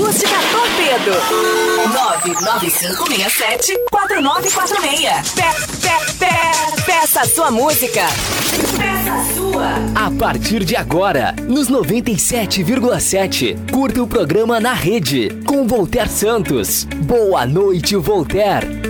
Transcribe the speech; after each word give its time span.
Acústica 0.00 0.36
Torpedo. 0.50 1.12
99567-4946. 2.80 5.20
Pe, 5.34 5.42
pe, 5.76 5.92
pe, 6.18 6.32
peça 6.86 7.20
a 7.20 7.26
sua 7.26 7.50
música. 7.50 8.06
Peça 8.78 9.12
a 9.12 9.22
sua. 9.34 9.74
A 9.94 10.10
partir 10.18 10.64
de 10.64 10.74
agora, 10.74 11.36
nos 11.46 11.68
97,7, 11.68 13.70
curta 13.70 14.02
o 14.02 14.06
programa 14.06 14.58
na 14.58 14.72
rede 14.72 15.28
com 15.44 15.68
Voltaire 15.68 16.08
Santos. 16.08 16.84
Boa 16.84 17.44
noite, 17.44 17.94
Voltaire. 17.94 18.80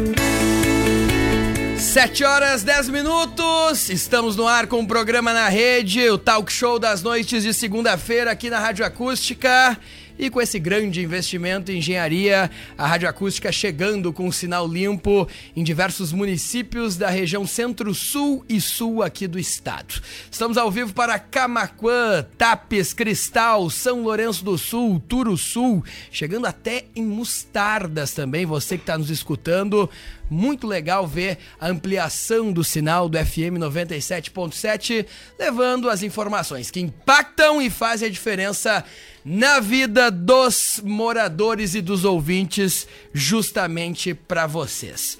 7 1.77 2.23
horas 2.23 2.63
10 2.63 2.89
minutos, 2.91 3.91
estamos 3.91 4.37
no 4.37 4.47
ar 4.47 4.69
com 4.69 4.79
o 4.81 4.87
programa 4.87 5.33
na 5.33 5.49
rede, 5.49 6.09
o 6.09 6.17
talk 6.17 6.53
show 6.53 6.79
das 6.79 7.03
noites 7.03 7.43
de 7.43 7.53
segunda-feira 7.53 8.31
aqui 8.31 8.49
na 8.49 8.61
Rádio 8.61 8.85
Acústica. 8.85 9.77
E 10.23 10.29
com 10.29 10.39
esse 10.39 10.59
grande 10.59 11.03
investimento 11.03 11.73
em 11.73 11.79
engenharia, 11.79 12.51
a 12.77 12.87
Rádio 12.87 13.09
Acústica 13.09 13.51
chegando 13.51 14.13
com 14.13 14.27
um 14.27 14.31
sinal 14.31 14.69
limpo 14.69 15.27
em 15.57 15.65
diversos 15.65 16.13
municípios 16.13 16.95
da 16.95 17.09
região 17.09 17.47
centro-sul 17.47 18.45
e 18.47 18.61
sul 18.61 19.03
aqui 19.03 19.27
do 19.27 19.39
estado. 19.39 20.03
Estamos 20.31 20.59
ao 20.59 20.71
vivo 20.71 20.93
para 20.93 21.19
Camaquã, 21.19 22.23
Tapes, 22.37 22.93
Cristal, 22.93 23.71
São 23.71 24.03
Lourenço 24.03 24.45
do 24.45 24.59
Sul, 24.59 25.01
Turo 25.09 25.39
Sul, 25.39 25.83
chegando 26.13 26.45
até 26.45 26.85
em 26.95 27.03
Mostardas 27.03 28.13
também, 28.13 28.45
você 28.45 28.77
que 28.77 28.83
está 28.83 28.99
nos 28.99 29.09
escutando. 29.09 29.89
Muito 30.31 30.65
legal 30.67 31.07
ver 31.09 31.39
a 31.61 31.67
ampliação 31.67 32.53
do 32.53 32.63
sinal 32.63 33.09
do 33.09 33.19
FM 33.19 33.59
97.7, 33.59 35.05
levando 35.37 35.91
as 35.91 36.05
informações 36.05 36.71
que 36.71 36.79
impactam 36.79 37.61
e 37.61 37.69
fazem 37.69 38.07
a 38.07 38.11
diferença 38.11 38.85
na 39.25 39.59
vida 39.59 40.09
dos 40.09 40.81
moradores 40.85 41.75
e 41.75 41.81
dos 41.81 42.05
ouvintes, 42.05 42.87
justamente 43.13 44.15
para 44.15 44.47
vocês. 44.47 45.19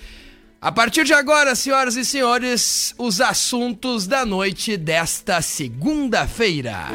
A 0.63 0.71
partir 0.71 1.05
de 1.05 1.15
agora, 1.15 1.55
senhoras 1.55 1.97
e 1.97 2.05
senhores, 2.05 2.95
os 2.99 3.21
assuntos 3.21 4.07
da 4.07 4.27
noite 4.27 4.77
desta 4.77 5.41
segunda-feira. 5.41 6.89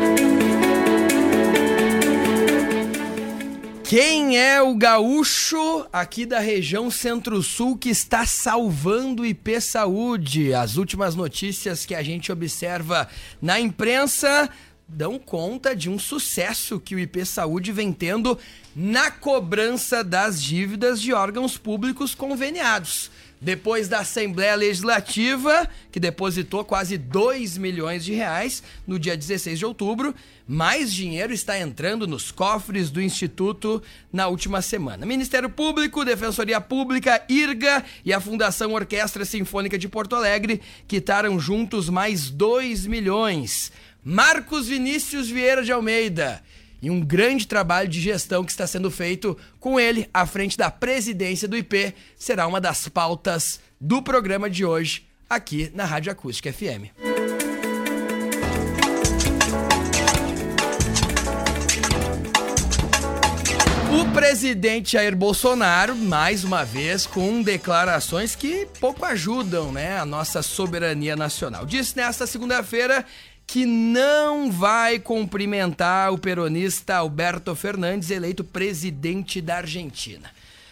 Quem 3.88 4.36
é 4.36 4.60
o 4.60 4.74
gaúcho 4.74 5.86
aqui 5.94 6.26
da 6.26 6.40
região 6.40 6.90
Centro-Sul 6.90 7.78
que 7.78 7.90
está 7.90 8.26
salvando 8.26 9.22
o 9.22 9.26
IP 9.28 9.62
Saúde? 9.62 10.56
As 10.56 10.76
últimas 10.76 11.14
notícias 11.14 11.86
que 11.86 11.94
a 11.94 12.02
gente 12.02 12.32
observa 12.32 13.08
na 13.40 13.60
imprensa 13.60 14.50
dão 14.88 15.20
conta 15.20 15.76
de 15.76 15.88
um 15.88 16.00
sucesso 16.00 16.80
que 16.80 16.96
o 16.96 17.00
IP 17.00 17.28
Saúde 17.28 17.72
vem 17.72 17.94
tendo 17.94 18.40
na 18.76 19.12
cobrança 19.12 20.04
das 20.04 20.42
dívidas 20.42 21.00
de 21.00 21.14
órgãos 21.14 21.56
públicos 21.56 22.16
conveniados. 22.16 23.12
Depois 23.46 23.88
da 23.88 24.00
Assembleia 24.00 24.56
Legislativa, 24.56 25.70
que 25.92 26.00
depositou 26.00 26.66
quase 26.66 26.98
2 26.98 27.60
milhões 27.60 28.04
de 28.04 28.12
reais 28.12 28.64
no 28.88 28.98
dia 28.98 29.16
16 29.16 29.60
de 29.60 29.64
outubro, 29.64 30.16
mais 30.48 30.92
dinheiro 30.92 31.32
está 31.32 31.60
entrando 31.60 32.08
nos 32.08 32.32
cofres 32.32 32.90
do 32.90 33.00
Instituto 33.00 33.84
na 34.12 34.28
última 34.28 34.64
semana. 34.64 35.06
Ministério 35.06 35.48
Público, 35.48 36.04
Defensoria 36.04 36.60
Pública, 36.60 37.24
IRGA 37.30 37.86
e 38.04 38.12
a 38.12 38.20
Fundação 38.20 38.74
Orquestra 38.74 39.24
Sinfônica 39.24 39.78
de 39.78 39.88
Porto 39.88 40.16
Alegre 40.16 40.60
quitaram 40.88 41.40
juntos 41.40 41.88
mais 41.88 42.32
2 42.32 42.88
milhões. 42.88 43.72
Marcos 44.04 44.68
Vinícius 44.68 45.30
Vieira 45.30 45.64
de 45.64 45.72
Almeida 45.72 46.42
e 46.82 46.90
um 46.90 47.02
grande 47.02 47.48
trabalho 47.48 47.88
de 47.88 48.00
gestão 48.00 48.44
que 48.44 48.52
está 48.52 48.68
sendo 48.68 48.92
feito 48.92 49.38
com 49.60 49.80
ele 49.80 50.10
à 50.14 50.26
frente 50.26 50.58
da 50.58 50.70
presidência 50.70 51.48
do 51.48 51.58
IP 51.58 51.94
será 52.18 52.48
uma 52.48 52.62
das 52.62 52.88
pautas 52.88 53.60
do 53.80 54.02
programa 54.02 54.50
de 54.50 54.66
hoje 54.66 55.08
aqui 55.30 55.72
na 55.74 55.86
Rádio 55.86 56.12
Acústica 56.12 56.52
FM. 56.52 56.92
O 63.98 64.12
presidente 64.12 64.94
Jair 64.94 65.16
Bolsonaro, 65.16 65.96
mais 65.96 66.44
uma 66.44 66.66
vez, 66.66 67.06
com 67.06 67.42
declarações 67.42 68.36
que 68.36 68.68
pouco 68.80 69.06
ajudam 69.06 69.72
né, 69.72 69.98
a 69.98 70.06
nossa 70.06 70.42
soberania 70.42 71.16
nacional. 71.16 71.66
Disse 71.66 71.96
nesta 71.96 72.28
segunda-feira 72.28 73.06
que 73.48 73.66
não 73.66 74.52
vai 74.52 75.00
cumprimentar 75.00 76.12
o 76.12 76.18
peronista 76.18 76.96
Alberto 76.96 77.56
Fernandes, 77.56 78.10
eleito 78.10 78.44
presidente 78.44 79.42
da 79.42 79.58
Argentina. 79.58 80.32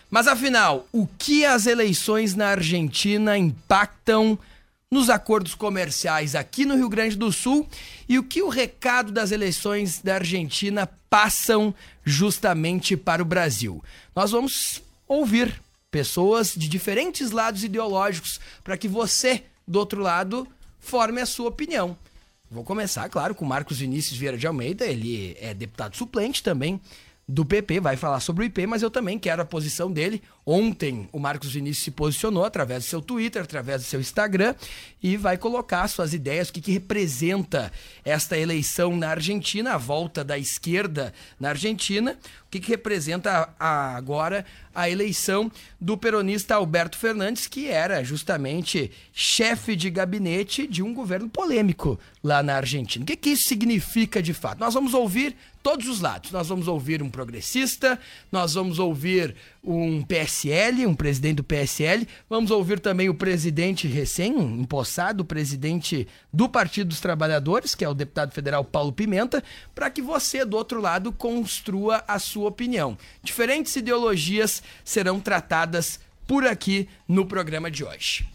Mas 0.10 0.28
afinal, 0.28 0.88
o 0.92 1.08
que 1.08 1.46
as 1.46 1.66
eleições 1.66 2.36
na 2.36 2.50
Argentina 2.50 3.38
impactam 3.38 4.38
nos 4.92 5.10
acordos 5.10 5.56
comerciais 5.56 6.36
aqui 6.36 6.66
no 6.66 6.76
Rio 6.76 6.88
Grande 6.88 7.16
do 7.16 7.32
Sul 7.32 7.68
e 8.08 8.20
o 8.20 8.24
que 8.24 8.44
o 8.44 8.50
recado 8.50 9.12
das 9.12 9.32
eleições 9.32 10.00
da 10.00 10.16
Argentina 10.16 10.88
passam 11.10 11.74
justamente 12.04 12.96
para 12.96 13.24
o 13.24 13.26
Brasil? 13.26 13.84
Nós 14.16 14.30
vamos 14.30 14.84
ouvir 15.08 15.60
pessoas 15.90 16.54
de 16.56 16.68
diferentes 16.68 17.32
lados 17.32 17.64
ideológicos 17.64 18.40
para 18.64 18.78
que 18.78 18.88
você, 18.88 19.44
do 19.68 19.80
outro 19.80 20.00
lado, 20.00 20.48
forme 20.80 21.22
a 21.22 21.26
sua 21.26 21.50
opinião. 21.50 21.98
Vou 22.54 22.64
começar, 22.64 23.10
claro, 23.10 23.34
com 23.34 23.44
Marcos 23.44 23.80
Vinícius 23.80 24.16
Vieira 24.16 24.38
de 24.38 24.46
Almeida, 24.46 24.86
ele 24.86 25.36
é 25.42 25.56
deputado 25.56 25.96
suplente 25.96 26.44
também 26.44 26.80
do 27.28 27.44
PP, 27.44 27.80
vai 27.80 27.98
falar 27.98 28.20
sobre 28.20 28.44
o 28.44 28.46
IP, 28.46 28.68
mas 28.68 28.84
eu 28.84 28.92
também 28.92 29.18
quero 29.18 29.42
a 29.42 29.46
posição 29.46 29.92
dele. 29.92 30.22
Ontem 30.46 31.10
o 31.12 31.18
Marcos 31.18 31.52
Vinícius 31.54 31.86
se 31.86 31.90
posicionou 31.90 32.46
através 32.46 32.84
do 32.84 32.90
seu 32.90 33.02
Twitter, 33.02 33.42
através 33.42 33.82
do 33.82 33.88
seu 33.88 34.00
Instagram 34.00 34.54
e 35.02 35.18
vai 35.18 35.36
colocar 35.36 35.88
suas 35.88 36.14
ideias, 36.14 36.50
o 36.50 36.54
que, 36.54 36.62
que 36.62 36.72
representa 36.72 37.72
esta 38.06 38.38
eleição 38.38 38.96
na 38.96 39.10
Argentina, 39.10 39.74
a 39.74 39.78
volta 39.78 40.24
da 40.24 40.38
esquerda 40.38 41.12
na 41.40 41.50
Argentina, 41.50 42.20
o 42.46 42.50
que, 42.52 42.60
que 42.60 42.70
representa 42.70 43.50
a, 43.60 43.96
agora 43.96 44.46
a 44.74 44.90
eleição 44.90 45.52
do 45.80 45.98
peronista 45.98 46.56
Alberto 46.56 46.98
Fernandes, 46.98 47.48
que 47.48 47.68
era 47.68 48.04
justamente 48.04 48.92
chefe 49.12 49.76
de 49.76 49.90
gabinete 49.90 50.66
de 50.68 50.82
um 50.82 50.94
governo 50.94 51.30
polêmico 51.30 52.00
lá 52.24 52.42
na 52.42 52.56
Argentina. 52.56 53.04
O 53.04 53.06
que, 53.06 53.16
que 53.16 53.30
isso 53.32 53.48
significa 53.48 54.22
de 54.22 54.34
fato? 54.34 54.60
Nós 54.60 54.74
vamos 54.74 54.94
ouvir 54.94 55.36
todos 55.64 55.88
os 55.88 56.02
lados. 56.02 56.32
Nós 56.32 56.50
vamos 56.50 56.68
ouvir 56.68 57.02
um 57.02 57.10
progressista, 57.10 57.98
nós 58.32 58.54
vamos 58.54 58.80
ouvir 58.80 59.36
um 59.64 60.04
PSL, 60.04 60.86
um 60.86 60.94
presidente 60.94 61.38
do 61.38 61.44
PSL, 61.44 62.06
vamos 62.30 62.52
ouvir 62.52 62.82
também 62.82 63.08
o 63.08 63.14
presidente 63.14 63.88
recém-empossado, 63.88 65.24
o 65.24 65.26
presidente 65.26 66.06
do 66.34 66.50
Partido 66.50 66.90
dos 66.90 67.00
Trabalhadores, 67.00 67.74
que 67.74 67.86
é 67.86 67.90
o 67.90 67.94
deputado 67.94 68.34
federal 68.34 68.66
Paulo 68.66 68.92
Pimenta, 68.92 69.42
para 69.74 69.90
que 69.90 70.02
você, 70.02 70.44
do 70.44 70.58
outro 70.58 70.82
lado, 70.82 71.14
construa 71.14 72.04
a 72.08 72.20
sua 72.20 72.50
opinião. 72.50 72.98
Diferentes 73.24 73.76
ideologias 73.76 74.63
serão 74.84 75.20
tratadas 75.20 76.00
por 76.28 76.46
aqui 76.48 76.88
no 77.08 77.26
programa 77.26 77.70
de 77.70 77.84
hoje. 77.84 78.26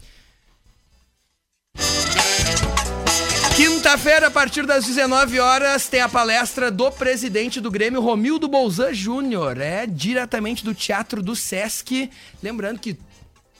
Quinta-feira, 3.55 4.27
a 4.27 4.31
partir 4.31 4.65
das 4.65 4.85
19 4.85 5.39
horas, 5.39 5.89
tem 5.89 5.99
a 5.99 6.07
palestra 6.07 6.71
do 6.71 6.89
presidente 6.91 7.59
do 7.59 7.69
Grêmio, 7.69 7.99
Romildo 7.99 8.47
Bolzan 8.47 8.93
Júnior. 8.93 9.59
É 9.59 9.85
diretamente 9.85 10.63
do 10.63 10.73
Teatro 10.73 11.21
do 11.21 11.35
Sesc. 11.35 12.09
Lembrando 12.41 12.79
que 12.79 12.97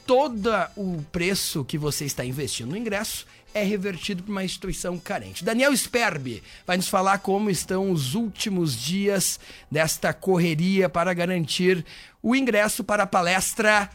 todo 0.06 0.50
o 0.78 1.04
preço 1.12 1.66
que 1.66 1.78
você 1.78 2.06
está 2.06 2.24
investindo 2.24 2.70
no 2.70 2.78
ingresso 2.78 3.28
é 3.54 3.64
revertido 3.64 4.24
para 4.24 4.32
uma 4.32 4.44
instituição 4.44 4.98
carente. 4.98 5.44
Daniel 5.44 5.76
Sperbi 5.76 6.44
vai 6.66 6.78
nos 6.78 6.88
falar 6.88 7.20
como 7.20 7.50
estão 7.50 7.92
os 7.92 8.16
últimos 8.16 8.80
dias 8.80 9.40
desta 9.70 10.14
correria 10.14 10.90
para 10.90 11.14
garantir 11.14 11.86
o 12.22 12.36
ingresso 12.36 12.84
para 12.84 13.04
a 13.04 13.08
palestra 13.08 13.90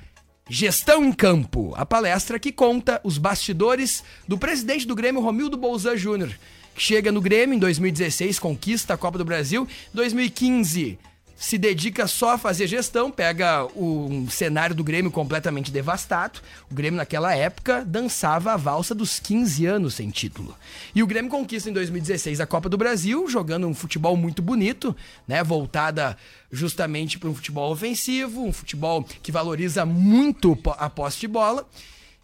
Gestão 0.48 1.04
em 1.04 1.12
Campo, 1.12 1.72
a 1.76 1.86
palestra 1.86 2.38
que 2.38 2.52
conta 2.52 3.00
os 3.02 3.16
bastidores 3.16 4.04
do 4.28 4.36
presidente 4.36 4.86
do 4.86 4.94
Grêmio, 4.94 5.22
Romildo 5.22 5.56
Bolzan 5.56 5.96
Júnior, 5.96 6.30
que 6.74 6.82
chega 6.82 7.10
no 7.10 7.20
Grêmio 7.20 7.56
em 7.56 7.58
2016, 7.58 8.38
conquista 8.38 8.92
a 8.92 8.98
Copa 8.98 9.16
do 9.16 9.24
Brasil, 9.24 9.66
2015 9.94 10.98
se 11.36 11.58
dedica 11.58 12.06
só 12.06 12.34
a 12.34 12.38
fazer 12.38 12.66
gestão, 12.66 13.10
pega 13.10 13.66
um 13.76 14.28
cenário 14.28 14.74
do 14.74 14.84
Grêmio 14.84 15.10
completamente 15.10 15.70
devastado. 15.70 16.40
O 16.70 16.74
Grêmio, 16.74 16.96
naquela 16.96 17.34
época, 17.34 17.84
dançava 17.84 18.52
a 18.52 18.56
valsa 18.56 18.94
dos 18.94 19.18
15 19.18 19.66
anos 19.66 19.94
sem 19.94 20.10
título. 20.10 20.56
E 20.94 21.02
o 21.02 21.06
Grêmio 21.06 21.30
conquista 21.30 21.68
em 21.68 21.72
2016 21.72 22.40
a 22.40 22.46
Copa 22.46 22.68
do 22.68 22.78
Brasil, 22.78 23.28
jogando 23.28 23.66
um 23.66 23.74
futebol 23.74 24.16
muito 24.16 24.40
bonito, 24.40 24.94
né? 25.26 25.42
Voltada 25.42 26.16
justamente 26.50 27.18
para 27.18 27.28
um 27.28 27.34
futebol 27.34 27.72
ofensivo, 27.72 28.44
um 28.44 28.52
futebol 28.52 29.04
que 29.22 29.32
valoriza 29.32 29.84
muito 29.84 30.56
a 30.78 30.88
posse 30.88 31.20
de 31.20 31.28
bola. 31.28 31.68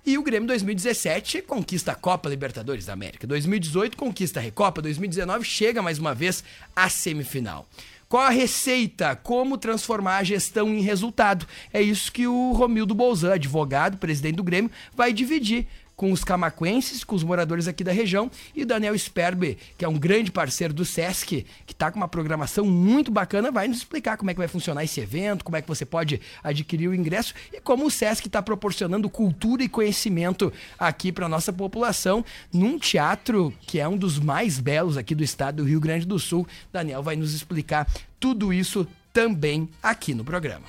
E 0.06 0.16
o 0.16 0.22
Grêmio 0.22 0.46
2017 0.46 1.42
conquista 1.42 1.92
a 1.92 1.94
Copa 1.94 2.28
Libertadores 2.28 2.86
da 2.86 2.94
América. 2.94 3.26
2018 3.26 3.96
conquista 3.96 4.40
a 4.40 4.42
Recopa. 4.42 4.80
2019 4.80 5.44
chega 5.44 5.82
mais 5.82 5.98
uma 5.98 6.14
vez 6.14 6.42
à 6.74 6.88
semifinal. 6.88 7.68
Qual 8.10 8.24
a 8.24 8.30
receita? 8.30 9.14
Como 9.14 9.56
transformar 9.56 10.16
a 10.16 10.24
gestão 10.24 10.74
em 10.74 10.80
resultado? 10.80 11.46
É 11.72 11.80
isso 11.80 12.10
que 12.10 12.26
o 12.26 12.50
Romildo 12.50 12.92
Bolzan, 12.92 13.34
advogado, 13.34 13.98
presidente 13.98 14.34
do 14.34 14.42
Grêmio, 14.42 14.68
vai 14.92 15.12
dividir 15.12 15.68
com 16.00 16.12
os 16.12 16.24
camacuenses, 16.24 17.04
com 17.04 17.14
os 17.14 17.22
moradores 17.22 17.68
aqui 17.68 17.84
da 17.84 17.92
região, 17.92 18.30
e 18.56 18.62
o 18.62 18.66
Daniel 18.66 18.98
Sperber, 18.98 19.58
que 19.76 19.84
é 19.84 19.88
um 19.88 19.98
grande 19.98 20.32
parceiro 20.32 20.72
do 20.72 20.82
SESC, 20.82 21.44
que 21.66 21.74
está 21.74 21.90
com 21.90 21.98
uma 21.98 22.08
programação 22.08 22.64
muito 22.64 23.10
bacana, 23.10 23.50
vai 23.50 23.68
nos 23.68 23.76
explicar 23.76 24.16
como 24.16 24.30
é 24.30 24.32
que 24.32 24.38
vai 24.38 24.48
funcionar 24.48 24.82
esse 24.82 24.98
evento, 24.98 25.44
como 25.44 25.58
é 25.58 25.60
que 25.60 25.68
você 25.68 25.84
pode 25.84 26.18
adquirir 26.42 26.88
o 26.88 26.94
ingresso 26.94 27.34
e 27.52 27.60
como 27.60 27.84
o 27.84 27.90
SESC 27.90 28.28
está 28.28 28.40
proporcionando 28.40 29.10
cultura 29.10 29.62
e 29.62 29.68
conhecimento 29.68 30.50
aqui 30.78 31.12
para 31.12 31.28
nossa 31.28 31.52
população 31.52 32.24
num 32.50 32.78
teatro 32.78 33.52
que 33.66 33.78
é 33.78 33.86
um 33.86 33.98
dos 33.98 34.18
mais 34.18 34.58
belos 34.58 34.96
aqui 34.96 35.14
do 35.14 35.22
estado 35.22 35.56
do 35.56 35.64
Rio 35.64 35.80
Grande 35.80 36.06
do 36.06 36.18
Sul. 36.18 36.48
Daniel 36.72 37.02
vai 37.02 37.14
nos 37.14 37.34
explicar 37.34 37.86
tudo 38.18 38.54
isso 38.54 38.88
também 39.12 39.68
aqui 39.82 40.14
no 40.14 40.24
programa. 40.24 40.64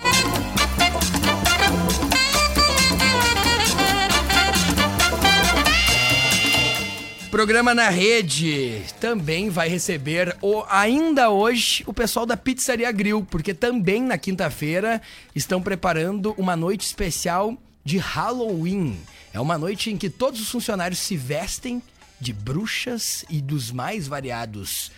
Programa 7.31 7.73
na 7.73 7.87
rede 7.87 8.83
também 8.99 9.49
vai 9.49 9.69
receber 9.69 10.35
o, 10.41 10.65
ainda 10.67 11.29
hoje 11.29 11.81
o 11.87 11.93
pessoal 11.93 12.25
da 12.25 12.35
Pizzaria 12.35 12.91
Grill, 12.91 13.25
porque 13.31 13.53
também 13.53 14.03
na 14.03 14.17
quinta-feira 14.17 15.01
estão 15.33 15.61
preparando 15.61 16.35
uma 16.37 16.57
noite 16.57 16.85
especial 16.85 17.57
de 17.85 17.97
Halloween. 17.97 18.99
É 19.33 19.39
uma 19.39 19.57
noite 19.57 19.89
em 19.89 19.97
que 19.97 20.09
todos 20.09 20.41
os 20.41 20.49
funcionários 20.49 20.99
se 20.99 21.15
vestem 21.15 21.81
de 22.19 22.33
bruxas 22.33 23.23
e 23.29 23.41
dos 23.41 23.71
mais 23.71 24.07
variados 24.07 24.91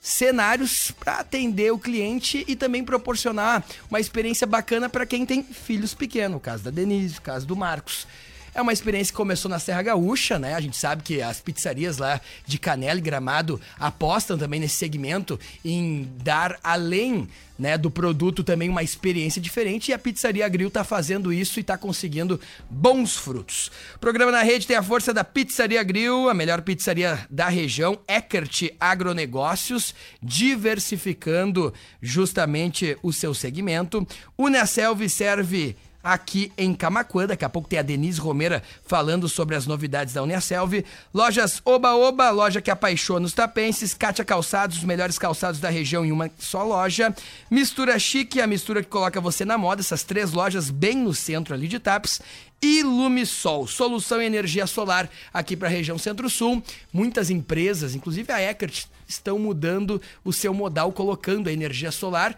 cenários 0.00 0.90
para 0.90 1.20
atender 1.20 1.72
o 1.72 1.78
cliente 1.78 2.44
e 2.48 2.56
também 2.56 2.84
proporcionar 2.84 3.64
uma 3.88 4.00
experiência 4.00 4.46
bacana 4.46 4.88
para 4.88 5.06
quem 5.06 5.24
tem 5.24 5.40
filhos 5.40 5.94
pequenos, 5.94 6.42
caso 6.42 6.64
da 6.64 6.70
Denise, 6.72 7.20
caso 7.20 7.46
do 7.46 7.54
Marcos. 7.54 8.08
É 8.56 8.62
uma 8.62 8.72
experiência 8.72 9.12
que 9.12 9.16
começou 9.18 9.50
na 9.50 9.58
Serra 9.58 9.82
Gaúcha, 9.82 10.38
né? 10.38 10.54
A 10.54 10.60
gente 10.62 10.78
sabe 10.78 11.02
que 11.02 11.20
as 11.20 11.42
pizzarias 11.42 11.98
lá 11.98 12.18
de 12.46 12.58
Canela 12.58 12.98
e 12.98 13.02
Gramado 13.02 13.60
apostam 13.78 14.38
também 14.38 14.58
nesse 14.58 14.76
segmento 14.76 15.38
em 15.62 16.10
dar 16.24 16.58
além 16.64 17.28
né, 17.58 17.76
do 17.76 17.90
produto 17.90 18.42
também 18.42 18.68
uma 18.68 18.82
experiência 18.82 19.40
diferente 19.40 19.90
e 19.90 19.94
a 19.94 19.98
Pizzaria 19.98 20.48
Grill 20.48 20.68
está 20.68 20.84
fazendo 20.84 21.32
isso 21.32 21.58
e 21.58 21.60
está 21.60 21.76
conseguindo 21.76 22.40
bons 22.68 23.16
frutos. 23.16 23.70
O 23.94 23.98
programa 23.98 24.32
na 24.32 24.42
rede 24.42 24.66
tem 24.66 24.76
a 24.76 24.82
força 24.82 25.12
da 25.12 25.24
Pizzaria 25.24 25.82
Grill, 25.82 26.28
a 26.28 26.34
melhor 26.34 26.62
pizzaria 26.62 27.26
da 27.30 27.48
região, 27.48 27.98
Eckert 28.08 28.70
Agronegócios, 28.80 29.94
diversificando 30.22 31.72
justamente 32.00 32.96
o 33.02 33.12
seu 33.12 33.34
segmento. 33.34 34.06
Unaselv 34.38 35.08
serve 35.08 35.76
aqui 36.06 36.52
em 36.56 36.72
Camacuã. 36.72 37.26
Daqui 37.26 37.44
a 37.44 37.48
pouco 37.48 37.68
tem 37.68 37.78
a 37.78 37.82
Denise 37.82 38.20
Romera 38.20 38.62
falando 38.84 39.28
sobre 39.28 39.56
as 39.56 39.66
novidades 39.66 40.14
da 40.14 40.22
Uniaselv. 40.22 40.84
Lojas 41.12 41.60
Oba 41.64 41.94
Oba, 41.96 42.30
loja 42.30 42.60
que 42.60 42.70
apaixona 42.70 43.26
os 43.26 43.32
tapenses. 43.32 43.92
Kátia 43.92 44.24
Calçados, 44.24 44.78
os 44.78 44.84
melhores 44.84 45.18
calçados 45.18 45.58
da 45.58 45.68
região 45.68 46.04
em 46.04 46.12
uma 46.12 46.30
só 46.38 46.62
loja. 46.62 47.14
Mistura 47.50 47.98
Chique, 47.98 48.40
a 48.40 48.46
mistura 48.46 48.82
que 48.82 48.88
coloca 48.88 49.20
você 49.20 49.44
na 49.44 49.58
moda. 49.58 49.80
Essas 49.80 50.04
três 50.04 50.32
lojas 50.32 50.70
bem 50.70 50.96
no 50.96 51.12
centro 51.12 51.52
ali 51.52 51.66
de 51.66 51.80
Tapes. 51.80 52.20
Ilumisol, 52.62 53.66
solução 53.66 54.22
em 54.22 54.26
energia 54.26 54.66
solar 54.66 55.10
aqui 55.34 55.56
para 55.56 55.68
a 55.68 55.70
região 55.70 55.98
Centro-Sul. 55.98 56.62
Muitas 56.92 57.30
empresas, 57.30 57.94
inclusive 57.94 58.32
a 58.32 58.40
Eckert, 58.40 58.86
estão 59.06 59.38
mudando 59.38 60.00
o 60.24 60.32
seu 60.32 60.54
modal, 60.54 60.90
colocando 60.92 61.48
a 61.48 61.52
energia 61.52 61.90
solar 61.90 62.36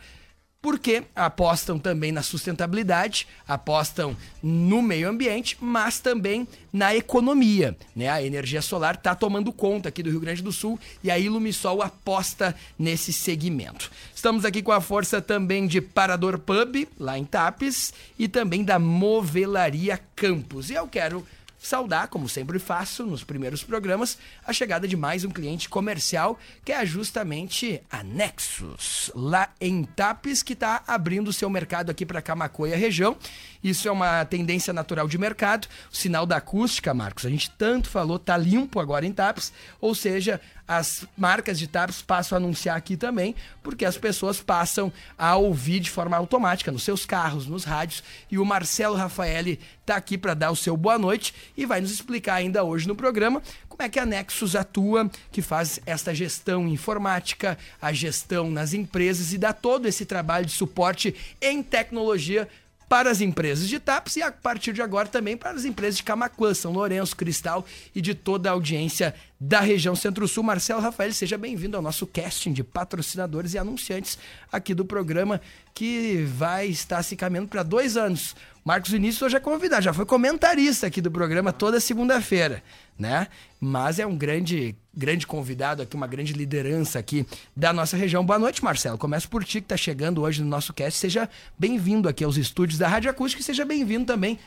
porque 0.61 1.05
apostam 1.15 1.79
também 1.79 2.11
na 2.11 2.23
sustentabilidade, 2.23 3.29
apostam 3.47 4.17
no 4.43 4.83
meio 4.83 5.09
ambiente, 5.09 5.57
mas 5.61 6.01
também 6.01 6.49
na 6.73 6.95
economia. 6.97 7.77
Né? 7.95 8.09
A 8.09 8.23
energia 8.23 8.61
solar 8.61 8.97
está 8.97 9.15
tomando 9.15 9.53
conta 9.53 9.89
aqui 9.89 10.03
do 10.03 10.11
Rio 10.11 10.21
Grande 10.21 10.43
do 10.43 10.51
Sul 10.51 10.79
e 11.03 11.11
a 11.11 11.19
Ilumisol 11.19 11.81
aposta 11.81 12.57
nesse 12.77 13.13
segmento. 13.13 13.91
Estamos 14.13 14.45
aqui 14.45 14.61
com 14.61 14.73
a 14.73 14.81
força 14.81 15.23
também 15.23 15.67
de 15.67 15.81
Parador 15.81 16.39
Pub, 16.41 16.89
lá 16.99 17.17
em 17.17 17.25
Tapes, 17.25 17.95
e 18.19 18.27
também 18.27 18.65
da 18.65 18.81
Movelaria 18.81 20.01
Campos. 20.17 20.71
E 20.71 20.75
eu 20.75 20.89
quero 20.89 21.25
saudar, 21.59 22.09
como 22.09 22.29
sempre 22.29 22.59
faço 22.59 23.05
nos 23.05 23.25
primeiros 23.25 23.63
programas, 23.65 24.19
a 24.47 24.53
chegada 24.53 24.87
de 24.87 24.97
mais 24.97 25.25
um 25.25 25.31
cliente 25.31 25.69
comercial, 25.69 26.39
que 26.65 26.73
é 26.73 26.85
justamente 26.87 27.83
a 27.91 28.03
Nexus, 28.03 29.11
lá 29.15 29.49
em 29.61 29.85
Tapes, 29.85 30.43
que 30.43 30.53
está 30.53 30.83
abrindo 30.87 31.33
seu 31.33 31.51
mercado 31.51 31.91
aqui 31.91 32.07
para 32.07 32.23
Camacoia 32.23 32.77
região. 32.77 33.17
Isso 33.63 33.89
é 33.89 33.91
uma 33.91 34.25
tendência 34.25 34.73
natural 34.73 35.09
de 35.09 35.19
mercado. 35.19 35.67
O 35.93 35.97
sinal 35.97 36.25
da 36.25 36.37
acústica, 36.37 36.95
Marcos, 36.95 37.27
a 37.27 37.31
gente 37.31 37.51
tanto 37.51 37.89
falou, 37.89 38.19
tá 38.19 38.37
limpo 38.37 38.79
agora 38.79 39.05
em 39.05 39.13
Tapes, 39.13 39.53
ou 39.81 39.95
seja, 39.95 40.41
as 40.69 41.07
marcas 41.17 41.59
de 41.59 41.67
Tapes 41.67 42.03
passam 42.03 42.37
a 42.37 42.41
anunciar 42.41 42.77
aqui 42.77 42.95
também, 42.95 43.35
porque 43.63 43.87
as 43.87 43.97
pessoas 43.97 44.41
passam 44.43 44.93
a 45.17 45.35
ouvir 45.35 45.81
de 45.81 45.91
forma 45.91 46.15
automática 46.15 46.71
nos 46.71 46.83
seus 46.83 47.07
carros, 47.07 47.47
nos 47.47 47.65
rádios. 47.65 48.05
E 48.31 48.39
o 48.39 48.45
Marcelo 48.45 48.95
Rafaeli 48.95 49.59
está 49.81 49.97
aqui 49.97 50.19
para 50.19 50.35
dar 50.35 50.51
o 50.51 50.57
seu 50.57 50.77
boa 50.77 50.99
noite 50.99 51.35
e 51.57 51.65
vai 51.65 51.81
nos 51.81 51.91
explicar 51.91 52.35
ainda 52.35 52.63
hoje 52.63 52.87
no 52.87 52.95
programa 52.95 53.43
como 53.79 53.87
é 53.87 53.89
que 53.89 54.01
a 54.01 54.05
Nexus 54.05 54.57
atua, 54.57 55.09
que 55.31 55.41
faz 55.41 55.81
esta 55.87 56.13
gestão 56.13 56.67
informática, 56.67 57.57
a 57.81 57.93
gestão 57.93 58.51
nas 58.51 58.75
empresas 58.75 59.33
e 59.33 59.39
dá 59.39 59.53
todo 59.53 59.87
esse 59.87 60.05
trabalho 60.05 60.45
de 60.45 60.53
suporte 60.53 61.15
em 61.41 61.63
tecnologia 61.63 62.49
para 62.89 63.11
as 63.11 63.21
empresas 63.21 63.69
de 63.69 63.79
TAPS 63.79 64.17
e 64.17 64.23
a 64.23 64.33
partir 64.33 64.73
de 64.73 64.81
agora 64.81 65.09
também 65.09 65.37
para 65.37 65.51
as 65.51 65.65
empresas 65.65 65.97
de 65.99 66.03
Camacuã, 66.03 66.55
São 66.55 66.73
Lourenço, 66.73 67.15
Cristal 67.15 67.65
e 67.95 68.01
de 68.01 68.15
toda 68.15 68.49
a 68.49 68.53
audiência 68.53 69.15
da 69.39 69.61
região 69.61 69.95
Centro-Sul. 69.95 70.43
Marcelo 70.43 70.81
Rafael, 70.81 71.13
seja 71.13 71.37
bem-vindo 71.37 71.77
ao 71.77 71.83
nosso 71.83 72.07
casting 72.07 72.53
de 72.53 72.65
patrocinadores 72.65 73.53
e 73.53 73.59
anunciantes 73.59 74.19
aqui 74.51 74.75
do 74.75 74.85
programa 74.85 75.41
que 75.75 76.25
vai 76.35 76.67
estar 76.67 77.03
se 77.03 77.15
caminhando 77.15 77.49
para 77.49 77.63
dois 77.63 77.97
anos. 77.97 78.35
Marcos 78.65 78.91
Vinícius 78.91 79.23
hoje 79.23 79.37
é 79.37 79.41
convidado, 79.41 79.83
já 79.83 79.93
foi 79.93 80.05
comentarista 80.05 80.87
aqui 80.87 81.01
do 81.01 81.11
programa 81.11 81.53
toda 81.53 81.81
segunda-feira, 81.81 82.63
né? 82.99 83.29
Mas 83.61 83.99
é 83.99 84.07
um 84.07 84.17
grande, 84.17 84.77
grande 84.95 85.27
convidado 85.27 85.83
aqui, 85.83 85.97
uma 85.97 86.07
grande 86.07 86.33
liderança 86.33 86.99
aqui 86.99 87.27
da 87.57 87.73
nossa 87.73 87.97
região. 87.97 88.25
Boa 88.25 88.39
noite, 88.39 88.63
Marcelo. 88.63 88.99
Começo 88.99 89.29
por 89.29 89.45
ti 89.45 89.61
que 89.61 89.65
está 89.65 89.77
chegando 89.77 90.23
hoje 90.23 90.43
no 90.43 90.49
nosso 90.49 90.73
cast. 90.73 90.99
Seja 90.99 91.29
bem-vindo 91.59 92.09
aqui 92.09 92.25
aos 92.25 92.37
estúdios 92.37 92.79
da 92.79 92.89
Rádio 92.89 93.11
Acústica 93.11 93.41
e 93.41 93.45
seja 93.45 93.65
bem-vindo 93.65 94.05
também 94.05 94.39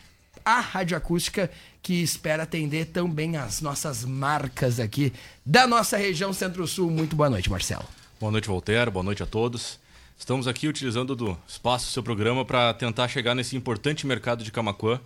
à 0.45 0.59
Rádio 0.59 0.95
Acústica 0.95 1.49
que 1.81 2.01
espera 2.01 2.43
atender 2.43 2.85
também 2.85 3.37
as 3.37 3.59
nossas 3.59 4.05
marcas 4.05 4.79
aqui 4.79 5.11
da 5.45 5.65
nossa 5.65 5.97
região 5.97 6.31
Centro-Sul. 6.31 6.91
Muito 6.91 7.15
boa 7.15 7.29
noite, 7.29 7.49
Marcelo. 7.49 7.85
Boa 8.19 8.31
noite, 8.31 8.47
Voltaire. 8.47 8.91
Boa 8.91 9.03
noite 9.03 9.23
a 9.23 9.25
todos. 9.25 9.79
Estamos 10.21 10.47
aqui 10.47 10.67
utilizando 10.67 11.15
do 11.15 11.35
espaço 11.47 11.87
do 11.87 11.93
seu 11.93 12.03
programa 12.03 12.45
para 12.45 12.75
tentar 12.75 13.07
chegar 13.07 13.33
nesse 13.33 13.57
importante 13.57 14.05
mercado 14.05 14.43
de 14.43 14.51
Camacuã, 14.51 15.01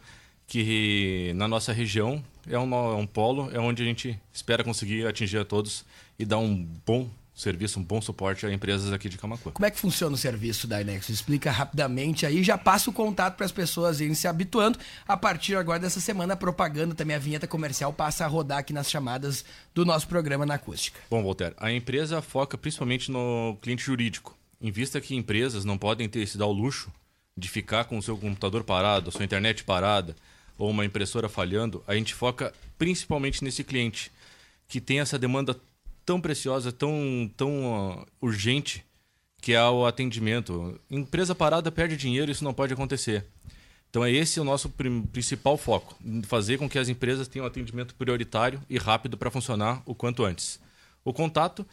que 0.45 1.31
na 1.37 1.47
nossa 1.47 1.71
região 1.71 2.21
é 2.45 2.59
um, 2.59 2.73
é 2.75 2.95
um 2.95 3.07
polo, 3.07 3.49
é 3.53 3.57
onde 3.57 3.81
a 3.81 3.85
gente 3.85 4.19
espera 4.33 4.61
conseguir 4.61 5.07
atingir 5.07 5.37
a 5.37 5.45
todos 5.45 5.85
e 6.19 6.25
dar 6.25 6.37
um 6.37 6.53
bom 6.85 7.09
serviço, 7.33 7.79
um 7.79 7.83
bom 7.83 8.01
suporte 8.01 8.45
a 8.45 8.51
empresas 8.51 8.91
aqui 8.91 9.07
de 9.07 9.17
Camacuã. 9.17 9.53
Como 9.53 9.65
é 9.65 9.71
que 9.71 9.79
funciona 9.79 10.13
o 10.13 10.17
serviço 10.17 10.67
da 10.67 10.81
Inex? 10.81 11.07
Explica 11.07 11.49
rapidamente 11.49 12.25
aí, 12.25 12.43
já 12.43 12.57
passa 12.57 12.89
o 12.89 12.93
contato 12.93 13.37
para 13.37 13.45
as 13.45 13.53
pessoas 13.53 14.01
irem 14.01 14.15
se 14.15 14.27
habituando. 14.27 14.77
A 15.07 15.15
partir 15.15 15.55
agora 15.55 15.79
dessa 15.79 16.01
semana, 16.01 16.33
a 16.33 16.37
propaganda, 16.37 16.93
também 16.93 17.15
a 17.15 17.19
vinheta 17.19 17.47
comercial 17.47 17.93
passa 17.93 18.25
a 18.25 18.27
rodar 18.27 18.57
aqui 18.57 18.73
nas 18.73 18.91
chamadas 18.91 19.45
do 19.73 19.85
nosso 19.85 20.09
programa 20.09 20.45
na 20.45 20.55
acústica. 20.55 20.99
Bom, 21.09 21.23
Walter, 21.23 21.53
a 21.55 21.71
empresa 21.71 22.21
foca 22.21 22.57
principalmente 22.57 23.09
no 23.09 23.57
cliente 23.61 23.81
jurídico 23.81 24.34
em 24.61 24.71
vista 24.71 25.01
que 25.01 25.15
empresas 25.15 25.65
não 25.65 25.77
podem 25.77 26.07
ter 26.07 26.25
se 26.27 26.37
dar 26.37 26.45
o 26.45 26.51
luxo 26.51 26.91
de 27.37 27.49
ficar 27.49 27.85
com 27.85 27.97
o 27.97 28.01
seu 28.01 28.17
computador 28.17 28.63
parado, 28.63 29.09
a 29.09 29.11
sua 29.11 29.25
internet 29.25 29.63
parada 29.63 30.15
ou 30.57 30.69
uma 30.69 30.85
impressora 30.85 31.27
falhando, 31.27 31.83
a 31.85 31.95
gente 31.95 32.13
foca 32.13 32.53
principalmente 32.77 33.43
nesse 33.43 33.63
cliente 33.63 34.11
que 34.67 34.79
tem 34.79 34.99
essa 34.99 35.19
demanda 35.19 35.59
tão 36.05 36.21
preciosa, 36.21 36.71
tão, 36.71 37.29
tão 37.35 37.91
uh, 37.91 38.05
urgente, 38.21 38.85
que 39.41 39.53
é 39.53 39.63
o 39.63 39.85
atendimento. 39.85 40.79
Empresa 40.89 41.35
parada 41.35 41.71
perde 41.71 41.97
dinheiro, 41.97 42.31
isso 42.31 42.43
não 42.43 42.53
pode 42.53 42.73
acontecer. 42.73 43.25
Então 43.89 44.03
é 44.03 44.11
esse 44.11 44.39
o 44.39 44.43
nosso 44.43 44.69
principal 45.11 45.57
foco, 45.57 45.95
fazer 46.23 46.57
com 46.57 46.69
que 46.69 46.77
as 46.77 46.89
empresas 46.89 47.27
tenham 47.27 47.45
atendimento 47.45 47.95
prioritário 47.95 48.61
e 48.69 48.77
rápido 48.77 49.17
para 49.17 49.31
funcionar 49.31 49.81
o 49.85 49.95
quanto 49.95 50.23
antes. 50.23 50.59
O 51.03 51.13
contato 51.13 51.65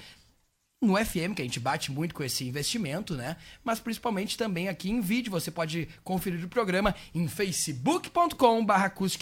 no 0.79 0.95
FM, 0.95 1.33
que 1.35 1.41
a 1.41 1.45
gente 1.45 1.59
bate 1.59 1.91
muito 1.91 2.13
com 2.13 2.23
esse 2.23 2.47
investimento, 2.47 3.15
né? 3.15 3.35
Mas 3.63 3.79
principalmente 3.79 4.37
também 4.37 4.69
aqui 4.69 4.91
em 4.91 5.01
vídeo. 5.01 5.31
Você 5.31 5.49
pode 5.49 5.89
conferir 6.03 6.43
o 6.45 6.47
programa 6.47 6.93
em 7.15 7.27
facebook.com.br 7.27 8.73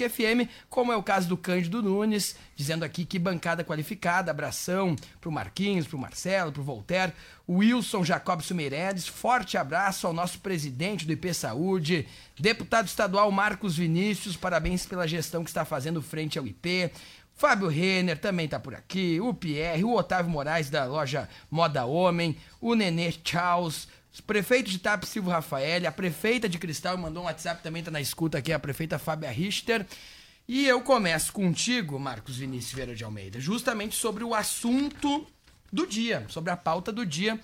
FM, 0.09 0.49
como 0.69 0.91
é 0.91 0.97
o 0.97 1.03
caso 1.03 1.29
do 1.29 1.37
Cândido 1.37 1.81
Nunes, 1.81 2.35
dizendo 2.57 2.83
aqui 2.83 3.05
que 3.05 3.17
bancada 3.17 3.63
qualificada, 3.63 4.31
abração 4.31 4.97
pro 5.21 5.31
Marquinhos, 5.31 5.87
pro 5.87 5.97
Marcelo, 5.97 6.51
pro 6.51 6.61
Voltaire, 6.61 7.13
Wilson 7.47 8.03
Jacobson 8.03 8.55
Meireles, 8.55 9.07
forte 9.07 9.57
abraço 9.57 10.07
ao 10.07 10.13
nosso 10.13 10.39
presidente 10.39 11.05
do 11.05 11.13
IP 11.13 11.33
Saúde, 11.33 12.05
deputado 12.37 12.87
estadual 12.87 13.31
Marcos 13.31 13.77
Vinícius, 13.77 14.35
parabéns 14.35 14.85
pela 14.85 15.07
gestão 15.07 15.41
que 15.41 15.49
está 15.49 15.63
fazendo 15.63 16.01
frente 16.01 16.37
ao 16.37 16.45
IP. 16.45 16.91
Fábio 17.35 17.67
Renner 17.67 18.17
também 18.17 18.47
tá 18.47 18.57
por 18.59 18.73
aqui, 18.73 19.19
o 19.19 19.33
Pierre, 19.33 19.83
o 19.83 19.93
Otávio 19.93 20.31
Moraes 20.31 20.69
da 20.69 20.85
loja 20.85 21.27
Moda 21.51 21.85
Homem, 21.85 22.37
o 22.61 22.73
Nenê 22.75 23.13
Charles, 23.23 23.89
o 24.17 24.23
prefeito 24.23 24.69
de 24.69 24.79
TAP 24.79 25.03
Silvio 25.03 25.31
Rafael, 25.31 25.85
a 25.85 25.91
prefeita 25.91 26.47
de 26.47 26.57
Cristal 26.57 26.97
mandou 26.97 27.23
um 27.23 27.25
WhatsApp 27.25 27.61
também, 27.61 27.83
tá 27.83 27.91
na 27.91 27.99
escuta 27.99 28.37
aqui, 28.37 28.53
a 28.53 28.59
prefeita 28.59 28.97
Fábia 28.97 29.29
Richter. 29.29 29.85
E 30.47 30.65
eu 30.65 30.79
começo 30.81 31.33
contigo, 31.33 31.99
Marcos 31.99 32.37
Vinícius 32.37 32.73
Vieira 32.73 32.95
de 32.95 33.03
Almeida, 33.03 33.39
justamente 33.39 33.95
sobre 33.95 34.23
o 34.23 34.33
assunto 34.33 35.27
do 35.73 35.85
dia, 35.85 36.25
sobre 36.29 36.51
a 36.51 36.57
pauta 36.57 36.91
do 36.91 37.05
dia, 37.05 37.37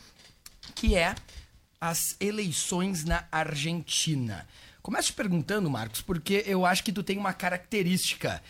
que 0.73 0.95
é 0.95 1.13
as 1.81 2.15
eleições 2.21 3.03
na 3.03 3.25
Argentina. 3.29 4.47
Começo 4.81 5.07
te 5.07 5.13
perguntando, 5.13 5.69
Marcos, 5.69 6.01
porque 6.01 6.43
eu 6.45 6.65
acho 6.65 6.83
que 6.83 6.93
tu 6.93 7.03
tem 7.03 7.17
uma 7.17 7.33
característica 7.33 8.41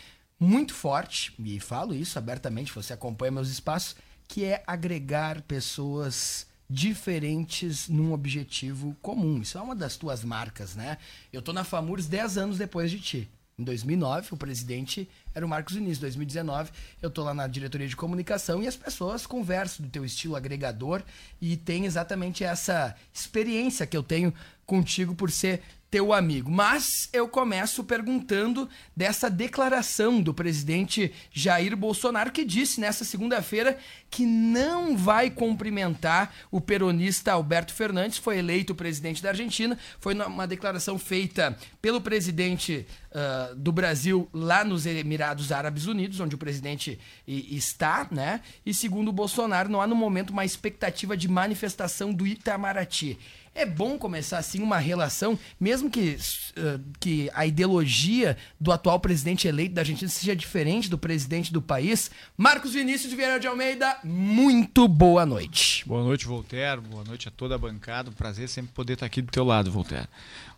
muito 0.42 0.74
forte, 0.74 1.32
e 1.38 1.60
falo 1.60 1.94
isso 1.94 2.18
abertamente, 2.18 2.74
você 2.74 2.92
acompanha 2.92 3.30
meus 3.30 3.48
espaços, 3.48 3.94
que 4.26 4.44
é 4.44 4.62
agregar 4.66 5.40
pessoas 5.42 6.46
diferentes 6.68 7.88
num 7.88 8.12
objetivo 8.12 8.96
comum. 9.00 9.40
Isso 9.40 9.56
é 9.56 9.60
uma 9.60 9.74
das 9.74 9.96
tuas 9.96 10.24
marcas, 10.24 10.74
né? 10.74 10.98
Eu 11.32 11.42
tô 11.42 11.52
na 11.52 11.62
FAMURS 11.62 12.06
10 12.06 12.38
anos 12.38 12.58
depois 12.58 12.90
de 12.90 12.98
ti. 12.98 13.30
Em 13.58 13.62
2009, 13.62 14.28
o 14.32 14.36
presidente 14.36 15.08
era 15.34 15.46
o 15.46 15.48
Marcos 15.48 15.74
Vinícius. 15.74 15.98
Em 15.98 16.02
2019, 16.02 16.72
eu 17.00 17.10
tô 17.10 17.22
lá 17.22 17.32
na 17.32 17.46
diretoria 17.46 17.86
de 17.86 17.94
comunicação 17.94 18.62
e 18.62 18.66
as 18.66 18.76
pessoas 18.76 19.26
conversam 19.26 19.86
do 19.86 19.92
teu 19.92 20.04
estilo 20.04 20.34
agregador 20.34 21.02
e 21.40 21.56
tem 21.56 21.84
exatamente 21.84 22.42
essa 22.42 22.96
experiência 23.12 23.86
que 23.86 23.96
eu 23.96 24.02
tenho 24.02 24.34
contigo 24.66 25.14
por 25.14 25.30
ser 25.30 25.62
teu 25.92 26.10
amigo. 26.10 26.50
Mas 26.50 27.10
eu 27.12 27.28
começo 27.28 27.84
perguntando 27.84 28.66
dessa 28.96 29.28
declaração 29.28 30.22
do 30.22 30.32
presidente 30.32 31.12
Jair 31.30 31.76
Bolsonaro, 31.76 32.32
que 32.32 32.46
disse 32.46 32.80
nessa 32.80 33.04
segunda-feira 33.04 33.76
que 34.10 34.24
não 34.24 34.96
vai 34.96 35.28
cumprimentar 35.28 36.32
o 36.50 36.62
peronista 36.62 37.32
Alberto 37.32 37.74
Fernandes, 37.74 38.16
foi 38.16 38.38
eleito 38.38 38.74
presidente 38.74 39.22
da 39.22 39.28
Argentina. 39.28 39.78
Foi 40.00 40.14
uma 40.14 40.46
declaração 40.46 40.98
feita 40.98 41.56
pelo 41.82 42.00
presidente 42.00 42.86
uh, 43.10 43.54
do 43.54 43.70
Brasil 43.70 44.26
lá 44.32 44.64
nos 44.64 44.86
Emirados 44.86 45.52
Árabes 45.52 45.84
Unidos, 45.84 46.20
onde 46.20 46.34
o 46.34 46.38
presidente 46.38 46.98
está, 47.26 48.08
né? 48.10 48.40
E 48.64 48.72
segundo 48.72 49.08
o 49.08 49.12
Bolsonaro, 49.12 49.68
não 49.68 49.82
há 49.82 49.86
no 49.86 49.94
momento 49.94 50.30
uma 50.30 50.44
expectativa 50.44 51.14
de 51.18 51.28
manifestação 51.28 52.14
do 52.14 52.26
Itamaraty. 52.26 53.18
É 53.54 53.66
bom 53.66 53.98
começar 53.98 54.38
assim 54.38 54.62
uma 54.62 54.78
relação, 54.78 55.38
mesmo 55.60 55.90
que, 55.90 56.16
uh, 56.56 56.80
que 56.98 57.30
a 57.34 57.44
ideologia 57.44 58.36
do 58.58 58.72
atual 58.72 58.98
presidente 58.98 59.46
eleito 59.46 59.74
da 59.74 59.82
Argentina 59.82 60.08
seja 60.08 60.34
diferente 60.34 60.88
do 60.88 60.96
presidente 60.96 61.52
do 61.52 61.60
país. 61.60 62.10
Marcos 62.36 62.72
Vinícius 62.72 63.12
Vieira 63.12 63.38
de 63.38 63.46
Almeida, 63.46 63.98
muito 64.02 64.88
boa 64.88 65.26
noite. 65.26 65.86
Boa 65.86 66.02
noite, 66.02 66.24
Voltaire. 66.24 66.80
Boa 66.80 67.04
noite 67.04 67.28
a 67.28 67.30
toda 67.30 67.54
a 67.54 67.58
bancada. 67.58 68.08
Um 68.08 68.14
prazer 68.14 68.48
sempre 68.48 68.72
poder 68.72 68.94
estar 68.94 69.04
aqui 69.04 69.20
do 69.20 69.30
teu 69.30 69.44
lado, 69.44 69.70
Voltaire. 69.70 70.08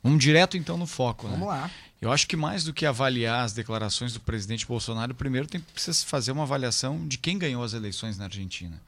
Vamos 0.00 0.22
direto 0.22 0.56
então 0.56 0.78
no 0.78 0.86
foco. 0.86 1.26
Vamos 1.26 1.40
né? 1.40 1.46
lá. 1.46 1.70
Eu 2.00 2.12
acho 2.12 2.28
que 2.28 2.36
mais 2.36 2.62
do 2.62 2.72
que 2.72 2.86
avaliar 2.86 3.44
as 3.44 3.52
declarações 3.52 4.12
do 4.12 4.20
presidente 4.20 4.66
Bolsonaro, 4.66 5.14
primeiro 5.14 5.48
tem 5.48 5.60
precisa 5.60 6.04
fazer 6.06 6.30
uma 6.30 6.44
avaliação 6.44 7.08
de 7.08 7.18
quem 7.18 7.38
ganhou 7.38 7.64
as 7.64 7.72
eleições 7.72 8.16
na 8.16 8.26
Argentina. 8.26 8.80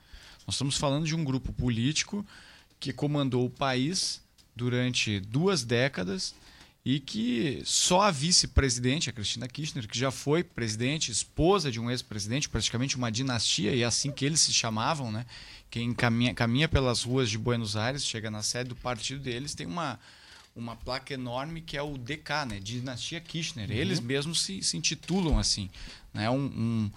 Nós 0.47 0.55
estamos 0.55 0.77
falando 0.77 1.07
de 1.07 1.15
um 1.17 1.25
grupo 1.25 1.53
político 1.53 2.25
que 2.79 2.93
comandou 2.93 3.47
o 3.47 3.51
país 3.51 4.21
durante 4.55 5.21
duas 5.21 5.63
décadas 5.63 6.35
e 6.85 7.01
que 7.01 7.61
só 7.65 8.03
a 8.03 8.11
vice-presidente, 8.13 9.11
a 9.11 9.13
Cristina 9.13 9.49
Kirchner, 9.49 9.89
que 9.89 9.99
já 9.99 10.13
foi 10.13 10.45
presidente, 10.45 11.11
esposa 11.11 11.69
de 11.69 11.81
um 11.81 11.91
ex-presidente, 11.91 12.49
praticamente 12.49 12.97
uma 12.97 13.11
dinastia, 13.11 13.75
e 13.75 13.83
é 13.83 13.85
assim 13.85 14.13
que 14.13 14.25
eles 14.25 14.41
se 14.41 14.53
chamavam, 14.53 15.11
né? 15.11 15.27
Quem 15.69 15.93
caminha, 15.93 16.33
caminha 16.33 16.69
pelas 16.69 17.03
ruas 17.03 17.29
de 17.29 17.37
Buenos 17.37 17.75
Aires, 17.75 18.07
chega 18.07 18.31
na 18.31 18.41
sede 18.41 18.69
do 18.69 18.77
partido 18.77 19.21
deles, 19.21 19.53
tem 19.53 19.67
uma, 19.67 19.99
uma 20.55 20.77
placa 20.77 21.13
enorme 21.13 21.61
que 21.61 21.77
é 21.77 21.83
o 21.83 21.99
DK, 21.99 22.47
né? 22.49 22.61
Dinastia 22.61 23.21
Kirchner. 23.21 23.69
Uhum. 23.69 23.75
Eles 23.75 23.99
mesmos 23.99 24.43
se, 24.43 24.63
se 24.63 24.77
intitulam 24.77 25.41
assim. 25.41 25.69
Né? 26.15 26.31
Um, 26.31 26.45
um 26.45 26.91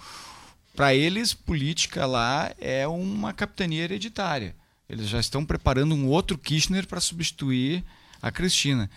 Para 0.76 0.94
eles, 0.94 1.34
política 1.34 2.06
lá 2.06 2.54
é 2.60 2.88
uma 2.88 3.34
capitania 3.34 3.86
hereditária. 3.86 4.56
Eles 4.90 5.08
já 5.08 5.20
estão 5.20 5.46
preparando 5.46 5.94
um 5.94 6.08
outro 6.08 6.38
Kirchner 6.38 6.88
para 6.88 7.00
substituir 7.00 7.84
a 8.22 8.32
Cristina. 8.32 8.90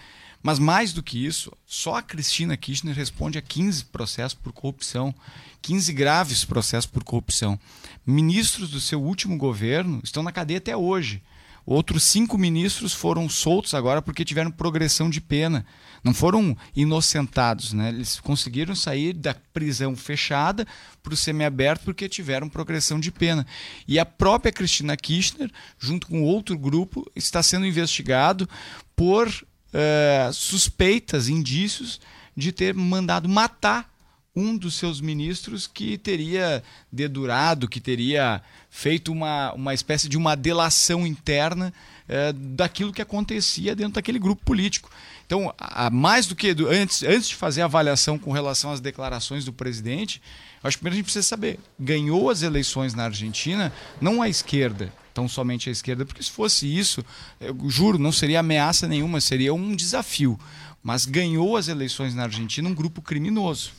Mas 0.42 0.58
mais 0.58 0.92
do 0.92 1.02
que 1.02 1.24
isso, 1.24 1.52
só 1.66 1.96
a 1.96 2.02
Cristina 2.02 2.56
Kirchner 2.56 2.96
responde 2.96 3.38
a 3.38 3.42
15 3.42 3.84
processos 3.84 4.34
por 4.34 4.52
corrupção, 4.52 5.14
15 5.60 5.92
graves 5.92 6.44
processos 6.44 6.90
por 6.90 7.04
corrupção. 7.04 7.60
Ministros 8.04 8.70
do 8.70 8.80
seu 8.80 9.00
último 9.00 9.36
governo 9.36 10.00
estão 10.02 10.22
na 10.22 10.32
cadeia 10.32 10.58
até 10.58 10.76
hoje. 10.76 11.22
Outros 11.64 12.02
cinco 12.02 12.36
ministros 12.36 12.92
foram 12.92 13.28
soltos 13.28 13.72
agora 13.72 14.02
porque 14.02 14.24
tiveram 14.24 14.50
progressão 14.50 15.08
de 15.08 15.20
pena. 15.20 15.64
Não 16.02 16.12
foram 16.12 16.56
inocentados, 16.74 17.72
né? 17.72 17.90
Eles 17.90 18.18
conseguiram 18.18 18.74
sair 18.74 19.12
da 19.12 19.34
prisão 19.52 19.94
fechada 19.94 20.66
para 21.02 21.14
o 21.14 21.16
semiaberto 21.16 21.84
porque 21.84 22.08
tiveram 22.08 22.48
progressão 22.48 22.98
de 22.98 23.12
pena. 23.12 23.46
E 23.86 23.98
a 23.98 24.04
própria 24.04 24.52
Cristina 24.52 24.96
Kirchner, 24.96 25.50
junto 25.78 26.08
com 26.08 26.22
outro 26.22 26.58
grupo, 26.58 27.08
está 27.14 27.42
sendo 27.42 27.66
investigado 27.66 28.48
por 28.96 29.28
uh, 29.28 30.32
suspeitas, 30.32 31.28
indícios 31.28 32.00
de 32.36 32.50
ter 32.50 32.74
mandado 32.74 33.28
matar 33.28 33.92
um 34.34 34.56
dos 34.56 34.74
seus 34.74 35.00
ministros 35.00 35.66
que 35.66 35.98
teria 35.98 36.62
dedurado, 36.90 37.68
que 37.68 37.80
teria 37.80 38.42
feito 38.70 39.12
uma, 39.12 39.52
uma 39.52 39.74
espécie 39.74 40.08
de 40.08 40.16
uma 40.16 40.34
delação 40.34 41.06
interna 41.06 41.72
é, 42.08 42.32
daquilo 42.32 42.92
que 42.92 43.02
acontecia 43.02 43.76
dentro 43.76 43.94
daquele 43.94 44.18
grupo 44.18 44.42
político. 44.44 44.90
Então, 45.32 45.54
a, 45.56 45.88
mais 45.88 46.26
do 46.26 46.36
que 46.36 46.52
do, 46.52 46.68
antes, 46.68 47.02
antes 47.02 47.28
de 47.28 47.36
fazer 47.36 47.62
a 47.62 47.64
avaliação 47.64 48.18
com 48.18 48.32
relação 48.32 48.70
às 48.70 48.80
declarações 48.80 49.46
do 49.46 49.52
presidente, 49.52 50.20
acho 50.62 50.76
que 50.76 50.82
primeiro 50.82 50.96
a 50.96 50.98
gente 50.98 51.04
precisa 51.06 51.26
saber: 51.26 51.58
ganhou 51.80 52.28
as 52.28 52.42
eleições 52.42 52.92
na 52.92 53.04
Argentina 53.04 53.72
não 53.98 54.20
a 54.20 54.28
esquerda, 54.28 54.92
tão 55.14 55.26
somente 55.26 55.70
a 55.70 55.72
esquerda, 55.72 56.04
porque 56.04 56.22
se 56.22 56.30
fosse 56.30 56.66
isso, 56.66 57.02
eu 57.40 57.56
juro, 57.66 57.98
não 57.98 58.12
seria 58.12 58.40
ameaça 58.40 58.86
nenhuma, 58.86 59.22
seria 59.22 59.54
um 59.54 59.74
desafio. 59.74 60.38
Mas 60.82 61.06
ganhou 61.06 61.56
as 61.56 61.66
eleições 61.66 62.14
na 62.14 62.24
Argentina 62.24 62.68
um 62.68 62.74
grupo 62.74 63.00
criminoso. 63.00 63.72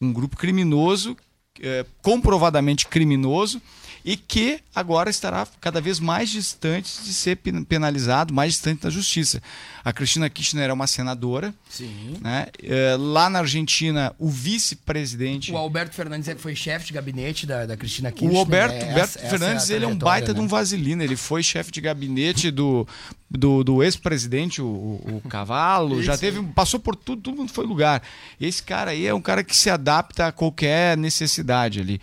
Um 0.00 0.12
grupo 0.12 0.36
criminoso, 0.36 1.16
é, 1.60 1.84
comprovadamente 2.00 2.86
criminoso, 2.86 3.60
e 4.04 4.16
que 4.16 4.60
agora 4.74 5.10
estará 5.10 5.46
cada 5.60 5.80
vez 5.80 6.00
mais 6.00 6.28
distante 6.28 7.02
de 7.02 7.14
ser 7.14 7.36
penalizado, 7.36 8.34
mais 8.34 8.54
distante 8.54 8.82
da 8.82 8.90
justiça. 8.90 9.40
A 9.84 9.92
Cristina 9.92 10.28
Kirchner 10.28 10.70
é 10.70 10.72
uma 10.72 10.86
senadora. 10.86 11.54
Sim. 11.68 12.16
Né? 12.20 12.48
É, 12.62 12.96
lá 12.98 13.30
na 13.30 13.40
Argentina, 13.40 14.14
o 14.18 14.28
vice-presidente. 14.28 15.52
O 15.52 15.56
Alberto 15.56 15.94
Fernandes 15.94 16.28
é, 16.28 16.34
foi 16.34 16.54
chefe 16.54 16.86
de 16.86 16.92
gabinete 16.92 17.46
da, 17.46 17.66
da 17.66 17.76
Cristina 17.76 18.10
Kirchner. 18.10 18.34
O 18.34 18.38
Alberto, 18.38 18.74
é, 18.74 18.88
Alberto 18.88 19.18
essa, 19.18 19.28
Fernandes 19.28 19.64
essa 19.64 19.72
é 19.72 19.76
ele 19.76 19.84
é 19.84 19.88
um 19.88 19.96
baita 19.96 20.28
né? 20.28 20.34
de 20.34 20.40
um 20.40 20.44
né? 20.44 20.48
vaselina. 20.48 21.04
Ele 21.04 21.16
foi 21.16 21.42
chefe 21.42 21.70
de 21.70 21.80
gabinete 21.80 22.50
do, 22.50 22.86
do, 23.38 23.64
do 23.64 23.82
ex-presidente, 23.82 24.60
o, 24.60 24.66
o, 24.66 25.22
Cavalo. 25.28 25.96
Isso. 25.96 26.04
Já 26.04 26.18
teve. 26.18 26.42
Passou 26.54 26.78
por 26.78 26.94
tudo, 26.94 27.22
tudo 27.22 27.48
foi 27.48 27.66
lugar. 27.66 28.02
Esse 28.40 28.62
cara 28.62 28.90
aí 28.90 29.06
é 29.06 29.14
um 29.14 29.20
cara 29.20 29.42
que 29.42 29.56
se 29.56 29.70
adapta 29.70 30.26
a 30.26 30.32
qualquer 30.32 30.96
necessidade 30.96 31.80
ali. 31.80 32.00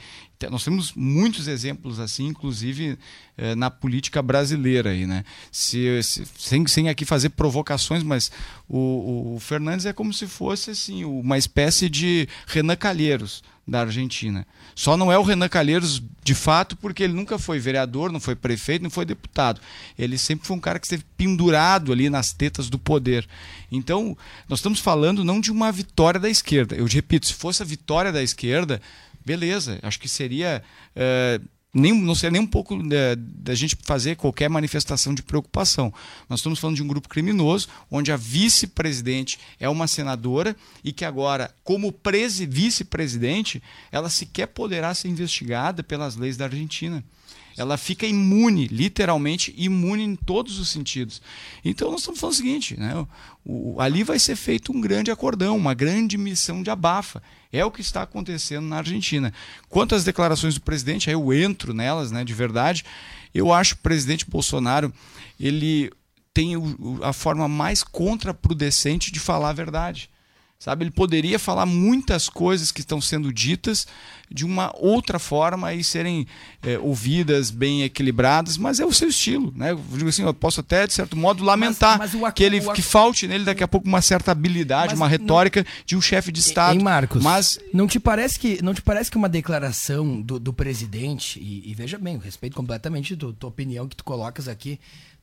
Nós 0.49 0.63
temos 0.63 0.93
muitos 0.93 1.49
exemplos 1.49 1.99
assim, 1.99 2.27
inclusive 2.27 2.97
eh, 3.37 3.55
na 3.55 3.69
política 3.69 4.21
brasileira. 4.21 4.91
Aí, 4.91 5.05
né? 5.05 5.25
se, 5.51 6.01
se, 6.01 6.23
sem, 6.37 6.65
sem 6.65 6.87
aqui 6.87 7.03
fazer 7.03 7.29
provocações, 7.29 8.03
mas 8.03 8.31
o, 8.67 9.35
o 9.35 9.39
Fernandes 9.41 9.85
é 9.85 9.91
como 9.91 10.13
se 10.13 10.27
fosse 10.27 10.71
assim, 10.71 11.03
uma 11.03 11.37
espécie 11.37 11.89
de 11.89 12.25
Renan 12.47 12.77
Calheiros 12.77 13.43
da 13.67 13.81
Argentina. 13.81 14.47
Só 14.73 14.97
não 14.97 15.11
é 15.11 15.17
o 15.17 15.23
Renan 15.23 15.49
Calheiros 15.49 16.01
de 16.23 16.33
fato 16.33 16.75
porque 16.77 17.03
ele 17.03 17.13
nunca 17.13 17.37
foi 17.37 17.59
vereador, 17.59 18.11
não 18.11 18.19
foi 18.19 18.35
prefeito, 18.35 18.81
não 18.81 18.89
foi 18.89 19.05
deputado. 19.05 19.61
Ele 19.97 20.17
sempre 20.17 20.47
foi 20.47 20.55
um 20.55 20.59
cara 20.59 20.79
que 20.79 20.85
esteve 20.85 21.03
pendurado 21.17 21.91
ali 21.91 22.09
nas 22.09 22.31
tetas 22.31 22.69
do 22.69 22.79
poder. 22.79 23.27
Então, 23.71 24.17
nós 24.47 24.59
estamos 24.59 24.79
falando 24.79 25.23
não 25.23 25.39
de 25.39 25.51
uma 25.51 25.71
vitória 25.71 26.19
da 26.19 26.29
esquerda. 26.29 26.75
Eu 26.75 26.85
repito, 26.85 27.27
se 27.27 27.33
fosse 27.33 27.61
a 27.61 27.65
vitória 27.65 28.11
da 28.11 28.23
esquerda, 28.23 28.81
beleza, 29.25 29.79
acho 29.81 29.99
que 29.99 30.07
seria. 30.07 30.63
Uh, 30.95 31.45
nem, 31.71 31.93
não 31.93 32.15
seria 32.15 32.31
nem 32.31 32.41
um 32.41 32.47
pouco 32.47 32.81
da, 32.81 33.15
da, 33.15 33.53
gente 33.53 33.77
fazer 33.83 34.15
qualquer 34.15 34.49
manifestação 34.49 35.13
de 35.13 35.21
preocupação. 35.21 35.93
Nós 36.27 36.39
estamos 36.39 36.57
falando 36.57 36.75
de 36.75 36.81
um 36.81 36.87
grupo 36.87 37.07
criminoso, 37.07 37.67
onde 37.91 38.11
a 38.11 38.17
vice-presidente 38.17 39.37
é 39.59 39.69
uma 39.69 39.87
senadora 39.87 40.55
e 40.83 40.91
que 40.91 41.05
agora, 41.05 41.53
como 41.63 41.93
vice-presidente, 42.49 43.61
ela 43.91 44.09
sequer 44.09 44.47
poderá 44.47 44.95
ser 44.95 45.09
investigada 45.09 45.83
pelas 45.83 46.15
leis 46.15 46.35
da 46.35 46.45
Argentina 46.45 47.03
ela 47.59 47.77
fica 47.77 48.07
imune, 48.07 48.67
literalmente 48.67 49.53
imune 49.57 50.03
em 50.03 50.15
todos 50.15 50.59
os 50.59 50.69
sentidos. 50.69 51.21
Então 51.63 51.91
nós 51.91 51.99
estamos 51.99 52.19
falando 52.19 52.33
o 52.33 52.37
seguinte, 52.37 52.79
né? 52.79 52.95
O, 53.45 53.75
o, 53.75 53.81
ali 53.81 54.01
vai 54.01 54.17
ser 54.17 54.37
feito 54.37 54.71
um 54.71 54.79
grande 54.79 55.11
acordão, 55.11 55.57
uma 55.57 55.73
grande 55.73 56.17
missão 56.17 56.63
de 56.63 56.69
abafa. 56.69 57.21
É 57.51 57.65
o 57.65 57.71
que 57.71 57.81
está 57.81 58.03
acontecendo 58.03 58.67
na 58.67 58.77
Argentina. 58.77 59.33
Quanto 59.67 59.95
às 59.95 60.03
declarações 60.03 60.53
do 60.53 60.61
presidente, 60.61 61.09
aí 61.09 61.15
eu 61.15 61.33
entro 61.33 61.73
nelas, 61.73 62.11
né, 62.11 62.23
de 62.23 62.33
verdade. 62.33 62.85
Eu 63.33 63.51
acho 63.51 63.75
que 63.75 63.79
o 63.79 63.83
presidente 63.83 64.29
Bolsonaro 64.29 64.93
ele 65.39 65.91
tem 66.33 66.53
a 67.01 67.11
forma 67.11 67.47
mais 67.47 67.83
contraproducente 67.83 69.11
de 69.11 69.19
falar 69.19 69.49
a 69.49 69.53
verdade. 69.53 70.09
Sabe, 70.61 70.83
ele 70.83 70.91
poderia 70.91 71.39
falar 71.39 71.65
muitas 71.65 72.27
coisas 72.27 72.69
que 72.69 72.81
estão 72.81 72.99
sendo 72.99 73.31
ditas 73.31 73.87
de 74.29 74.43
uma 74.43 74.73
outra 74.77 75.17
forma 75.17 75.73
e 75.73 75.81
serem 75.81 76.27
é, 76.61 76.77
ouvidas, 76.77 77.49
bem 77.49 77.83
equilibradas, 77.83 78.57
mas 78.57 78.77
é 78.77 78.85
o 78.85 78.91
seu 78.91 79.07
estilo, 79.07 79.53
né? 79.55 79.71
Eu 79.71 79.81
digo 79.93 80.09
assim, 80.09 80.21
eu 80.21 80.33
posso 80.33 80.59
até 80.59 80.85
de 80.85 80.91
certo 80.91 81.15
modo 81.15 81.45
lamentar 81.45 81.97
mas, 81.97 82.13
mas 82.13 82.29
o, 82.29 82.33
que 82.33 82.43
ele 82.43 82.59
que 82.73 82.81
falte 82.81 83.25
nele 83.25 83.45
daqui 83.45 83.63
a 83.63 83.69
pouco 83.69 83.87
uma 83.87 84.01
certa 84.01 84.33
habilidade, 84.33 84.95
uma 84.95 85.07
retórica 85.07 85.61
não, 85.61 85.71
de 85.85 85.95
um 85.95 86.01
chefe 86.01 86.29
de 86.29 86.41
estado. 86.41 86.77
Em 86.77 86.83
Marcos, 86.83 87.23
mas 87.23 87.57
não 87.73 87.87
te 87.87 87.97
parece 87.97 88.37
que 88.37 88.61
não 88.61 88.73
te 88.73 88.81
parece 88.81 89.09
que 89.09 89.15
uma 89.15 89.29
declaração 89.29 90.21
do, 90.21 90.37
do 90.37 90.51
presidente 90.51 91.39
e, 91.39 91.71
e, 91.71 91.73
veja 91.73 91.97
bem, 91.97 92.15
eu 92.15 92.19
respeito 92.19 92.57
completamente 92.57 93.13
a 93.13 93.17
tua 93.17 93.49
opinião 93.49 93.87
que 93.87 93.95
tu 93.95 94.03
colocas 94.03 94.49
aqui 94.49 94.77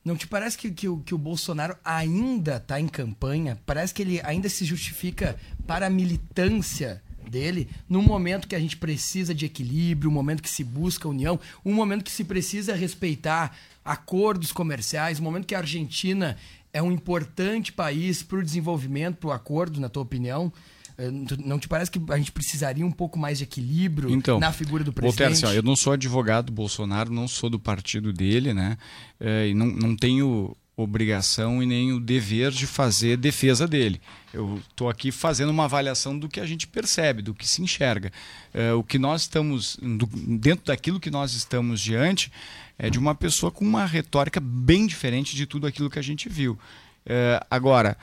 não 0.07 0.15
te 0.15 0.25
parece 0.25 0.57
que, 0.57 0.71
que, 0.71 0.87
que 1.05 1.13
o 1.13 1.17
Bolsonaro 1.17 1.75
ainda 1.83 2.55
está 2.55 2.79
em 2.79 2.87
campanha? 2.87 3.59
Parece 3.65 3.93
que 3.93 4.01
ele 4.01 4.21
ainda 4.23 4.47
se 4.47 4.63
justifica 4.63 5.35
para 5.67 5.87
a 5.87 5.89
militância 5.89 7.03
dele 7.29 7.69
num 7.89 8.01
momento 8.01 8.47
que 8.47 8.55
a 8.55 8.59
gente 8.59 8.77
precisa 8.77 9.35
de 9.35 9.45
equilíbrio, 9.45 10.09
um 10.09 10.13
momento 10.13 10.41
que 10.41 10.49
se 10.49 10.63
busca 10.63 11.09
união, 11.09 11.37
um 11.65 11.73
momento 11.73 12.05
que 12.05 12.11
se 12.11 12.23
precisa 12.23 12.73
respeitar 12.73 13.53
acordos 13.83 14.53
comerciais, 14.53 15.19
um 15.19 15.23
momento 15.23 15.45
que 15.45 15.55
a 15.55 15.59
Argentina 15.59 16.37
é 16.71 16.81
um 16.81 16.91
importante 16.91 17.73
país 17.73 18.23
para 18.23 18.37
o 18.37 18.43
desenvolvimento, 18.43 19.17
para 19.17 19.27
o 19.27 19.33
acordo, 19.33 19.81
na 19.81 19.89
tua 19.89 20.03
opinião. 20.03 20.53
Eh, 20.97 21.11
não 21.43 21.59
te 21.59 21.67
parece 21.67 21.91
que 21.91 22.01
a 22.09 22.17
gente 22.17 22.31
precisaria 22.31 22.85
um 22.85 22.91
pouco 22.91 23.19
mais 23.19 23.37
de 23.37 23.43
equilíbrio 23.43 24.09
então, 24.09 24.39
na 24.39 24.51
figura 24.51 24.83
do 24.83 24.91
presidente? 24.91 25.17
Voltaire, 25.17 25.33
assim, 25.33 25.45
ó, 25.45 25.51
eu 25.51 25.63
não 25.63 25.75
sou 25.75 25.93
advogado 25.93 26.47
do 26.47 26.51
Bolsonaro, 26.51 27.13
não 27.13 27.27
sou 27.27 27.49
do 27.49 27.59
partido 27.59 28.11
dele, 28.11 28.53
né? 28.53 28.77
É, 29.19 29.47
e 29.47 29.53
não, 29.53 29.67
não 29.67 29.95
tenho 29.95 30.55
obrigação 30.75 31.61
e 31.61 31.65
nem 31.65 31.91
o 31.91 31.99
dever 31.99 32.51
de 32.51 32.67
fazer 32.67 33.17
defesa 33.17 33.67
dele. 33.67 33.99
Eu 34.31 34.61
estou 34.69 34.87
aqui 34.89 35.11
fazendo 35.11 35.49
uma 35.49 35.65
avaliação 35.65 36.17
do 36.17 36.29
que 36.29 36.39
a 36.39 36.45
gente 36.45 36.67
percebe, 36.67 37.23
do 37.23 37.33
que 37.33 37.47
se 37.47 37.63
enxerga. 37.63 38.11
É, 38.53 38.73
o 38.73 38.83
que 38.83 38.99
nós 38.99 39.21
estamos, 39.21 39.77
do, 39.81 40.05
dentro 40.05 40.65
daquilo 40.65 40.99
que 40.99 41.09
nós 41.09 41.33
estamos 41.33 41.81
diante, 41.81 42.31
é 42.77 42.91
de 42.91 42.99
uma 42.99 43.15
pessoa 43.15 43.51
com 43.51 43.65
uma 43.65 43.85
retórica 43.85 44.39
bem 44.39 44.85
diferente 44.85 45.35
de 45.35 45.47
tudo 45.47 45.65
aquilo 45.65 45.89
que 45.89 45.97
a 45.97 46.03
gente 46.03 46.29
viu. 46.29 46.57
É, 47.03 47.43
agora, 47.49 47.97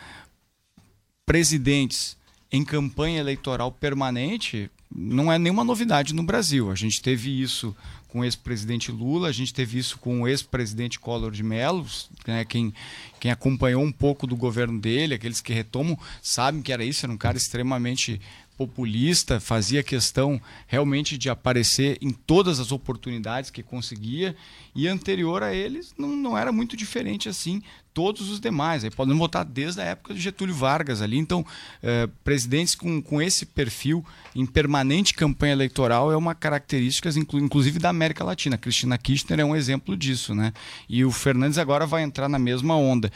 presidentes 1.25 2.17
em 2.55 2.65
campanha 2.65 3.19
eleitoral 3.19 3.73
permanente 3.73 4.71
não 4.95 5.33
é 5.33 5.37
nenhuma 5.41 5.65
novidade 5.65 6.15
no 6.15 6.23
Brasil. 6.23 6.71
A 6.71 6.77
gente 6.77 7.03
teve 7.03 7.43
isso 7.43 7.75
com 8.07 8.21
o 8.21 8.25
ex-presidente 8.25 8.93
Lula, 8.93 9.29
a 9.29 9.33
gente 9.33 9.53
teve 9.53 9.77
isso 9.77 9.99
com 9.99 10.23
o 10.23 10.29
ex-presidente 10.29 11.01
Collor 11.01 11.33
de 11.33 11.43
Mello, 11.43 11.85
né? 12.25 12.45
quem, 12.45 12.73
quem 13.19 13.33
acompanhou 13.33 13.83
um 13.83 13.91
pouco 13.91 14.25
do 14.25 14.37
governo 14.37 14.79
dele, 14.79 15.15
aqueles 15.15 15.41
que 15.41 15.53
retomam, 15.53 15.99
sabem 16.23 16.63
que 16.63 16.73
era 16.73 16.85
isso, 16.85 17.05
era 17.05 17.13
um 17.13 17.17
cara 17.17 17.37
extremamente 17.37 18.21
populista, 18.57 19.41
fazia 19.41 19.83
questão 19.83 20.41
realmente 20.69 21.19
de 21.19 21.29
aparecer 21.29 21.99
em 22.01 22.11
todas 22.13 22.61
as 22.61 22.71
oportunidades 22.71 23.51
que 23.51 23.65
conseguia, 23.65 24.37
e 24.77 24.87
anterior 24.87 25.43
a 25.43 25.53
eles 25.53 25.93
não, 25.99 26.15
não 26.15 26.39
era 26.39 26.53
muito 26.53 26.77
diferente 26.77 27.29
assim 27.29 27.61
todos 27.95 28.29
os 28.29 28.41
demais. 28.41 28.83
Aí 28.83 28.91
podemos 28.91 29.19
votar 29.19 29.45
desde 29.45 29.81
a 29.81 29.85
época 29.85 30.13
de 30.13 30.21
Getúlio 30.21 30.55
Vargas 30.55 31.01
ali. 31.01 31.17
Então, 31.17 31.47
eh, 31.83 32.09
presidentes 32.25 32.75
com, 32.75 33.01
com 33.01 33.23
esse 33.23 33.47
perfil 33.47 34.05
em 34.35 34.45
permanente 34.45 35.15
campanha 35.15 35.53
eleitoral 35.53 36.13
é 36.13 36.17
uma 36.17 36.35
característica, 36.35 37.09
inclusive, 37.35 37.79
da 37.79 37.89
América 37.89 38.25
Latina. 38.25 38.59
Cristina 38.59 38.99
Kirchner 38.99 39.41
é 39.41 39.45
um 39.45 39.55
exemplo 39.55 39.97
disso, 39.97 40.35
né? 40.35 40.53
E 40.89 41.05
o 41.05 41.13
Fernandes 41.13 41.57
agora 41.57 41.87
vai 41.87 42.03
entrar 42.03 42.29
na 42.29 42.39
mesma 42.39 42.77
onda. 42.77 43.11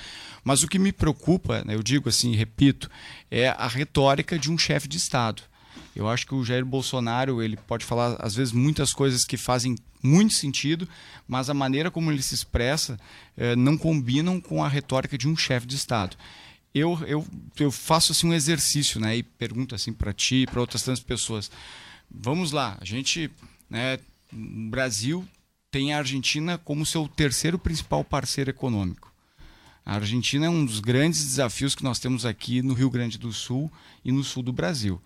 Mas 0.44 0.62
o 0.62 0.68
que 0.68 0.78
me 0.78 0.92
preocupa, 0.92 1.62
né, 1.64 1.74
eu 1.74 1.82
digo 1.82 2.08
assim, 2.08 2.34
repito, 2.34 2.88
é 3.30 3.48
a 3.48 3.66
retórica 3.66 4.38
de 4.38 4.50
um 4.50 4.56
chefe 4.56 4.86
de 4.86 4.96
Estado. 4.96 5.42
Eu 5.94 6.08
acho 6.08 6.26
que 6.26 6.34
o 6.34 6.44
Jair 6.44 6.64
Bolsonaro 6.64 7.42
ele 7.42 7.56
pode 7.56 7.84
falar 7.84 8.16
às 8.20 8.34
vezes 8.34 8.52
muitas 8.52 8.92
coisas 8.92 9.24
que 9.24 9.36
fazem 9.36 9.74
muito 10.02 10.34
sentido, 10.34 10.88
mas 11.26 11.50
a 11.50 11.54
maneira 11.54 11.90
como 11.90 12.10
ele 12.10 12.22
se 12.22 12.34
expressa 12.34 12.98
eh, 13.36 13.56
não 13.56 13.76
combinam 13.76 14.40
com 14.40 14.62
a 14.62 14.68
retórica 14.68 15.18
de 15.18 15.28
um 15.28 15.36
chefe 15.36 15.66
de 15.66 15.76
Estado. 15.76 16.16
Eu, 16.74 16.98
eu, 17.06 17.26
eu 17.58 17.70
faço 17.70 18.12
assim 18.12 18.28
um 18.28 18.34
exercício, 18.34 19.00
né, 19.00 19.16
e 19.16 19.22
pergunto 19.22 19.74
assim 19.74 19.92
para 19.92 20.12
ti, 20.12 20.46
para 20.46 20.60
outras 20.60 20.82
tantas 20.82 21.00
pessoas. 21.00 21.50
Vamos 22.10 22.52
lá, 22.52 22.76
a 22.80 22.84
gente, 22.84 23.30
né, 23.68 23.98
o 24.32 24.70
Brasil 24.70 25.26
tem 25.70 25.92
a 25.92 25.98
Argentina 25.98 26.58
como 26.58 26.86
seu 26.86 27.08
terceiro 27.08 27.58
principal 27.58 28.04
parceiro 28.04 28.50
econômico. 28.50 29.12
A 29.84 29.94
Argentina 29.94 30.46
é 30.46 30.50
um 30.50 30.64
dos 30.64 30.80
grandes 30.80 31.24
desafios 31.24 31.74
que 31.74 31.82
nós 31.82 31.98
temos 31.98 32.26
aqui 32.26 32.60
no 32.60 32.74
Rio 32.74 32.90
Grande 32.90 33.16
do 33.16 33.32
Sul 33.32 33.72
e 34.04 34.12
no 34.12 34.22
sul 34.22 34.42
do 34.42 34.52
Brasil. 34.52 35.00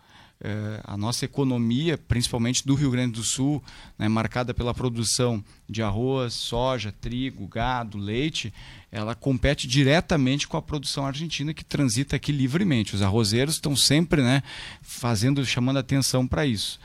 É, 0.44 0.80
a 0.82 0.96
nossa 0.96 1.24
economia, 1.24 1.96
principalmente 1.96 2.66
do 2.66 2.74
Rio 2.74 2.90
Grande 2.90 3.12
do 3.12 3.22
Sul, 3.22 3.62
né, 3.96 4.08
marcada 4.08 4.52
pela 4.52 4.74
produção 4.74 5.44
de 5.68 5.82
arroz, 5.82 6.34
soja, 6.34 6.90
trigo, 6.90 7.46
gado, 7.46 7.96
leite, 7.96 8.52
ela 8.90 9.14
compete 9.14 9.68
diretamente 9.68 10.48
com 10.48 10.56
a 10.56 10.62
produção 10.62 11.06
argentina 11.06 11.54
que 11.54 11.64
transita 11.64 12.16
aqui 12.16 12.32
livremente. 12.32 12.96
Os 12.96 13.02
arrozeiros 13.02 13.54
estão 13.54 13.76
sempre 13.76 14.20
né, 14.20 14.42
fazendo, 14.82 15.46
chamando 15.46 15.78
atenção 15.78 16.26
para 16.26 16.44
isso. 16.44 16.80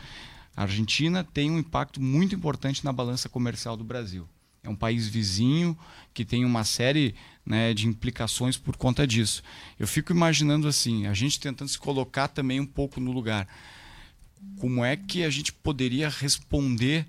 A 0.55 0.61
Argentina 0.61 1.23
tem 1.23 1.49
um 1.49 1.57
impacto 1.57 2.01
muito 2.01 2.35
importante 2.35 2.85
na 2.85 2.93
balança 2.93 3.27
comercial 3.27 3.75
do 3.75 3.83
Brasil. 3.83 4.27
É 4.63 4.69
um 4.69 4.75
país 4.75 5.07
vizinho 5.07 5.77
que 6.13 6.25
tem 6.25 6.45
uma 6.45 6.63
série 6.63 7.15
né, 7.47 7.73
de 7.73 7.87
implicações 7.87 8.57
por 8.57 8.75
conta 8.75 9.07
disso. 9.07 9.41
Eu 9.79 9.87
fico 9.87 10.11
imaginando 10.11 10.67
assim, 10.67 11.07
a 11.07 11.13
gente 11.13 11.39
tentando 11.39 11.69
se 11.69 11.79
colocar 11.79 12.27
também 12.27 12.59
um 12.59 12.65
pouco 12.65 12.99
no 12.99 13.13
lugar. 13.13 13.47
Como 14.59 14.83
é 14.83 14.97
que 14.97 15.23
a 15.23 15.29
gente 15.29 15.53
poderia 15.53 16.09
responder? 16.09 17.07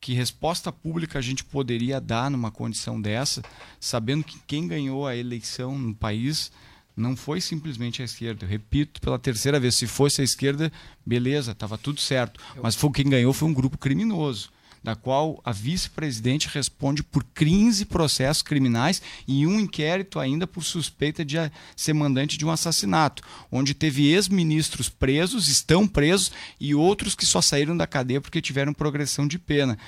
Que 0.00 0.14
resposta 0.14 0.72
pública 0.72 1.18
a 1.18 1.22
gente 1.22 1.44
poderia 1.44 2.00
dar 2.00 2.30
numa 2.30 2.50
condição 2.50 3.00
dessa, 3.00 3.42
sabendo 3.80 4.24
que 4.24 4.38
quem 4.46 4.66
ganhou 4.66 5.06
a 5.06 5.16
eleição 5.16 5.76
no 5.78 5.94
país 5.94 6.50
não 6.96 7.16
foi 7.16 7.40
simplesmente 7.40 8.02
a 8.02 8.04
esquerda. 8.04 8.44
Eu 8.44 8.48
repito 8.48 9.00
pela 9.00 9.18
terceira 9.18 9.58
vez, 9.58 9.74
se 9.74 9.86
fosse 9.86 10.20
a 10.20 10.24
esquerda, 10.24 10.72
beleza, 11.04 11.52
estava 11.52 11.78
tudo 11.78 12.00
certo. 12.00 12.40
Mas 12.62 12.74
foi 12.74 12.90
quem 12.90 13.08
ganhou 13.08 13.32
foi 13.32 13.48
um 13.48 13.54
grupo 13.54 13.78
criminoso 13.78 14.50
da 14.82 14.96
qual 14.96 15.40
a 15.44 15.52
vice-presidente 15.52 16.48
responde 16.48 17.02
por 17.02 17.24
15 17.24 17.84
processos 17.84 18.42
criminais 18.42 19.00
e 19.26 19.46
um 19.46 19.60
inquérito 19.60 20.18
ainda 20.18 20.46
por 20.46 20.64
suspeita 20.64 21.24
de 21.24 21.36
ser 21.76 21.92
mandante 21.92 22.36
de 22.36 22.44
um 22.44 22.50
assassinato, 22.50 23.22
onde 23.50 23.74
teve 23.74 24.08
ex-ministros 24.08 24.88
presos, 24.88 25.48
estão 25.48 25.86
presos, 25.86 26.32
e 26.60 26.74
outros 26.74 27.14
que 27.14 27.26
só 27.26 27.40
saíram 27.40 27.76
da 27.76 27.86
cadeia 27.86 28.20
porque 28.20 28.42
tiveram 28.42 28.74
progressão 28.74 29.26
de 29.26 29.38
pena. 29.38 29.78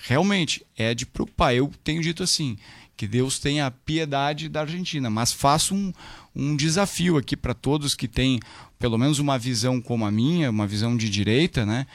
Realmente, 0.00 0.64
é 0.76 0.94
de 0.94 1.04
preocupar. 1.04 1.54
Eu 1.54 1.70
tenho 1.82 2.00
dito 2.00 2.22
assim, 2.22 2.56
que 2.96 3.06
Deus 3.06 3.38
tenha 3.38 3.70
piedade 3.70 4.48
da 4.48 4.62
Argentina, 4.62 5.08
mas 5.08 5.32
faço 5.32 5.74
um, 5.74 5.92
um 6.34 6.56
desafio 6.56 7.16
aqui 7.16 7.36
para 7.36 7.54
todos 7.54 7.94
que 7.94 8.08
têm 8.08 8.40
pelo 8.78 8.98
menos 8.98 9.18
uma 9.18 9.38
visão 9.38 9.80
como 9.80 10.06
a 10.06 10.10
minha, 10.10 10.50
uma 10.50 10.66
visão 10.66 10.96
de 10.96 11.08
direita, 11.08 11.66
né? 11.66 11.86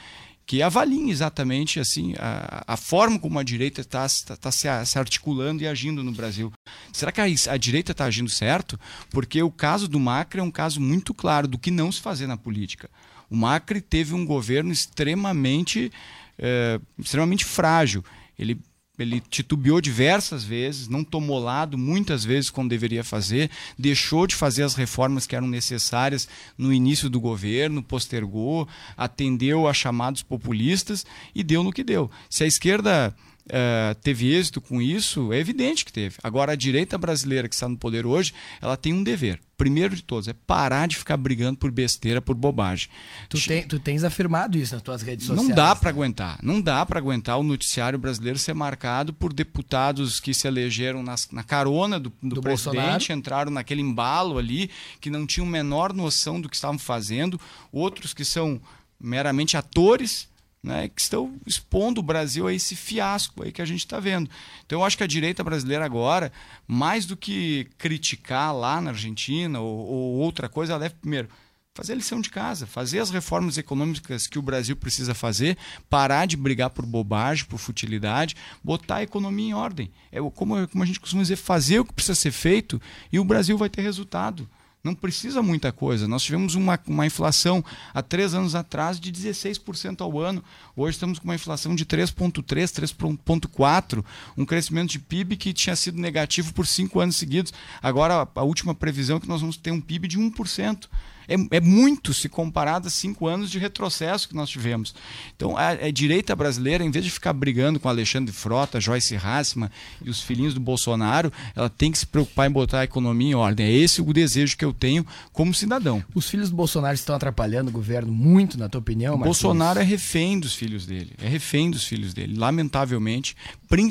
Que 0.46 0.62
avaliem 0.62 1.10
exatamente 1.10 1.80
assim 1.80 2.14
a, 2.18 2.64
a 2.66 2.76
forma 2.76 3.18
como 3.18 3.38
a 3.38 3.42
direita 3.42 3.80
está 3.80 4.06
tá, 4.26 4.36
tá 4.36 4.52
se, 4.52 4.68
se, 4.84 4.98
articulando 4.98 5.62
e 5.62 5.66
agindo 5.66 6.02
no 6.02 6.12
Brasil. 6.12 6.52
Será 6.92 7.10
que 7.10 7.20
a, 7.20 7.24
a 7.24 7.56
direita 7.56 7.92
está 7.92 8.04
agindo 8.04 8.28
certo? 8.28 8.78
Porque 9.10 9.42
o 9.42 9.50
caso 9.50 9.88
do 9.88 9.98
Macri 9.98 10.40
é 10.40 10.42
um 10.42 10.50
caso 10.50 10.80
muito 10.80 11.14
claro 11.14 11.48
do 11.48 11.58
que 11.58 11.70
não 11.70 11.90
se 11.90 12.00
fazer 12.00 12.26
na 12.26 12.36
política. 12.36 12.90
O 13.30 13.36
Macri 13.36 13.80
teve 13.80 14.14
um 14.14 14.24
governo 14.24 14.72
extremamente, 14.72 15.90
é, 16.38 16.78
extremamente 16.98 17.44
frágil. 17.44 18.04
Ele 18.38 18.60
ele 18.98 19.20
titubeou 19.20 19.80
diversas 19.80 20.44
vezes, 20.44 20.88
não 20.88 21.02
tomou 21.02 21.38
lado 21.38 21.76
muitas 21.76 22.24
vezes 22.24 22.50
como 22.50 22.68
deveria 22.68 23.02
fazer, 23.02 23.50
deixou 23.78 24.26
de 24.26 24.34
fazer 24.34 24.62
as 24.62 24.74
reformas 24.74 25.26
que 25.26 25.34
eram 25.34 25.48
necessárias 25.48 26.28
no 26.56 26.72
início 26.72 27.10
do 27.10 27.20
governo, 27.20 27.82
postergou, 27.82 28.68
atendeu 28.96 29.66
a 29.66 29.74
chamados 29.74 30.22
populistas 30.22 31.04
e 31.34 31.42
deu 31.42 31.64
no 31.64 31.72
que 31.72 31.82
deu. 31.82 32.10
Se 32.30 32.44
a 32.44 32.46
esquerda 32.46 33.14
uh, 33.46 33.94
teve 34.02 34.32
êxito 34.32 34.60
com 34.60 34.80
isso, 34.80 35.32
é 35.32 35.38
evidente 35.38 35.84
que 35.84 35.92
teve. 35.92 36.16
Agora, 36.22 36.52
a 36.52 36.56
direita 36.56 36.96
brasileira 36.96 37.48
que 37.48 37.54
está 37.54 37.68
no 37.68 37.76
poder 37.76 38.06
hoje, 38.06 38.32
ela 38.60 38.76
tem 38.76 38.92
um 38.92 39.02
dever. 39.02 39.40
Primeiro 39.56 39.94
de 39.94 40.02
todos, 40.02 40.26
é 40.26 40.32
parar 40.32 40.88
de 40.88 40.96
ficar 40.96 41.16
brigando 41.16 41.56
por 41.56 41.70
besteira, 41.70 42.20
por 42.20 42.34
bobagem. 42.34 42.88
Tu, 43.28 43.38
tu 43.68 43.78
tens 43.78 44.02
afirmado 44.02 44.58
isso 44.58 44.74
nas 44.74 44.82
tuas 44.82 45.00
redes 45.00 45.26
sociais. 45.26 45.48
Não 45.48 45.54
dá 45.54 45.76
para 45.76 45.90
aguentar. 45.90 46.38
Não 46.42 46.60
dá 46.60 46.84
para 46.84 46.98
aguentar 46.98 47.38
o 47.38 47.44
noticiário 47.44 47.98
brasileiro 47.98 48.38
ser 48.38 48.52
marcado 48.52 49.12
por 49.12 49.32
deputados 49.32 50.18
que 50.18 50.34
se 50.34 50.48
elegeram 50.48 51.04
nas, 51.04 51.28
na 51.30 51.44
carona 51.44 52.00
do, 52.00 52.12
do, 52.20 52.36
do 52.36 52.42
presidente, 52.42 52.76
Bolsonaro. 52.78 53.12
entraram 53.12 53.50
naquele 53.52 53.80
embalo 53.80 54.38
ali, 54.38 54.70
que 55.00 55.08
não 55.08 55.24
tinham 55.24 55.46
menor 55.46 55.92
noção 55.92 56.40
do 56.40 56.48
que 56.48 56.56
estavam 56.56 56.78
fazendo, 56.78 57.40
outros 57.70 58.12
que 58.12 58.24
são 58.24 58.60
meramente 59.00 59.56
atores 59.56 60.28
né, 60.64 60.88
que 60.88 61.00
estão 61.00 61.36
expondo 61.46 62.00
o 62.00 62.02
Brasil 62.02 62.46
a 62.46 62.52
esse 62.52 62.74
fiasco 62.74 63.44
aí 63.44 63.52
que 63.52 63.60
a 63.60 63.66
gente 63.66 63.80
está 63.80 64.00
vendo. 64.00 64.30
Então 64.64 64.80
eu 64.80 64.84
acho 64.84 64.96
que 64.96 65.04
a 65.04 65.06
direita 65.06 65.44
brasileira 65.44 65.84
agora, 65.84 66.32
mais 66.66 67.04
do 67.04 67.18
que 67.18 67.68
criticar 67.76 68.56
lá 68.56 68.80
na 68.80 68.90
Argentina 68.90 69.60
ou, 69.60 69.86
ou 69.86 70.14
outra 70.16 70.48
coisa, 70.48 70.72
ela 70.72 70.80
deve 70.80 70.94
primeiro 70.94 71.28
fazer 71.74 71.92
a 71.92 71.96
lição 71.96 72.20
de 72.20 72.30
casa, 72.30 72.66
fazer 72.66 73.00
as 73.00 73.10
reformas 73.10 73.58
econômicas 73.58 74.26
que 74.26 74.38
o 74.38 74.42
Brasil 74.42 74.76
precisa 74.76 75.12
fazer, 75.12 75.58
parar 75.90 76.24
de 76.24 76.36
brigar 76.36 76.70
por 76.70 76.86
bobagem, 76.86 77.44
por 77.44 77.58
futilidade, 77.58 78.36
botar 78.62 78.96
a 78.96 79.02
economia 79.02 79.50
em 79.50 79.54
ordem. 79.54 79.90
É 80.10 80.18
como, 80.30 80.66
como 80.68 80.82
a 80.82 80.86
gente 80.86 81.00
costuma 81.00 81.22
dizer, 81.22 81.36
fazer 81.36 81.80
o 81.80 81.84
que 81.84 81.92
precisa 81.92 82.14
ser 82.14 82.30
feito 82.30 82.80
e 83.12 83.18
o 83.18 83.24
Brasil 83.24 83.58
vai 83.58 83.68
ter 83.68 83.82
resultado. 83.82 84.48
Não 84.84 84.94
precisa 84.94 85.40
muita 85.40 85.72
coisa. 85.72 86.06
Nós 86.06 86.22
tivemos 86.22 86.54
uma, 86.54 86.78
uma 86.86 87.06
inflação 87.06 87.64
há 87.94 88.02
três 88.02 88.34
anos 88.34 88.54
atrás 88.54 89.00
de 89.00 89.10
16% 89.10 90.02
ao 90.02 90.20
ano. 90.20 90.44
Hoje 90.76 90.96
estamos 90.96 91.18
com 91.18 91.24
uma 91.24 91.34
inflação 91.34 91.74
de 91.74 91.86
3,3%, 91.86 92.44
3,4%, 92.44 94.04
um 94.36 94.44
crescimento 94.44 94.90
de 94.90 94.98
PIB 94.98 95.38
que 95.38 95.54
tinha 95.54 95.74
sido 95.74 95.98
negativo 95.98 96.52
por 96.52 96.66
cinco 96.66 97.00
anos 97.00 97.16
seguidos. 97.16 97.50
Agora, 97.82 98.28
a 98.34 98.42
última 98.42 98.74
previsão 98.74 99.16
é 99.16 99.20
que 99.20 99.28
nós 99.28 99.40
vamos 99.40 99.56
ter 99.56 99.70
um 99.70 99.80
PIB 99.80 100.06
de 100.06 100.18
1% 100.18 100.86
é, 101.28 101.56
é 101.56 101.60
muito 101.60 102.12
se 102.12 102.28
comparado 102.28 102.88
a 102.88 102.90
cinco 102.90 103.26
anos 103.26 103.50
de 103.50 103.58
retrocesso 103.58 104.28
que 104.28 104.34
nós 104.34 104.48
tivemos. 104.48 104.94
Então, 105.36 105.56
a, 105.56 105.70
a 105.70 105.90
direita 105.90 106.34
brasileira, 106.34 106.84
em 106.84 106.90
vez 106.90 107.04
de 107.04 107.10
ficar 107.10 107.32
brigando 107.32 107.80
com 107.80 107.88
Alexandre 107.88 108.32
Frota, 108.32 108.80
Joyce 108.80 109.16
Hassman 109.16 109.70
e 110.04 110.10
os 110.10 110.20
filhinhos 110.20 110.54
do 110.54 110.60
Bolsonaro, 110.60 111.32
ela 111.54 111.68
tem 111.68 111.90
que 111.90 111.98
se 111.98 112.06
preocupar 112.06 112.48
em 112.48 112.52
botar 112.52 112.80
a 112.80 112.84
economia 112.84 113.30
em 113.30 113.34
ordem. 113.34 113.66
É 113.66 113.72
esse 113.72 114.00
o 114.00 114.12
desejo 114.12 114.56
que 114.56 114.64
eu 114.64 114.72
tenho 114.72 115.06
como 115.32 115.54
cidadão. 115.54 116.02
Os 116.14 116.28
filhos 116.28 116.50
do 116.50 116.56
Bolsonaro 116.56 116.94
estão 116.94 117.14
atrapalhando 117.14 117.70
o 117.70 117.72
governo 117.72 118.12
muito, 118.12 118.58
na 118.58 118.68
tua 118.68 118.80
opinião, 118.80 119.14
Marcos? 119.16 119.40
Bolsonaro 119.40 119.80
é 119.80 119.82
refém 119.82 120.38
dos 120.38 120.54
filhos 120.54 120.86
dele. 120.86 121.12
É 121.22 121.28
refém 121.28 121.70
dos 121.70 121.84
filhos 121.84 122.14
dele. 122.14 122.36
Lamentavelmente, 122.36 123.36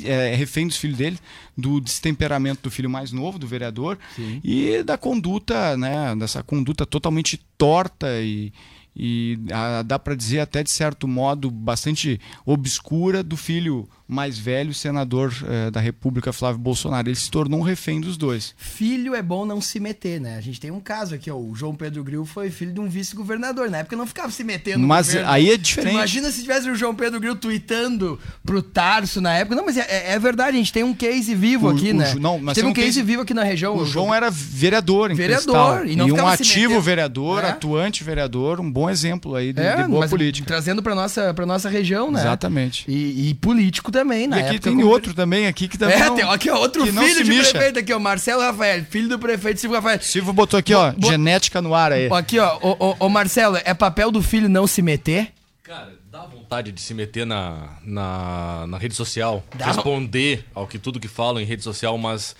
é, 0.03 0.33
é 0.33 0.35
refém 0.35 0.67
dos 0.67 0.77
filhos 0.77 0.97
dele, 0.97 1.19
do 1.57 1.79
destemperamento 1.79 2.63
do 2.63 2.71
filho 2.71 2.89
mais 2.89 3.11
novo, 3.11 3.37
do 3.37 3.47
vereador, 3.47 3.97
Sim. 4.15 4.41
e 4.43 4.83
da 4.83 4.97
conduta, 4.97 5.77
né, 5.77 6.15
dessa 6.15 6.41
conduta 6.41 6.85
totalmente 6.85 7.22
torta 7.57 8.07
e, 8.21 8.51
e 8.95 9.39
a, 9.51 9.81
dá 9.81 9.97
para 9.97 10.15
dizer 10.15 10.39
até 10.39 10.63
de 10.63 10.71
certo 10.71 11.07
modo 11.07 11.49
bastante 11.49 12.19
obscura 12.45 13.23
do 13.23 13.35
filho 13.37 13.87
mais 14.07 14.37
velho, 14.37 14.73
senador 14.73 15.33
eh, 15.47 15.71
da 15.71 15.79
República, 15.79 16.33
Flávio 16.33 16.59
Bolsonaro. 16.59 17.07
Ele 17.07 17.15
se 17.15 17.31
tornou 17.31 17.59
um 17.59 17.63
refém 17.63 18.01
dos 18.01 18.17
dois. 18.17 18.53
Filho 18.57 19.15
é 19.15 19.21
bom 19.21 19.45
não 19.45 19.61
se 19.61 19.79
meter, 19.79 20.19
né? 20.19 20.37
A 20.37 20.41
gente 20.41 20.59
tem 20.59 20.71
um 20.71 20.79
caso 20.79 21.15
aqui, 21.15 21.31
ó, 21.31 21.35
o 21.35 21.55
João 21.55 21.73
Pedro 21.73 22.03
Gril 22.03 22.25
foi 22.25 22.49
filho 22.49 22.73
de 22.73 22.79
um 22.79 22.89
vice-governador. 22.89 23.69
Na 23.69 23.79
época 23.79 23.95
não 23.95 24.05
ficava 24.05 24.31
se 24.31 24.43
metendo 24.43 24.85
Mas 24.85 25.07
governo. 25.07 25.29
aí 25.29 25.51
é 25.51 25.57
diferente. 25.57 25.93
imagina 25.93 26.31
se 26.31 26.41
tivesse 26.41 26.69
o 26.69 26.75
João 26.75 26.93
Pedro 26.93 27.19
Gril 27.19 27.35
tweetando 27.35 28.19
pro 28.45 28.61
Tarso 28.61 29.21
na 29.21 29.33
época. 29.33 29.55
Não, 29.55 29.65
mas 29.65 29.77
é, 29.77 30.13
é 30.13 30.19
verdade, 30.19 30.57
a 30.57 30.59
gente 30.59 30.73
tem 30.73 30.83
um 30.83 30.93
case 30.93 31.33
vivo 31.33 31.67
o, 31.67 31.69
aqui, 31.69 31.91
o, 31.91 31.95
né? 31.95 32.13
Não, 32.19 32.37
mas 32.37 32.55
teve 32.55 32.67
um 32.67 32.73
case, 32.73 32.87
case, 32.87 33.03
vivo 33.03 33.21
aqui 33.21 33.33
na 33.33 33.43
região. 33.43 33.77
O 33.77 33.85
João 33.85 34.13
era 34.13 34.29
vereador 34.29 35.11
em 35.11 35.15
Vereador. 35.15 35.79
Cristal. 35.79 35.85
E, 35.85 35.95
não 35.95 36.07
e 36.07 36.11
um 36.11 36.27
ativo 36.27 36.81
vereador, 36.81 37.43
é? 37.43 37.49
atuante 37.49 38.03
vereador, 38.03 38.59
um 38.59 38.71
bom 38.71 38.89
exemplo 38.89 39.35
aí 39.35 39.53
de, 39.53 39.61
é, 39.61 39.81
de 39.81 39.87
boa 39.87 40.07
política. 40.07 40.45
Trazendo 40.45 40.83
pra 40.83 40.93
nossa, 40.93 41.33
pra 41.33 41.45
nossa 41.45 41.69
região, 41.69 42.11
né? 42.11 42.19
Exatamente. 42.19 42.85
E, 42.89 43.29
e 43.29 43.33
político 43.35 43.92
também, 43.93 44.27
né? 44.27 44.39
E 44.39 44.43
aqui 44.43 44.59
tem 44.59 44.83
outro 44.83 45.13
também 45.13 45.47
aqui 45.47 45.69
que 45.69 45.77
também. 45.77 45.95
É, 45.95 46.05
não, 46.07 46.15
tem 46.15 46.25
aqui, 46.25 46.49
ó, 46.49 46.57
outro 46.57 46.85
filho 46.85 47.23
de 47.23 47.29
mixa. 47.29 47.51
prefeito 47.51 47.79
aqui, 47.79 47.93
ó. 47.93 47.99
Marcelo 47.99 48.41
Rafael, 48.41 48.83
filho 48.83 49.07
do 49.07 49.17
prefeito 49.17 49.61
Silvio 49.61 49.77
Rafael. 49.77 50.01
Silvio 50.01 50.33
botou 50.33 50.59
aqui, 50.59 50.73
ó, 50.73 50.91
bo 50.91 51.07
genética 51.07 51.61
no 51.61 51.73
ar 51.73 51.93
aí. 51.93 52.09
Aqui, 52.11 52.37
ó, 52.39 52.59
ô, 52.99 53.07
Marcelo, 53.07 53.57
é 53.63 53.73
papel 53.73 54.11
do 54.11 54.21
filho 54.21 54.49
não 54.49 54.67
se 54.67 54.81
meter? 54.81 55.31
Cara, 55.63 55.93
dá 56.11 56.25
vontade 56.25 56.71
de 56.71 56.81
se 56.81 56.93
meter 56.93 57.25
na, 57.25 57.77
na, 57.83 58.67
na 58.67 58.77
rede 58.77 58.95
social, 58.95 59.41
dá 59.55 59.67
responder 59.67 60.43
ao 60.53 60.67
que 60.67 60.77
tudo 60.77 60.99
que 60.99 61.07
falam 61.07 61.41
em 61.41 61.45
rede 61.45 61.63
social, 61.63 61.97
mas 61.97 62.35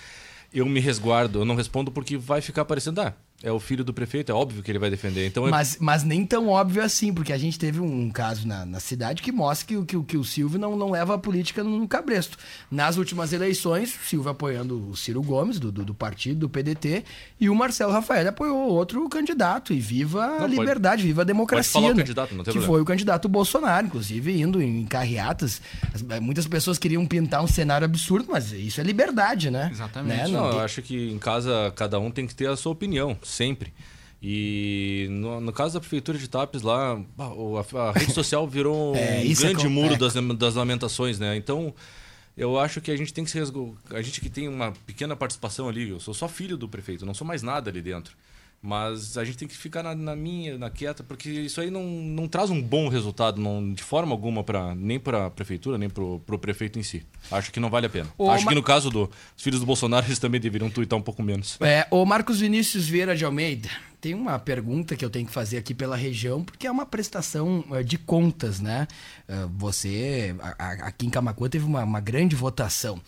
eu 0.53 0.65
me 0.65 0.79
resguardo, 0.79 1.39
eu 1.39 1.45
não 1.45 1.55
respondo 1.55 1.91
porque 1.91 2.17
vai 2.17 2.41
ficar 2.41 2.65
parecendo, 2.65 3.01
ah, 3.01 3.13
é 3.43 3.51
o 3.51 3.60
filho 3.60 3.84
do 3.84 3.93
prefeito, 3.93 4.32
é 4.32 4.36
óbvio 4.36 4.63
que 4.63 4.71
ele 4.71 4.79
vai 4.79 4.89
defender. 4.89 5.27
Então 5.27 5.49
mas, 5.49 5.77
mas 5.77 6.03
nem 6.06 6.25
tão 6.25 6.47
óbvio 6.47 6.82
assim, 6.82 7.13
porque 7.13 7.34
a 7.34 7.38
gente 7.38 7.60
teve 7.60 7.82
um 7.82 8.10
caso 8.10 8.47
na, 8.47 8.65
na 8.65 8.79
cidade 8.79 9.21
que 9.21 9.34
mostra 9.34 9.67
que, 9.67 9.86
que, 9.86 10.01
que 10.01 10.17
o 10.17 10.23
Silvio 10.23 10.58
não, 10.58 10.77
não 10.77 10.89
leva 10.89 11.15
a 11.15 11.17
política 11.17 11.62
no, 11.62 11.77
no 11.77 11.88
cabresto. 11.88 12.38
Nas 12.71 12.95
últimas 12.95 13.34
eleições, 13.34 13.93
o 13.93 14.08
Silvio 14.08 14.32
apoiando 14.32 14.89
o 14.89 14.95
Ciro 14.95 15.21
Gomes, 15.21 15.60
do, 15.60 15.73
do, 15.73 15.84
do, 15.84 15.93
partido, 15.93 16.39
do 16.39 16.49
PDT, 16.49 17.03
e 17.38 17.49
o 17.49 17.56
Marcelo 17.56 17.91
Rafael 17.91 18.29
apoiou 18.29 18.69
outro 18.69 19.08
candidato. 19.10 19.73
E 19.73 19.79
viva 19.79 20.25
não, 20.25 20.45
a 20.45 20.47
liberdade, 20.47 21.01
pode, 21.01 21.08
viva 21.08 21.21
a 21.23 21.25
democracia. 21.25 21.73
Pode 21.73 21.84
falar 21.84 21.95
né? 21.95 22.01
o 22.01 22.06
candidato, 22.06 22.36
não 22.36 22.43
tem 22.45 22.53
que 22.53 22.60
problema. 22.60 22.73
foi 22.73 22.82
o 22.82 22.86
candidato 22.86 23.27
Bolsonaro, 23.27 23.88
inclusive 23.88 24.39
indo 24.39 24.62
em 24.62 24.86
carreatas. 24.86 25.62
Muitas 26.21 26.47
pessoas 26.47 26.77
queriam 26.77 27.06
pintar 27.06 27.43
um 27.43 27.47
cenário 27.47 27.84
absurdo, 27.84 28.29
mas 28.32 28.53
isso 28.53 28.79
é 28.79 28.84
liberdade, 28.86 29.51
né? 29.51 29.69
Exatamente. 29.69 30.17
Né? 30.17 30.27
Não, 30.29 30.43
não, 30.43 30.51
eu 30.53 30.60
acho 30.62 30.82
que 30.82 31.12
em 31.12 31.19
casa 31.19 31.73
cada 31.75 31.99
um 31.99 32.10
tem 32.10 32.25
que 32.25 32.34
ter 32.34 32.47
a 32.47 32.56
sua 32.56 32.71
opinião 32.71 33.17
sempre. 33.33 33.73
E 34.21 35.07
no, 35.09 35.41
no, 35.41 35.51
caso 35.51 35.73
da 35.73 35.81
prefeitura 35.81 36.17
de 36.17 36.29
Tapes 36.29 36.61
lá, 36.61 36.97
a, 37.17 37.89
a 37.89 37.91
rede 37.91 38.13
social 38.13 38.47
virou 38.47 38.95
é, 38.95 39.21
um 39.21 39.33
grande 39.33 39.65
é 39.65 39.69
muro 39.69 39.97
das, 39.97 40.13
das 40.37 40.55
lamentações, 40.55 41.19
né? 41.19 41.35
Então, 41.35 41.73
eu 42.37 42.57
acho 42.57 42.79
que 42.79 42.89
a 42.89 42.95
gente 42.95 43.13
tem 43.13 43.25
que 43.25 43.31
se 43.31 43.39
A 43.91 44.01
gente 44.01 44.21
que 44.21 44.29
tem 44.29 44.47
uma 44.47 44.71
pequena 44.85 45.13
participação 45.13 45.67
ali, 45.67 45.89
eu 45.89 45.99
sou 45.99 46.13
só 46.13 46.29
filho 46.29 46.55
do 46.55 46.69
prefeito, 46.69 47.05
não 47.05 47.13
sou 47.13 47.27
mais 47.27 47.43
nada 47.43 47.69
ali 47.69 47.81
dentro. 47.81 48.15
Mas 48.65 49.17
a 49.17 49.26
gente 49.26 49.38
tem 49.38 49.45
que 49.45 49.58
ficar 49.58 49.84
na, 49.84 49.93
na, 49.93 50.15
minha, 50.15 50.58
na 50.58 50.69
quieta, 50.69 51.04
porque 51.04 51.30
isso 51.30 51.60
aí 51.60 51.69
não, 51.69 51.84
não 51.84 52.30
traz 52.30 52.49
um 52.49 52.62
bom 52.62 52.88
resultado, 52.88 53.41
não, 53.41 53.73
de 53.73 53.84
forma 53.84 54.13
alguma, 54.13 54.41
pra, 54.41 54.73
nem 54.73 54.97
para 54.97 55.26
a 55.26 55.30
prefeitura, 55.30 55.78
nem 55.78 55.89
para 55.89 56.02
o 56.02 56.39
prefeito 56.39 56.80
em 56.80 56.84
si. 56.84 57.06
Acho 57.30 57.52
que 57.52 57.60
não 57.60 57.69
vale 57.69 57.88
a 57.88 57.89
pena. 57.89 58.08
Ô, 58.17 58.32
Acho 58.32 58.47
que 58.47 58.56
no 58.56 58.63
caso 58.63 58.89
dos 58.89 59.10
filhos 59.36 59.60
do 59.60 59.65
Bolsonaro, 59.65 60.06
eles 60.08 60.17
também 60.17 60.39
deveriam 60.39 60.69
tuitar 60.69 60.97
um 60.97 61.02
pouco 61.02 61.21
menos. 61.21 61.58
É, 61.60 61.86
o 61.91 62.06
Marcos 62.06 62.39
Vinícius 62.39 62.88
Vieira 62.88 63.17
de 63.17 63.26
Almeida, 63.26 63.69
tem 64.04 64.13
uma 64.13 64.38
pergunta 64.38 64.97
que 64.97 65.06
eu 65.06 65.10
tenho 65.10 65.26
que 65.26 65.32
fazer 65.32 65.58
aqui 65.58 65.73
pela 65.73 65.95
região, 65.95 66.43
porque 66.43 66.67
é 66.67 66.71
uma 66.71 66.86
prestação 66.86 67.63
eh, 67.71 67.84
de 67.84 67.97
contas, 67.97 68.60
né? 68.60 68.86
Eh, 69.30 69.47
você, 69.56 70.36
aqui 70.58 71.06
em 71.06 71.10
Camacuã, 71.10 71.47
teve 71.47 71.63
uma, 71.63 71.86
uma 71.86 72.02
grande 72.02 72.36
votação. 72.36 72.99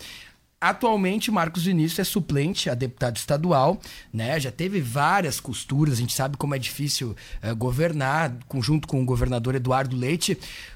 Atualmente, 0.68 1.30
Marcos 1.30 1.66
Vinícius 1.66 2.00
é 2.00 2.04
suplente 2.04 2.72
a 2.72 2.74
deputado 2.74 3.18
estadual, 3.18 3.80
né? 4.12 4.40
Já 4.40 4.52
teve 4.52 4.82
várias 4.82 5.40
costuras, 5.40 5.94
a 5.94 5.98
gente 5.98 6.12
sabe 6.12 6.38
como 6.38 6.56
é 6.56 6.58
difícil 6.58 7.16
uh, 7.44 7.56
governar, 7.56 8.36
junto 8.62 8.88
com 8.88 9.00
o 9.00 9.06
governador 9.06 9.54
Eduardo 9.54 9.96
Leite. 9.96 10.36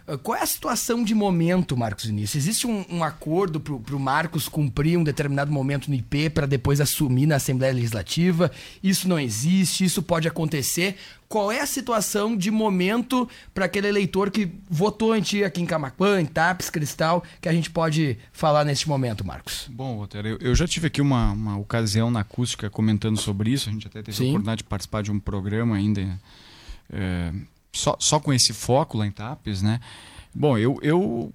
Uh, 0.09 0.17
qual 0.17 0.37
é 0.37 0.41
a 0.41 0.45
situação 0.45 1.03
de 1.03 1.13
momento, 1.13 1.77
Marcos 1.77 2.05
Vinícius? 2.05 2.43
Existe 2.43 2.65
um, 2.65 2.83
um 2.89 3.03
acordo 3.03 3.59
para 3.59 3.95
o 3.95 3.99
Marcos 3.99 4.47
cumprir 4.47 4.97
um 4.97 5.03
determinado 5.03 5.51
momento 5.51 5.87
no 5.87 5.95
IP 5.95 6.31
para 6.31 6.47
depois 6.47 6.81
assumir 6.81 7.27
na 7.27 7.35
Assembleia 7.35 7.73
Legislativa? 7.73 8.51
Isso 8.81 9.07
não 9.07 9.19
existe, 9.19 9.83
isso 9.85 10.01
pode 10.01 10.27
acontecer. 10.27 10.97
Qual 11.27 11.51
é 11.51 11.61
a 11.61 11.65
situação 11.67 12.35
de 12.35 12.49
momento 12.49 13.29
para 13.53 13.65
aquele 13.65 13.87
eleitor 13.87 14.31
que 14.31 14.51
votou 14.67 15.15
em 15.15 15.21
ti 15.21 15.43
aqui 15.43 15.61
em 15.61 15.65
Camacuã, 15.65 16.19
em 16.19 16.25
TAPS, 16.25 16.71
Cristal, 16.71 17.23
que 17.39 17.47
a 17.47 17.53
gente 17.53 17.69
pode 17.69 18.17
falar 18.33 18.65
neste 18.65 18.89
momento, 18.89 19.23
Marcos? 19.23 19.69
Bom, 19.69 19.99
Walter, 19.99 20.25
eu, 20.25 20.37
eu 20.39 20.55
já 20.55 20.67
tive 20.67 20.87
aqui 20.87 21.01
uma, 21.01 21.31
uma 21.31 21.57
ocasião 21.57 22.09
na 22.09 22.21
acústica 22.21 22.67
comentando 22.67 23.17
sobre 23.17 23.51
isso. 23.51 23.69
A 23.69 23.71
gente 23.71 23.85
até 23.85 24.01
teve 24.01 24.17
Sim. 24.17 24.23
a 24.23 24.27
oportunidade 24.29 24.57
de 24.59 24.63
participar 24.63 25.03
de 25.03 25.11
um 25.11 25.19
programa 25.19 25.75
ainda 25.75 26.19
é, 26.91 27.31
só, 27.71 27.95
só 27.99 28.19
com 28.19 28.33
esse 28.33 28.53
foco 28.53 28.97
lá 28.97 29.05
em 29.05 29.11
TAPES, 29.11 29.61
né? 29.61 29.79
Bom, 30.33 30.57
eu, 30.57 30.77
eu 30.81 31.33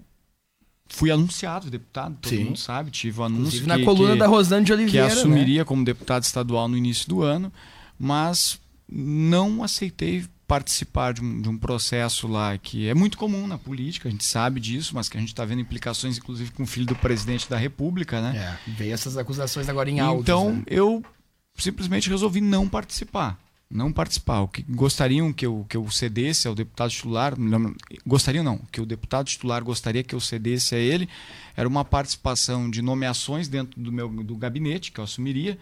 fui 0.87 1.11
anunciado 1.11 1.71
deputado, 1.71 2.17
todo 2.21 2.31
Sim. 2.31 2.45
mundo 2.45 2.59
sabe, 2.59 2.91
tive 2.91 3.19
o 3.19 3.23
um 3.23 3.27
anúncio 3.27 3.61
que, 3.61 3.67
na 3.67 3.83
coluna 3.83 4.13
que, 4.13 4.19
da 4.19 4.27
Rosane 4.27 4.65
de 4.65 4.73
Oliveira, 4.73 5.09
que 5.09 5.13
assumiria 5.13 5.61
né? 5.61 5.65
como 5.65 5.85
deputado 5.85 6.23
estadual 6.23 6.69
no 6.69 6.77
início 6.77 7.09
do 7.09 7.23
ano, 7.23 7.53
mas 7.99 8.61
não 8.89 9.63
aceitei 9.63 10.25
participar 10.47 11.15
de 11.15 11.23
um, 11.23 11.41
de 11.41 11.49
um, 11.49 11.57
processo 11.57 12.29
lá 12.29 12.57
que 12.59 12.87
é 12.87 12.95
muito 12.95 13.17
comum 13.17 13.47
na 13.47 13.57
política, 13.57 14.09
a 14.09 14.13
gente 14.13 14.25
sabe 14.25 14.61
disso, 14.61 14.95
mas 14.95 15.09
que 15.09 15.17
a 15.17 15.21
gente 15.21 15.31
está 15.31 15.45
vendo 15.45 15.61
implicações, 15.61 16.19
inclusive, 16.19 16.51
com 16.51 16.65
o 16.65 16.67
filho 16.67 16.87
do 16.87 16.95
presidente 16.95 17.49
da 17.49 17.57
República, 17.57 18.21
né? 18.21 18.37
É, 18.37 18.71
veio 18.71 18.93
essas 18.93 19.17
acusações 19.17 19.69
agora 19.69 19.91
em 19.91 20.01
áudio. 20.01 20.23
Então, 20.23 20.53
né? 20.53 20.63
eu 20.67 21.03
simplesmente 21.57 22.11
resolvi 22.11 22.41
não 22.41 22.69
participar. 22.69 23.39
Não 23.71 23.93
participar. 23.93 24.41
O 24.43 24.49
que 24.49 24.63
gostariam 24.63 25.33
que 25.33 25.47
eu, 25.47 25.67
que 25.69 25.77
eu 25.77 25.91
cedesse 25.91 26.47
ao 26.47 26.55
deputado 26.55 26.91
titular, 26.91 27.39
não, 27.39 27.75
gostariam 28.07 28.45
não, 28.45 28.59
que 28.71 28.81
o 28.81 28.87
deputado 28.87 29.27
titular 29.27 29.65
gostaria 29.65 30.03
que 30.03 30.15
eu 30.15 30.21
cedesse 30.21 30.75
a 30.75 30.79
ele, 30.79 31.09
era 31.57 31.69
uma 31.69 31.85
participação 31.85 32.71
de 32.71 32.83
nomeações 32.83 33.49
dentro 33.49 33.81
do 33.81 33.91
meu 33.91 34.09
do 34.09 34.37
gabinete, 34.37 34.93
que 34.93 35.01
eu 35.01 35.05
assumiria, 35.05 35.59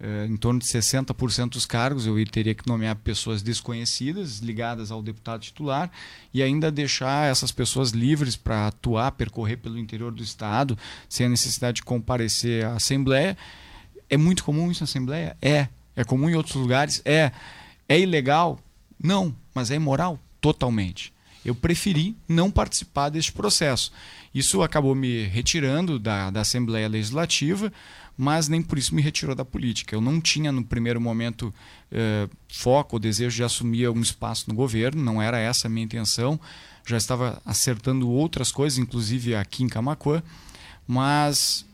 eh, 0.00 0.26
em 0.28 0.36
torno 0.36 0.58
de 0.58 0.66
60% 0.66 1.50
dos 1.50 1.64
cargos, 1.64 2.06
eu 2.06 2.22
teria 2.26 2.54
que 2.54 2.66
nomear 2.68 2.96
pessoas 2.96 3.42
desconhecidas, 3.42 4.40
ligadas 4.40 4.90
ao 4.90 5.00
deputado 5.00 5.40
titular, 5.40 5.90
e 6.32 6.42
ainda 6.42 6.70
deixar 6.70 7.30
essas 7.30 7.52
pessoas 7.52 7.90
livres 7.90 8.36
para 8.36 8.66
atuar, 8.66 9.12
percorrer 9.12 9.56
pelo 9.56 9.78
interior 9.78 10.12
do 10.12 10.22
Estado, 10.22 10.76
sem 11.08 11.26
a 11.26 11.28
necessidade 11.28 11.76
de 11.76 11.82
comparecer 11.84 12.64
à 12.64 12.74
Assembleia. 12.74 13.38
É 14.10 14.16
muito 14.16 14.44
comum 14.44 14.70
isso 14.70 14.82
na 14.82 14.84
Assembleia? 14.84 15.36
É. 15.40 15.68
É 15.96 16.04
comum 16.04 16.28
em 16.28 16.34
outros 16.34 16.54
lugares? 16.56 17.00
É. 17.04 17.32
É 17.88 17.98
ilegal? 17.98 18.58
Não. 19.02 19.34
Mas 19.54 19.70
é 19.70 19.76
imoral? 19.76 20.18
Totalmente. 20.40 21.12
Eu 21.44 21.54
preferi 21.54 22.16
não 22.28 22.50
participar 22.50 23.10
deste 23.10 23.32
processo. 23.32 23.92
Isso 24.34 24.62
acabou 24.62 24.94
me 24.94 25.24
retirando 25.24 25.98
da, 25.98 26.30
da 26.30 26.40
Assembleia 26.40 26.88
Legislativa 26.88 27.70
mas 28.16 28.48
nem 28.48 28.62
por 28.62 28.78
isso 28.78 28.94
me 28.94 29.02
retirou 29.02 29.34
da 29.34 29.44
política. 29.44 29.94
Eu 29.94 30.00
não 30.00 30.20
tinha 30.20 30.52
no 30.52 30.64
primeiro 30.64 31.00
momento 31.00 31.52
eh, 31.90 32.28
foco 32.48 32.96
ou 32.96 33.00
desejo 33.00 33.34
de 33.34 33.42
assumir 33.42 33.86
algum 33.86 34.00
espaço 34.00 34.48
no 34.48 34.54
governo, 34.54 35.02
não 35.02 35.20
era 35.20 35.38
essa 35.38 35.66
a 35.66 35.70
minha 35.70 35.84
intenção. 35.84 36.38
Já 36.86 36.96
estava 36.96 37.42
acertando 37.44 38.08
outras 38.08 38.52
coisas, 38.52 38.78
inclusive 38.78 39.34
aqui 39.34 39.64
em 39.64 39.68
Camacuã, 39.68 40.22
mas 40.86 41.66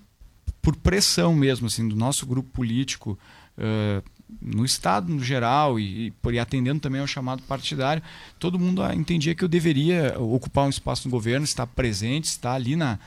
por 0.62 0.76
pressão 0.76 1.34
mesmo 1.34 1.66
assim 1.66 1.86
do 1.86 1.96
nosso 1.96 2.24
grupo 2.26 2.48
político 2.50 3.18
eh, 3.60 4.02
no 4.40 4.64
estado 4.64 5.12
no 5.12 5.22
geral 5.22 5.78
e, 5.78 6.14
e, 6.32 6.38
atendendo 6.38 6.80
também 6.80 7.00
ao 7.00 7.06
chamado 7.06 7.42
partidário, 7.42 8.02
todo 8.38 8.58
mundo 8.58 8.82
entendia 8.92 9.34
que 9.34 9.44
eu 9.44 9.48
deveria 9.48 10.18
ocupar 10.18 10.66
um 10.66 10.70
espaço 10.70 11.06
no 11.06 11.10
governo, 11.10 11.44
estar 11.44 11.66
presente, 11.66 12.24
estar 12.24 12.54
ali 12.54 12.74
na, 12.74 12.98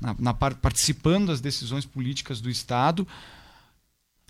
na, 0.00 0.16
na, 0.18 0.34
participando 0.34 1.26
das 1.26 1.40
decisões 1.40 1.84
políticas 1.84 2.40
do 2.40 2.48
Estado, 2.48 3.06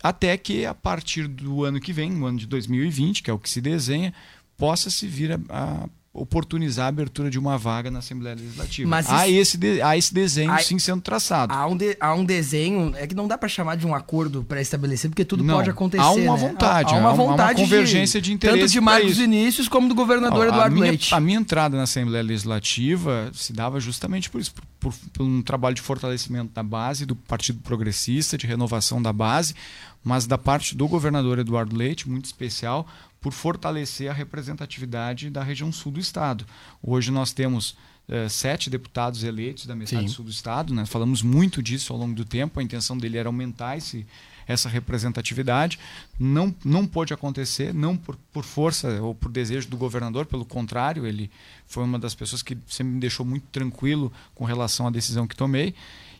até 0.03 0.35
que 0.37 0.65
a 0.65 0.73
partir 0.73 1.27
do 1.27 1.63
ano 1.63 1.79
que 1.79 1.93
vem, 1.93 2.11
no 2.11 2.25
ano 2.25 2.37
de 2.37 2.47
2020, 2.47 3.23
que 3.23 3.29
é 3.29 3.33
o 3.33 3.39
que 3.39 3.49
se 3.49 3.61
desenha, 3.61 4.13
possa 4.57 4.89
se 4.89 5.07
vir 5.07 5.31
a, 5.31 5.39
a 5.49 5.89
oportunizar 6.19 6.85
a 6.85 6.89
abertura 6.89 7.29
de 7.29 7.39
uma 7.39 7.57
vaga 7.57 7.89
na 7.89 7.99
Assembleia 7.99 8.35
Legislativa. 8.35 8.89
Mas 8.89 9.09
há, 9.09 9.27
esse 9.27 9.57
de, 9.57 9.81
há 9.81 9.97
esse 9.97 10.13
desenho 10.13 10.51
há, 10.51 10.59
sim 10.59 10.77
sendo 10.77 11.01
traçado. 11.01 11.53
Há 11.53 11.65
um, 11.65 11.77
de, 11.77 11.95
há 11.99 12.13
um 12.13 12.25
desenho, 12.25 12.93
é 12.95 13.07
que 13.07 13.15
não 13.15 13.27
dá 13.27 13.37
para 13.37 13.47
chamar 13.47 13.77
de 13.77 13.87
um 13.87 13.95
acordo 13.95 14.43
pré-estabelecido, 14.43 15.11
porque 15.11 15.25
tudo 15.25 15.43
não, 15.43 15.55
pode 15.55 15.69
acontecer. 15.69 16.03
Há 16.03 16.11
uma 16.11 16.37
né? 16.37 16.47
vontade, 16.47 16.93
há, 16.93 16.97
há 16.97 16.99
uma 16.99 17.13
vontade. 17.13 17.61
Há 17.61 17.63
uma 17.63 17.69
convergência 17.69 18.21
de, 18.21 18.29
de 18.29 18.33
interesse. 18.35 18.59
Tanto 18.59 18.71
de 18.71 18.81
Marcos 18.81 19.17
Vinícius 19.17 19.67
como 19.67 19.87
do 19.87 19.95
governador 19.95 20.45
Ó, 20.45 20.49
Eduardo 20.49 20.67
a 20.67 20.69
minha, 20.69 20.89
Leite. 20.91 21.15
A 21.15 21.19
minha 21.19 21.39
entrada 21.39 21.77
na 21.77 21.83
Assembleia 21.83 22.23
Legislativa 22.23 23.31
se 23.33 23.53
dava 23.53 23.79
justamente 23.79 24.29
por 24.29 24.41
isso, 24.41 24.53
por, 24.79 24.93
por 25.13 25.23
um 25.23 25.41
trabalho 25.41 25.75
de 25.75 25.81
fortalecimento 25.81 26.51
da 26.53 26.63
base, 26.63 27.05
do 27.05 27.15
Partido 27.15 27.59
Progressista, 27.61 28.37
de 28.37 28.45
renovação 28.45 29.01
da 29.01 29.13
base, 29.13 29.55
mas 30.03 30.25
da 30.25 30.37
parte 30.37 30.75
do 30.75 30.87
governador 30.87 31.39
Eduardo 31.39 31.75
Leite, 31.75 32.09
muito 32.09 32.25
especial, 32.25 32.87
por 33.21 33.33
fortalecer 33.33 34.09
a 34.09 34.13
representatividade 34.13 35.29
da 35.29 35.43
região 35.43 35.71
sul 35.71 35.91
do 35.91 35.99
estado. 35.99 36.45
Hoje 36.81 37.11
nós 37.11 37.33
temos 37.33 37.71
uh, 38.07 38.29
sete 38.29 38.69
deputados 38.69 39.23
eleitos 39.23 39.65
da 39.65 39.75
metade 39.75 40.07
Sim. 40.07 40.13
sul 40.13 40.25
do 40.25 40.31
estado, 40.31 40.73
né? 40.73 40.85
falamos 40.85 41.21
muito 41.21 41.61
disso 41.61 41.91
ao 41.91 41.99
longo 41.99 42.15
do 42.15 42.25
tempo, 42.25 42.59
a 42.59 42.63
intenção 42.63 42.97
dele 42.97 43.17
era 43.17 43.27
aumentar 43.27 43.77
esse, 43.77 44.05
essa 44.49 44.67
representatividade. 44.67 45.77
Não, 46.19 46.53
não 46.65 46.87
pôde 46.87 47.13
acontecer, 47.13 47.73
não 47.73 47.95
por, 47.95 48.17
por 48.33 48.43
força 48.43 49.01
ou 49.01 49.13
por 49.13 49.31
desejo 49.31 49.69
do 49.69 49.77
governador, 49.77 50.25
pelo 50.25 50.43
contrário, 50.43 51.05
ele 51.05 51.29
foi 51.67 51.83
uma 51.83 51.99
das 51.99 52.15
pessoas 52.15 52.41
que 52.41 52.57
sempre 52.67 52.93
me 52.93 52.99
deixou 52.99 53.25
muito 53.25 53.45
tranquilo 53.51 54.11
com 54.33 54.45
relação 54.45 54.87
à 54.87 54.89
decisão 54.89 55.27
que 55.27 55.35
tomei. 55.35 55.75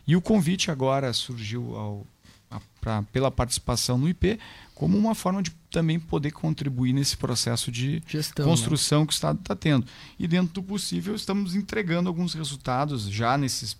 E 0.06 0.14
o 0.14 0.20
convite 0.20 0.70
agora 0.70 1.12
surgiu 1.12 1.76
ao, 1.76 2.06
a, 2.50 2.60
pra, 2.80 3.02
pela 3.12 3.30
participação 3.30 3.98
no 3.98 4.08
IP, 4.08 4.38
como 4.80 4.96
uma 4.96 5.14
forma 5.14 5.42
de 5.42 5.50
também 5.70 6.00
poder 6.00 6.30
contribuir 6.30 6.94
nesse 6.94 7.14
processo 7.14 7.70
de 7.70 8.02
Gestão, 8.06 8.46
né? 8.46 8.50
construção 8.50 9.00
né? 9.00 9.06
que 9.06 9.12
o 9.12 9.14
Estado 9.14 9.38
está 9.38 9.54
tendo. 9.54 9.86
E 10.18 10.26
dentro 10.26 10.54
do 10.54 10.62
possível, 10.62 11.14
estamos 11.14 11.54
entregando 11.54 12.08
alguns 12.08 12.32
resultados 12.32 13.02
já 13.02 13.36
nesses 13.36 13.76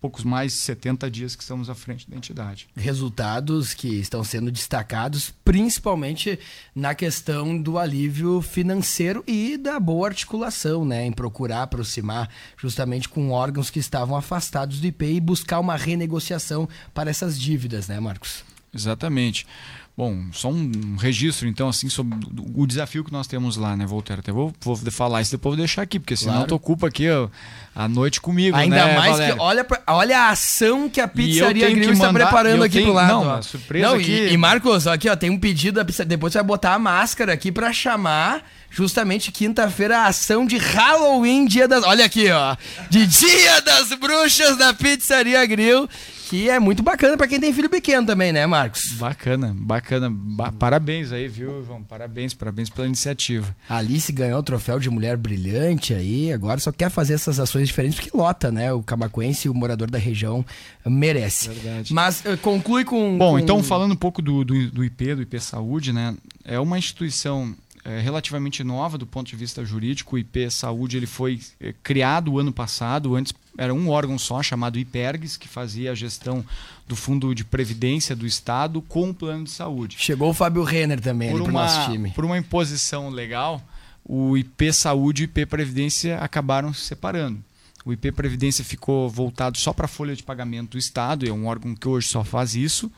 poucos 0.00 0.24
mais 0.24 0.50
de 0.50 0.58
70 0.58 1.08
dias 1.08 1.36
que 1.36 1.44
estamos 1.44 1.70
à 1.70 1.76
frente 1.76 2.10
da 2.10 2.16
entidade. 2.16 2.66
Resultados 2.74 3.72
que 3.72 3.86
estão 4.00 4.24
sendo 4.24 4.50
destacados 4.50 5.32
principalmente 5.44 6.36
na 6.74 6.92
questão 6.92 7.56
do 7.56 7.78
alívio 7.78 8.42
financeiro 8.42 9.22
e 9.28 9.56
da 9.56 9.78
boa 9.78 10.08
articulação, 10.08 10.84
né, 10.84 11.06
em 11.06 11.12
procurar 11.12 11.62
aproximar 11.62 12.28
justamente 12.56 13.08
com 13.08 13.30
órgãos 13.30 13.70
que 13.70 13.78
estavam 13.78 14.16
afastados 14.16 14.80
do 14.80 14.88
IP 14.88 15.04
e 15.04 15.20
buscar 15.20 15.60
uma 15.60 15.76
renegociação 15.76 16.68
para 16.92 17.10
essas 17.10 17.38
dívidas, 17.38 17.86
né, 17.86 18.00
Marcos? 18.00 18.42
Exatamente. 18.74 19.46
Bom, 19.94 20.24
só 20.32 20.48
um 20.48 20.96
registro, 20.98 21.46
então, 21.46 21.68
assim, 21.68 21.90
sobre 21.90 22.18
o 22.54 22.66
desafio 22.66 23.04
que 23.04 23.12
nós 23.12 23.26
temos 23.26 23.58
lá, 23.58 23.76
né, 23.76 23.84
Voltaire? 23.84 24.20
Até 24.20 24.32
vou, 24.32 24.50
vou 24.62 24.74
falar 24.90 25.20
isso, 25.20 25.32
depois 25.32 25.50
vou 25.50 25.58
deixar 25.58 25.82
aqui, 25.82 25.98
porque 25.98 26.16
senão 26.16 26.32
claro. 26.32 26.48
tu 26.48 26.54
ocupa 26.54 26.86
aqui 26.86 27.10
ó, 27.10 27.28
a 27.74 27.86
noite 27.86 28.18
comigo, 28.18 28.56
Ainda 28.56 28.86
né, 28.86 28.96
mais 28.96 29.18
que 29.18 29.38
olha, 29.38 29.62
pra, 29.62 29.82
olha 29.88 30.18
a 30.18 30.30
ação 30.30 30.88
que 30.88 30.98
a 30.98 31.06
pizzaria 31.06 31.68
Grill 31.70 31.92
está 31.92 32.10
preparando 32.10 32.64
aqui 32.64 32.76
tenho, 32.76 32.86
pro 32.86 32.94
lado. 32.94 33.22
Não, 33.22 33.42
surpresa 33.42 33.86
não, 33.86 33.96
aqui... 33.96 34.12
E, 34.12 34.32
e, 34.32 34.36
Marcos, 34.38 34.86
aqui, 34.86 35.10
ó, 35.10 35.14
tem 35.14 35.28
um 35.28 35.38
pedido 35.38 35.74
da 35.74 35.84
pizza, 35.84 36.06
depois 36.06 36.32
você 36.32 36.38
vai 36.38 36.46
botar 36.46 36.72
a 36.72 36.78
máscara 36.78 37.34
aqui 37.34 37.52
para 37.52 37.70
chamar 37.70 38.42
justamente 38.70 39.30
quinta-feira 39.30 39.98
a 39.98 40.06
ação 40.06 40.46
de 40.46 40.56
Halloween, 40.56 41.44
dia 41.44 41.68
das... 41.68 41.84
Olha 41.84 42.06
aqui, 42.06 42.30
ó. 42.30 42.56
De 42.88 43.06
Dia 43.06 43.60
das 43.60 43.90
Bruxas 43.90 44.56
da 44.56 44.72
Pizzaria 44.72 45.44
Grill 45.44 45.86
que 46.32 46.48
é 46.48 46.58
muito 46.58 46.82
bacana 46.82 47.14
para 47.14 47.28
quem 47.28 47.38
tem 47.38 47.52
filho 47.52 47.68
pequeno 47.68 48.06
também, 48.06 48.32
né, 48.32 48.46
Marcos? 48.46 48.92
Bacana, 48.92 49.54
bacana. 49.54 50.08
Ba 50.10 50.50
parabéns 50.50 51.12
aí, 51.12 51.28
viu, 51.28 51.62
João? 51.62 51.82
Parabéns, 51.82 52.32
parabéns 52.32 52.70
pela 52.70 52.86
iniciativa. 52.86 53.54
A 53.68 53.76
Alice 53.76 54.10
ganhou 54.10 54.40
o 54.40 54.42
troféu 54.42 54.78
de 54.78 54.88
mulher 54.88 55.18
brilhante 55.18 55.92
aí, 55.92 56.32
agora 56.32 56.58
só 56.58 56.72
quer 56.72 56.88
fazer 56.88 57.12
essas 57.12 57.38
ações 57.38 57.68
diferentes 57.68 58.00
porque 58.00 58.16
lota, 58.16 58.50
né? 58.50 58.72
O 58.72 58.82
camacuense 58.82 59.46
e 59.46 59.50
o 59.50 59.54
morador 59.54 59.90
da 59.90 59.98
região 59.98 60.42
merece. 60.86 61.50
Verdade. 61.50 61.92
Mas 61.92 62.20
uh, 62.20 62.38
conclui 62.38 62.86
com. 62.86 63.18
Bom, 63.18 63.32
com... 63.32 63.38
então 63.38 63.62
falando 63.62 63.92
um 63.92 63.96
pouco 63.96 64.22
do, 64.22 64.42
do, 64.42 64.70
do 64.70 64.82
IP, 64.82 65.14
do 65.14 65.20
IP 65.20 65.38
Saúde, 65.38 65.92
né? 65.92 66.16
É 66.46 66.58
uma 66.58 66.78
instituição 66.78 67.54
é, 67.84 68.00
relativamente 68.00 68.62
nova 68.62 68.96
do 68.96 69.06
ponto 69.06 69.28
de 69.28 69.36
vista 69.36 69.64
jurídico. 69.64 70.16
O 70.16 70.18
IP 70.18 70.50
Saúde 70.50 70.96
ele 70.96 71.06
foi 71.06 71.40
é, 71.60 71.74
criado 71.82 72.32
o 72.32 72.38
ano 72.38 72.52
passado, 72.52 73.16
antes 73.16 73.32
era 73.58 73.74
um 73.74 73.90
órgão 73.90 74.18
só 74.18 74.42
chamado 74.42 74.78
IPERGS, 74.78 75.36
que 75.36 75.48
fazia 75.48 75.92
a 75.92 75.94
gestão 75.94 76.44
do 76.86 76.96
Fundo 76.96 77.34
de 77.34 77.44
Previdência 77.44 78.16
do 78.16 78.26
Estado 78.26 78.80
com 78.82 79.10
o 79.10 79.14
plano 79.14 79.44
de 79.44 79.50
saúde. 79.50 79.96
Chegou 79.98 80.30
o 80.30 80.34
Fábio 80.34 80.62
Renner 80.62 81.00
também 81.00 81.30
ali 81.30 81.40
uma, 81.40 81.50
nosso 81.50 81.90
time. 81.90 82.10
Por 82.12 82.24
uma 82.24 82.38
imposição 82.38 83.10
legal, 83.10 83.62
o 84.04 84.36
IP 84.36 84.72
Saúde 84.72 85.22
e 85.22 85.24
o 85.24 85.26
IP 85.26 85.46
Previdência 85.46 86.18
acabaram 86.18 86.72
se 86.72 86.82
separando. 86.82 87.42
O 87.84 87.92
IP 87.92 88.12
Previdência 88.12 88.64
ficou 88.64 89.10
voltado 89.10 89.58
só 89.58 89.72
para 89.72 89.86
a 89.86 89.88
folha 89.88 90.14
de 90.14 90.22
pagamento 90.22 90.72
do 90.72 90.78
Estado, 90.78 91.28
é 91.28 91.32
um 91.32 91.46
órgão 91.46 91.74
que 91.74 91.88
hoje 91.88 92.08
só 92.08 92.22
faz 92.22 92.54
isso, 92.54 92.90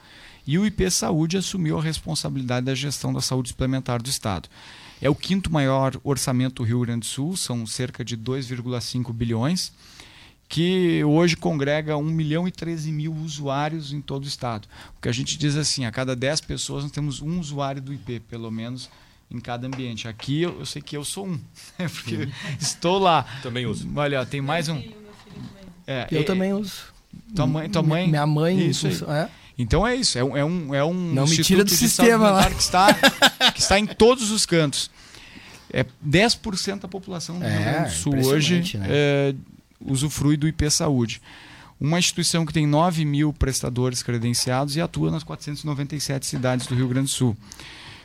e 0.46 0.59
o 0.59 0.66
IP 0.66 0.90
Saúde 0.90 1.37
assumiu 1.37 1.78
a 1.78 1.83
responsabilidade 1.83 2.66
da 2.66 2.74
gestão 2.74 3.12
da 3.12 3.20
saúde 3.20 3.48
suplementar 3.48 4.02
do 4.02 4.09
Estado. 4.09 4.48
É 5.00 5.09
o 5.09 5.14
quinto 5.14 5.52
maior 5.52 5.98
orçamento 6.02 6.57
do 6.57 6.62
Rio 6.62 6.80
Grande 6.80 7.00
do 7.00 7.07
Sul, 7.07 7.37
são 7.37 7.66
cerca 7.66 8.04
de 8.04 8.16
2,5 8.16 9.12
bilhões, 9.12 9.72
que 10.48 11.02
hoje 11.04 11.37
congrega 11.37 11.96
1 11.96 12.02
milhão 12.04 12.46
e 12.46 12.50
13 12.50 12.92
mil 12.92 13.14
usuários 13.14 13.92
em 13.92 14.00
todo 14.00 14.24
o 14.24 14.28
estado. 14.28 14.68
O 14.96 15.00
que 15.00 15.09
a 15.09 15.12
gente 15.12 15.37
diz 15.37 15.57
assim, 15.57 15.85
a 15.85 15.90
cada 15.90 16.14
10 16.14 16.42
pessoas 16.42 16.85
nós 16.85 16.92
temos 16.92 17.20
um 17.20 17.40
usuário 17.40 17.83
do 17.83 17.92
IP, 17.92 18.20
pelo 18.20 18.50
menos 18.50 18.88
em 19.30 19.40
cada 19.40 19.66
ambiente. 19.66 20.07
Aqui 20.07 20.42
eu, 20.42 20.59
eu 20.61 20.66
sei 20.66 20.80
que 20.80 20.96
eu 20.96 21.04
sou 21.04 21.26
um, 21.26 21.40
porque 21.76 22.28
estou 22.61 22.98
lá. 22.98 23.24
Também 23.42 23.66
uso. 23.66 23.88
Olha, 23.96 24.24
tem 24.24 24.40
mais 24.40 24.68
um. 24.68 24.83
É, 25.87 26.07
Eu 26.11 26.20
é, 26.20 26.24
também 26.24 26.52
uso. 26.52 26.94
Tua 27.35 27.46
mãe, 27.46 27.68
tua 27.68 27.83
mãe. 27.83 28.09
Minha 28.09 28.26
mãe. 28.26 28.68
Isso 28.68 28.87
é. 29.11 29.28
Então 29.57 29.87
é 29.87 29.95
isso, 29.95 30.19
é 30.19 30.25
um, 30.25 30.37
é 30.37 30.45
um, 30.45 30.75
é 30.75 30.85
um 30.85 30.93
Não 30.93 31.25
me 31.27 31.31
instituto 31.33 31.47
tira 31.47 31.64
do 31.64 31.69
de 31.71 31.77
sistema 31.77 32.31
lá. 32.31 32.51
que 32.51 32.61
está, 32.61 32.93
que 33.53 33.61
está 33.61 33.79
em 33.79 33.87
todos 33.87 34.31
os 34.31 34.45
cantos. 34.45 34.90
É 35.73 35.85
10% 36.07 36.81
da 36.81 36.88
população 36.88 37.38
do 37.38 37.45
É, 37.45 37.49
Rio 37.51 37.64
Grande 37.64 37.88
do 37.88 37.95
Sul 37.95 38.14
hoje 38.27 38.79
né? 38.79 38.87
é, 38.88 39.35
usufrui 39.81 40.37
do 40.37 40.47
IP 40.49 40.71
Saúde. 40.71 41.21
Uma 41.81 41.99
instituição 41.99 42.47
que 42.47 42.53
tem 42.53 42.67
9 42.67 43.05
mil 43.05 43.33
prestadores 43.33 44.03
credenciados 44.03 44.77
e 44.77 44.81
atua 44.81 45.11
nas 45.11 45.25
497 45.25 46.27
cidades 46.27 46.67
do 46.67 46.75
Rio 46.75 46.88
Grande 46.88 47.07
do 47.07 47.11
Sul. 47.12 47.37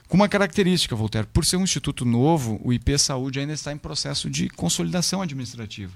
Com 0.07 0.17
uma 0.17 0.27
característica, 0.27 0.95
Voltaire, 0.95 1.27
por 1.31 1.45
ser 1.45 1.57
um 1.57 1.63
instituto 1.63 2.03
novo, 2.03 2.59
o 2.63 2.73
IP 2.73 2.97
Saúde 2.97 3.39
ainda 3.39 3.53
está 3.53 3.71
em 3.71 3.77
processo 3.77 4.27
de 4.29 4.49
consolidação 4.49 5.21
administrativa. 5.21 5.91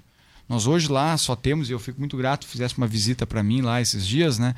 Nós 0.47 0.67
hoje 0.67 0.87
lá 0.87 1.17
só 1.17 1.35
temos, 1.35 1.69
e 1.69 1.71
eu 1.73 1.79
fico 1.79 1.99
muito 1.99 2.15
grato, 2.15 2.45
fizesse 2.45 2.77
uma 2.77 2.85
visita 2.85 3.25
para 3.25 3.41
mim 3.41 3.61
lá 3.61 3.81
esses 3.81 4.05
dias, 4.05 4.37
né? 4.37 4.53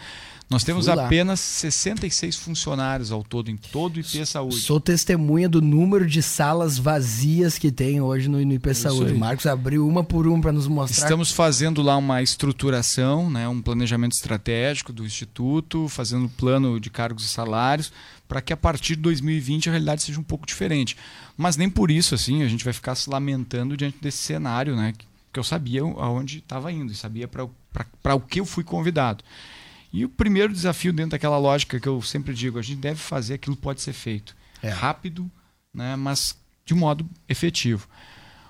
Nós 0.47 0.63
temos 0.63 0.87
apenas 0.87 1.39
66 1.39 2.35
funcionários 2.35 3.11
ao 3.11 3.23
todo, 3.23 3.49
em 3.49 3.57
todo 3.57 3.97
o 3.97 3.99
IP 3.99 4.25
Saúde. 4.27 4.57
Sou 4.57 4.79
testemunha 4.79 5.49
do 5.49 5.59
número 5.59 6.05
de 6.05 6.21
salas 6.21 6.77
vazias 6.77 7.57
que 7.57 7.71
tem 7.71 7.99
hoje 7.99 8.29
no, 8.29 8.37
no 8.45 8.53
IP 8.53 8.75
Saúde. 8.75 9.13
O 9.13 9.17
Marcos 9.17 9.47
abriu 9.47 9.87
uma 9.87 10.03
por 10.03 10.27
uma 10.27 10.39
para 10.39 10.51
nos 10.51 10.67
mostrar. 10.67 11.03
Estamos 11.03 11.31
fazendo 11.31 11.81
lá 11.81 11.97
uma 11.97 12.21
estruturação, 12.21 13.29
né, 13.29 13.47
um 13.47 13.59
planejamento 13.59 14.13
estratégico 14.13 14.93
do 14.93 15.03
Instituto, 15.03 15.89
fazendo 15.89 16.29
plano 16.29 16.79
de 16.79 16.91
cargos 16.91 17.25
e 17.25 17.27
salários, 17.27 17.91
para 18.27 18.39
que 18.39 18.53
a 18.53 18.57
partir 18.57 18.95
de 18.95 19.01
2020 19.01 19.69
a 19.69 19.71
realidade 19.71 20.03
seja 20.03 20.19
um 20.19 20.23
pouco 20.23 20.45
diferente. 20.45 20.95
Mas 21.35 21.57
nem 21.57 21.69
por 21.69 21.89
isso 21.89 22.13
assim 22.13 22.43
a 22.43 22.47
gente 22.47 22.63
vai 22.63 22.73
ficar 22.73 22.93
se 22.93 23.09
lamentando 23.09 23.75
diante 23.75 23.97
desse 23.99 24.19
cenário, 24.19 24.75
né, 24.75 24.93
que 25.33 25.39
eu 25.39 25.43
sabia 25.43 25.81
aonde 25.81 26.37
estava 26.37 26.71
indo 26.71 26.91
e 26.91 26.95
sabia 26.95 27.27
para 27.27 28.15
o 28.15 28.19
que 28.21 28.39
eu 28.39 28.45
fui 28.45 28.63
convidado. 28.63 29.23
E 29.95 30.03
o 30.03 30.09
primeiro 30.09 30.51
desafio 30.51 30.91
dentro 30.91 31.11
daquela 31.11 31.37
lógica 31.37 31.79
que 31.79 31.87
eu 31.87 32.01
sempre 32.01 32.33
digo, 32.33 32.59
a 32.59 32.61
gente 32.61 32.79
deve 32.79 32.99
fazer 32.99 33.35
aquilo 33.35 33.55
pode 33.55 33.81
ser 33.81 33.93
feito. 33.93 34.35
É. 34.61 34.69
Rápido, 34.69 35.31
né, 35.73 35.95
mas 35.95 36.35
de 36.65 36.73
modo 36.73 37.09
efetivo. 37.29 37.87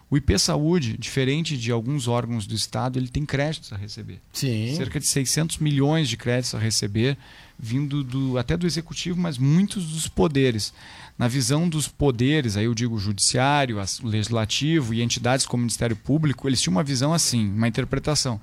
O 0.10 0.18
IP 0.18 0.40
Saúde, 0.40 0.98
diferente 0.98 1.56
de 1.56 1.72
alguns 1.72 2.08
órgãos 2.08 2.48
do 2.48 2.56
Estado, 2.56 2.98
ele 2.98 3.10
tem 3.10 3.24
créditos 3.26 3.72
a 3.72 3.78
receber. 3.78 4.20
Sim. 4.34 4.76
Cerca 4.76 5.00
de 5.00 5.08
600 5.08 5.60
milhões 5.60 6.10
de 6.10 6.18
créditos 6.18 6.56
a 6.56 6.60
receber, 6.60 7.16
vindo 7.60 8.04
do, 8.04 8.40
até 8.40 8.58
do 8.58 8.66
Executivo, 8.66 9.20
mas 9.20 9.38
muitos 9.38 9.86
dos 9.86 10.08
poderes. 10.08 10.74
Na 11.16 11.28
visão 11.28 11.70
dos 11.70 11.88
poderes, 11.88 12.58
aí 12.58 12.66
eu 12.66 12.74
digo 12.74 12.98
Judiciário, 12.98 13.78
Legislativo 14.04 14.96
e 14.96 15.02
entidades 15.04 15.46
como 15.46 15.62
o 15.62 15.66
Ministério 15.66 15.96
Público, 15.96 16.48
eles 16.48 16.60
tinham 16.60 16.76
uma 16.76 16.84
visão 16.84 17.14
assim, 17.14 17.48
uma 17.50 17.68
interpretação. 17.68 18.42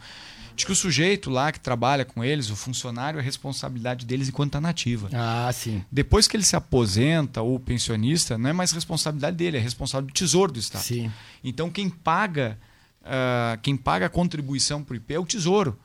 De 0.55 0.67
que 0.67 0.73
o 0.73 0.77
sujeito 0.77 1.31
lá 1.31 1.51
que 1.51 1.61
trabalha 1.61 2.05
com 2.05 2.23
eles, 2.23 2.51
o 2.51 2.57
funcionário, 2.57 3.19
é 3.19 3.23
responsabilidade 3.23 4.05
deles 4.05 4.29
enquanto 4.29 4.51
está 4.51 4.61
nativa. 4.61 5.09
Ah, 5.12 5.51
sim. 5.53 5.85
Depois 5.91 6.29
que 6.29 6.37
ele 6.37 6.45
se 6.45 6.57
aposenta 6.57 7.43
ou 7.43 7.59
pensionista, 7.59 8.37
não 8.37 8.51
é 8.51 8.53
mais 8.53 8.73
responsabilidade 8.73 9.37
dele, 9.37 9.57
é 9.57 9.61
responsável 9.61 10.07
do 10.07 10.12
tesouro 10.12 10.53
do 10.53 10.59
Estado. 10.59 10.83
Sim. 10.83 11.11
Então 11.43 11.71
quem 11.71 11.88
paga, 11.88 12.59
ah, 13.05 13.59
quem 13.62 13.77
paga 13.77 14.07
a 14.07 14.11
contribuição 14.11 14.83
para 14.83 14.95
o 14.95 14.97
IP 14.97 15.15
é 15.15 15.19
o 15.19 15.27
tesouro. 15.27 15.79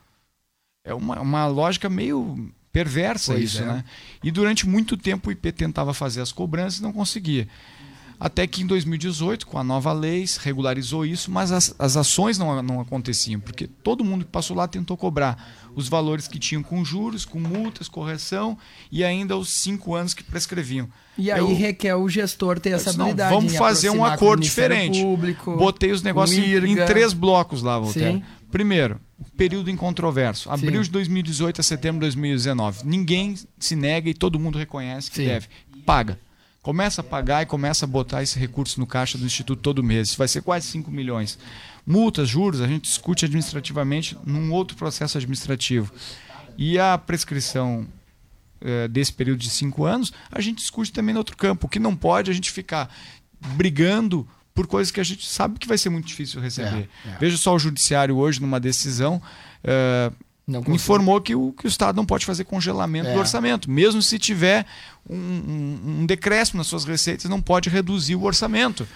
É 0.84 0.94
uma, 0.94 1.20
uma 1.20 1.48
lógica 1.48 1.90
meio 1.90 2.52
perversa 2.72 3.34
Pois 3.34 3.44
isso, 3.44 3.64
é. 3.64 3.66
né? 3.66 3.86
E 4.24 4.30
durante 4.30 4.68
muito 4.68 4.96
tempo 4.96 5.30
o 5.30 5.32
IP 5.32 5.52
tentava 5.52 5.94
fazer 5.94 6.22
as 6.22 6.32
cobranças 6.32 6.80
e 6.80 6.84
não 6.84 6.94
conseguia. 6.94 7.48
Até 8.20 8.48
que 8.48 8.64
em 8.64 8.66
2018, 8.66 9.46
com 9.46 9.60
a 9.60 9.64
nova 9.64 9.94
lei, 9.94 10.26
se 10.26 10.40
regularizou 10.40 11.06
isso, 11.06 11.30
mas 11.30 11.52
as, 11.52 11.76
as 11.78 11.96
ações 11.96 12.38
não, 12.38 12.62
não 12.64 12.82
aconteciam, 12.82 13.40
porque 13.40 13.68
todo 13.68 14.04
mundo 14.04 14.26
que 14.26 14.32
passou 14.32 14.58
lá 14.58 14.68
tentou 14.68 14.98
cobrar 14.98 15.70
os 15.76 15.88
valores 15.88 16.28
que 16.28 16.40
tinham 16.40 16.64
com 16.64 16.84
juros, 16.84 17.26
com 17.26 17.40
multas, 17.40 17.88
correção 17.88 18.58
e 18.92 19.04
ainda 19.04 19.38
os 19.38 19.50
cinco 19.50 19.94
anos 19.94 20.16
que 20.16 20.24
prescreviam. 20.24 20.90
E 21.16 21.32
aí 21.32 21.40
Eu- 21.40 21.56
requer 21.56 21.94
o 21.96 22.10
gestor 22.10 22.60
ter 22.60 22.72
essa 22.72 22.86
disse, 22.86 22.98
não, 22.98 23.06
habilidade. 23.06 23.34
vamos 23.36 23.54
em 23.54 23.58
fazer 23.58 23.92
um 23.92 24.04
acordo 24.04 24.42
diferente. 24.42 25.00
Público, 25.02 25.56
Botei 25.56 25.92
os 25.92 26.02
negócios 26.02 26.40
em, 26.40 26.72
em 26.72 26.76
três 26.88 27.14
blocos 27.14 27.62
lá, 27.62 27.78
Voltaire. 27.78 28.18
Sim. 28.18 28.24
Primeiro, 28.52 29.00
período 29.36 29.70
incontroverso. 29.70 30.50
Abril 30.50 30.80
Sim. 30.80 30.86
de 30.86 30.92
2018 30.92 31.62
a 31.62 31.64
setembro 31.64 32.00
de 32.00 32.08
2019. 32.08 32.80
Ninguém 32.84 33.36
se 33.60 33.76
nega 33.76 34.10
e 34.10 34.14
todo 34.16 34.40
mundo 34.40 34.58
reconhece 34.58 35.12
que 35.12 35.18
Sim. 35.18 35.26
deve. 35.26 35.48
Paga. 35.86 36.18
Começa 36.68 37.00
a 37.00 37.04
pagar 37.04 37.44
e 37.44 37.46
começa 37.46 37.86
a 37.86 37.88
botar 37.88 38.22
esse 38.22 38.38
recurso 38.38 38.78
no 38.78 38.86
caixa 38.86 39.18
do 39.18 39.26
Instituto 39.26 39.62
todo 39.62 39.82
mês. 39.82 40.10
Isso 40.10 40.18
vai 40.18 40.28
ser 40.28 40.42
quase 40.42 40.68
5 40.68 40.92
milhões. 40.92 41.40
Multas, 41.86 42.28
juros, 42.28 42.60
a 42.60 42.68
gente 42.68 42.82
discute 42.82 43.24
administrativamente 43.24 44.18
num 44.26 44.52
outro 44.52 44.76
processo 44.76 45.18
administrativo. 45.18 45.90
E 46.58 46.78
a 46.78 46.98
prescrição 46.98 47.88
eh, 48.60 48.90
desse 48.90 49.14
período 49.14 49.40
de 49.40 49.50
cinco 49.50 49.86
anos, 49.86 50.12
a 50.30 50.42
gente 50.42 50.58
discute 50.58 50.92
também 50.92 51.14
no 51.14 51.20
outro 51.22 51.38
campo. 51.38 51.68
O 51.68 51.70
que 51.70 51.80
não 51.80 51.96
pode 51.96 52.30
é 52.30 52.34
a 52.34 52.36
gente 52.36 52.52
ficar 52.52 52.94
brigando 53.56 54.28
por 54.54 54.68
coisas 54.68 54.92
que 54.92 55.00
a 55.00 55.06
gente 55.06 55.26
sabe 55.26 55.60
que 55.60 55.70
vai 55.70 55.78
ser 55.78 55.90
muito 55.90 56.06
difícil 56.06 56.42
receber. 56.42 56.90
É, 57.06 57.10
é. 57.12 57.18
Veja 57.18 57.38
só 57.38 57.56
o 57.56 57.60
judiciário 57.60 58.18
hoje 58.18 58.42
numa 58.42 58.60
decisão 58.60 59.22
eh. 59.64 60.12
Informou 60.74 61.20
que 61.20 61.36
o, 61.36 61.52
que 61.52 61.66
o 61.66 61.68
Estado 61.68 61.96
não 61.96 62.06
pode 62.06 62.26
fazer 62.26 62.46
congelamento 62.46 63.10
É. 63.10 63.14
do 63.14 63.20
orçamento, 63.20 63.70
mesmo 63.70 64.02
se 64.02 64.18
tiver 64.18 64.66
um, 65.10 65.16
um, 65.16 65.80
um 66.02 66.06
decréscimo 66.06 66.58
nas 66.60 66.68
suas 66.68 66.86
receitas, 66.86 67.30
não 67.30 67.42
pode 67.42 67.70
reduzir 67.70 68.16
o 68.16 68.24
orçamento. 68.24 68.88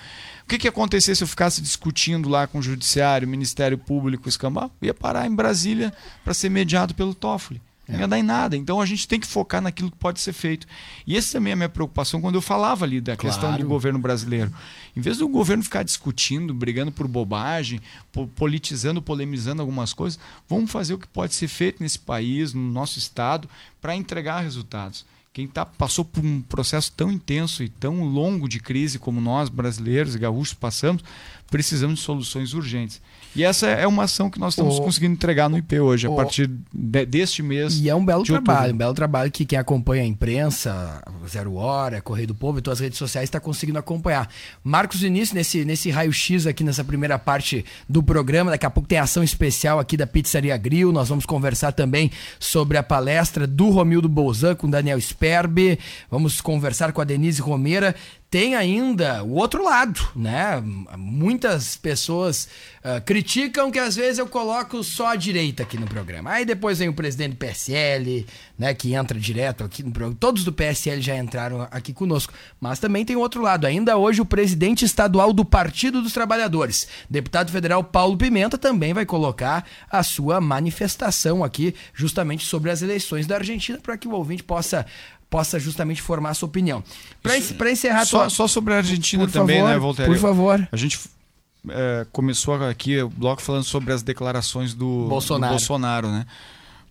O 0.44 0.48
que, 0.48 0.58
que 0.58 0.68
ia 0.68 0.70
acontecer 0.70 1.16
se 1.16 1.24
eu 1.24 1.28
ficasse 1.28 1.62
discutindo 1.62 2.28
lá 2.28 2.48
com 2.48 2.60
o 2.60 2.62
Judiciário, 2.62 3.28
Ministério 3.28 3.78
Público, 3.78 4.28
escambau? 4.28 4.72
Eu 4.82 4.88
ia 4.88 4.94
parar 4.94 5.28
em 5.28 5.34
Brasília 5.36 5.94
para 6.24 6.34
ser 6.34 6.50
mediado 6.50 6.94
pelo 6.96 7.14
Toffoli. 7.14 7.62
Não 7.92 8.00
ia 8.00 8.08
dar 8.08 8.18
em 8.20 8.24
nada. 8.24 8.56
Então 8.56 8.80
a 8.80 8.86
gente 8.86 9.08
tem 9.08 9.20
que 9.20 9.28
focar 9.28 9.62
naquilo 9.62 9.92
que 9.92 9.98
pode 9.98 10.20
ser 10.22 10.34
feito. 10.34 10.66
E 11.06 11.18
essa 11.18 11.34
também 11.34 11.52
é 11.52 11.54
a 11.54 11.58
minha 11.58 11.70
preocupação 11.70 12.22
quando 12.22 12.36
eu 12.36 12.42
falava 12.42 12.86
ali 12.86 13.02
da 13.02 13.16
questão 13.18 13.50
Claro. 13.50 13.62
do 13.64 13.68
governo 13.70 14.00
brasileiro. 14.00 14.52
Em 14.96 15.02
vez 15.02 15.18
do 15.18 15.28
governo 15.28 15.64
ficar 15.64 15.84
discutindo, 15.84 16.54
brigando 16.54 16.92
por 16.92 17.08
bobagem, 17.08 17.82
po- 18.12 18.28
politizando, 18.28 19.02
polemizando 19.02 19.62
algumas 19.62 19.94
coisas, 19.94 20.20
vamos 20.48 20.72
fazer 20.72 20.94
o 20.94 20.98
que 20.98 21.08
pode 21.08 21.34
ser 21.34 21.48
feito 21.48 21.82
nesse 21.84 22.00
país, 22.00 22.54
no 22.54 22.62
nosso 22.72 22.98
estado, 23.00 23.50
para 23.82 23.96
entregar 23.96 24.42
resultados. 24.42 25.06
Quem 25.34 25.48
tá, 25.48 25.66
passou 25.66 26.04
por 26.04 26.26
um 26.26 26.42
processo 26.42 26.92
tão 26.92 27.10
intenso 27.10 27.64
e 27.64 27.70
tão 27.70 28.04
longo 28.04 28.50
de 28.50 28.60
crise 28.60 29.00
como 29.00 29.22
nós, 29.22 29.48
brasileiros 29.48 30.14
e 30.14 30.20
gaúchos, 30.20 30.54
passamos, 30.54 31.02
precisamos 31.50 32.00
de 32.00 32.06
soluções 32.06 32.54
urgentes. 32.54 33.02
E 33.36 33.44
essa 33.44 33.68
é 33.68 33.88
uma 33.88 34.04
ação 34.04 34.30
que 34.30 34.40
nós 34.40 34.54
estamos 34.54 34.78
O- 34.78 34.82
conseguindo 34.82 35.14
entregar 35.14 35.50
no 35.50 35.58
IP 35.58 35.80
hoje, 35.80 36.08
o- 36.08 36.14
a 36.14 36.16
partir 36.18 36.50
de- 36.74 37.06
deste 37.06 37.42
mês. 37.42 37.80
E 37.80 37.90
é 37.90 37.96
um 37.96 38.04
belo 38.04 38.20
outubro. 38.20 38.44
trabalho, 38.44 38.74
um 38.74 38.78
belo 38.78 38.94
trabalho 38.94 39.32
que 39.32 39.46
quem 39.46 39.58
acompanha 39.58 40.04
a 40.04 40.06
imprensa, 40.06 41.02
Zero 41.30 41.56
Hora, 41.56 42.02
Correio 42.02 42.28
do 42.28 42.36
Povo 42.36 42.60
e 42.60 42.62
todas 42.62 42.80
as 42.80 42.84
redes 42.84 42.98
sociais 43.00 43.26
está 43.28 43.40
conseguindo 43.40 43.80
acompanhar. 43.80 44.30
Marcos 44.64 45.02
Vinícius, 45.02 45.34
nesse, 45.34 45.64
nesse 45.64 45.90
raio-x 45.90 46.46
aqui 46.46 46.64
nessa 46.64 46.84
primeira 46.84 47.18
parte 47.18 47.64
do 47.88 48.04
programa, 48.04 48.52
daqui 48.52 48.66
a 48.66 48.70
pouco 48.70 48.90
tem 48.90 48.98
ação 48.98 49.24
especial 49.24 49.80
aqui 49.80 49.96
da 49.96 50.06
Pizzaria 50.08 50.58
Grill, 50.58 50.92
nós 50.92 51.08
vamos 51.10 51.26
conversar 51.26 51.72
também 51.72 52.12
sobre 52.40 52.78
a 52.78 52.84
palestra 52.84 53.48
do 53.48 53.70
Romildo 53.70 54.10
Bolzan 54.10 54.56
com 54.56 54.70
Daniel 54.70 55.00
Sperbe, 55.00 55.80
vamos 56.10 56.42
conversar 56.42 56.92
com 56.92 57.02
a 57.02 57.04
Denise 57.06 57.42
Romeira, 57.42 57.96
tem 58.30 58.56
ainda 58.56 59.24
o 59.24 59.34
outro 59.34 59.62
lado, 59.64 60.00
né? 60.16 60.62
Muitas 60.98 61.76
pessoas 61.76 62.48
ah, 62.84 63.02
criticam 63.22 63.70
que 63.72 63.78
às 63.78 63.96
vezes 63.96 64.18
eu 64.18 64.26
coloco 64.28 64.84
só 64.84 65.08
a 65.08 65.16
direita 65.16 65.62
aqui 65.64 65.78
no 65.78 65.86
programa. 65.86 66.32
Aí 66.32 66.44
depois 66.46 66.80
vem 66.80 66.90
o 66.90 66.94
presidente 66.94 67.32
do 67.34 67.38
PSL, 67.38 68.26
né? 68.58 68.74
Que 68.74 68.94
entra 68.94 69.20
direto 69.20 69.64
aqui 69.64 69.84
no 69.84 69.92
programa. 69.92 70.18
Todos 70.20 70.44
do 70.44 70.52
PSL 70.52 71.02
já 71.02 71.16
entraram 71.16 71.68
aqui 71.72 71.94
conosco. 71.94 72.34
Mas 72.60 72.80
também 72.80 73.06
tem 73.06 73.16
outro 73.16 73.42
lado. 73.42 73.66
Ainda 73.68 73.96
hoje 73.98 74.22
o 74.22 74.26
presidente 74.26 74.84
estadual 74.84 75.32
do 75.32 75.46
Partido 75.46 76.02
dos 76.02 76.14
Trabalhadores, 76.14 76.88
deputado 77.10 77.52
federal 77.52 77.84
Paulo 77.84 78.18
Pimenta, 78.18 78.58
também 78.58 78.94
vai 78.94 79.06
colocar 79.06 79.66
a 79.90 80.02
sua 80.04 80.42
manifestação 80.42 81.44
aqui, 81.44 81.76
justamente 81.94 82.46
sobre 82.46 82.72
as 82.72 82.82
eleições 82.82 83.28
da 83.28 83.36
Argentina, 83.36 83.78
para 83.82 83.98
que 83.98 84.08
o 84.08 84.12
ouvinte 84.12 84.44
possa 84.44 84.86
possa 85.30 85.58
justamente 85.58 86.02
formar 86.02 86.32
a 86.32 86.34
sua 86.34 86.50
opinião. 86.50 86.84
Para 87.24 87.72
encerrar 87.72 88.04
Só, 88.04 88.20
tua- 88.22 88.30
só 88.30 88.48
sobre 88.50 88.74
a 88.74 88.78
Argentina 88.78 89.24
Por 89.24 89.32
também, 89.32 89.60
favor, 89.62 89.70
né, 89.72 89.80
Voltaire? 89.80 90.12
por 90.12 90.20
favor. 90.20 90.68
A 90.70 90.76
gente 90.76 91.00
é, 91.70 92.06
começou 92.12 92.56
aqui 92.56 93.02
o 93.02 93.10
bloco 93.10 93.42
falando 93.42 93.64
sobre 93.64 93.94
as 93.94 94.02
declarações 94.04 94.74
do 94.74 95.08
Bolsonaro. 95.08 95.54
do 95.54 95.58
Bolsonaro, 95.58 96.12
né? 96.12 96.26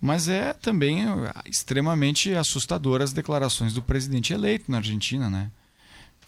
Mas 0.01 0.29
é 0.29 0.53
também 0.55 1.03
é, 1.05 1.33
extremamente 1.49 2.33
assustador 2.35 3.03
as 3.03 3.13
declarações 3.13 3.75
do 3.75 3.83
presidente 3.83 4.33
eleito 4.33 4.71
na 4.71 4.79
Argentina, 4.79 5.29
né? 5.29 5.51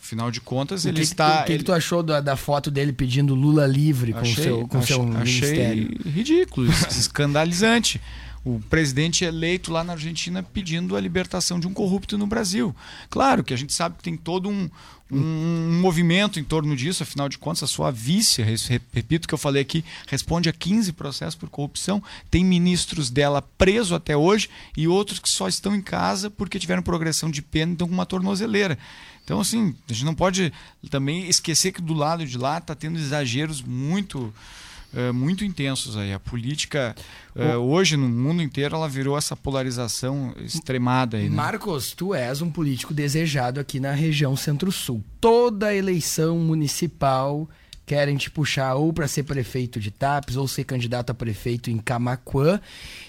Afinal 0.01 0.31
de 0.33 0.41
contas, 0.41 0.85
ele 0.85 0.97
que, 0.97 1.03
está. 1.03 1.43
o 1.43 1.45
que, 1.45 1.53
ele- 1.53 1.59
que 1.61 1.65
tu 1.65 1.73
achou 1.73 2.03
da, 2.03 2.21
da 2.21 2.35
foto 2.37 2.71
dele 2.73 2.93
pedindo 2.93 3.35
Lula 3.37 3.67
livre 3.67 4.13
com 4.13 4.19
o 4.19 4.23
achei, 4.23 4.45
seu, 4.45 4.67
com 4.69 4.79
achei- 4.79 4.97
seu 4.97 5.05
achei 5.17 5.53
ministério? 5.53 6.01
ridículo, 6.11 6.69
es- 6.69 6.97
escandalizante. 6.99 8.01
O 8.45 8.59
presidente 8.69 9.25
eleito 9.25 9.71
lá 9.73 9.85
na 9.85 9.93
Argentina 9.93 10.43
pedindo 10.43 10.97
a 10.97 11.01
libertação 11.01 11.61
de 11.61 11.69
um 11.69 11.73
corrupto 11.73 12.19
no 12.19 12.27
Brasil. 12.27 12.75
Claro 13.09 13.45
que 13.45 13.55
a 13.55 13.57
gente 13.57 13.73
sabe 13.73 13.95
que 13.97 14.03
tem 14.03 14.17
todo 14.17 14.49
um, 14.49 14.69
um, 15.13 15.81
movimento 15.81 16.41
em 16.41 16.45
torno 16.45 16.75
disso, 16.75 17.03
afinal 17.03 17.29
de 17.29 17.39
contas, 17.39 17.65
a 17.65 17.67
sua 17.67 17.91
vice, 17.91 18.43
repito 18.93 19.25
o 19.25 19.29
que 19.29 19.35
eu 19.35 19.39
falei 19.39 19.63
aqui, 19.63 19.85
responde 20.07 20.49
a 20.49 20.53
15 20.53 20.93
processos 20.93 21.35
por 21.35 21.51
corrupção, 21.51 22.03
tem 22.31 22.45
ministros 22.45 23.11
dela 23.11 23.43
presos 23.43 23.93
até 23.93 24.17
hoje 24.17 24.49
e 24.77 24.89
outros 24.89 25.19
que 25.19 25.29
só 25.29 25.49
estão 25.49 25.75
em 25.75 25.83
casa 25.83 26.31
porque 26.31 26.59
tiveram 26.59 26.83
progressão 26.83 27.31
de 27.31 27.43
pena 27.43 27.73
e 27.73 27.75
estão 27.75 27.89
com 27.89 27.95
uma 27.95 28.07
tornozeleira. 28.07 28.79
Então, 29.25 29.41
assim, 29.41 29.75
a 29.89 29.93
gente 29.93 30.05
não 30.05 30.15
pode 30.15 30.53
também 30.91 31.29
esquecer 31.29 31.73
que 31.73 31.81
do 31.81 31.95
lado 31.95 32.27
de 32.27 32.37
lá 32.37 32.59
está 32.59 32.75
tendo 32.75 32.99
exageros 32.99 33.63
muito, 33.63 34.35
eh, 34.95 35.13
muito 35.13 35.45
intensos 35.45 35.97
aí. 35.97 36.13
A 36.13 36.21
política, 36.21 36.95
eh, 37.35 37.57
hoje, 37.57 37.97
no 37.97 38.09
mundo 38.09 38.43
inteiro, 38.43 38.77
ela 38.77 38.89
virou 38.89 39.17
essa 39.17 39.35
polarização 39.35 40.35
extremada 40.45 41.17
aí. 41.17 41.29
Né? 41.29 41.37
Marcos, 41.37 41.93
tu 41.93 42.15
és 42.15 42.43
um 42.43 42.51
político 42.51 42.93
desejado 42.93 43.59
aqui 43.59 43.81
na 43.81 43.93
região 43.93 44.37
Centro-Sul. 44.37 45.03
Toda 45.21 45.75
eleição 45.75 46.39
municipal 46.39 47.49
querem 47.93 48.17
te 48.17 48.31
puxar 48.31 48.75
ou 48.77 48.91
para 48.91 49.07
ser 49.07 49.23
prefeito 49.23 49.79
de 49.79 49.91
Tapes 49.91 50.35
ou 50.37 50.49
ser 50.49 50.65
candidato 50.65 51.11
a 51.11 51.15
prefeito 51.15 51.71
em 51.71 51.77
Camaquã. 51.77 52.59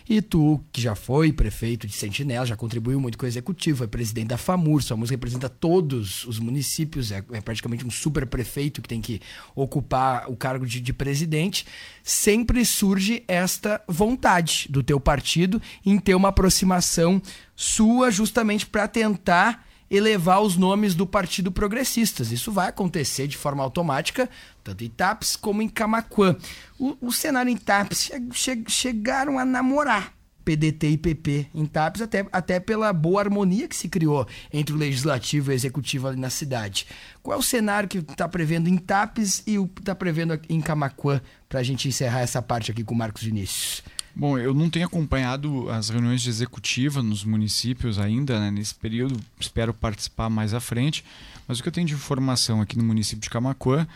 E 0.09 0.21
tu, 0.21 0.61
que 0.73 0.81
já 0.81 0.93
foi 0.93 1.31
prefeito 1.31 1.88
de 1.88 1.93
Sentinela, 1.93 2.45
já 2.45 2.57
contribuiu 2.57 2.99
muito 2.99 3.17
com 3.17 3.25
o 3.25 3.29
executivo, 3.29 3.86
é 3.86 3.88
presidente 3.88 4.27
da 4.27 4.38
FAMUR, 4.38 4.84
sua 4.84 4.97
música 4.97 5.15
representa 5.15 5.47
todos 5.47 6.25
os 6.25 6.38
municípios, 6.38 7.13
é, 7.13 7.23
é 7.31 7.39
praticamente 7.39 7.86
um 7.86 7.89
super 7.89 8.25
prefeito 8.25 8.81
que 8.81 8.89
tem 8.89 8.99
que 8.99 9.21
ocupar 9.55 10.29
o 10.29 10.36
cargo 10.36 10.65
de, 10.65 10.81
de 10.81 10.91
presidente. 10.91 11.65
Sempre 12.03 12.65
surge 12.65 13.23
esta 13.25 13.81
vontade 13.88 14.67
do 14.69 14.84
teu 14.84 14.99
partido 14.99 15.61
em 15.86 15.97
ter 15.97 16.13
uma 16.13 16.27
aproximação 16.27 17.21
sua 17.55 18.11
justamente 18.11 18.65
para 18.65 18.86
tentar 18.89 19.65
elevar 19.89 20.41
os 20.41 20.55
nomes 20.57 20.95
do 20.95 21.05
Partido 21.05 21.51
Progressistas. 21.51 22.31
Isso 22.31 22.51
vai 22.51 22.69
acontecer 22.69 23.27
de 23.27 23.38
forma 23.38 23.63
automática, 23.63 24.29
tanto 24.63 24.84
em 24.84 24.89
TAPS 24.89 25.36
como 25.36 25.61
em 25.61 25.69
Camaquã. 25.69 26.36
O, 26.79 26.97
o 27.01 27.11
cenário 27.11 27.49
em 27.51 27.57
TAPS 27.57 28.03
che- 28.05 28.21
che- 28.34 28.63
chegaram 28.67 29.38
a 29.38 29.45
namorar 29.45 30.13
PDT 30.45 30.89
e 30.89 30.97
PP 30.97 31.47
em 31.55 31.65
TAPS, 31.65 32.01
até, 32.01 32.27
até 32.29 32.59
pela 32.59 32.91
boa 32.91 33.21
harmonia 33.21 33.65
que 33.65 33.75
se 33.77 33.88
criou 33.88 34.27
entre 34.51 34.75
o 34.75 34.77
Legislativo 34.77 35.49
e 35.51 35.53
o 35.53 35.55
Executivo 35.55 36.07
ali 36.09 36.19
na 36.19 36.29
cidade. 36.29 36.86
Qual 37.21 37.38
é 37.38 37.39
o 37.39 37.43
cenário 37.43 37.88
que 37.88 37.99
está 37.99 38.27
prevendo 38.27 38.67
em 38.67 38.77
TAPS 38.77 39.41
e 39.47 39.57
o 39.57 39.69
está 39.79 39.95
prevendo 39.95 40.38
em 40.49 40.59
Camaquã, 40.59 41.21
para 41.47 41.61
a 41.61 41.63
gente 41.63 41.88
encerrar 41.88 42.19
essa 42.21 42.41
parte 42.41 42.71
aqui 42.71 42.84
com 42.84 42.93
o 42.93 42.97
Marcos 42.97 43.23
Vinícius? 43.23 43.84
Bom, 44.16 44.38
eu 44.38 44.53
não 44.53 44.70
tenho 44.70 44.86
acompanhado 44.86 45.70
as 45.70 45.89
reuniões 45.89 46.22
de 46.22 46.30
executiva 46.30 47.01
nos 47.01 47.24
municípios 47.24 47.97
ainda, 47.97 48.39
né, 48.39 48.51
nesse 48.51 48.76
período, 48.76 49.20
espero 49.39 49.74
participar 49.74 50.30
mais 50.30 50.53
à 50.53 50.59
frente, 50.59 51.03
mas 51.47 51.59
o 51.59 51.64
que 51.64 51.70
eu 51.70 51.74
tenho 51.74 51.88
de 51.88 51.93
informação 51.93 52.61
aqui 52.61 52.78
no 52.78 52.84
município 52.84 53.22
de 53.22 53.30
Camacuã 53.30 53.88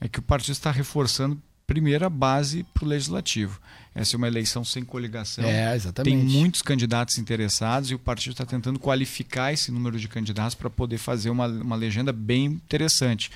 é 0.00 0.08
que 0.08 0.18
o 0.18 0.22
partido 0.22 0.52
está 0.52 0.70
reforçando 0.70 1.40
primeiro 1.66 2.06
a 2.06 2.10
base 2.10 2.62
para 2.72 2.84
o 2.84 2.88
legislativo. 2.88 3.60
Essa 3.94 4.14
é 4.14 4.18
uma 4.18 4.28
eleição 4.28 4.64
sem 4.64 4.84
coligação. 4.84 5.44
É, 5.44 5.74
exatamente. 5.74 6.14
Tem 6.14 6.24
muitos 6.24 6.62
candidatos 6.62 7.18
interessados 7.18 7.90
e 7.90 7.94
o 7.94 7.98
partido 7.98 8.32
está 8.32 8.46
tentando 8.46 8.78
qualificar 8.78 9.52
esse 9.52 9.72
número 9.72 9.98
de 9.98 10.06
candidatos 10.06 10.54
para 10.54 10.70
poder 10.70 10.98
fazer 10.98 11.30
uma, 11.30 11.46
uma 11.46 11.76
legenda 11.76 12.12
bem 12.12 12.44
interessante. 12.44 13.30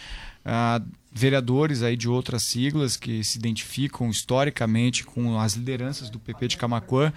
Vereadores 1.13 1.83
aí 1.83 1.97
de 1.97 2.09
outras 2.09 2.45
siglas 2.45 2.97
que 2.97 3.23
se 3.25 3.39
identificam 3.39 4.09
historicamente 4.09 5.05
com 5.05 5.39
as 5.39 5.55
lideranças 5.55 6.09
do 6.09 6.21
PP 6.21 6.49
de 6.49 6.57
Camacuã, 6.57 7.13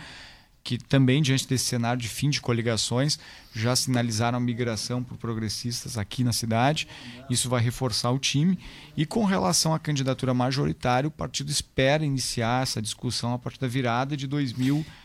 que 0.63 0.77
também, 0.77 1.21
diante 1.21 1.45
desse 1.45 1.65
cenário 1.65 2.01
de 2.01 2.07
fim 2.07 2.29
de 2.29 2.39
coligações, 2.39 3.19
já 3.53 3.75
sinalizaram 3.75 4.37
a 4.37 4.41
migração 4.41 5.03
por 5.03 5.17
progressistas 5.17 5.97
aqui 5.97 6.23
na 6.23 6.31
cidade. 6.31 6.87
Isso 7.29 7.49
vai 7.49 7.61
reforçar 7.61 8.11
o 8.11 8.17
time. 8.17 8.57
E 8.95 9.05
com 9.05 9.25
relação 9.25 9.73
à 9.73 9.79
candidatura 9.79 10.33
majoritária, 10.33 11.07
o 11.07 11.11
partido 11.11 11.51
espera 11.51 12.05
iniciar 12.05 12.63
essa 12.63 12.81
discussão 12.81 13.33
a 13.33 13.37
partir 13.39 13.59
da 13.59 13.67
virada 13.67 14.15
de 14.15 14.25
2020. 14.25 15.02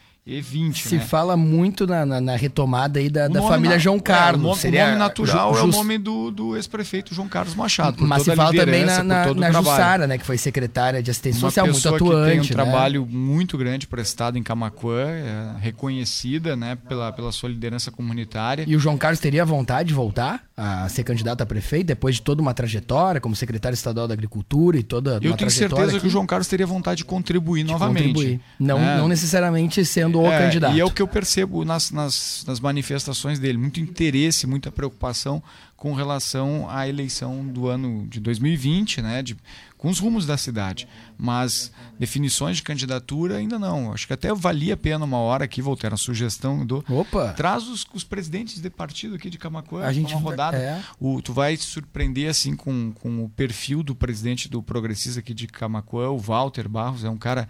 Se 0.74 0.96
né? 0.96 1.00
fala 1.00 1.36
muito 1.36 1.86
na, 1.86 2.04
na- 2.04 2.20
na 2.20 2.36
retomada 2.36 2.98
aí 3.00 3.08
da, 3.08 3.26
O 3.26 3.28
da 3.30 3.42
família 3.42 3.76
na- 3.76 3.78
João 3.78 3.96
é, 3.96 4.00
Carlos. 4.00 4.40
o 4.40 4.44
nome, 4.44 4.54
o 4.58 4.60
Seria 4.60 4.86
nome 4.88 4.98
natural 4.98 5.56
é 5.56 5.62
o 5.62 5.66
nome 5.68 5.96
do, 5.98 6.30
do 6.30 6.56
ex-prefeito 6.56 7.14
João 7.14 7.28
Carlos 7.28 7.54
Machado. 7.54 7.96
Mas 8.06 8.22
se 8.24 8.36
fala 8.36 8.52
também 8.52 8.84
na, 8.84 9.02
na, 9.02 9.30
o 9.30 9.34
na. 9.34 9.50
Jussara, 9.50 10.06
né? 10.06 10.18
Que 10.18 10.24
foi 10.26 10.36
secretária 10.36 11.02
de 11.02 11.10
assistência 11.10 11.38
Uma 11.44 11.50
social, 11.50 11.66
muito 11.66 11.88
atuante. 12.12 12.24
que 12.24 12.30
tem 12.30 12.40
um 12.40 12.42
né? 12.42 12.64
trabalho 12.64 13.06
muito 13.06 13.56
grande 13.56 13.86
prestado 13.86 14.36
em 14.36 14.42
Camacuã, 14.42 15.02
é, 15.08 15.52
reconhecida 15.60 16.54
né, 16.56 16.76
pela, 16.88 17.10
pela 17.12 17.32
sua 17.32 17.48
liderança 17.48 17.90
comunitária. 17.90 18.64
E 18.66 18.76
o 18.76 18.78
João 18.78 18.98
Carlos 18.98 19.20
teria 19.20 19.44
vontade 19.44 19.88
de 19.88 19.94
voltar 19.94 20.42
a 20.56 20.88
ser 20.88 21.04
candidato 21.04 21.40
a 21.40 21.46
prefeito 21.46 21.86
depois 21.86 22.16
de 22.16 22.22
toda 22.22 22.42
uma 22.42 22.52
trajetória 22.52 23.20
como 23.20 23.34
secretário 23.34 23.74
estadual 23.74 24.06
da 24.08 24.14
Agricultura 24.14 24.76
e 24.76 24.82
toda 24.82 25.18
Eu 25.22 25.34
tenho 25.36 25.50
certeza 25.50 25.92
aqui 25.92 26.00
que 26.00 26.06
o 26.06 26.10
João 26.10 26.26
Carlos 26.26 26.48
teria 26.48 26.66
vontade 26.66 26.98
de 26.98 27.04
contribuir 27.04 27.64
de 27.64 27.72
novamente. 27.72 28.08
contribuir. 28.08 28.40
Não, 28.58 28.78
É. 28.78 28.98
não 28.98 29.08
necessariamente 29.08 29.84
sendo 29.84 30.17
o 30.22 30.32
É, 30.32 30.38
candidato. 30.38 30.74
E 30.76 30.80
é 30.80 30.84
o 30.84 30.90
que 30.90 31.02
eu 31.02 31.08
percebo 31.08 31.64
nas, 31.64 31.90
nas, 31.90 32.44
nas 32.46 32.60
manifestações 32.60 33.38
dele. 33.38 33.58
Muito 33.58 33.80
interesse, 33.80 34.46
muita 34.46 34.70
preocupação 34.72 35.42
com 35.76 35.92
relação 35.94 36.68
à 36.68 36.88
eleição 36.88 37.46
do 37.46 37.68
ano 37.68 38.06
de 38.08 38.18
2020, 38.18 39.00
né? 39.00 39.22
De, 39.22 39.36
com 39.76 39.88
os 39.88 40.00
rumos 40.00 40.26
da 40.26 40.36
cidade. 40.36 40.88
Mas 41.16 41.70
definições 41.98 42.56
de 42.56 42.64
candidatura 42.64 43.36
ainda 43.36 43.58
não. 43.60 43.92
Acho 43.92 44.06
que 44.06 44.12
até 44.12 44.34
valia 44.34 44.74
a 44.74 44.76
pena 44.76 45.04
uma 45.04 45.18
hora 45.18 45.44
aqui, 45.44 45.62
Voltaire, 45.62 45.94
a 45.94 45.96
sugestão 45.98 46.66
do. 46.66 46.84
Opa! 46.88 47.32
Traz 47.34 47.68
os, 47.68 47.86
os 47.94 48.02
presidentes 48.02 48.60
de 48.60 48.68
partido 48.70 49.14
aqui 49.14 49.30
de 49.30 49.38
Camacuã, 49.38 49.84
A 49.84 49.92
gente 49.92 50.12
uma 50.14 50.20
rodada. 50.20 50.56
é. 50.56 50.82
O, 50.98 51.22
tu 51.22 51.32
vai 51.32 51.56
se 51.56 51.64
surpreender 51.64 52.28
assim 52.28 52.56
com, 52.56 52.92
com 52.92 53.24
o 53.24 53.28
perfil 53.28 53.82
do 53.84 53.94
presidente 53.94 54.48
do 54.48 54.60
Progressista 54.60 55.20
aqui 55.20 55.32
de 55.32 55.46
Camacuã, 55.46 56.08
o 56.10 56.18
Walter 56.18 56.68
Barros, 56.68 57.04
é 57.04 57.10
um 57.10 57.16
cara 57.16 57.48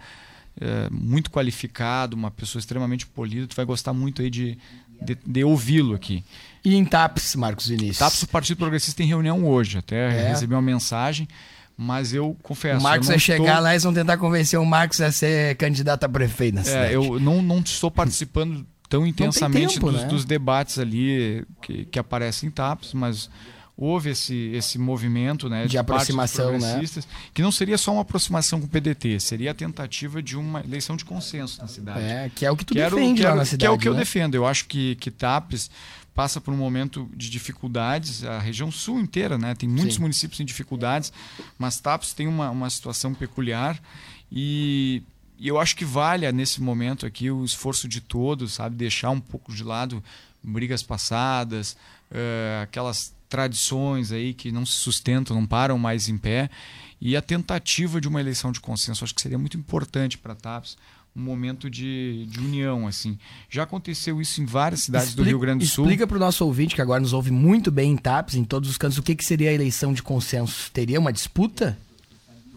é, 0.59 0.89
muito 0.91 1.29
qualificado, 1.31 2.15
uma 2.15 2.29
pessoa 2.31 2.59
extremamente 2.59 3.05
polida, 3.05 3.47
tu 3.47 3.55
vai 3.55 3.65
gostar 3.65 3.93
muito 3.93 4.21
aí 4.21 4.29
de, 4.29 4.57
de, 5.01 5.17
de 5.25 5.43
ouvi-lo 5.43 5.95
aqui. 5.95 6.23
E 6.63 6.75
em 6.75 6.83
TAPS, 6.85 7.35
Marcos 7.35 7.67
Vinícius? 7.67 7.97
TAPS, 7.99 8.23
o 8.23 8.27
Partido 8.27 8.57
Progressista 8.57 8.97
tem 8.97 9.07
reunião 9.07 9.45
hoje, 9.45 9.77
até 9.77 10.07
É. 10.25 10.29
recebi 10.29 10.53
uma 10.53 10.61
mensagem, 10.61 11.27
mas 11.77 12.13
eu 12.13 12.35
confesso... 12.43 12.79
o 12.79 12.83
Marcos 12.83 13.07
vai 13.07 13.17
chegar 13.19 13.43
estou- 13.45 13.63
lá 13.63 13.75
e 13.75 13.79
vão 13.79 13.93
tentar 13.93 14.17
convencer 14.17 14.59
o 14.59 14.65
Marcos 14.65 14.99
a 14.99 15.11
ser 15.11 15.55
candidato 15.55 16.03
a 16.03 16.09
prefeito 16.09 16.55
na 16.55 16.63
cidade. 16.63 16.91
É, 16.91 16.95
eu 16.95 17.19
não, 17.19 17.41
não 17.41 17.59
estou 17.59 17.89
participando 17.89 18.65
tão 18.89 19.05
intensamente 19.07 19.75
tempo, 19.75 19.91
dos, 19.91 20.01
né? 20.01 20.07
dos 20.07 20.25
debates 20.25 20.77
ali 20.79 21.45
que, 21.61 21.85
que 21.85 21.97
aparecem 21.99 22.49
em 22.49 22.51
TAPS, 22.51 22.93
mas 22.93 23.29
houve 23.81 24.09
esse, 24.09 24.35
esse 24.53 24.77
movimento 24.77 25.47
né, 25.47 25.61
De 25.61 25.67
dos 25.69 25.75
aproximação, 25.77 26.57
né? 26.59 26.81
que 27.33 27.41
não 27.41 27.49
seria 27.49 27.77
só 27.77 27.93
uma 27.93 28.01
aproximação 28.01 28.59
com 28.59 28.65
o 28.65 28.69
PDT, 28.69 29.21
seria 29.21 29.51
a 29.51 29.53
tentativa 29.53 30.21
de 30.21 30.35
uma 30.35 30.59
eleição 30.59 30.97
de 30.97 31.05
consenso 31.05 31.61
na 31.61 31.67
cidade. 31.67 32.01
É, 32.01 32.29
que 32.35 32.45
é 32.45 32.51
o 32.51 32.57
que 32.57 32.65
tu 32.65 32.73
Quero- 32.73 32.97
defende 32.97 33.21
quero- 33.21 33.29
lá 33.33 33.35
na 33.37 33.45
cidade. 33.45 33.59
Que 33.61 33.65
é 33.65 33.69
o 33.69 33.77
que 33.77 33.87
eu 33.87 33.93
né? 33.93 33.99
defendo. 33.99 34.35
Eu 34.35 34.45
acho 34.45 34.65
que, 34.65 34.95
que 34.95 35.09
TAPES 35.09 35.71
passa 36.13 36.41
por 36.41 36.53
um 36.53 36.57
momento 36.57 37.09
de 37.15 37.29
dificuldades, 37.29 38.25
a 38.25 38.37
região 38.39 38.69
sul 38.69 38.99
inteira, 38.99 39.37
né? 39.37 39.55
Tem 39.55 39.69
muitos 39.69 39.95
Sim. 39.95 40.01
municípios 40.01 40.41
em 40.41 40.45
dificuldades, 40.45 41.13
mas 41.57 41.79
TAPES 41.79 42.11
tem 42.11 42.27
uma, 42.27 42.49
uma 42.49 42.69
situação 42.69 43.13
peculiar 43.13 43.81
e, 44.29 45.01
e 45.37 45.47
eu 45.47 45.57
acho 45.57 45.73
que 45.77 45.85
vale 45.85 46.29
nesse 46.33 46.61
momento 46.61 47.05
aqui 47.05 47.31
o 47.31 47.45
esforço 47.45 47.87
de 47.87 48.01
todos, 48.01 48.53
sabe? 48.55 48.75
Deixar 48.75 49.09
um 49.11 49.21
pouco 49.21 49.53
de 49.55 49.63
lado 49.63 50.03
brigas 50.43 50.83
passadas, 50.83 51.77
eh, 52.11 52.59
aquelas 52.63 53.13
tradições 53.29 54.11
aí 54.11 54.33
que 54.33 54.51
não 54.51 54.65
se 54.65 54.73
sustentam, 54.73 55.35
não 55.39 55.45
param 55.45 55.77
mais 55.77 56.09
em 56.09 56.17
pé 56.17 56.49
e 56.99 57.15
a 57.15 57.21
tentativa 57.21 58.01
de 58.01 58.07
uma 58.07 58.19
eleição 58.19 58.51
de 58.51 58.59
consenso. 58.59 59.03
Acho 59.03 59.15
que 59.15 59.21
seria 59.21 59.37
muito 59.37 59.55
importante 59.57 60.17
para 60.17 60.33
a 60.33 60.35
TAPS 60.35 60.77
um 61.15 61.21
momento 61.21 61.69
de, 61.69 62.25
de 62.29 62.39
união 62.39 62.87
assim. 62.87 63.17
Já 63.49 63.63
aconteceu 63.63 64.21
isso 64.21 64.41
em 64.41 64.45
várias 64.45 64.81
cidades 64.81 65.07
do 65.07 65.21
Explica- 65.21 65.29
Rio 65.29 65.39
Grande 65.39 65.65
do 65.65 65.69
Sul. 65.69 65.85
Explica 65.85 66.05
para 66.07 66.17
o 66.17 66.19
nosso 66.19 66.45
ouvinte, 66.45 66.75
que 66.75 66.81
agora 66.81 66.99
nos 66.99 67.13
ouve 67.13 67.31
muito 67.31 67.71
bem 67.71 67.91
em 67.91 67.97
TAPS, 67.97 68.35
em 68.35 68.43
todos 68.43 68.69
os 68.69 68.77
cantos, 68.77 68.97
o 68.97 69.03
que, 69.03 69.15
que 69.15 69.25
seria 69.25 69.49
a 69.49 69.53
eleição 69.53 69.93
de 69.93 70.03
consenso? 70.03 70.69
Teria 70.71 70.99
uma 70.99 71.11
disputa? 71.13 71.77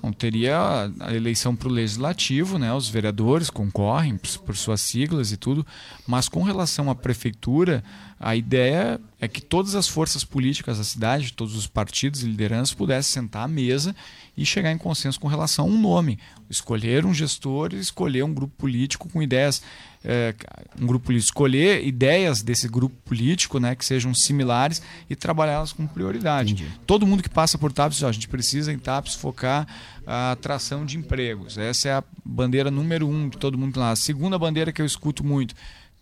Bom, 0.02 0.10
teria 0.12 0.90
a- 0.98 1.14
eleição 1.14 1.54
para 1.54 1.68
o 1.68 1.70
legislativo, 1.70 2.58
né? 2.58 2.74
Os 2.74 2.88
vereadores 2.88 3.48
concorrem 3.48 4.18
por, 4.44 4.56
suas 4.56 4.80
siglas 4.80 5.30
e 5.30 5.36
tudo, 5.36 5.64
mas 6.08 6.28
com 6.28 6.42
relação 6.42 6.90
à 6.90 6.94
prefeitura, 6.94 7.84
a 8.18 8.34
ideia 8.34 9.00
é 9.20 9.28
que 9.28 9.40
todas 9.40 9.76
as 9.76 9.86
forças 9.86 10.24
políticas 10.24 10.78
da 10.78 10.84
cidade, 10.84 11.32
todos 11.32 11.54
os 11.54 11.68
partidos 11.68 12.24
e 12.24 12.26
lideranças 12.26 12.74
pudessem 12.74 13.22
sentar 13.22 13.44
à 13.44 13.48
mesa 13.48 13.94
e 14.36 14.44
chegar 14.44 14.72
em 14.72 14.78
consenso 14.78 15.20
com 15.20 15.28
relação 15.28 15.66
a 15.66 15.68
um 15.68 15.80
nome. 15.80 16.18
Escolher 16.50 17.06
um 17.06 17.14
gestor 17.14 17.72
escolher 17.72 18.24
um 18.24 18.34
grupo 18.34 18.54
político 18.58 19.08
com 19.08 19.22
ideias. 19.22 19.62
É, 20.04 20.34
um 20.80 20.86
grupo 20.86 21.06
político, 21.06 21.28
escolher 21.28 21.86
ideias 21.86 22.42
desse 22.42 22.66
grupo 22.66 22.96
político 23.04 23.60
né, 23.60 23.76
que 23.76 23.84
sejam 23.84 24.12
similares 24.12 24.82
e 25.08 25.14
trabalhá-las 25.14 25.72
com 25.72 25.86
prioridade. 25.86 26.54
Entendi. 26.54 26.70
Todo 26.86 27.06
mundo 27.06 27.22
que 27.22 27.28
passa 27.28 27.56
por 27.56 27.72
TAPS, 27.72 28.02
ó, 28.02 28.08
a 28.08 28.12
gente 28.12 28.28
precisa 28.28 28.72
em 28.72 28.78
TAPS 28.78 29.14
focar 29.14 29.66
a 30.04 30.32
atração 30.32 30.84
de 30.84 30.98
empregos. 30.98 31.56
Essa 31.56 31.88
é 31.88 31.92
a 31.92 32.04
bandeira 32.24 32.70
número 32.70 33.08
um 33.08 33.28
de 33.28 33.38
todo 33.38 33.56
mundo 33.56 33.78
lá. 33.78 33.92
A 33.92 33.96
segunda 33.96 34.36
bandeira 34.38 34.72
que 34.72 34.82
eu 34.82 34.86
escuto 34.86 35.24
muito, 35.24 35.54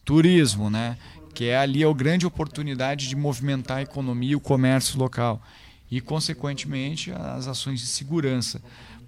turismo, 0.02 0.70
né? 0.70 0.96
que 1.34 1.46
é 1.46 1.56
ali 1.56 1.84
a 1.84 1.92
grande 1.92 2.26
oportunidade 2.26 3.08
de 3.08 3.16
movimentar 3.16 3.78
a 3.78 3.82
economia 3.82 4.32
e 4.32 4.36
o 4.36 4.40
comércio 4.40 4.98
local 4.98 5.40
e, 5.90 6.00
consequentemente, 6.00 7.10
as 7.12 7.46
ações 7.46 7.80
de 7.80 7.86
segurança. 7.86 8.60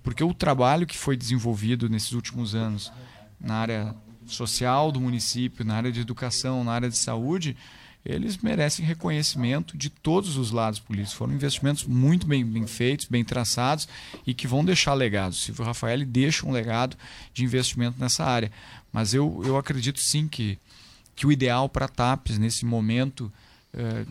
Porque 0.03 0.24
o 0.24 0.34
trabalho 0.34 0.86
que 0.86 0.97
foi 0.97 1.16
desenvolvido 1.16 1.88
nesses 1.88 2.12
últimos 2.12 2.55
anos 2.55 2.93
na 3.40 3.55
área 3.55 3.95
social 4.32 4.90
do 4.90 5.00
município, 5.00 5.64
na 5.64 5.76
área 5.76 5.92
de 5.92 6.00
educação, 6.00 6.64
na 6.64 6.72
área 6.72 6.88
de 6.88 6.96
saúde, 6.96 7.56
eles 8.04 8.38
merecem 8.38 8.84
reconhecimento 8.84 9.76
de 9.76 9.88
todos 9.88 10.36
os 10.36 10.50
lados 10.50 10.80
políticos. 10.80 11.14
Foram 11.14 11.34
investimentos 11.34 11.84
muito 11.84 12.26
bem, 12.26 12.44
bem 12.44 12.66
feitos, 12.66 13.06
bem 13.06 13.24
traçados 13.24 13.88
e 14.26 14.34
que 14.34 14.46
vão 14.46 14.64
deixar 14.64 14.94
legados. 14.94 15.38
O 15.38 15.40
Silvio 15.42 15.64
Rafael 15.64 16.04
deixa 16.04 16.46
um 16.46 16.50
legado 16.50 16.96
de 17.32 17.44
investimento 17.44 18.00
nessa 18.00 18.24
área. 18.24 18.50
Mas 18.92 19.14
eu, 19.14 19.40
eu 19.44 19.56
acredito 19.56 20.00
sim 20.00 20.26
que 20.26 20.58
que 21.14 21.26
o 21.26 21.32
ideal 21.32 21.68
para 21.68 21.88
TAPES 21.88 22.38
nesse 22.38 22.64
momento 22.64 23.32
eh, 23.74 24.04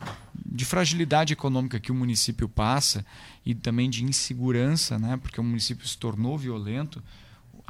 de 0.46 0.66
fragilidade 0.66 1.34
econômica 1.34 1.80
que 1.80 1.92
o 1.92 1.96
município 1.96 2.48
passa 2.48 3.06
e 3.46 3.54
também 3.54 3.90
de 3.90 4.04
insegurança, 4.04 4.98
né, 4.98 5.18
porque 5.18 5.40
o 5.40 5.44
município 5.44 5.88
se 5.88 5.98
tornou 5.98 6.38
violento, 6.38 7.04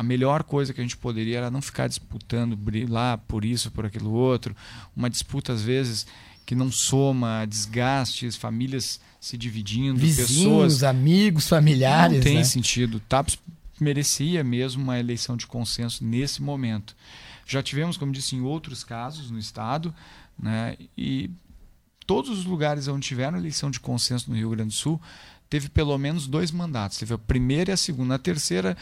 a 0.01 0.03
melhor 0.03 0.41
coisa 0.43 0.73
que 0.73 0.81
a 0.81 0.83
gente 0.83 0.97
poderia 0.97 1.37
era 1.37 1.51
não 1.51 1.61
ficar 1.61 1.87
disputando 1.87 2.57
lá 2.89 3.19
por 3.19 3.45
isso, 3.45 3.69
por 3.69 3.85
aquilo 3.85 4.11
outro, 4.11 4.55
uma 4.95 5.11
disputa 5.11 5.53
às 5.53 5.61
vezes 5.61 6.07
que 6.43 6.55
não 6.55 6.71
soma 6.71 7.45
desgastes, 7.45 8.35
famílias 8.35 8.99
se 9.19 9.37
dividindo, 9.37 9.99
Vizinhos, 9.99 10.31
pessoas, 10.31 10.83
amigos, 10.83 11.47
familiares, 11.47 12.17
não 12.17 12.23
tem 12.23 12.37
né? 12.37 12.43
sentido. 12.43 12.99
TAPS 12.99 13.37
merecia 13.79 14.43
mesmo 14.43 14.83
uma 14.83 14.99
eleição 14.99 15.37
de 15.37 15.45
consenso 15.45 16.03
nesse 16.03 16.41
momento. 16.41 16.95
Já 17.45 17.61
tivemos, 17.61 17.95
como 17.95 18.11
disse, 18.11 18.35
em 18.35 18.41
outros 18.41 18.83
casos 18.83 19.29
no 19.29 19.37
Estado, 19.37 19.93
né, 20.37 20.77
e 20.97 21.29
todos 22.07 22.31
os 22.31 22.43
lugares 22.43 22.87
onde 22.87 23.07
tiveram 23.07 23.37
eleição 23.37 23.69
de 23.69 23.79
consenso 23.79 24.31
no 24.31 24.35
Rio 24.35 24.49
Grande 24.49 24.69
do 24.69 24.75
Sul, 24.75 24.99
teve 25.47 25.69
pelo 25.69 25.95
menos 25.99 26.25
dois 26.25 26.49
mandatos. 26.49 26.97
Teve 26.97 27.13
a 27.13 27.19
primeira 27.19 27.69
e 27.69 27.73
a 27.73 27.77
segunda. 27.77 28.15
A 28.15 28.19
terceira 28.19 28.75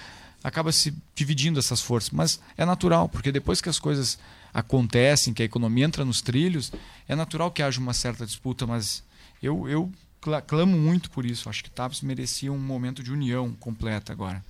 acaba 0.43 0.71
se 0.71 0.93
dividindo 1.15 1.59
essas 1.59 1.81
forças, 1.81 2.11
mas 2.11 2.39
é 2.57 2.65
natural, 2.65 3.09
porque 3.09 3.31
depois 3.31 3.61
que 3.61 3.69
as 3.69 3.79
coisas 3.79 4.17
acontecem, 4.53 5.33
que 5.33 5.41
a 5.41 5.45
economia 5.45 5.85
entra 5.85 6.05
nos 6.05 6.21
trilhos, 6.21 6.71
é 7.07 7.15
natural 7.15 7.51
que 7.51 7.61
haja 7.61 7.79
uma 7.79 7.93
certa 7.93 8.25
disputa, 8.25 8.65
mas 8.65 9.03
eu, 9.41 9.67
eu 9.67 9.91
clamo 10.19 10.77
muito 10.77 11.09
por 11.11 11.25
isso. 11.25 11.49
Acho 11.49 11.63
que 11.63 11.69
TAPS 11.69 12.01
merecia 12.01 12.51
um 12.51 12.57
momento 12.57 13.03
de 13.03 13.11
união 13.11 13.53
completa 13.53 14.11
agora. 14.11 14.43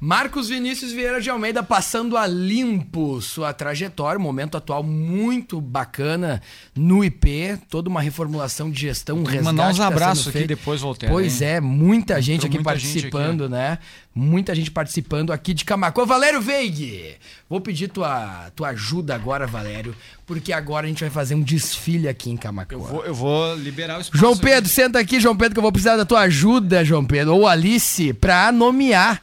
Marcos 0.00 0.48
Vinícius 0.48 0.92
Vieira 0.92 1.20
de 1.20 1.30
Almeida 1.30 1.62
passando 1.62 2.16
a 2.16 2.26
limpo 2.26 3.20
sua 3.22 3.52
trajetória, 3.52 4.18
momento 4.18 4.56
atual 4.56 4.82
muito 4.82 5.60
bacana 5.60 6.42
no 6.74 7.02
IP, 7.02 7.58
toda 7.70 7.88
uma 7.88 8.02
reformulação 8.02 8.70
de 8.70 8.80
gestão, 8.80 9.18
um 9.18 9.22
resgate. 9.24 9.44
Mandar 9.44 9.70
uns 9.70 9.78
tá 9.78 9.86
abraços 9.86 10.28
aqui 10.28 10.46
depois, 10.46 10.80
Voltaire. 10.80 11.12
Pois 11.12 11.40
hein? 11.40 11.48
é, 11.48 11.60
muita 11.60 12.20
gente 12.20 12.44
aqui 12.44 12.56
muita 12.56 12.70
participando, 12.70 13.44
gente 13.44 13.54
aqui. 13.54 13.62
né? 13.62 13.78
Muita 14.14 14.54
gente 14.54 14.70
participando 14.70 15.32
aqui 15.32 15.54
de 15.54 15.64
Camacuã. 15.64 16.04
Valério 16.04 16.40
Veig, 16.40 17.16
vou 17.48 17.60
pedir 17.60 17.88
tua, 17.88 18.50
tua 18.54 18.68
ajuda 18.68 19.14
agora, 19.14 19.46
Valério, 19.46 19.94
porque 20.26 20.52
agora 20.52 20.86
a 20.86 20.88
gente 20.88 21.00
vai 21.00 21.10
fazer 21.10 21.34
um 21.34 21.42
desfile 21.42 22.08
aqui 22.08 22.30
em 22.30 22.36
Camacuã. 22.36 22.76
Eu 22.76 22.80
vou, 22.80 23.04
eu 23.06 23.14
vou 23.14 23.54
liberar 23.56 23.98
o 23.98 24.00
espaço. 24.00 24.18
João 24.18 24.36
Pedro, 24.36 24.66
aqui. 24.66 24.68
senta 24.68 24.98
aqui, 24.98 25.18
João 25.18 25.36
Pedro, 25.36 25.54
que 25.54 25.58
eu 25.58 25.62
vou 25.62 25.72
precisar 25.72 25.96
da 25.96 26.04
tua 26.04 26.20
ajuda, 26.20 26.84
João 26.84 27.04
Pedro, 27.04 27.34
ou 27.34 27.48
Alice, 27.48 28.12
pra 28.12 28.52
nomear 28.52 29.20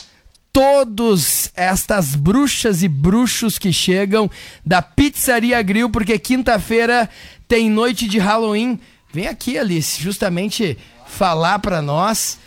todos 0.51 1.49
estas 1.55 2.15
bruxas 2.15 2.83
e 2.83 2.87
bruxos 2.87 3.57
que 3.57 3.71
chegam 3.71 4.29
da 4.65 4.81
Pizzaria 4.81 5.61
Grill, 5.61 5.89
porque 5.89 6.19
quinta-feira 6.19 7.09
tem 7.47 7.69
noite 7.69 8.07
de 8.07 8.19
Halloween. 8.19 8.79
Vem 9.13 9.27
aqui, 9.27 9.57
Alice, 9.57 10.01
justamente 10.01 10.77
falar 11.07 11.59
para 11.59 11.81
nós 11.81 12.39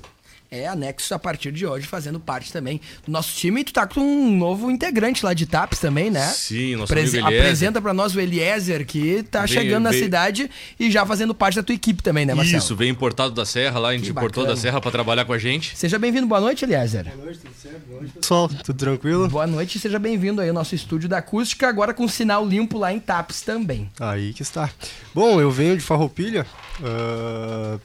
é 0.53 0.67
a 0.67 0.75
Nexus 0.75 1.09
a 1.13 1.17
partir 1.17 1.49
de 1.49 1.65
hoje 1.65 1.87
fazendo 1.87 2.19
parte 2.19 2.51
também 2.51 2.81
do 3.05 3.11
nosso 3.11 3.33
time. 3.33 3.61
E 3.61 3.63
tu 3.63 3.71
tá 3.71 3.87
com 3.87 4.01
um 4.01 4.35
novo 4.35 4.69
integrante 4.69 5.23
lá 5.23 5.33
de 5.33 5.45
TAPS 5.45 5.79
também, 5.79 6.11
né? 6.11 6.27
Sim, 6.27 6.75
nosso 6.75 6.91
Prese 6.91 7.19
amigo 7.19 7.29
Eliezer. 7.29 7.45
Apresenta 7.45 7.81
para 7.81 7.93
nós 7.93 8.13
o 8.13 8.19
Eliezer, 8.19 8.85
que 8.85 9.23
tá 9.23 9.45
vem, 9.45 9.47
chegando 9.47 9.89
vem... 9.89 9.93
na 9.93 9.97
cidade 9.97 10.51
e 10.77 10.91
já 10.91 11.05
fazendo 11.05 11.33
parte 11.33 11.55
da 11.55 11.63
tua 11.63 11.73
equipe 11.73 12.03
também, 12.03 12.25
né, 12.25 12.33
Marcelo? 12.33 12.57
Isso, 12.57 12.75
vem 12.75 12.89
importado 12.89 13.33
da 13.33 13.45
Serra 13.45 13.79
lá, 13.79 13.89
a 13.89 13.93
gente 13.93 14.09
importou 14.09 14.45
da 14.45 14.57
Serra 14.57 14.81
para 14.81 14.91
trabalhar 14.91 15.23
com 15.23 15.31
a 15.31 15.37
gente. 15.37 15.77
Seja 15.77 15.97
bem-vindo, 15.97 16.27
boa 16.27 16.41
noite, 16.41 16.65
Eliezer. 16.65 17.05
Boa 17.05 17.25
noite, 17.27 17.39
tudo 17.39 17.55
certo? 17.55 17.87
Boa 17.87 18.01
noite, 18.01 18.13
pessoal, 18.19 18.49
tudo 18.49 18.77
tranquilo? 18.77 19.29
Boa 19.29 19.47
noite, 19.47 19.79
seja 19.79 19.99
bem-vindo 19.99 20.41
aí 20.41 20.49
ao 20.49 20.53
nosso 20.53 20.75
estúdio 20.75 21.07
da 21.07 21.19
acústica, 21.19 21.69
agora 21.69 21.93
com 21.93 22.05
sinal 22.09 22.45
limpo 22.45 22.77
lá 22.77 22.91
em 22.91 22.99
TAPS 22.99 23.39
também. 23.39 23.89
Aí 23.97 24.33
que 24.33 24.41
está. 24.41 24.69
Bom, 25.15 25.39
eu 25.39 25.49
venho 25.49 25.77
de 25.77 25.81
Farroupilha, 25.81 26.45
uh... 26.81 27.79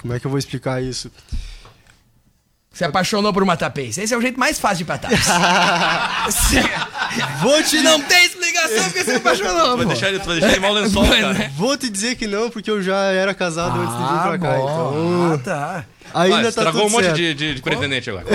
como 0.00 0.14
é 0.14 0.18
que 0.18 0.26
eu 0.26 0.30
vou 0.30 0.38
explicar 0.38 0.82
isso? 0.82 1.08
Se 2.72 2.84
apaixonou 2.84 3.32
por 3.32 3.42
uma 3.42 3.56
tapês. 3.56 3.98
Esse 3.98 4.14
é 4.14 4.16
o 4.16 4.20
jeito 4.20 4.40
mais 4.40 4.58
fácil 4.58 4.78
de 4.78 4.82
ir 4.84 4.86
pra 4.86 4.98
tapês. 4.98 5.26
Vou 7.42 7.62
te... 7.62 7.82
Não 7.82 8.00
tem 8.00 8.24
explicação 8.24 8.84
porque 8.84 9.04
se 9.04 9.14
apaixonou, 9.16 9.76
Vai 9.76 9.86
deixar, 9.86 10.08
ele, 10.08 10.18
vai 10.18 10.40
deixar 10.40 10.52
ele 10.52 10.60
mal 10.60 10.72
lençol, 10.72 11.06
cara. 11.06 11.34
Né? 11.34 11.52
Vou 11.56 11.76
te 11.76 11.90
dizer 11.90 12.16
que 12.16 12.26
não, 12.26 12.48
porque 12.48 12.70
eu 12.70 12.82
já 12.82 12.96
era 13.12 13.34
casado 13.34 13.78
ah, 13.78 13.82
antes 13.82 13.94
de 13.94 14.02
vir 14.02 14.22
pra 14.22 14.38
cá. 14.38 14.58
Então... 14.58 15.32
Ah, 15.34 15.38
tá. 15.38 15.84
Ainda 16.14 16.42
Mas, 16.42 16.54
tá 16.54 16.62
travou 16.62 16.86
um 16.86 16.90
monte 16.90 17.04
certo. 17.04 17.16
de, 17.16 17.34
de, 17.34 17.54
de 17.56 17.62
pretendente 17.62 18.10
agora. 18.10 18.26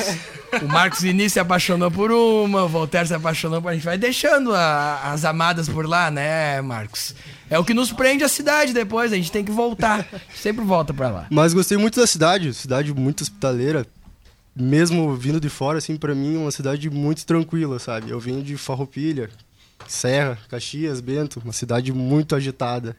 o 0.62 0.68
Marcos 0.68 1.00
Vinícius 1.00 1.32
se 1.34 1.40
apaixonou 1.40 1.90
por 1.90 2.10
uma, 2.12 2.64
o 2.64 2.68
Voltaire 2.68 3.06
se 3.06 3.14
apaixonou 3.14 3.60
por... 3.60 3.70
A 3.70 3.74
gente 3.74 3.84
vai 3.84 3.98
deixando 3.98 4.54
a, 4.54 5.12
as 5.12 5.24
amadas 5.24 5.68
por 5.68 5.86
lá, 5.86 6.10
né, 6.10 6.60
Marcos? 6.60 7.14
É 7.50 7.58
o 7.58 7.64
que 7.64 7.74
nos 7.74 7.92
prende 7.92 8.24
a 8.24 8.28
cidade 8.28 8.72
depois, 8.72 9.12
a 9.12 9.16
gente 9.16 9.30
tem 9.30 9.44
que 9.44 9.50
voltar. 9.50 10.06
Sempre 10.34 10.64
volta 10.64 10.92
pra 10.94 11.08
lá. 11.08 11.26
Mas 11.30 11.52
gostei 11.52 11.76
muito 11.76 12.00
da 12.00 12.06
cidade, 12.06 12.52
cidade 12.54 12.92
muito 12.94 13.22
hospitaleira. 13.22 13.86
Mesmo 14.58 15.14
vindo 15.14 15.38
de 15.38 15.50
fora, 15.50 15.78
assim, 15.78 15.96
para 15.96 16.14
mim, 16.14 16.36
uma 16.36 16.50
cidade 16.50 16.88
muito 16.88 17.26
tranquila, 17.26 17.78
sabe? 17.78 18.10
Eu 18.10 18.18
venho 18.18 18.42
de 18.42 18.56
Farroupilha, 18.56 19.28
Serra, 19.86 20.38
Caxias, 20.48 21.00
Bento, 21.00 21.42
uma 21.44 21.52
cidade 21.52 21.92
muito 21.92 22.34
agitada 22.34 22.96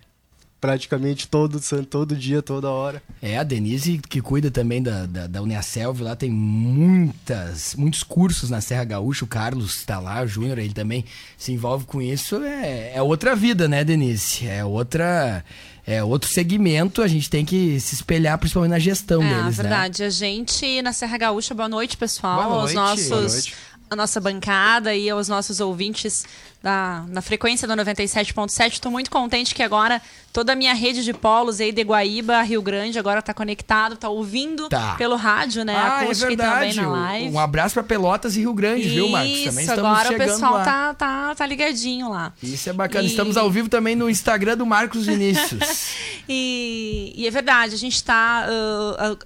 praticamente 0.60 1.28
todo, 1.28 1.60
todo 1.86 2.16
dia, 2.16 2.41
toda 2.41 2.70
hora. 2.70 3.01
É, 3.22 3.38
a 3.38 3.43
Denise, 3.43 3.99
que 4.10 4.22
cuida 4.22 4.49
também 4.49 4.82
da, 4.82 5.05
da, 5.05 5.28
da 5.28 5.41
Uniaselv, 5.41 6.01
lá 6.01 6.16
tem 6.16 6.30
muitas, 6.32 7.76
muitos 7.76 8.03
cursos 8.03 8.49
na 8.49 8.60
Serra 8.60 8.84
Gaúcha. 8.84 9.24
O 9.24 9.28
Carlos 9.28 9.76
está 9.76 9.99
lá, 9.99 10.22
o 10.24 10.28
Júnior, 10.28 10.58
ele 10.58 10.74
também 10.74 11.05
se 11.38 11.51
envolve 11.51 11.86
com 11.86 12.01
isso. 12.01 12.43
É, 12.43 12.93
é 12.95 13.01
outra 13.01 13.36
vida, 13.36 13.68
né, 13.68 13.84
Denise? 13.84 14.47
É 14.47 14.64
outra. 14.66 15.43
É 15.89 16.03
outro 16.03 16.30
segmento, 16.30 17.01
a 17.01 17.08
gente 17.08 17.30
tem 17.30 17.45
que 17.45 17.80
se 17.80 17.95
espelhar 17.95 18.38
principalmente 18.38 18.72
na 18.72 18.80
gestão 18.80 19.24
é, 19.24 19.30
deles, 19.30 19.58
É 19.58 19.62
verdade. 19.62 20.01
Né? 20.01 20.08
A 20.08 20.10
gente 20.10 20.82
na 20.82 20.91
Serra 20.91 21.18
Gaúcha, 21.18 21.53
boa 21.53 21.70
noite, 21.70 21.95
pessoal. 21.95 22.43
Boa 22.43 22.58
noite. 22.58 22.68
Os 22.68 22.74
nossos 22.74 23.53
a 23.89 23.95
nossa 23.95 24.20
bancada 24.20 24.93
e 24.93 25.10
aos 25.10 25.28
nossos 25.28 25.60
ouvintes 25.60 26.26
da, 26.68 27.05
na 27.07 27.22
frequência 27.22 27.65
do 27.65 27.74
97.7. 27.76 28.74
Estou 28.74 28.91
muito 28.91 29.09
contente 29.09 29.55
que 29.55 29.63
agora 29.63 30.01
toda 30.34 30.51
a 30.51 30.55
minha 30.55 30.74
rede 30.74 31.01
de 31.03 31.13
polos 31.13 31.61
aí 31.61 31.72
de 31.72 31.82
Guaíba, 31.82 32.41
Rio 32.41 32.61
Grande, 32.61 32.99
agora 32.99 33.20
está 33.20 33.34
conectado, 33.34 33.93
está 33.93 34.09
ouvindo 34.09 34.68
Tá. 34.68 34.95
pelo 34.95 35.15
rádio, 35.15 35.63
né? 35.63 35.74
Ah, 35.76 36.01
é 36.01 36.03
Acústica 36.05 36.32
e 36.34 36.36
também 36.38 36.51
verdade. 36.74 36.82
na 36.82 36.88
live. 36.89 37.30
Um 37.34 37.39
abraço 37.39 37.74
pra 37.74 37.84
Pelotas 37.84 38.36
e 38.36 38.41
Rio 38.41 38.53
Grande, 38.53 38.89
viu, 38.89 39.07
Marcos? 39.09 39.32
Também 39.32 39.45
Isso, 39.47 39.59
estamos 39.61 39.80
agora 39.91 40.13
o 40.13 40.18
pessoal 40.18 40.53
lá. 40.55 40.63
tá, 40.65 40.93
tá, 40.93 41.36
tá 41.36 41.45
ligadinho 41.47 42.09
lá. 42.09 42.34
Isso 42.43 42.70
é 42.70 42.74
bacana. 42.74 43.05
E- 43.05 43.07
Estamos 43.07 43.38
ao 43.38 43.49
vivo 43.49 43.70
também 43.70 43.95
no 43.95 44.09
Instagram 44.09 44.57
do 44.57 44.65
Marcos 44.65 45.05
Vinícius. 45.05 45.95
E, 46.30 47.13
e 47.15 47.26
é 47.26 47.32
verdade, 47.32 47.74
a 47.74 47.78
gente 47.78 47.95
está 47.95 48.45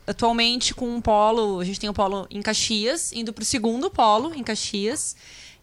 atualmente 0.05 0.71
com 0.73 0.87
um 0.87 1.01
polo, 1.01 1.59
a 1.59 1.65
gente 1.65 1.79
tem 1.79 1.89
um 1.89 1.93
polo 1.93 2.27
em 2.29 2.43
Caxias, 2.43 3.11
indo 3.11 3.33
para 3.33 3.41
o 3.41 3.45
segundo 3.45 3.89
polo 3.89 4.33
em 4.35 4.43
Caxias. 4.43 5.15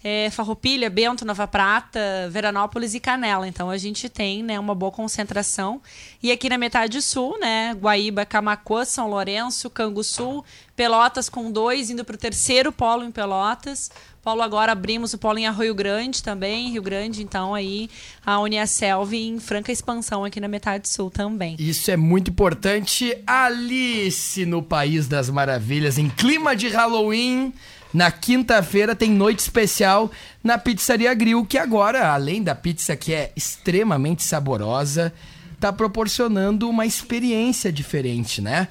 É, 0.03 0.30
Farroupilha, 0.30 0.88
Bento, 0.88 1.24
Nova 1.24 1.46
Prata, 1.46 2.28
Veranópolis 2.30 2.94
e 2.94 3.01
Canela. 3.01 3.49
Então 3.49 3.68
a 3.68 3.76
gente 3.76 4.09
tem 4.09 4.42
né, 4.42 4.59
uma 4.59 4.74
boa 4.74 4.92
concentração. 4.92 5.80
E 6.22 6.30
aqui 6.30 6.49
na 6.49 6.57
metade 6.57 7.03
sul, 7.03 7.38
né? 7.40 7.74
Guaíba, 7.74 8.24
Camacuã, 8.24 8.84
São 8.84 9.09
Lourenço, 9.09 9.68
Canguçu, 9.68 10.44
Pelotas 10.76 11.28
com 11.28 11.51
dois, 11.51 11.90
indo 11.90 12.05
para 12.05 12.14
o 12.14 12.18
terceiro 12.18 12.70
polo 12.70 13.05
em 13.05 13.11
Pelotas. 13.11 13.90
Polo 14.22 14.42
agora 14.42 14.72
abrimos 14.72 15.14
o 15.14 15.18
polo 15.18 15.38
em 15.38 15.46
Arroio 15.46 15.74
Grande 15.74 16.22
também, 16.22 16.70
Rio 16.70 16.82
Grande, 16.82 17.22
então 17.22 17.55
aí 17.55 17.88
a 18.26 18.38
Uniaselv 18.40 19.14
em 19.14 19.40
franca 19.40 19.72
expansão 19.72 20.24
aqui 20.24 20.38
na 20.38 20.49
metade 20.49 20.88
sul 20.88 21.11
também. 21.11 21.57
Isso 21.59 21.90
é 21.90 21.96
muito 21.96 22.30
importante. 22.30 23.16
Alice 23.26 24.44
no 24.44 24.62
País 24.62 25.09
das 25.09 25.30
Maravilhas, 25.30 25.96
em 25.99 26.11
clima 26.11 26.55
de 26.55 26.68
Halloween. 26.68 27.55
Na 27.93 28.11
quinta-feira 28.11 28.95
tem 28.95 29.11
noite 29.11 29.39
especial 29.39 30.11
na 30.45 30.59
Pizzaria 30.59 31.12
Grill, 31.14 31.45
que 31.45 31.57
agora, 31.57 32.12
além 32.12 32.43
da 32.43 32.55
pizza 32.55 32.95
que 32.97 33.14
é 33.14 33.32
extremamente 33.34 34.22
saborosa, 34.22 35.12
tá 35.59 35.72
proporcionando 35.72 36.68
uma 36.68 36.84
experiência 36.84 37.72
diferente, 37.72 38.41
né? 38.41 38.68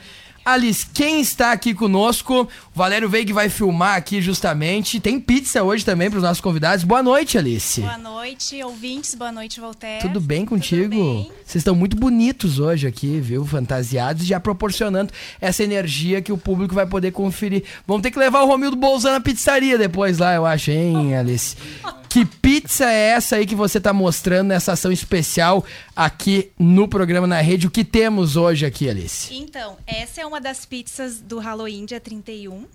Alice, 0.47 0.85
quem 0.93 1.19
está 1.19 1.51
aqui 1.51 1.73
conosco? 1.73 2.43
O 2.43 2.49
Valério 2.73 3.09
Veig 3.09 3.33
vai 3.33 3.49
filmar 3.49 3.97
aqui 3.97 4.21
justamente. 4.21 4.97
Tem 4.97 5.19
pizza 5.19 5.61
hoje 5.61 5.83
também 5.83 6.09
para 6.09 6.15
os 6.15 6.23
nossos 6.23 6.39
convidados. 6.39 6.85
Boa 6.85 7.03
noite, 7.03 7.37
Alice. 7.37 7.81
Boa 7.81 7.97
noite, 7.97 8.63
ouvintes. 8.63 9.13
Boa 9.13 9.29
noite, 9.29 9.59
Voltaire. 9.59 10.01
Tudo 10.01 10.21
bem 10.21 10.45
contigo? 10.45 10.95
Tudo 10.95 11.03
bem. 11.03 11.31
Vocês 11.45 11.55
estão 11.55 11.75
muito 11.75 11.97
bonitos 11.97 12.59
hoje 12.59 12.87
aqui, 12.87 13.19
viu? 13.19 13.45
Fantasiados, 13.45 14.25
já 14.25 14.39
proporcionando 14.39 15.11
essa 15.41 15.65
energia 15.65 16.21
que 16.21 16.31
o 16.31 16.37
público 16.37 16.73
vai 16.73 16.87
poder 16.87 17.11
conferir. 17.11 17.65
Vamos 17.85 18.01
ter 18.01 18.11
que 18.11 18.17
levar 18.17 18.41
o 18.43 18.47
Romildo 18.47 18.77
Bolzano 18.77 19.15
na 19.15 19.19
pizzaria 19.19 19.77
depois 19.77 20.17
lá, 20.17 20.33
eu 20.33 20.45
acho, 20.45 20.71
hein, 20.71 21.13
Alice? 21.13 21.57
Que 22.09 22.25
pizza 22.25 22.85
é 22.85 23.09
essa 23.09 23.35
aí 23.35 23.45
que 23.45 23.55
você 23.55 23.79
tá 23.79 23.91
mostrando 23.93 24.47
nessa 24.47 24.73
ação 24.73 24.91
especial 24.91 25.65
aqui 25.95 26.51
no 26.57 26.87
programa 26.87 27.27
na 27.27 27.41
rede? 27.41 27.67
O 27.67 27.71
que 27.71 27.83
temos 27.83 28.35
hoje 28.35 28.65
aqui, 28.65 28.89
Alice? 28.89 29.33
Então, 29.33 29.77
essa 29.85 30.21
é 30.21 30.25
uma 30.25 30.39
das 30.39 30.65
pizzas 30.65 31.19
do 31.19 31.39
Halloween 31.39 31.85
dia 31.85 31.99
31, 31.99 32.65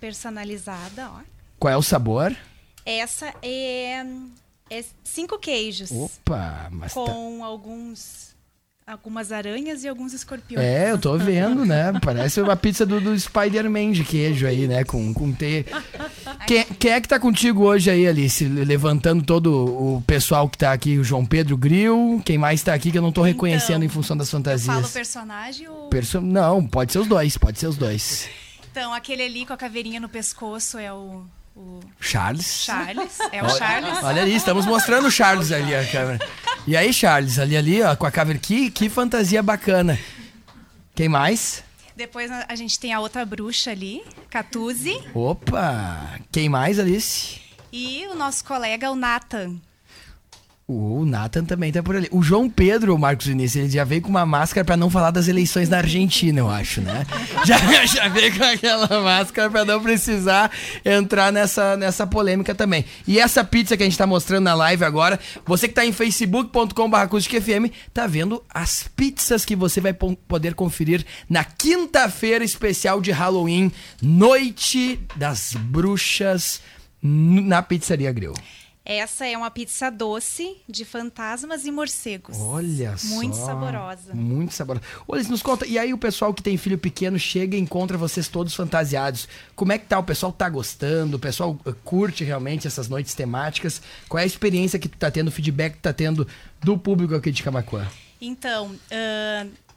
personalizada, 0.00 1.10
ó. 1.10 1.20
Qual 1.58 1.72
é 1.72 1.76
o 1.76 1.82
sabor? 1.82 2.34
Essa 2.86 3.34
é, 3.42 4.04
é 4.70 4.84
cinco 5.04 5.38
queijos 5.38 5.90
Opa, 5.90 6.68
mas 6.70 6.94
tá... 6.94 7.00
com 7.00 7.44
alguns 7.44 8.27
algumas 8.88 9.30
aranhas 9.32 9.84
e 9.84 9.88
alguns 9.88 10.12
escorpiões. 10.14 10.64
É, 10.66 10.90
eu 10.90 10.98
tô 10.98 11.16
vendo, 11.18 11.64
né? 11.66 11.92
Parece 12.02 12.40
uma 12.40 12.56
pizza 12.56 12.86
do, 12.86 13.00
do 13.00 13.18
Spider-Man 13.18 13.92
de 13.92 14.02
queijo 14.04 14.46
aí, 14.46 14.66
né? 14.66 14.82
Com, 14.84 15.12
com 15.12 15.30
T. 15.32 15.66
Quem, 16.46 16.64
quem 16.64 16.90
é 16.92 17.00
que 17.00 17.06
tá 17.08 17.18
contigo 17.20 17.64
hoje 17.64 17.90
aí, 17.90 18.06
Alice? 18.06 18.44
Levantando 18.44 19.22
todo 19.22 19.52
o 19.54 20.02
pessoal 20.06 20.48
que 20.48 20.56
tá 20.56 20.72
aqui, 20.72 20.98
o 20.98 21.04
João 21.04 21.24
Pedro 21.26 21.56
Grill. 21.56 22.22
Quem 22.24 22.38
mais 22.38 22.62
tá 22.62 22.72
aqui 22.74 22.90
que 22.90 22.98
eu 22.98 23.02
não 23.02 23.12
tô 23.12 23.22
reconhecendo 23.22 23.84
Então, 23.84 23.86
em 23.86 23.88
função 23.88 24.16
das 24.16 24.28
Eu 24.28 24.40
falo 24.40 24.44
fantasias? 24.44 24.90
personagem 24.92 25.68
ou... 25.68 25.88
Perso- 25.88 26.20
Não, 26.20 26.66
pode 26.66 26.92
ser 26.92 26.98
os 26.98 27.06
dois, 27.06 27.36
pode 27.36 27.58
ser 27.58 27.66
os 27.66 27.76
dois. 27.76 28.28
Então, 28.70 28.92
aquele 28.94 29.22
ali 29.22 29.44
com 29.46 29.52
a 29.52 29.56
caveirinha 29.56 29.98
no 30.00 30.08
pescoço 30.08 30.78
é 30.78 30.92
o, 30.92 31.24
o 31.58 31.80
Charles. 32.00 32.64
Charles. 32.64 33.18
É 33.32 33.42
o 33.42 33.50
Charles. 33.50 33.98
Olha 34.02 34.22
ali, 34.22 34.34
estamos 34.34 34.64
mostrando 34.64 35.08
o 35.08 35.10
Charles 35.10 35.50
ali, 35.50 35.74
a 35.74 35.84
câmera. 35.84 36.18
E 36.66 36.76
aí, 36.76 36.92
Charles, 36.92 37.38
ali, 37.38 37.56
ali, 37.56 37.82
ó, 37.82 37.96
com 37.96 38.06
a 38.06 38.10
caveira. 38.10 38.38
Que, 38.38 38.70
que 38.70 38.88
fantasia 38.88 39.42
bacana. 39.42 39.98
Quem 40.94 41.08
mais? 41.08 41.64
Depois 41.96 42.30
a 42.30 42.46
a 42.48 42.54
gente 42.54 42.78
tem 42.78 42.92
a 42.92 43.00
outra 43.00 43.24
bruxa 43.24 43.72
ali, 43.72 44.04
Catuzi. 44.30 45.02
Opa! 45.12 46.20
Quem 46.30 46.48
mais, 46.48 46.78
Alice? 46.78 47.40
E 47.72 48.06
o 48.06 48.14
nosso 48.14 48.44
colega, 48.44 48.90
o 48.90 48.96
Nathan. 48.96 49.56
O 50.70 51.06
Nathan 51.06 51.46
também 51.46 51.72
tá 51.72 51.82
por 51.82 51.96
ali. 51.96 52.08
O 52.10 52.22
João 52.22 52.50
Pedro, 52.50 52.94
o 52.94 52.98
Marcos 52.98 53.24
Vinícius, 53.24 53.64
ele 53.64 53.72
já 53.72 53.84
veio 53.84 54.02
com 54.02 54.10
uma 54.10 54.26
máscara 54.26 54.66
pra 54.66 54.76
não 54.76 54.90
falar 54.90 55.10
das 55.10 55.26
eleições 55.26 55.66
na 55.70 55.78
Argentina, 55.78 56.40
eu 56.40 56.50
acho, 56.50 56.82
né? 56.82 57.06
Já, 57.46 57.86
já 57.86 58.08
veio 58.08 58.36
com 58.36 58.44
aquela 58.44 59.00
máscara 59.00 59.48
pra 59.48 59.64
não 59.64 59.80
precisar 59.80 60.50
entrar 60.84 61.32
nessa, 61.32 61.76
nessa 61.76 62.06
polêmica 62.06 62.54
também. 62.54 62.84
E 63.06 63.18
essa 63.18 63.42
pizza 63.42 63.76
que 63.76 63.82
a 63.82 63.86
gente 63.86 63.96
tá 63.96 64.06
mostrando 64.06 64.44
na 64.44 64.54
live 64.54 64.84
agora, 64.84 65.18
você 65.46 65.68
que 65.68 65.74
tá 65.74 65.86
em 65.86 65.92
facebook.com.br 65.92 66.70
FM, 67.18 67.72
tá 67.94 68.06
vendo 68.06 68.42
as 68.52 68.88
pizzas 68.94 69.46
que 69.46 69.56
você 69.56 69.80
vai 69.80 69.94
poder 69.94 70.52
conferir 70.52 71.06
na 71.30 71.44
quinta-feira 71.44 72.44
especial 72.44 73.00
de 73.00 73.10
Halloween, 73.10 73.72
Noite 74.02 75.00
das 75.16 75.54
Bruxas, 75.54 76.60
na 77.00 77.62
Pizzaria 77.62 78.12
Grill. 78.12 78.34
Essa 78.88 79.26
é 79.26 79.36
uma 79.36 79.50
pizza 79.50 79.90
doce 79.90 80.56
de 80.66 80.82
fantasmas 80.82 81.66
e 81.66 81.70
morcegos. 81.70 82.38
Olha 82.40 82.96
Muito 83.04 83.36
só. 83.36 83.44
saborosa. 83.44 84.14
Muito 84.14 84.54
saborosa. 84.54 84.86
Olha, 85.06 85.22
nos 85.24 85.42
conta. 85.42 85.66
E 85.66 85.78
aí 85.78 85.92
o 85.92 85.98
pessoal 85.98 86.32
que 86.32 86.42
tem 86.42 86.56
filho 86.56 86.78
pequeno 86.78 87.18
chega 87.18 87.54
e 87.54 87.60
encontra 87.60 87.98
vocês 87.98 88.28
todos 88.28 88.54
fantasiados. 88.54 89.28
Como 89.54 89.72
é 89.72 89.78
que 89.78 89.84
tá? 89.84 89.98
O 89.98 90.02
pessoal 90.02 90.32
tá 90.32 90.48
gostando? 90.48 91.18
O 91.18 91.20
pessoal 91.20 91.60
eh, 91.66 91.74
curte 91.84 92.24
realmente 92.24 92.66
essas 92.66 92.88
noites 92.88 93.12
temáticas? 93.14 93.82
Qual 94.08 94.18
é 94.18 94.22
a 94.22 94.26
experiência 94.26 94.78
que 94.78 94.88
tu 94.88 94.96
tá 94.96 95.10
tendo, 95.10 95.28
o 95.28 95.32
feedback 95.32 95.72
que 95.72 95.78
tu 95.80 95.82
tá 95.82 95.92
tendo 95.92 96.26
do 96.62 96.78
público 96.78 97.14
aqui 97.14 97.30
de 97.30 97.42
Camacuã? 97.42 97.86
Então, 98.18 98.74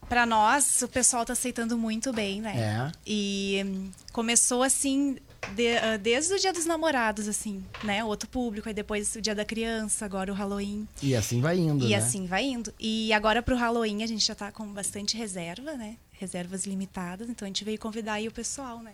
para 0.08 0.26
nós, 0.26 0.82
o 0.84 0.88
pessoal 0.88 1.26
tá 1.26 1.34
aceitando 1.34 1.78
muito 1.78 2.14
bem, 2.14 2.40
né? 2.40 2.54
É. 2.56 2.92
E 3.06 3.62
hum, 3.66 3.90
começou 4.14 4.64
assim, 4.64 5.18
de- 5.56 5.78
ah, 5.78 5.98
desde 5.98 6.34
o 6.34 6.40
dia 6.40 6.54
dos 6.54 6.66
namorados, 6.66 7.28
assim, 7.28 7.64
né? 7.84 8.04
Outro 8.04 8.30
público, 8.30 8.68
aí 8.68 8.74
depois 8.74 9.16
o 9.16 9.22
dia 9.22 9.36
da 9.36 9.44
criança, 9.46 10.06
agora 10.06 10.32
o 10.32 10.36
Halloween. 10.36 10.88
E 11.02 11.16
assim 11.16 11.42
vai 11.42 11.58
indo, 11.58 11.86
E 11.86 11.90
né? 11.90 11.96
assim 11.96 12.26
vai 12.26 12.44
indo. 12.46 12.74
E 12.80 13.12
agora 13.14 13.42
pro 13.42 13.56
Halloween 13.56 14.04
a 14.04 14.08
gente 14.08 14.26
já 14.26 14.36
tá 14.36 14.52
com 14.52 14.66
bastante 14.68 15.18
reserva, 15.18 15.74
né? 15.74 15.96
Reservas 16.14 16.66
limitadas, 16.66 17.28
então 17.30 17.48
a 17.48 17.50
gente 17.50 17.64
veio 17.66 17.80
convidar 17.80 18.14
aí 18.14 18.28
o 18.28 18.32
pessoal, 18.32 18.80
né? 18.84 18.92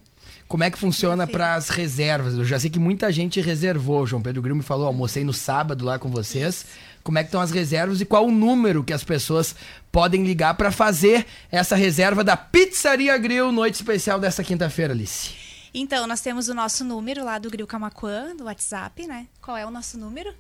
Como 0.47 0.63
é 0.63 0.71
que 0.71 0.77
funciona 0.77 1.27
para 1.27 1.55
as 1.55 1.67
reservas? 1.67 2.35
Eu 2.35 2.45
já 2.45 2.57
sei 2.57 2.69
que 2.69 2.79
muita 2.79 3.11
gente 3.11 3.41
reservou. 3.41 4.07
João 4.07 4.21
Pedro 4.21 4.41
Grilo 4.41 4.55
me 4.57 4.63
falou, 4.63 4.87
almocei 4.87 5.25
no 5.25 5.33
sábado 5.33 5.83
lá 5.83 5.99
com 5.99 6.09
vocês. 6.09 6.65
Como 7.03 7.17
é 7.17 7.23
que 7.23 7.27
estão 7.27 7.41
as 7.41 7.51
reservas 7.51 7.99
e 7.99 8.05
qual 8.05 8.25
o 8.25 8.31
número 8.31 8.81
que 8.83 8.93
as 8.93 9.03
pessoas 9.03 9.53
podem 9.91 10.23
ligar 10.25 10.53
para 10.55 10.71
fazer 10.71 11.25
essa 11.51 11.75
reserva 11.75 12.23
da 12.23 12.37
Pizzaria 12.37 13.17
Grill 13.17 13.51
noite 13.51 13.75
especial 13.75 14.19
dessa 14.21 14.41
quinta-feira, 14.43 14.93
Alice? 14.93 15.46
Então, 15.73 16.07
nós 16.07 16.21
temos 16.21 16.49
o 16.49 16.53
nosso 16.53 16.83
número 16.83 17.23
lá 17.23 17.37
do 17.37 17.49
Grill 17.49 17.67
Camacuã, 17.67 18.35
do 18.35 18.45
WhatsApp, 18.45 19.05
né? 19.07 19.27
Qual 19.41 19.57
é 19.57 19.65
o 19.65 19.71
nosso 19.71 19.97
número? 19.97 20.33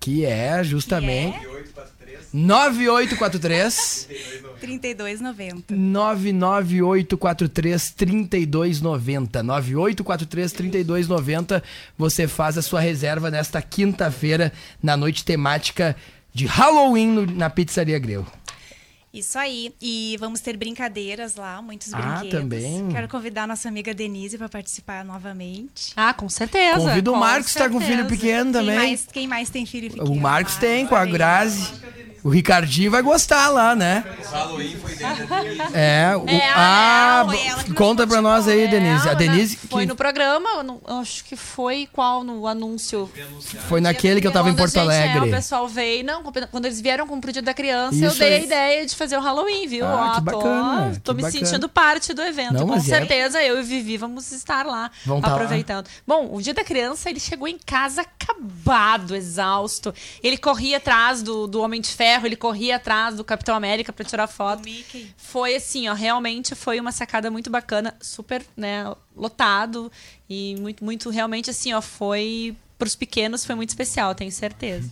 Que 0.00 0.24
é 0.24 0.62
justamente 0.62 1.40
Que 1.40 1.46
9843 2.32 4.08
3290. 4.60 5.74
99843 5.74 7.90
3290. 7.90 9.42
9843 9.42 10.52
3290. 10.52 11.62
Você 11.96 12.28
faz 12.28 12.56
a 12.56 12.62
sua 12.62 12.80
reserva 12.80 13.30
nesta 13.30 13.60
quinta-feira, 13.60 14.52
na 14.82 14.96
noite 14.96 15.24
temática 15.24 15.96
de 16.32 16.46
Halloween 16.46 17.26
na 17.34 17.50
Pizzaria 17.50 17.98
Grill. 17.98 18.24
Isso 19.12 19.38
aí. 19.38 19.74
E 19.80 20.16
vamos 20.20 20.40
ter 20.40 20.56
brincadeiras 20.56 21.34
lá, 21.36 21.60
muitos 21.62 21.92
Ah, 21.94 21.96
brinquedos. 21.98 22.40
também? 22.40 22.88
Quero 22.92 23.08
convidar 23.08 23.44
a 23.44 23.46
nossa 23.46 23.68
amiga 23.68 23.94
Denise 23.94 24.36
para 24.36 24.48
participar 24.48 25.04
novamente. 25.04 25.92
Ah, 25.96 26.12
com 26.12 26.28
certeza. 26.28 26.76
Convido 26.78 27.10
o 27.10 27.14
com 27.14 27.20
Marcos, 27.20 27.52
que 27.52 27.58
tá 27.58 27.68
com 27.70 27.80
filho 27.80 28.02
certeza. 28.06 28.08
pequeno 28.08 28.44
Quem 28.44 28.52
também. 28.52 28.76
mais, 28.76 29.06
quem 29.12 29.26
mais 29.26 29.50
tem 29.50 29.64
filho 29.66 29.90
pequeno? 29.90 30.12
O 30.12 30.20
Marcos 30.20 30.56
tem, 30.56 30.86
com 30.86 30.94
a. 30.94 31.04
Grazi. 31.06 31.72
O 32.24 32.30
Ricardinho 32.30 32.90
vai 32.90 33.00
gostar 33.00 33.48
lá, 33.48 33.76
né? 33.76 34.04
É, 35.72 36.16
o, 36.16 36.28
É, 36.28 36.48
ah, 36.54 37.24
foi 37.26 37.64
que 37.64 37.74
conta 37.74 38.06
pra 38.06 38.20
nós 38.20 38.48
aí, 38.48 38.62
É, 38.62 38.66
Denise. 38.66 39.08
A 39.08 39.14
Denise 39.14 39.54
né, 39.56 39.62
Foi 39.70 39.82
que 39.82 39.88
no 39.88 39.96
programa, 39.96 40.48
eu 40.56 40.80
eu 40.88 40.98
acho 40.98 41.24
que 41.24 41.36
foi 41.36 41.88
qual 41.92 42.24
no 42.24 42.46
anúncio? 42.46 43.10
foi 43.68 43.80
naquele 43.80 44.20
que 44.20 44.26
eu 44.26 44.32
tava 44.32 44.50
em 44.50 44.54
Porto 44.54 44.72
gente- 44.74 44.80
Alegre. 44.82 45.18
É, 45.18 45.22
o 45.22 45.30
pessoal 45.30 45.68
veio, 45.68 46.04
não, 46.04 46.22
quando 46.50 46.64
eles 46.66 46.80
vieram 46.80 47.06
com 47.06 47.16
o 47.16 47.20
dia 47.32 47.40
da 47.42 47.54
criança, 47.54 47.96
eu 47.96 48.08
Isso 48.08 48.18
dei 48.18 48.34
aí. 48.34 48.40
a 48.40 48.44
ideia 48.44 48.86
de 48.86 48.94
fazer 48.98 49.16
o 49.16 49.20
Halloween, 49.20 49.66
viu? 49.66 49.86
Ah, 49.86 50.10
Ó, 50.12 50.14
que 50.16 50.20
bacana, 50.20 50.90
Tô, 50.96 51.00
tô 51.00 51.12
que 51.12 51.16
me 51.16 51.22
bacana. 51.22 51.46
sentindo 51.46 51.68
parte 51.68 52.12
do 52.12 52.20
evento. 52.22 52.52
Não, 52.54 52.66
com 52.66 52.74
é- 52.74 52.80
certeza 52.80 53.42
eu 53.42 53.58
e 53.58 53.62
Vivi 53.62 53.96
vamos 53.96 54.30
estar 54.32 54.66
lá, 54.66 54.90
Vão 55.06 55.20
tá 55.20 55.28
lá. 55.28 55.34
aproveitando. 55.34 55.88
Bom, 56.06 56.28
o 56.34 56.42
dia 56.42 56.52
da 56.52 56.64
criança, 56.64 57.08
ele 57.08 57.20
chegou 57.20 57.46
em 57.48 57.58
casa 57.58 58.02
acabado, 58.02 59.14
exausto. 59.14 59.94
Ele 60.22 60.36
corria 60.36 60.76
atrás 60.78 61.22
do, 61.22 61.46
do 61.46 61.60
Homem 61.62 61.80
de 61.80 61.88
Ferro, 61.88 62.26
ele 62.26 62.36
corria 62.36 62.76
atrás 62.76 63.16
do 63.16 63.24
Capitão 63.24 63.54
América 63.54 63.92
pra 63.92 64.04
tirar 64.04 64.26
foto. 64.26 64.64
Mickey. 64.64 65.12
Foi 65.16 65.54
assim, 65.54 65.88
ó, 65.88 65.94
realmente 65.94 66.54
foi 66.54 66.78
uma 66.80 66.92
sacada 66.92 67.30
muito 67.30 67.48
bacana, 67.50 67.94
super, 68.00 68.44
né, 68.56 68.84
lotado 69.16 69.90
e 70.28 70.56
muito, 70.60 70.84
muito, 70.84 71.10
realmente 71.10 71.50
assim, 71.50 71.72
ó, 71.72 71.80
foi 71.80 72.56
pros 72.78 72.94
pequenos 72.94 73.44
foi 73.44 73.54
muito 73.56 73.70
especial, 73.70 74.14
tenho 74.14 74.30
certeza. 74.30 74.88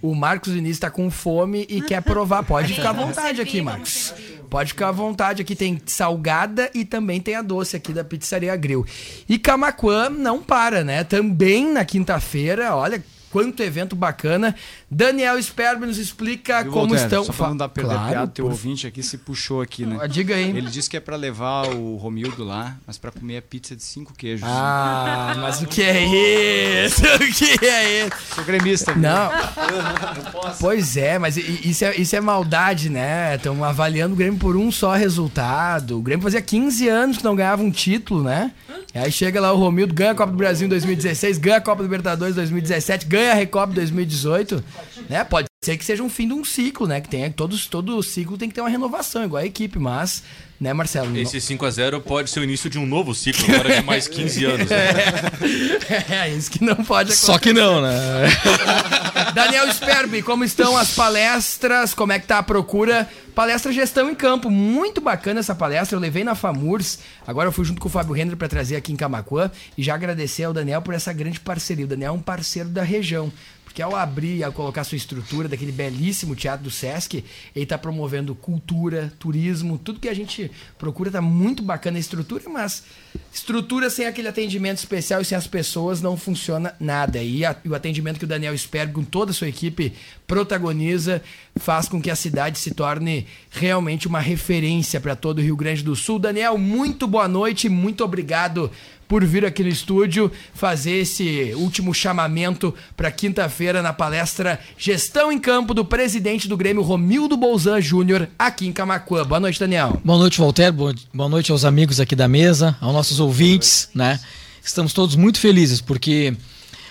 O 0.00 0.14
Marcos 0.14 0.52
Vinícius 0.52 0.78
tá 0.78 0.90
com 0.90 1.10
fome 1.10 1.66
e 1.68 1.80
quer 1.82 2.02
provar. 2.02 2.42
Pode 2.42 2.74
ficar 2.74 2.90
à 2.90 2.92
vontade 2.92 3.40
aqui, 3.40 3.60
Marcos. 3.60 4.14
Pode 4.48 4.70
ficar 4.70 4.88
à 4.88 4.92
vontade. 4.92 5.42
Aqui 5.42 5.54
tem 5.54 5.80
salgada 5.86 6.70
e 6.74 6.84
também 6.84 7.20
tem 7.20 7.34
a 7.34 7.42
doce 7.42 7.76
aqui 7.76 7.92
da 7.92 8.04
Pizzaria 8.04 8.54
Grill. 8.56 8.86
E 9.28 9.38
Camaquã 9.38 10.08
não 10.08 10.42
para, 10.42 10.84
né? 10.84 11.04
Também 11.04 11.72
na 11.72 11.84
quinta-feira, 11.84 12.74
olha 12.74 13.02
quanto 13.30 13.62
evento 13.62 13.94
bacana. 13.94 14.54
Daniel 14.90 15.40
Sperber 15.42 15.86
nos 15.86 15.98
explica 15.98 16.62
Viu, 16.62 16.72
como 16.72 16.88
Voltaire? 16.88 17.04
estão... 17.06 17.24
Só 17.24 17.32
pra 17.32 17.48
não 17.48 17.56
dar 17.56 17.68
perder 17.68 17.90
Claro, 17.94 18.10
piada, 18.10 18.26
teu 18.32 18.44
por- 18.46 18.52
ouvinte 18.52 18.86
aqui 18.86 19.02
se 19.02 19.18
puxou 19.18 19.60
aqui, 19.60 19.84
né? 19.84 19.98
Ah, 20.00 20.06
Diga 20.06 20.34
aí. 20.34 20.48
Ele 20.48 20.70
disse 20.70 20.88
que 20.88 20.96
é 20.96 21.00
pra 21.00 21.14
levar 21.16 21.66
o 21.74 21.96
Romildo 21.96 22.42
lá, 22.42 22.76
mas 22.86 22.96
pra 22.96 23.10
comer 23.10 23.36
a 23.36 23.42
pizza 23.42 23.76
de 23.76 23.82
cinco 23.82 24.14
queijos. 24.14 24.46
Ah, 24.48 25.34
mas 25.38 25.60
o 25.60 25.66
que 25.66 25.82
é 25.82 26.84
isso? 26.86 27.02
O 27.18 27.32
que 27.58 27.66
é 27.66 28.06
isso? 28.06 28.16
Sou 28.34 28.44
gremista. 28.44 28.92
viu? 28.92 29.02
Não. 29.02 29.30
Pois 30.60 30.96
é, 30.96 31.18
mas 31.18 31.36
isso 31.36 31.84
é, 31.84 31.96
isso 31.96 32.16
é 32.16 32.20
maldade, 32.20 32.88
né? 32.88 33.34
Estão 33.36 33.62
avaliando 33.64 34.14
o 34.14 34.16
Grêmio 34.16 34.38
por 34.38 34.56
um 34.56 34.70
só 34.72 34.94
resultado. 34.94 35.98
O 35.98 36.02
Grêmio 36.02 36.22
fazia 36.22 36.40
15 36.40 36.88
anos 36.88 37.18
que 37.18 37.24
não 37.24 37.36
ganhava 37.36 37.62
um 37.62 37.70
título, 37.70 38.22
né? 38.22 38.52
E 38.94 38.98
aí 38.98 39.12
chega 39.12 39.40
lá 39.40 39.52
o 39.52 39.56
Romildo, 39.58 39.92
ganha 39.92 40.12
a 40.12 40.14
Copa 40.14 40.32
do 40.32 40.38
Brasil 40.38 40.66
em 40.66 40.70
2016, 40.70 41.38
ganha 41.38 41.56
a 41.56 41.60
Copa 41.60 41.82
do 41.82 41.84
Libertadores 41.84 42.32
em 42.34 42.36
2017, 42.36 43.06
ganha 43.06 43.32
a 43.32 43.34
Recopa 43.34 43.72
em 43.72 43.74
2018. 43.76 44.64
Né? 45.08 45.24
Pode 45.24 45.48
ser 45.64 45.76
que 45.76 45.84
seja 45.84 46.02
um 46.02 46.08
fim 46.08 46.28
de 46.28 46.34
um 46.34 46.44
ciclo, 46.44 46.86
né? 46.86 47.00
Que 47.00 47.08
tem, 47.08 47.30
todos, 47.30 47.66
todo 47.66 48.02
ciclo 48.02 48.38
tem 48.38 48.48
que 48.48 48.54
ter 48.54 48.60
uma 48.60 48.70
renovação, 48.70 49.24
igual 49.24 49.42
a 49.42 49.46
equipe, 49.46 49.78
mas, 49.78 50.22
né, 50.60 50.72
Marcelo? 50.72 51.16
Esse 51.16 51.38
5x0 51.38 52.00
pode 52.00 52.30
ser 52.30 52.40
o 52.40 52.44
início 52.44 52.70
de 52.70 52.78
um 52.78 52.86
novo 52.86 53.14
ciclo, 53.14 53.44
agora 53.52 53.76
de 53.76 53.82
mais 53.82 54.06
15 54.06 54.44
anos. 54.44 54.70
Né? 54.70 54.78
É 56.10 56.28
isso 56.28 56.50
que 56.50 56.62
não 56.62 56.76
pode 56.76 57.12
acontecer. 57.12 57.26
Só 57.26 57.38
que 57.38 57.52
não, 57.52 57.80
né? 57.80 58.28
Daniel 59.34 59.72
Sperbi, 59.72 60.22
como 60.22 60.44
estão 60.44 60.76
as 60.76 60.90
palestras? 60.90 61.94
Como 61.94 62.12
é 62.12 62.18
que 62.18 62.26
tá 62.26 62.38
a 62.38 62.42
procura? 62.42 63.08
Palestra 63.34 63.72
Gestão 63.72 64.10
em 64.10 64.14
Campo, 64.14 64.50
muito 64.50 65.00
bacana 65.00 65.40
essa 65.40 65.54
palestra. 65.54 65.96
Eu 65.96 66.00
levei 66.00 66.24
na 66.24 66.34
FAMURS, 66.34 66.98
agora 67.26 67.48
eu 67.48 67.52
fui 67.52 67.64
junto 67.64 67.80
com 67.80 67.88
o 67.88 67.90
Fábio 67.90 68.12
Render 68.12 68.36
para 68.36 68.48
trazer 68.48 68.76
aqui 68.76 68.92
em 68.92 68.96
Camacuã 68.96 69.50
e 69.76 69.82
já 69.82 69.94
agradecer 69.94 70.42
ao 70.42 70.52
Daniel 70.52 70.82
por 70.82 70.92
essa 70.92 71.12
grande 71.12 71.38
parceria. 71.38 71.84
O 71.84 71.88
Daniel 71.88 72.14
é 72.14 72.16
um 72.16 72.20
parceiro 72.20 72.68
da 72.68 72.82
região. 72.82 73.32
Porque 73.68 73.82
ao 73.82 73.94
abrir, 73.94 74.42
ao 74.42 74.50
colocar 74.50 74.82
sua 74.82 74.96
estrutura 74.96 75.46
daquele 75.46 75.70
belíssimo 75.70 76.34
teatro 76.34 76.64
do 76.64 76.70
Sesc, 76.70 77.22
ele 77.54 77.64
está 77.64 77.76
promovendo 77.76 78.34
cultura, 78.34 79.12
turismo, 79.18 79.76
tudo 79.76 80.00
que 80.00 80.08
a 80.08 80.14
gente 80.14 80.50
procura 80.78 81.10
tá 81.10 81.20
muito 81.20 81.62
bacana 81.62 81.98
a 81.98 82.00
estrutura, 82.00 82.42
mas 82.48 82.82
estrutura 83.32 83.90
sem 83.90 84.06
aquele 84.06 84.26
atendimento 84.26 84.78
especial 84.78 85.20
e 85.20 85.24
sem 85.24 85.36
as 85.36 85.46
pessoas 85.46 86.00
não 86.00 86.16
funciona 86.16 86.74
nada. 86.80 87.22
E, 87.22 87.44
a- 87.44 87.54
e 87.62 87.68
o 87.68 87.74
atendimento 87.74 88.18
que 88.18 88.24
o 88.24 88.28
Daniel 88.28 88.56
Sperg 88.56 88.90
com 88.94 89.04
toda 89.04 89.32
a 89.32 89.34
sua 89.34 89.48
equipe 89.48 89.92
protagoniza 90.26 91.22
faz 91.56 91.88
com 91.88 92.00
que 92.00 92.10
a 92.10 92.16
cidade 92.16 92.58
se 92.58 92.72
torne 92.72 93.26
realmente 93.50 94.08
uma 94.08 94.20
referência 94.20 94.98
para 94.98 95.14
todo 95.14 95.38
o 95.38 95.42
Rio 95.42 95.56
Grande 95.56 95.82
do 95.82 95.94
Sul. 95.94 96.18
Daniel, 96.18 96.56
muito 96.56 97.06
boa 97.06 97.28
noite, 97.28 97.68
muito 97.68 98.02
obrigado 98.02 98.70
por 99.08 99.24
vir 99.24 99.44
aqui 99.46 99.62
no 99.62 99.70
estúdio 99.70 100.30
fazer 100.52 100.98
esse 101.00 101.54
último 101.56 101.94
chamamento 101.94 102.74
para 102.94 103.10
quinta-feira 103.10 103.80
na 103.80 103.92
palestra 103.92 104.60
Gestão 104.76 105.32
em 105.32 105.38
Campo 105.38 105.72
do 105.72 105.84
presidente 105.84 106.46
do 106.46 106.56
Grêmio, 106.56 106.82
Romildo 106.82 107.36
Bolzan 107.36 107.80
Júnior, 107.80 108.28
aqui 108.38 108.66
em 108.66 108.72
Camacuã. 108.72 109.24
Boa 109.24 109.40
noite, 109.40 109.58
Daniel. 109.58 109.98
Boa 110.04 110.18
noite, 110.18 110.38
Walter. 110.38 110.70
Boa 110.70 111.28
noite 111.28 111.50
aos 111.50 111.64
amigos 111.64 111.98
aqui 111.98 112.14
da 112.14 112.28
mesa, 112.28 112.76
aos 112.80 112.92
nossos 112.92 113.18
ouvintes, 113.18 113.88
né? 113.94 114.20
Estamos 114.62 114.92
todos 114.92 115.16
muito 115.16 115.40
felizes 115.40 115.80
porque 115.80 116.36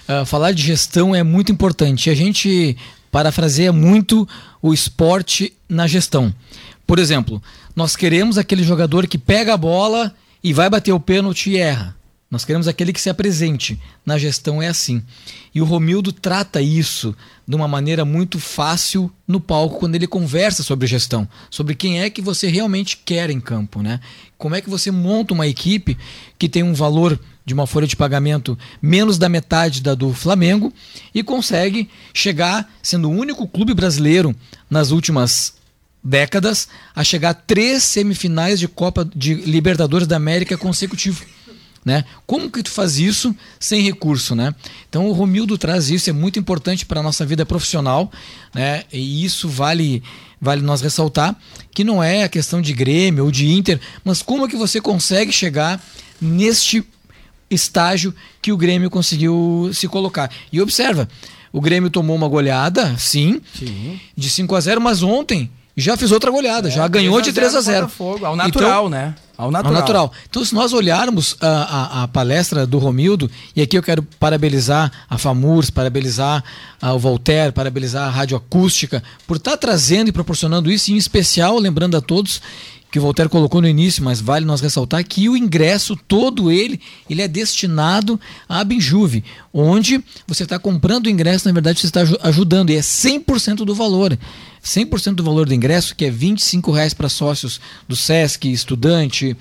ah, 0.07 0.26
falar 0.26 0.53
de 0.53 0.63
gestão 0.63 1.13
é 1.13 1.22
muito 1.22 1.51
importante. 1.51 2.09
A 2.09 2.15
gente 2.15 2.76
parafraseia 3.11 3.72
muito 3.72 4.28
o 4.61 4.74
esporte 4.74 5.53
na 5.70 5.86
gestão. 5.86 6.34
Por 6.86 6.97
exemplo, 6.97 7.43
nós 7.76 7.95
queremos 7.95 8.38
aquele 8.38 8.63
jogador 8.63 9.05
que 9.05 9.18
pega 9.18 9.53
a 9.53 9.57
bola 9.57 10.13
e 10.43 10.53
vai 10.53 10.70
bater 10.70 10.93
o 10.93 10.99
pênalti 10.99 11.51
e 11.51 11.57
erra. 11.57 11.97
Nós 12.30 12.44
queremos 12.44 12.68
aquele 12.68 12.92
que 12.92 13.00
se 13.00 13.10
apresente. 13.10 13.80
Na 14.06 14.18
gestão 14.18 14.62
é 14.62 14.68
assim. 14.68 15.02
E 15.56 15.62
o 15.62 15.66
Romildo 15.66 16.12
trata 16.12 16.62
isso 16.62 17.16
de 17.48 17.56
uma 17.56 17.70
maneira 17.70 18.04
muito 18.04 18.38
fácil 18.38 19.10
no 19.26 19.40
palco 19.40 19.80
quando 19.80 19.96
ele 19.96 20.08
conversa 20.08 20.62
sobre 20.62 20.88
gestão, 20.88 21.28
sobre 21.50 21.74
quem 21.74 22.02
é 22.02 22.10
que 22.10 22.22
você 22.22 22.50
realmente 22.50 22.98
quer 22.98 23.30
em 23.30 23.40
campo, 23.40 23.82
né? 23.82 24.02
Como 24.38 24.56
é 24.56 24.62
que 24.62 24.70
você 24.70 24.92
monta 24.92 25.34
uma 25.34 25.48
equipe 25.48 25.98
que 26.38 26.50
tem 26.50 26.64
um 26.64 26.74
valor 26.74 27.18
de 27.46 27.54
uma 27.54 27.66
folha 27.66 27.88
de 27.88 27.96
pagamento 27.96 28.60
menos 28.82 29.18
da 29.18 29.30
metade 29.30 29.82
da 29.82 29.96
do 29.96 30.14
Flamengo 30.14 30.74
e 31.16 31.24
consegue 31.24 31.90
chegar, 32.14 32.70
sendo 32.84 33.10
o 33.10 33.14
único 33.14 33.48
clube 33.48 33.74
brasileiro 33.74 34.36
nas 34.70 34.92
últimas 34.92 35.54
décadas, 36.04 36.68
a 36.94 37.06
chegar 37.06 37.30
a 37.30 37.34
três 37.34 37.84
semifinais 37.84 38.60
de 38.60 38.68
Copa 38.68 39.10
de 39.16 39.34
Libertadores 39.34 40.08
da 40.08 40.18
América 40.18 40.58
consecutivo. 40.58 41.37
Né? 41.88 42.04
Como 42.26 42.52
que 42.52 42.62
tu 42.62 42.70
faz 42.70 43.00
isso 43.00 43.34
sem 43.58 43.82
recurso, 43.82 44.36
né? 44.36 44.54
Então 44.90 45.08
o 45.08 45.14
Romildo 45.14 45.58
traz 45.58 45.90
isso, 45.90 46.10
é 46.10 46.14
muito 46.14 46.38
importante 46.38 46.86
para 46.86 47.00
a 47.00 47.04
nossa 47.04 47.26
vida 47.26 47.46
profissional, 47.46 48.12
né? 48.54 48.84
E 48.92 49.24
isso 49.24 49.48
vale 49.48 50.04
vale 50.42 50.62
nós 50.62 50.82
ressaltar 50.82 51.34
que 51.74 51.86
não 51.86 52.04
é 52.04 52.26
a 52.26 52.30
questão 52.30 52.62
de 52.62 52.74
Grêmio 52.74 53.24
ou 53.24 53.32
de 53.32 53.48
Inter, 53.48 53.80
mas 54.04 54.22
como 54.22 54.44
é 54.44 54.50
que 54.50 54.58
você 54.58 54.82
consegue 54.82 55.32
chegar 55.32 55.82
neste 56.20 56.84
estágio 57.50 58.14
que 58.42 58.52
o 58.52 58.58
Grêmio 58.58 58.90
conseguiu 58.90 59.72
se 59.74 59.88
colocar. 59.88 60.30
E 60.52 60.60
observa, 60.60 61.08
o 61.54 61.62
Grêmio 61.62 61.90
tomou 61.90 62.18
uma 62.18 62.28
goleada, 62.28 62.98
sim, 62.98 63.42
de 64.14 64.30
5 64.30 64.54
a 64.54 64.60
0, 64.60 64.82
mas 64.82 65.02
ontem 65.04 65.50
já 65.78 65.96
fez 65.96 66.12
outra 66.12 66.32
goleada, 66.32 66.72
já 66.72 66.88
ganhou 66.88 67.22
de 67.22 67.32
3 67.32 67.56
a 67.56 67.62
0. 67.62 67.82
Botafogo, 67.82 68.26
Ao 68.26 68.36
natural, 68.36 68.90
né? 68.90 69.14
Ao 69.38 69.52
natural. 69.52 69.76
Ao 69.76 69.80
natural. 69.80 70.12
Então, 70.28 70.44
se 70.44 70.56
nós 70.56 70.74
olharmos 70.74 71.38
a, 71.40 71.48
a, 71.48 72.04
a 72.04 72.08
palestra 72.08 72.66
do 72.66 72.80
Romildo, 72.80 73.30
e 73.56 73.62
aqui 73.62 73.78
eu 73.78 73.84
quero 73.84 74.02
parabenizar 74.20 74.92
a 75.08 75.16
FAMURS, 75.20 75.70
parabenizar 75.70 76.44
o 76.82 76.98
Voltaire, 76.98 77.52
parabenizar 77.52 78.08
a 78.08 78.10
Rádio 78.10 78.36
Acústica, 78.36 79.04
por 79.28 79.38
estar 79.38 79.56
trazendo 79.56 80.08
e 80.08 80.12
proporcionando 80.12 80.72
isso, 80.72 80.90
e 80.90 80.96
em 80.96 80.98
especial, 80.98 81.60
lembrando 81.60 81.96
a 81.96 82.02
todos 82.02 82.42
que 82.98 83.02
Voltaire 83.02 83.30
colocou 83.30 83.62
no 83.62 83.68
início, 83.68 84.04
mas 84.04 84.20
vale 84.20 84.43
nós 84.43 84.60
ressaltar 84.60 85.04
que 85.04 85.30
o 85.30 85.38
ingresso, 85.38 85.95
todo 86.08 86.52
ele, 86.52 86.82
ele 87.08 87.22
é 87.22 87.28
destinado 87.28 88.20
à 88.50 88.64
Benjuve, 88.64 89.24
onde 89.54 90.04
você 90.26 90.43
está 90.43 90.58
comprando 90.58 91.06
o 91.06 91.10
ingresso, 91.10 91.48
na 91.48 91.54
verdade 91.54 91.80
você 91.80 91.86
está 91.86 92.02
aju- 92.02 92.18
ajudando, 92.24 92.72
e 92.72 92.76
é 92.76 92.80
100% 92.82 93.58
do 93.58 93.76
valor. 93.76 94.18
100% 94.64 95.14
do 95.14 95.24
valor 95.24 95.45
do 95.45 95.54
ingresso, 95.54 95.95
que 95.95 96.06
é 96.06 96.10
25 96.10 96.72
reais 96.72 96.93
para 96.93 97.08
sócios 97.08 97.62
do 97.88 97.95
Sesc, 97.95 98.52
estudante, 98.52 99.38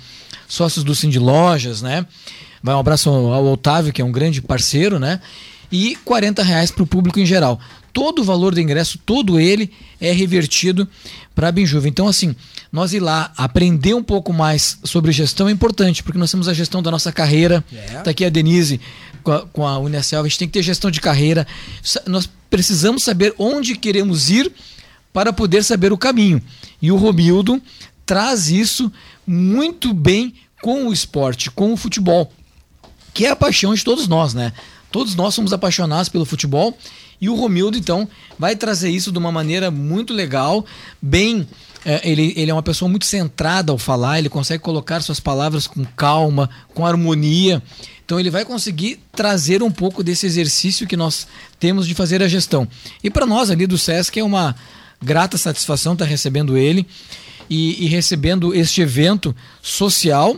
sócios 0.47 0.85
do 0.85 0.95
Cindy 0.95 1.19
Lojas, 1.19 1.81
né? 1.81 2.07
Vai 2.63 2.75
um 2.75 2.79
abraço 2.79 3.09
ao 3.09 3.47
Otávio, 3.47 3.93
que 3.93 4.03
é 4.03 4.05
um 4.05 4.13
grande 4.13 4.43
parceiro, 4.43 4.99
né? 4.99 5.21
E 5.73 5.97
40 6.05 6.43
reais 6.43 6.71
para 6.71 6.83
o 6.83 6.87
público 6.87 7.19
em 7.19 7.27
geral. 7.27 7.59
Todo 7.93 8.21
o 8.21 8.25
valor 8.25 8.55
do 8.55 8.61
ingresso, 8.61 8.99
todo 8.99 9.41
ele, 9.41 9.73
é 10.01 10.13
revertido 10.13 10.87
para 11.37 11.49
a 11.49 11.53
Benjuva. 11.53 11.87
Então, 11.87 12.09
assim, 12.09 12.35
nós 12.73 12.95
ir 12.95 13.01
lá 13.01 13.31
aprender 13.37 13.93
um 13.93 14.03
pouco 14.03 14.33
mais 14.33 14.79
sobre 14.83 15.13
gestão 15.13 15.49
é 15.49 15.53
importante, 15.53 16.03
porque 16.03 16.19
nós 16.19 16.31
temos 16.31 16.49
a 16.49 16.55
gestão 16.55 16.83
da 16.83 16.91
nossa 16.91 17.13
carreira. 17.13 17.63
Está 17.99 18.11
aqui 18.11 18.25
a 18.25 18.31
Denise 18.31 18.81
com 19.23 19.33
a, 19.33 19.47
com 19.47 19.67
a 19.67 19.79
Unicel, 19.79 20.21
a 20.21 20.25
gente 20.25 20.39
tem 20.39 20.49
que 20.49 20.55
ter 20.55 20.63
gestão 20.63 20.91
de 20.91 20.99
carreira. 20.99 21.47
Nós 22.07 22.27
precisamos 22.49 23.05
saber 23.05 23.35
onde 23.39 23.77
queremos 23.77 24.31
ir 24.31 24.51
para 25.13 25.31
poder 25.31 25.63
saber 25.63 25.93
o 25.93 25.99
caminho. 25.99 26.41
E 26.81 26.91
o 26.91 26.97
Romildo 26.97 27.61
traz 28.07 28.49
isso 28.49 28.91
muito 29.27 29.93
bem 29.93 30.33
com 30.63 30.89
o 30.89 30.93
esporte, 30.93 31.51
com 31.51 31.71
o 31.71 31.77
futebol, 31.77 32.33
que 33.13 33.27
é 33.27 33.31
a 33.31 33.37
paixão 33.37 33.75
de 33.75 33.85
todos 33.85 34.09
nós, 34.09 34.33
né? 34.33 34.55
Todos 34.91 35.15
nós 35.15 35.35
somos 35.35 35.53
apaixonados 35.53 36.09
pelo 36.09 36.25
futebol 36.25 36.77
E 37.21 37.29
o 37.29 37.35
Romildo, 37.35 37.79
então, 37.79 38.09
vai 38.39 38.55
trazer 38.55 38.91
isso 38.91 39.11
de 39.11 39.19
uma 39.19 39.33
maneira 39.33 39.71
muito 39.71 40.13
legal, 40.13 40.65
bem. 41.01 41.47
é, 41.85 42.01
ele, 42.09 42.33
ele 42.37 42.51
é 42.51 42.55
uma 42.55 42.63
pessoa 42.63 42.89
muito 42.89 43.07
centrada 43.07 43.73
ao 43.73 43.79
falar, 43.79 44.19
ele 44.19 44.29
consegue 44.29 44.63
colocar 44.63 45.01
suas 45.01 45.21
palavras 45.21 45.67
com 45.67 45.85
calma, 45.85 46.51
com 46.75 46.85
harmonia. 46.85 47.63
Então 48.05 48.21
ele 48.21 48.31
vai 48.31 48.45
conseguir 48.45 49.01
trazer 49.13 49.63
um 49.63 49.71
pouco 49.71 50.03
desse 50.03 50.27
exercício 50.27 50.87
que 50.87 50.97
nós 50.97 51.27
temos 51.59 51.87
de 51.87 51.95
fazer 51.95 52.23
a 52.23 52.29
gestão. 52.29 52.69
E 53.03 53.11
para 53.11 53.27
nós 53.27 53.51
ali 53.51 53.67
do 53.67 53.77
SESC 53.77 54.21
é 54.21 54.25
uma 54.25 54.55
grata 55.03 55.37
satisfação 55.37 55.93
estar 55.93 56.05
recebendo 56.05 56.57
ele 56.57 56.87
e, 57.51 57.85
e 57.85 57.89
recebendo 57.89 58.55
este 58.55 58.81
evento 58.81 59.35
social 59.61 60.37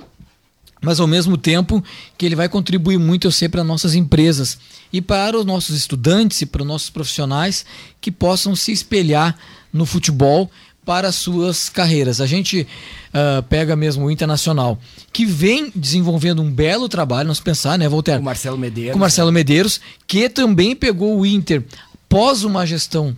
mas 0.81 1.01
ao 1.01 1.07
mesmo 1.07 1.37
tempo 1.37 1.83
que 2.17 2.25
ele 2.25 2.37
vai 2.37 2.49
contribuir 2.49 2.99
muito, 2.99 3.27
eu 3.27 3.33
sei, 3.33 3.49
para 3.49 3.65
nossas 3.65 3.95
empresas 3.95 4.59
e 4.93 5.01
para 5.01 5.39
os 5.39 5.45
nossos 5.45 5.77
estudantes 5.77 6.41
e 6.43 6.47
para 6.47 6.63
os 6.63 6.69
nossos 6.69 6.91
profissionais 6.91 7.65
que 8.01 8.11
possam 8.11 8.55
se 8.57 8.73
espelhar 8.73 9.37
no 9.73 9.85
futebol 9.85 10.51
para 10.85 11.09
as 11.09 11.17
suas 11.17 11.69
carreiras. 11.69 12.19
A 12.21 12.27
gente 12.27 12.67
uh, 13.09 13.43
pega 13.43 13.77
mesmo 13.77 14.07
o 14.07 14.11
Internacional, 14.11 14.79
que 15.13 15.27
vem 15.27 15.71
desenvolvendo 15.75 16.41
um 16.41 16.51
belo 16.51 16.89
trabalho, 16.89 17.29
nós 17.29 17.41
pensar, 17.41 17.79
né, 17.79 17.87
Voltaire? 17.87 18.19
Com 18.19 18.23
o 18.23 18.25
Marcelo 18.25 18.57
Medeiros. 18.57 18.93
Com 18.93 18.99
o 18.99 19.01
Marcelo 19.01 19.31
Medeiros, 19.31 19.81
que 20.07 20.31
também 20.31 20.75
pegou 20.75 21.19
o 21.19 21.27
Inter 21.27 21.63
pós 22.09 22.43
uma 22.43 22.67
gestão 22.67 23.15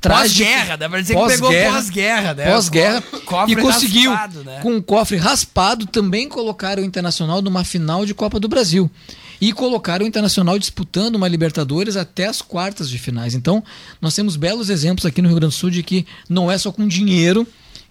Pós-guerra, 0.00 0.76
dá 0.76 0.88
pra 0.88 1.00
dizer 1.00 1.14
que 1.14 1.26
pegou 1.26 1.52
pós-guerra, 1.52 2.34
né? 2.34 2.50
Pós-guerra. 2.50 3.02
E 3.46 3.56
conseguiu, 3.56 4.10
raspado, 4.10 4.44
né? 4.44 4.60
com 4.62 4.76
o 4.76 4.82
cofre 4.82 5.18
raspado, 5.18 5.86
também 5.86 6.26
colocar 6.26 6.78
o 6.78 6.84
Internacional 6.84 7.42
numa 7.42 7.64
final 7.64 8.06
de 8.06 8.14
Copa 8.14 8.40
do 8.40 8.48
Brasil. 8.48 8.90
E 9.40 9.52
colocar 9.52 10.02
o 10.02 10.06
Internacional 10.06 10.58
disputando 10.58 11.16
uma 11.16 11.26
Libertadores 11.28 11.96
até 11.96 12.26
as 12.26 12.42
quartas 12.42 12.90
de 12.90 12.98
finais. 12.98 13.34
Então, 13.34 13.64
nós 14.00 14.14
temos 14.14 14.36
belos 14.36 14.68
exemplos 14.68 15.06
aqui 15.06 15.22
no 15.22 15.28
Rio 15.28 15.36
Grande 15.36 15.54
do 15.54 15.58
Sul 15.58 15.70
de 15.70 15.82
que 15.82 16.06
não 16.28 16.50
é 16.50 16.58
só 16.58 16.70
com 16.70 16.86
dinheiro 16.86 17.46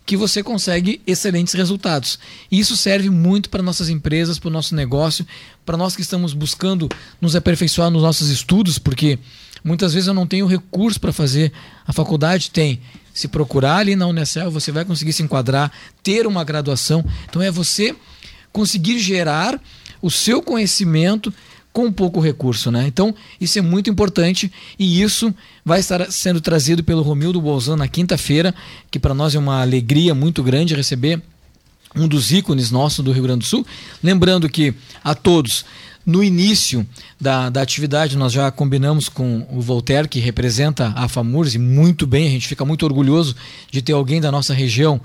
que 0.09 0.17
você 0.17 0.41
consegue 0.41 0.99
excelentes 1.05 1.53
resultados. 1.53 2.17
E 2.51 2.59
isso 2.59 2.75
serve 2.75 3.11
muito 3.11 3.47
para 3.47 3.61
nossas 3.61 3.89
empresas, 3.89 4.39
para 4.39 4.47
o 4.47 4.51
nosso 4.51 4.73
negócio, 4.73 5.23
para 5.63 5.77
nós 5.77 5.95
que 5.95 6.01
estamos 6.01 6.33
buscando 6.33 6.89
nos 7.21 7.35
aperfeiçoar 7.35 7.91
nos 7.91 8.01
nossos 8.01 8.29
estudos, 8.29 8.79
porque 8.79 9.19
muitas 9.63 9.93
vezes 9.93 10.07
eu 10.07 10.13
não 10.15 10.25
tenho 10.25 10.47
recurso 10.47 10.99
para 10.99 11.13
fazer. 11.13 11.53
A 11.85 11.93
faculdade 11.93 12.49
tem. 12.49 12.81
Se 13.13 13.27
procurar 13.27 13.77
ali 13.77 13.95
na 13.95 14.07
Unicel, 14.07 14.49
você 14.49 14.71
vai 14.71 14.83
conseguir 14.83 15.13
se 15.13 15.21
enquadrar, 15.21 15.71
ter 16.01 16.25
uma 16.25 16.43
graduação. 16.43 17.05
Então 17.29 17.39
é 17.39 17.51
você 17.51 17.95
conseguir 18.51 18.97
gerar 18.97 19.61
o 20.01 20.09
seu 20.09 20.41
conhecimento 20.41 21.33
com 21.71 21.91
pouco 21.91 22.19
recurso, 22.19 22.71
né? 22.71 22.85
Então, 22.87 23.13
isso 23.39 23.59
é 23.59 23.61
muito 23.61 23.89
importante 23.89 24.51
e 24.77 25.01
isso 25.01 25.33
vai 25.63 25.79
estar 25.79 26.11
sendo 26.11 26.41
trazido 26.41 26.83
pelo 26.83 27.01
Romildo 27.01 27.39
Bolzan 27.39 27.77
na 27.77 27.87
quinta-feira, 27.87 28.53
que 28.89 28.99
para 28.99 29.13
nós 29.13 29.35
é 29.35 29.39
uma 29.39 29.61
alegria 29.61 30.15
muito 30.15 30.41
grande 30.41 30.75
receber 30.75 31.21
um 31.95 32.07
dos 32.07 32.31
ícones 32.31 32.71
nossos 32.71 33.03
do 33.03 33.11
Rio 33.11 33.23
Grande 33.23 33.39
do 33.39 33.45
Sul. 33.45 33.65
Lembrando 34.03 34.49
que 34.49 34.73
a 35.03 35.15
todos, 35.15 35.65
no 36.05 36.23
início 36.23 36.85
da, 37.19 37.49
da 37.49 37.61
atividade, 37.61 38.17
nós 38.17 38.31
já 38.31 38.49
combinamos 38.51 39.09
com 39.09 39.45
o 39.51 39.61
Voltaire, 39.61 40.07
que 40.07 40.19
representa 40.19 40.91
a 40.95 41.07
FAMURS, 41.07 41.55
e 41.55 41.59
muito 41.59 42.05
bem, 42.07 42.27
a 42.27 42.31
gente 42.31 42.47
fica 42.47 42.65
muito 42.65 42.83
orgulhoso 42.83 43.35
de 43.71 43.81
ter 43.81 43.93
alguém 43.93 44.19
da 44.19 44.31
nossa 44.31 44.53
região 44.53 44.99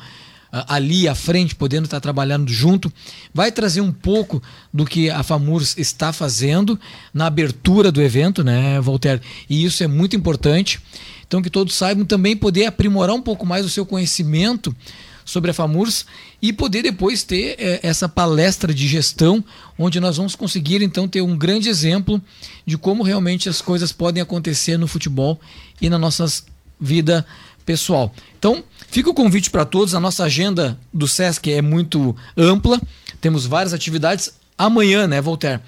ali 0.68 1.09
à 1.09 1.14
frente, 1.14 1.55
podendo 1.55 1.86
estar 1.86 2.00
trabalhando 2.00 2.52
junto, 2.52 2.92
vai 3.32 3.50
trazer 3.50 3.80
um 3.80 3.92
pouco 3.92 4.42
do 4.72 4.84
que 4.84 5.11
a 5.11 5.22
FAMURS 5.22 5.76
está 5.76 6.12
fazendo 6.12 6.78
na 7.12 7.26
abertura 7.26 7.90
do 7.90 8.00
evento, 8.00 8.44
né, 8.44 8.80
Voltaire? 8.80 9.20
E 9.50 9.64
isso 9.64 9.82
é 9.82 9.88
muito 9.88 10.14
importante. 10.14 10.80
Então, 11.26 11.42
que 11.42 11.50
todos 11.50 11.74
saibam 11.74 12.05
também 12.05 12.36
poder 12.36 12.66
aprimorar 12.66 13.16
um 13.16 13.22
pouco 13.22 13.44
mais 13.44 13.66
o 13.66 13.68
seu 13.68 13.84
conhecimento 13.84 14.74
sobre 15.24 15.50
a 15.50 15.55
FAMURS 15.55 16.05
e 16.40 16.52
poder 16.52 16.82
depois 16.82 17.22
ter 17.22 17.57
eh, 17.59 17.80
essa 17.82 18.09
palestra 18.09 18.72
de 18.72 18.86
gestão, 18.86 19.42
onde 19.78 19.98
nós 19.98 20.18
vamos 20.18 20.36
conseguir 20.36 20.82
então 20.82 21.09
ter 21.09 21.22
um 21.22 21.36
grande 21.36 21.68
exemplo 21.68 22.22
de 22.66 22.76
como 22.76 23.02
realmente 23.02 23.48
as 23.48 23.62
coisas 23.62 23.90
podem 23.90 24.22
acontecer 24.22 24.76
no 24.76 24.86
futebol 24.86 25.40
e 25.80 25.88
na 25.88 25.98
nossa 25.98 26.26
vida 26.78 27.26
pessoal. 27.64 28.14
Então, 28.38 28.62
fica 28.95 29.11
o 29.11 29.14
convite 29.14 29.51
para 29.51 29.64
todos. 29.64 29.92
A 29.95 29.99
nossa 30.01 30.22
agenda 30.24 30.78
do 30.92 31.09
SESC 31.09 31.51
é 31.53 31.61
muito 31.61 32.14
ampla. 32.36 32.80
Temos 33.20 33.45
várias 33.45 33.74
atividades. 33.74 34.30
Amanhã, 34.57 35.09
né, 35.09 35.20
Voltaire? 35.20 35.61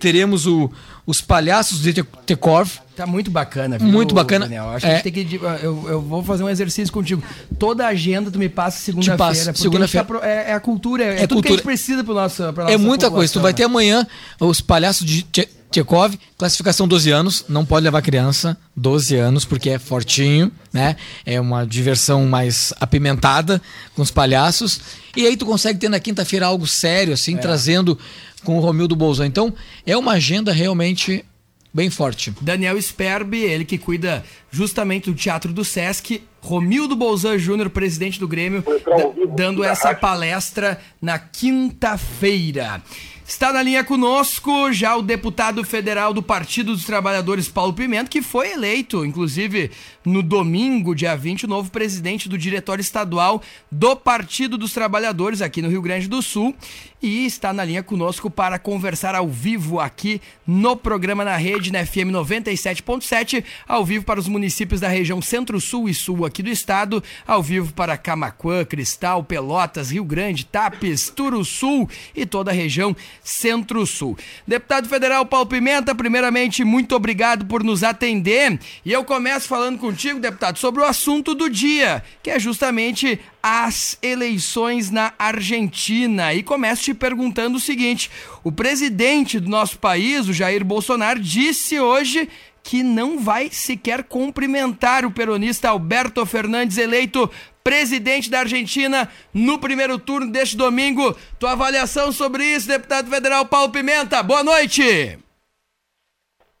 Teremos 0.00 0.44
o, 0.44 0.68
os 1.06 1.20
palhaços 1.20 1.80
de 1.80 1.92
Te- 1.94 2.02
Tekov. 2.26 2.68
Tá 2.96 3.06
muito 3.06 3.30
bacana, 3.30 3.78
viu, 3.78 3.86
Muito 3.88 4.12
bacana. 4.14 4.44
Daniel? 4.46 4.68
Acho 4.70 4.86
É. 4.86 4.88
que 5.00 5.08
a 5.08 5.12
gente 5.12 5.28
tem 5.28 5.38
que. 5.38 5.44
Eu, 5.62 5.84
eu 5.88 6.00
vou 6.00 6.22
fazer 6.22 6.42
um 6.42 6.48
exercício 6.48 6.92
contigo. 6.92 7.22
Toda 7.58 7.84
a 7.86 7.88
agenda 7.88 8.30
tu 8.30 8.38
me 8.38 8.48
passa 8.48 8.78
segunda-feira. 8.78 9.54
segunda-feira. 9.54 10.04
tá 10.06 10.26
é, 10.28 10.50
é 10.50 10.52
a 10.52 10.60
cultura, 10.60 11.04
é, 11.04 11.22
É 11.22 11.26
tudo 11.26 11.40
que 11.42 11.48
a 11.48 11.50
cultura. 11.50 11.52
gente 11.56 11.62
precisa 11.62 12.02
pro 12.04 12.12
nosso, 12.12 12.52
pra 12.52 12.64
É 12.64 12.72
nossa 12.72 12.78
muita 12.78 13.10
coisa. 13.10 13.32
Tu 13.32 13.40
vai 13.40 13.52
né? 13.52 13.56
ter 13.56 13.64
amanhã 13.64 14.06
os 14.40 14.60
palhaços 14.60 15.06
de 15.06 15.22
Te- 15.22 15.48
Tchekov, 15.74 16.14
classificação 16.38 16.86
12 16.86 17.10
anos, 17.10 17.44
não 17.48 17.64
pode 17.66 17.82
levar 17.82 18.00
criança, 18.00 18.56
12 18.76 19.16
anos, 19.16 19.44
porque 19.44 19.70
é 19.70 19.78
fortinho, 19.78 20.52
né? 20.72 20.94
É 21.26 21.40
uma 21.40 21.66
diversão 21.66 22.24
mais 22.26 22.72
apimentada 22.80 23.60
com 23.96 24.02
os 24.02 24.10
palhaços. 24.10 24.80
E 25.16 25.26
aí 25.26 25.36
tu 25.36 25.44
consegue 25.44 25.80
ter 25.80 25.88
na 25.88 25.98
quinta-feira 25.98 26.46
algo 26.46 26.64
sério, 26.66 27.10
É. 27.10 27.14
assim, 27.14 27.36
trazendo 27.36 27.98
com 28.44 28.56
o 28.56 28.60
Romildo 28.60 28.94
Bolzão. 28.94 29.26
Então, 29.26 29.52
é 29.84 29.96
uma 29.96 30.12
agenda 30.12 30.52
realmente 30.52 31.24
bem 31.72 31.90
forte. 31.90 32.32
Daniel 32.40 32.80
Sperbi, 32.80 33.38
ele 33.42 33.64
que 33.64 33.76
cuida 33.76 34.24
justamente 34.52 35.10
do 35.10 35.16
Teatro 35.16 35.52
do 35.52 35.64
Sesc. 35.64 36.22
Romildo 36.40 36.94
Bolzan 36.94 37.36
Júnior, 37.38 37.68
presidente 37.70 38.20
do 38.20 38.28
Grêmio, 38.28 38.62
da- 38.62 39.34
dando 39.34 39.64
essa 39.64 39.92
palestra 39.94 40.78
na 41.02 41.18
quinta-feira. 41.18 42.80
Está 43.26 43.54
na 43.54 43.62
linha 43.62 43.82
conosco 43.82 44.70
já 44.70 44.94
o 44.94 45.02
deputado 45.02 45.64
federal 45.64 46.12
do 46.12 46.22
Partido 46.22 46.72
dos 46.72 46.84
Trabalhadores, 46.84 47.48
Paulo 47.48 47.72
Pimenta, 47.72 48.10
que 48.10 48.20
foi 48.20 48.52
eleito, 48.52 49.02
inclusive, 49.02 49.70
no 50.04 50.22
domingo, 50.22 50.94
dia 50.94 51.16
20, 51.16 51.44
o 51.44 51.48
novo 51.48 51.70
presidente 51.70 52.28
do 52.28 52.36
Diretório 52.36 52.82
Estadual 52.82 53.42
do 53.70 53.96
Partido 53.96 54.58
dos 54.58 54.72
Trabalhadores 54.72 55.40
aqui 55.40 55.62
no 55.62 55.68
Rio 55.68 55.82
Grande 55.82 56.08
do 56.08 56.20
Sul. 56.20 56.54
E 57.00 57.26
está 57.26 57.52
na 57.52 57.62
linha 57.62 57.82
conosco 57.82 58.30
para 58.30 58.58
conversar 58.58 59.14
ao 59.14 59.28
vivo 59.28 59.78
aqui 59.78 60.22
no 60.46 60.74
programa 60.74 61.22
na 61.22 61.36
rede, 61.36 61.70
na 61.70 61.84
FM 61.84 62.08
97.7, 62.10 63.44
ao 63.68 63.84
vivo 63.84 64.06
para 64.06 64.18
os 64.18 64.26
municípios 64.26 64.80
da 64.80 64.88
região 64.88 65.20
Centro-Sul 65.20 65.86
e 65.86 65.92
Sul 65.92 66.24
aqui 66.24 66.42
do 66.42 66.48
estado, 66.48 67.04
ao 67.26 67.42
vivo 67.42 67.74
para 67.74 67.98
Camaquã, 67.98 68.64
Cristal, 68.64 69.22
Pelotas, 69.22 69.90
Rio 69.90 70.02
Grande, 70.02 70.46
Tapes, 70.46 71.10
Turuçul 71.10 71.90
e 72.16 72.24
toda 72.24 72.50
a 72.50 72.54
região 72.54 72.96
Centro-Sul. 73.22 74.16
Deputado 74.48 74.88
Federal 74.88 75.26
Paulo 75.26 75.44
Pimenta, 75.44 75.94
primeiramente, 75.94 76.64
muito 76.64 76.96
obrigado 76.96 77.44
por 77.44 77.62
nos 77.62 77.82
atender. 77.84 78.58
E 78.82 78.90
eu 78.90 79.04
começo 79.04 79.46
falando 79.46 79.78
contigo, 79.94 80.18
deputado, 80.18 80.58
sobre 80.58 80.80
o 80.80 80.84
assunto 80.84 81.36
do 81.36 81.48
dia, 81.48 82.02
que 82.20 82.28
é 82.28 82.38
justamente 82.38 83.20
as 83.40 83.96
eleições 84.02 84.90
na 84.90 85.14
Argentina. 85.16 86.34
E 86.34 86.42
começo 86.42 86.82
te 86.82 86.92
perguntando 86.92 87.56
o 87.56 87.60
seguinte: 87.60 88.10
o 88.42 88.50
presidente 88.50 89.38
do 89.38 89.48
nosso 89.48 89.78
país, 89.78 90.28
o 90.28 90.32
Jair 90.32 90.64
Bolsonaro, 90.64 91.20
disse 91.20 91.78
hoje 91.78 92.28
que 92.60 92.82
não 92.82 93.18
vai 93.18 93.50
sequer 93.50 94.02
cumprimentar 94.02 95.04
o 95.04 95.12
peronista 95.12 95.68
Alberto 95.68 96.26
Fernandes, 96.26 96.76
eleito 96.76 97.30
presidente 97.62 98.28
da 98.28 98.40
Argentina 98.40 99.08
no 99.32 99.58
primeiro 99.58 99.98
turno 99.98 100.30
deste 100.32 100.56
domingo. 100.56 101.16
Tua 101.38 101.52
avaliação 101.52 102.10
sobre 102.10 102.44
isso, 102.44 102.66
deputado 102.66 103.08
federal 103.08 103.46
Paulo 103.46 103.70
Pimenta. 103.70 104.22
Boa 104.22 104.42
noite. 104.42 105.18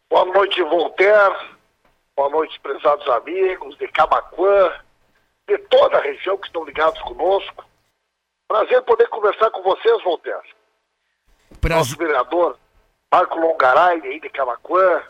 Boa 0.08 0.24
noite, 0.26 0.62
Voltaire. 0.62 1.53
Boa 2.16 2.28
noite, 2.28 2.60
prezados 2.60 3.08
amigos 3.08 3.76
de 3.76 3.88
Camaquã, 3.88 4.72
de 5.48 5.58
toda 5.58 5.98
a 5.98 6.00
região 6.00 6.38
que 6.38 6.46
estão 6.46 6.64
ligados 6.64 7.00
conosco. 7.02 7.64
Prazer 8.46 8.82
poder 8.82 9.08
conversar 9.08 9.50
com 9.50 9.62
vocês, 9.62 10.00
Voltaire. 10.04 10.54
Nosso 11.68 11.96
vereador 11.96 12.56
Marco 13.10 13.36
Longaray, 13.38 14.00
aí 14.02 14.20
de 14.20 14.30
Camaquã, 14.30 15.02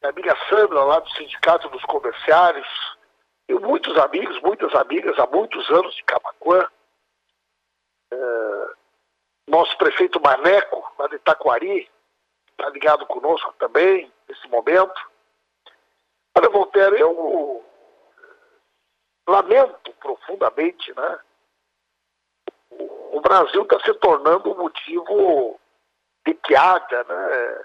minha 0.00 0.10
amiga 0.10 0.34
Sandra, 0.48 0.82
lá 0.82 0.98
do 0.98 1.10
Sindicato 1.10 1.68
dos 1.68 1.82
Comerciários, 1.84 2.68
e 3.46 3.52
muitos 3.54 3.98
amigos, 3.98 4.40
muitas 4.40 4.74
amigas 4.74 5.18
há 5.18 5.26
muitos 5.26 5.68
anos 5.70 5.94
de 5.94 6.04
Camaquã. 6.04 6.66
Eh, 8.12 8.68
nosso 9.46 9.76
prefeito 9.76 10.20
Maneco, 10.22 10.90
lá 10.98 11.06
de 11.06 11.16
Itaquari, 11.16 11.90
está 12.50 12.70
ligado 12.70 13.04
conosco 13.06 13.54
também, 13.58 14.10
nesse 14.26 14.48
momento. 14.48 15.15
Olha, 16.36 16.50
Voltaire, 16.50 17.00
eu 17.00 17.64
lamento 19.26 19.92
profundamente, 19.94 20.94
né? 20.94 21.18
O 22.70 23.20
Brasil 23.22 23.62
está 23.62 23.80
se 23.80 23.94
tornando 23.94 24.52
um 24.52 24.58
motivo 24.58 25.58
de 26.26 26.34
piada, 26.34 27.04
né? 27.04 27.64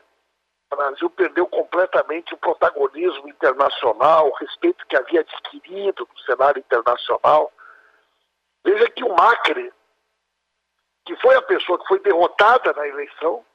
O 0.71 0.75
Brasil 0.77 1.09
perdeu 1.09 1.45
completamente 1.47 2.33
o 2.33 2.37
protagonismo 2.37 3.27
internacional, 3.27 4.29
o 4.29 4.35
respeito 4.35 4.87
que 4.87 4.95
havia 4.95 5.19
adquirido 5.19 6.07
no 6.09 6.19
cenário 6.19 6.59
internacional. 6.59 7.51
Veja 8.63 8.89
que 8.89 9.03
o 9.03 9.13
Macri, 9.13 9.73
que 11.05 11.13
foi 11.17 11.35
a 11.35 11.41
pessoa 11.41 11.77
que 11.77 11.87
foi 11.89 11.99
derrotada 11.99 12.71
na 12.71 12.87
eleição, 12.87 13.45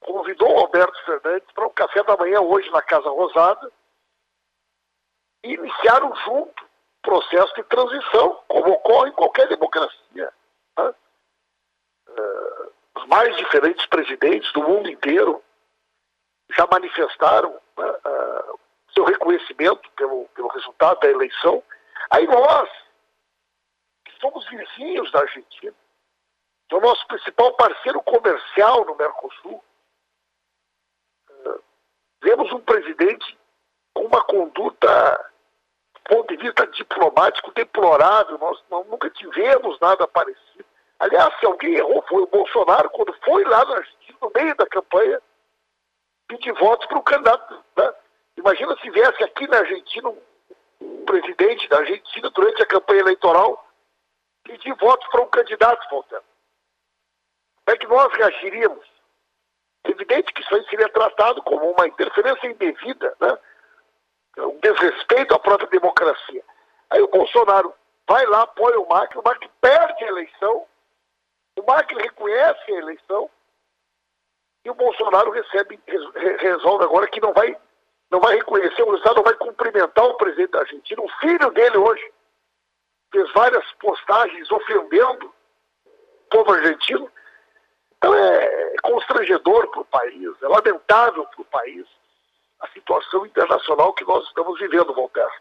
convidou 0.00 0.52
o 0.52 0.58
Alberto 0.58 1.04
Fernandes 1.04 1.48
para 1.52 1.68
um 1.68 1.72
café 1.72 2.02
da 2.02 2.16
manhã 2.16 2.40
hoje 2.40 2.68
na 2.72 2.82
Casa 2.82 3.08
Rosada 3.10 3.77
iniciaram 5.42 6.14
junto 6.16 6.68
processo 7.02 7.54
de 7.54 7.62
transição, 7.64 8.42
como 8.48 8.72
ocorre 8.72 9.10
em 9.10 9.14
qualquer 9.14 9.48
democracia. 9.48 10.32
Né? 10.76 10.94
Uh, 12.08 12.72
os 12.96 13.06
mais 13.06 13.36
diferentes 13.36 13.86
presidentes 13.86 14.52
do 14.52 14.62
mundo 14.62 14.90
inteiro 14.90 15.42
já 16.56 16.66
manifestaram 16.70 17.58
né, 17.76 17.90
uh, 17.90 18.60
seu 18.92 19.04
reconhecimento 19.04 19.90
pelo, 19.92 20.26
pelo 20.28 20.48
resultado 20.48 21.00
da 21.00 21.08
eleição. 21.08 21.62
Aí 22.10 22.26
nós, 22.26 22.68
que 24.04 24.12
somos 24.20 24.46
vizinhos 24.48 25.10
da 25.12 25.20
Argentina, 25.20 25.74
que 26.68 26.74
é 26.74 26.78
o 26.78 26.82
nosso 26.82 27.06
principal 27.06 27.54
parceiro 27.54 28.02
comercial 28.02 28.84
no 28.84 28.96
Mercosul, 28.96 29.64
vemos 32.22 32.52
um 32.52 32.60
presidente 32.60 33.37
com 33.98 34.04
uma 34.04 34.22
conduta, 34.22 35.30
do 35.94 36.00
ponto 36.16 36.36
de 36.36 36.40
vista 36.40 36.64
diplomático, 36.68 37.50
deplorável. 37.52 38.38
Nós, 38.38 38.62
nós 38.70 38.86
nunca 38.86 39.10
tivemos 39.10 39.78
nada 39.80 40.06
parecido. 40.06 40.64
Aliás, 41.00 41.36
se 41.38 41.46
alguém 41.46 41.74
errou, 41.74 42.04
foi 42.08 42.22
o 42.22 42.26
Bolsonaro, 42.28 42.90
quando 42.90 43.12
foi 43.24 43.42
lá 43.44 43.64
na 43.64 43.76
Argentina, 43.76 44.18
no 44.22 44.32
meio 44.34 44.54
da 44.54 44.66
campanha, 44.66 45.20
pedir 46.28 46.52
votos 46.52 46.86
para 46.86 46.98
o 46.98 47.02
candidato. 47.02 47.64
Né? 47.76 47.92
Imagina 48.36 48.76
se 48.80 48.88
viesse 48.90 49.22
aqui 49.24 49.48
na 49.48 49.58
Argentina 49.58 50.08
um, 50.80 51.04
presidente 51.04 51.68
da 51.68 51.78
Argentina, 51.78 52.30
durante 52.30 52.62
a 52.62 52.66
campanha 52.66 53.00
eleitoral, 53.00 53.68
pedir 54.44 54.74
votos 54.74 55.08
para 55.08 55.22
um 55.22 55.28
candidato, 55.28 55.88
Voltaire. 55.90 56.24
Como 57.64 57.74
é 57.74 57.78
que 57.78 57.86
nós 57.86 58.12
reagiríamos? 58.12 58.86
Evidente 59.84 60.32
que 60.32 60.40
isso 60.40 60.54
aí 60.54 60.64
seria 60.68 60.88
tratado 60.88 61.42
como 61.42 61.70
uma 61.70 61.86
interferência 61.86 62.46
indevida, 62.46 63.16
né? 63.20 63.38
Um 64.46 64.58
desrespeito 64.60 65.34
à 65.34 65.38
própria 65.38 65.68
democracia. 65.68 66.44
Aí 66.90 67.02
o 67.02 67.08
Bolsonaro 67.08 67.72
vai 68.08 68.24
lá, 68.26 68.42
apoia 68.42 68.80
o 68.80 68.88
Macri, 68.88 69.18
o 69.18 69.22
Macri 69.22 69.50
perde 69.60 70.04
a 70.04 70.08
eleição, 70.08 70.66
o 71.58 71.62
Macri 71.66 72.00
reconhece 72.00 72.72
a 72.72 72.78
eleição 72.78 73.30
e 74.64 74.70
o 74.70 74.74
Bolsonaro 74.74 75.30
recebe, 75.30 75.80
resolve 76.38 76.84
agora 76.84 77.08
que 77.08 77.20
não 77.20 77.32
vai, 77.32 77.56
não 78.10 78.20
vai 78.20 78.36
reconhecer 78.36 78.82
o 78.82 78.90
resultado, 78.90 79.16
não 79.16 79.24
vai 79.24 79.34
cumprimentar 79.34 80.04
o 80.04 80.14
presidente 80.14 80.50
da 80.50 80.60
Argentina. 80.60 81.02
O 81.02 81.08
filho 81.20 81.50
dele 81.50 81.76
hoje 81.76 82.12
fez 83.12 83.30
várias 83.32 83.64
postagens 83.74 84.50
ofendendo 84.50 85.26
o 85.26 86.30
povo 86.30 86.52
argentino. 86.52 87.10
Então 87.96 88.14
é 88.14 88.74
constrangedor 88.82 89.68
para 89.70 89.80
o 89.80 89.84
país, 89.84 90.42
é 90.42 90.48
lamentável 90.48 91.24
para 91.26 91.42
o 91.42 91.44
país 91.46 91.86
a 92.60 92.68
situação 92.68 93.26
internacional 93.26 93.92
que 93.92 94.04
nós 94.04 94.26
estamos 94.26 94.58
vivendo, 94.58 94.94
Voltaire. 94.94 95.32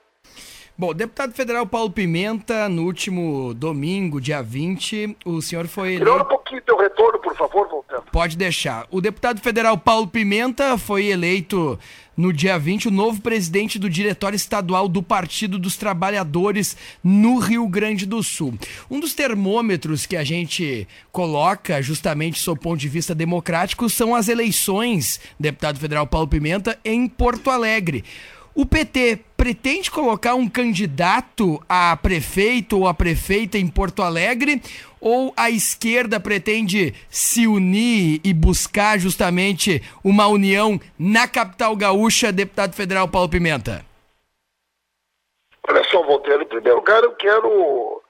Bom, 0.79 0.93
deputado 0.93 1.33
federal 1.33 1.65
Paulo 1.65 1.89
Pimenta, 1.89 2.69
no 2.69 2.83
último 2.83 3.51
domingo, 3.55 4.21
dia 4.21 4.43
20, 4.43 5.17
o 5.25 5.41
senhor 5.41 5.67
foi 5.67 5.95
eleito... 5.95 6.03
Melhora 6.05 6.23
um 6.23 6.27
pouquinho 6.27 6.61
teu 6.61 6.77
retorno, 6.77 7.17
por 7.17 7.35
favor, 7.35 7.67
Voltaire. 7.67 8.03
Pode 8.11 8.37
deixar. 8.37 8.85
O 8.91 9.01
deputado 9.01 9.41
federal 9.41 9.75
Paulo 9.75 10.05
Pimenta 10.05 10.77
foi 10.77 11.07
eleito 11.07 11.79
no 12.15 12.31
dia 12.31 12.59
20 12.59 12.89
o 12.89 12.91
novo 12.91 13.19
presidente 13.21 13.79
do 13.79 13.89
Diretório 13.89 14.35
Estadual 14.35 14.87
do 14.87 15.01
Partido 15.01 15.57
dos 15.57 15.77
Trabalhadores 15.77 16.77
no 17.03 17.39
Rio 17.39 17.67
Grande 17.67 18.05
do 18.05 18.21
Sul. 18.21 18.53
Um 18.87 18.99
dos 18.99 19.15
termômetros 19.15 20.05
que 20.05 20.15
a 20.15 20.23
gente 20.23 20.87
coloca, 21.11 21.81
justamente 21.81 22.39
sob 22.39 22.59
o 22.59 22.61
ponto 22.61 22.79
de 22.79 22.87
vista 22.87 23.15
democrático, 23.15 23.89
são 23.89 24.13
as 24.13 24.27
eleições, 24.27 25.19
deputado 25.39 25.79
federal 25.79 26.05
Paulo 26.05 26.27
Pimenta, 26.27 26.77
em 26.85 27.07
Porto 27.07 27.49
Alegre. 27.49 28.03
O 28.59 28.65
PT 28.65 29.19
pretende 29.37 29.91
colocar 29.91 30.33
um 30.33 30.49
candidato 30.49 31.63
a 31.69 31.95
prefeito 31.95 32.79
ou 32.79 32.87
a 32.87 32.93
prefeita 32.93 33.55
em 33.55 33.67
Porto 33.67 34.01
Alegre? 34.01 34.59
Ou 34.99 35.31
a 35.37 35.51
esquerda 35.51 36.19
pretende 36.19 36.91
se 37.07 37.45
unir 37.45 38.19
e 38.23 38.33
buscar 38.33 38.97
justamente 38.97 39.79
uma 40.03 40.25
união 40.25 40.79
na 40.97 41.27
capital 41.27 41.75
gaúcha, 41.75 42.31
deputado 42.31 42.73
federal 42.73 43.07
Paulo 43.07 43.29
Pimenta? 43.29 43.85
Olha 45.69 45.83
só, 45.83 46.01
Voltaire, 46.01 46.41
em 46.41 46.47
primeiro 46.47 46.77
lugar 46.77 47.03
eu 47.03 47.13
quero 47.13 47.47
uh, 47.47 48.01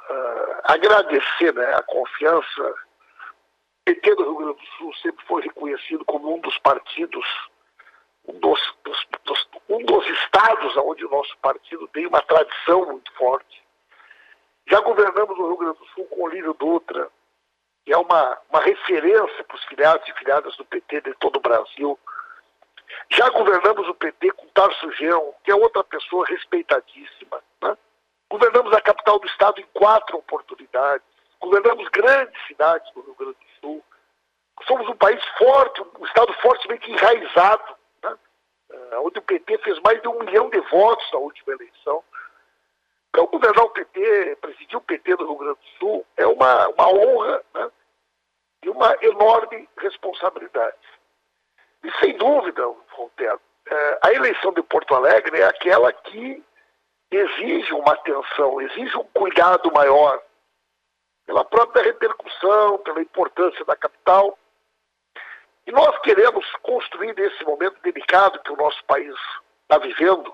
agradecer 0.63 1.53
né, 1.53 1.73
a 1.73 1.83
confiança. 1.83 2.61
O 2.61 3.83
PT 3.83 4.15
do 4.15 4.23
Rio 4.23 4.37
Grande 4.37 4.59
do 4.59 4.77
Sul 4.77 4.93
sempre 5.01 5.25
foi 5.25 5.41
reconhecido 5.41 6.05
como 6.05 6.33
um 6.33 6.39
dos 6.39 6.57
partidos 6.59 7.25
dos, 8.35 8.59
dos, 8.83 9.07
dos, 9.25 9.47
um 9.69 9.83
dos 9.83 10.05
estados 10.07 10.75
onde 10.77 11.05
o 11.05 11.09
nosso 11.09 11.37
partido 11.39 11.87
tem 11.89 12.07
uma 12.07 12.21
tradição 12.21 12.85
muito 12.85 13.11
forte. 13.13 13.63
Já 14.69 14.79
governamos 14.81 15.37
o 15.37 15.47
Rio 15.47 15.57
Grande 15.57 15.79
do 15.79 15.85
Sul 15.87 16.05
com 16.05 16.23
o 16.23 16.27
Lírio 16.27 16.53
Dutra, 16.53 17.09
que 17.85 17.93
é 17.93 17.97
uma, 17.97 18.37
uma 18.49 18.61
referência 18.61 19.43
para 19.43 19.55
os 19.55 19.63
filiados 19.65 20.07
e 20.07 20.13
filiadas 20.13 20.55
do 20.57 20.65
PT 20.65 21.01
de 21.01 21.13
todo 21.15 21.37
o 21.37 21.41
Brasil. 21.41 21.97
Já 23.09 23.29
governamos 23.29 23.87
o 23.87 23.93
PT 23.93 24.31
com 24.31 24.47
Tarso 24.47 24.89
Gão, 24.99 25.33
que 25.43 25.51
é 25.51 25.55
outra 25.55 25.83
pessoa 25.83 26.25
respeitadíssima. 26.27 27.41
Né? 27.61 27.77
Governamos 28.29 28.73
a 28.73 28.81
capital 28.81 29.19
do 29.19 29.27
estado 29.27 29.59
em 29.59 29.65
quatro 29.73 30.17
oportunidades. 30.17 31.05
Governamos 31.39 31.87
grandes 31.89 32.47
cidades 32.47 32.91
do 32.93 33.01
Rio 33.01 33.15
Grande 33.15 33.37
do 33.37 33.59
Sul. 33.61 33.83
Somos 34.65 34.87
um 34.87 34.95
país 34.95 35.23
forte, 35.37 35.81
um 35.99 36.05
estado 36.05 36.33
fortemente 36.41 36.89
enraizado 36.89 37.76
onde 39.03 39.19
o 39.19 39.21
PT 39.21 39.57
fez 39.59 39.79
mais 39.79 40.01
de 40.01 40.07
um 40.07 40.19
milhão 40.19 40.49
de 40.49 40.59
votos 40.61 41.05
na 41.11 41.19
última 41.19 41.53
eleição. 41.53 42.03
Então, 43.09 43.25
governar 43.27 43.65
o 43.65 43.69
PT, 43.69 44.37
presidir 44.41 44.77
o 44.77 44.81
PT 44.81 45.15
do 45.15 45.25
Rio 45.25 45.37
Grande 45.37 45.59
do 45.59 45.79
Sul, 45.79 46.05
é 46.17 46.27
uma, 46.27 46.67
uma 46.69 46.87
honra 46.89 47.43
né, 47.53 47.71
e 48.63 48.69
uma 48.69 48.95
enorme 49.01 49.67
responsabilidade. 49.77 50.77
E 51.83 51.91
sem 51.99 52.17
dúvida, 52.17 52.63
Voltaire, 52.95 53.35
uh, 53.35 53.97
a 54.03 54.13
eleição 54.13 54.53
de 54.53 54.61
Porto 54.61 54.93
Alegre 54.93 55.39
é 55.39 55.45
aquela 55.45 55.91
que 55.91 56.43
exige 57.09 57.73
uma 57.73 57.93
atenção, 57.93 58.61
exige 58.61 58.95
um 58.97 59.05
cuidado 59.05 59.71
maior 59.71 60.21
pela 61.25 61.43
própria 61.43 61.83
repercussão, 61.83 62.77
pela 62.79 63.01
importância 63.01 63.63
da 63.65 63.75
capital. 63.75 64.37
E 65.67 65.71
nós 65.71 65.99
queremos 65.99 66.49
construir 66.63 67.13
nesse 67.13 67.43
momento 67.43 67.77
delicado 67.81 68.39
que 68.39 68.53
o 68.53 68.55
nosso 68.55 68.81
país 68.85 69.13
está 69.63 69.77
vivendo, 69.77 70.33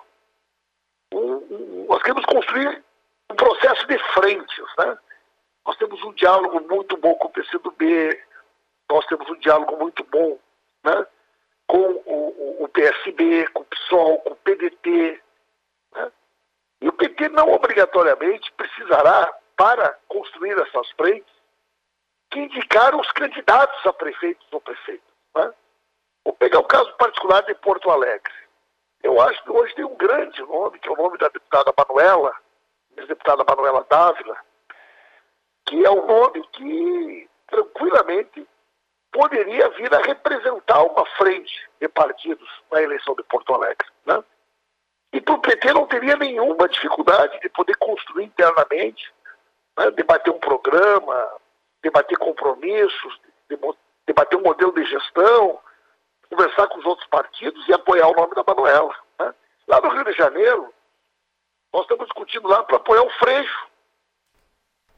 um, 1.12 1.20
um, 1.20 1.86
nós 1.90 2.04
queremos 2.04 2.24
construir 2.26 2.84
um 3.32 3.36
processo 3.36 3.88
de 3.88 3.98
frentes. 4.14 4.66
Né? 4.78 4.96
Nós 5.66 5.76
temos 5.78 6.04
um 6.04 6.14
diálogo 6.14 6.62
muito 6.70 6.96
bom 6.98 7.16
com 7.16 7.28
o 7.28 7.32
PCdoB, 7.32 8.24
nós 8.92 9.04
temos 9.08 9.28
um 9.28 9.40
diálogo 9.40 9.76
muito 9.78 10.04
bom 10.04 10.38
né? 10.84 11.08
com 11.66 11.80
o, 11.80 12.60
o, 12.60 12.64
o 12.66 12.68
PSB, 12.68 13.48
com 13.48 13.64
o 13.64 13.66
PSOL, 13.66 14.20
com 14.20 14.34
o 14.34 14.36
PDT. 14.36 15.20
Né? 15.96 16.12
E 16.80 16.88
o 16.88 16.94
PT 16.94 17.30
não 17.30 17.52
obrigatoriamente 17.52 18.52
precisará, 18.52 19.34
para 19.56 19.98
construir 20.08 20.60
essas 20.60 20.90
frentes, 20.92 21.32
que 22.32 22.40
indicar 22.40 22.96
os 22.96 23.12
candidatos 23.12 23.86
a 23.86 23.94
prefeitos 23.94 24.46
ou 24.52 24.60
prefeitos. 24.60 25.13
Né? 25.36 25.54
Vou 26.24 26.34
pegar 26.34 26.60
o 26.60 26.68
caso 26.68 26.92
particular 26.98 27.44
de 27.44 27.54
Porto 27.56 27.90
Alegre. 27.90 28.34
Eu 29.02 29.20
acho 29.20 29.44
que 29.44 29.52
hoje 29.52 29.76
tem 29.76 29.84
um 29.84 29.96
grande 29.96 30.42
nome, 30.42 30.80
que 30.80 30.88
é 30.88 30.92
o 30.92 30.98
nome 30.98 31.18
da 31.18 31.28
deputada 31.28 31.74
Manuela, 31.78 32.34
ex-deputada 32.98 33.44
Manuela 33.44 33.86
Dávila, 33.90 34.38
que 35.66 35.86
é 35.86 35.90
um 35.90 36.06
nome 36.06 36.42
que 36.54 37.30
tranquilamente 37.48 38.48
poderia 39.12 39.70
vir 39.70 39.94
a 39.94 40.00
representar 40.00 40.84
uma 40.84 41.06
frente 41.18 41.70
de 41.80 41.88
partidos 41.88 42.50
na 42.72 42.82
eleição 42.82 43.14
de 43.16 43.24
Porto 43.24 43.54
Alegre. 43.54 43.88
Né? 44.06 44.24
E 45.14 45.22
para 45.22 45.36
o 45.36 45.42
PT 45.42 45.74
não 45.74 45.86
teria 45.86 46.16
nenhuma 46.16 46.68
dificuldade 46.68 47.40
de 47.40 47.50
poder 47.50 47.76
construir 47.78 48.26
internamente, 48.26 49.14
né? 49.78 49.92
debater 49.92 50.34
um 50.34 50.40
programa, 50.40 51.32
debater 51.84 52.18
compromissos, 52.18 53.20
debater 54.06 54.38
um 54.38 54.44
modelo 54.44 54.74
de 54.74 54.86
gestão, 54.86 55.60
conversar 56.30 56.68
com 56.68 56.80
os 56.80 56.86
outros 56.86 57.08
partidos 57.10 57.68
e 57.68 57.74
apoiar 57.74 58.08
o 58.08 58.16
nome 58.16 58.34
da 58.36 58.44
Manuela. 58.46 58.96
Né? 59.20 59.34
Lá 59.68 59.82
no 59.82 59.90
Rio 59.90 60.06
de 60.06 60.14
Janeiro, 60.14 60.74
nós 61.72 61.84
estamos 61.84 62.06
discutindo 62.06 62.48
lá 62.48 62.64
para 62.64 62.78
apoiar 62.78 63.04
o 63.04 63.10
Freixo, 63.12 63.68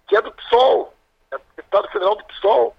que 0.07 0.15
é 0.15 0.21
do 0.21 0.31
PSOL, 0.31 0.93
é 1.31 1.37
deputado 1.55 1.87
federal 1.89 2.15
do 2.15 2.25
PSOL. 2.25 2.75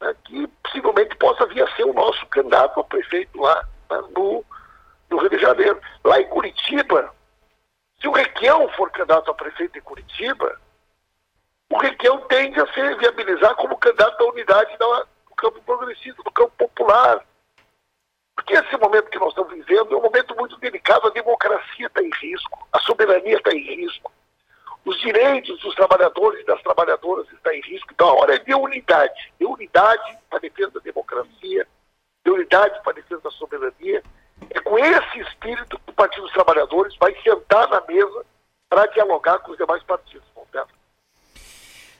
né, 0.00 0.14
que 0.24 0.46
possivelmente 0.46 1.16
possa 1.16 1.46
vir 1.46 1.62
a 1.62 1.76
ser 1.76 1.84
o 1.84 1.94
nosso 1.94 2.26
candidato 2.26 2.80
a 2.80 2.84
prefeito 2.84 3.40
lá 3.40 3.66
né, 3.90 4.02
no, 4.14 4.44
no 5.10 5.16
Rio 5.18 5.30
de 5.30 5.38
Janeiro. 5.38 5.80
Lá 6.04 6.20
em 6.20 6.28
Curitiba, 6.28 7.14
se 8.00 8.08
o 8.08 8.12
Requião 8.12 8.68
for 8.70 8.90
candidato 8.90 9.30
a 9.30 9.34
prefeito 9.34 9.78
em 9.78 9.82
Curitiba, 9.82 10.60
o 11.70 11.78
Requião 11.78 12.20
tende 12.28 12.60
a 12.60 12.72
se 12.72 12.94
viabilizar 12.96 13.54
como 13.56 13.76
candidato 13.78 14.18
da 14.18 14.24
unidade 14.26 14.76
do 14.76 15.06
campo 15.36 15.60
progressista, 15.62 16.22
do 16.22 16.30
campo 16.30 16.52
popular. 16.56 17.24
Porque 18.34 18.54
esse 18.54 18.76
momento 18.76 19.10
que 19.10 19.18
nós 19.18 19.30
estamos 19.30 19.52
vivendo 19.52 19.94
é 19.94 19.96
um 19.96 20.02
momento 20.02 20.34
muito 20.36 20.56
delicado, 20.58 21.06
a 21.06 21.10
democracia 21.10 21.86
está 21.86 22.02
em 22.02 22.10
risco, 22.20 22.66
a 22.72 22.78
soberania 22.80 23.36
está 23.36 23.52
em 23.52 23.62
risco, 23.62 24.12
os 24.84 25.00
direitos 25.00 25.58
dos 25.60 25.74
trabalhadores 25.74 26.40
e 26.40 26.46
das 26.46 26.62
trabalhadoras 26.62 27.26
estão 27.32 27.52
em 27.52 27.60
risco. 27.62 27.88
Então 27.92 28.08
a 28.08 28.14
hora 28.14 28.34
é 28.36 28.38
de 28.38 28.54
unidade, 28.54 29.32
de 29.38 29.44
unidade 29.44 30.18
para 30.30 30.38
defesa 30.38 30.70
da 30.72 30.80
democracia, 30.80 31.66
de 32.24 32.30
unidade 32.30 32.80
para 32.82 32.92
defesa 32.92 33.20
da 33.22 33.30
soberania. 33.30 34.02
É 34.50 34.60
com 34.60 34.78
esse 34.78 35.20
espírito 35.20 35.78
que 35.78 35.90
o 35.90 35.94
Partido 35.94 36.22
dos 36.22 36.32
Trabalhadores 36.32 36.94
vai 36.98 37.14
sentar 37.22 37.68
na 37.68 37.80
mesa 37.80 38.24
para 38.68 38.86
dialogar 38.86 39.38
com 39.40 39.52
os 39.52 39.56
demais 39.56 39.82
partidos. 39.82 40.35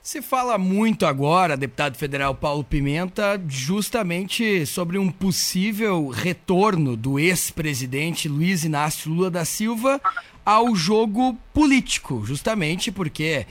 Se 0.06 0.22
fala 0.22 0.56
muito 0.56 1.04
agora, 1.04 1.56
deputado 1.56 1.96
federal 1.96 2.32
Paulo 2.32 2.62
Pimenta, 2.62 3.42
justamente 3.48 4.64
sobre 4.64 4.98
um 4.98 5.10
possível 5.10 6.06
retorno 6.10 6.96
do 6.96 7.18
ex-presidente 7.18 8.28
Luiz 8.28 8.62
Inácio 8.62 9.10
Lula 9.10 9.32
da 9.32 9.44
Silva 9.44 10.00
ao 10.44 10.76
jogo 10.76 11.36
político, 11.52 12.22
justamente 12.24 12.92
porque 12.92 13.48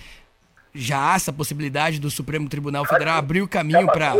já 0.74 1.12
há 1.12 1.16
essa 1.16 1.34
possibilidade 1.34 2.00
do 2.00 2.10
Supremo 2.10 2.48
Tribunal 2.48 2.86
Federal 2.86 3.18
abrir 3.18 3.42
o 3.42 3.50
caminho 3.50 3.88
para 3.88 4.14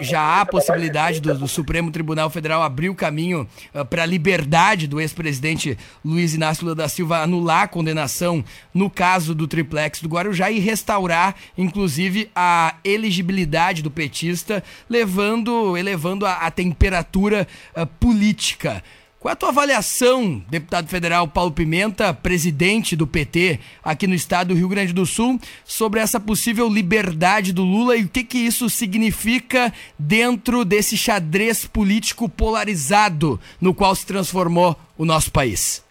já 0.00 0.20
há 0.20 0.40
a 0.42 0.46
possibilidade 0.46 1.20
do, 1.20 1.36
do, 1.36 1.48
Supremo 1.48 1.90
Tribunal 1.90 2.30
Federal 2.30 2.62
abrir 2.62 2.88
o 2.88 2.94
caminho 2.94 3.46
uh, 3.74 3.84
para 3.84 4.02
a 4.02 4.06
liberdade 4.06 4.86
do 4.86 5.00
ex-presidente 5.00 5.76
Luiz 6.04 6.34
Inácio 6.34 6.64
Lula 6.64 6.74
da 6.74 6.88
Silva 6.88 7.18
anular 7.18 7.62
a 7.62 7.68
condenação 7.68 8.44
no 8.72 8.88
caso 8.88 9.34
do 9.34 9.46
triplex 9.48 10.00
do 10.00 10.08
Guarujá 10.08 10.50
e 10.50 10.58
restaurar, 10.58 11.34
inclusive, 11.56 12.30
a 12.34 12.76
elegibilidade 12.84 13.82
do 13.82 13.90
petista, 13.90 14.62
levando, 14.88 15.76
elevando 15.76 16.26
a, 16.26 16.34
a 16.34 16.50
temperatura 16.50 17.46
uh, 17.76 17.86
política. 17.86 18.82
Qual 19.20 19.30
é 19.30 19.32
a 19.32 19.36
tua 19.36 19.48
avaliação, 19.48 20.38
deputado 20.48 20.86
federal 20.86 21.26
Paulo 21.26 21.50
Pimenta, 21.50 22.14
presidente 22.14 22.94
do 22.94 23.04
PT 23.04 23.58
aqui 23.82 24.06
no 24.06 24.14
estado 24.14 24.48
do 24.48 24.54
Rio 24.54 24.68
Grande 24.68 24.92
do 24.92 25.04
Sul, 25.04 25.40
sobre 25.64 25.98
essa 25.98 26.20
possível 26.20 26.68
liberdade 26.68 27.52
do 27.52 27.64
Lula 27.64 27.96
e 27.96 28.04
o 28.04 28.08
que, 28.08 28.22
que 28.22 28.38
isso 28.38 28.70
significa 28.70 29.72
dentro 29.98 30.64
desse 30.64 30.96
xadrez 30.96 31.66
político 31.66 32.28
polarizado 32.28 33.40
no 33.60 33.74
qual 33.74 33.92
se 33.92 34.06
transformou 34.06 34.76
o 34.96 35.04
nosso 35.04 35.32
país? 35.32 35.84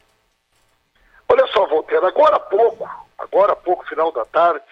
Olha 1.28 1.45
só, 1.47 1.67
Voltaire, 1.67 2.05
agora 2.05 2.38
há 2.38 2.39
pouco, 2.39 2.89
agora 3.17 3.51
há 3.51 3.57
pouco, 3.57 3.86
final 3.89 4.09
da 4.13 4.23
tarde, 4.23 4.63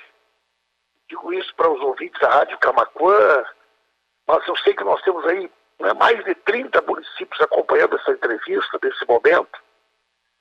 digo 1.09 1.33
isso 1.33 1.53
para 1.57 1.69
os 1.69 1.81
ouvintes 1.81 2.21
da 2.21 2.29
Rádio 2.29 2.57
Camacuã, 2.59 3.43
mas 4.25 4.47
eu 4.47 4.55
sei 4.59 4.73
que 4.73 4.83
nós 4.85 5.01
temos 5.01 5.25
aí 5.25 5.51
né, 5.79 5.93
mais 5.93 6.23
de 6.23 6.35
30 6.35 6.81
municípios 6.81 7.41
acompanhando 7.41 7.97
essa 7.97 8.11
entrevista 8.11 8.79
nesse 8.81 9.05
momento. 9.07 9.59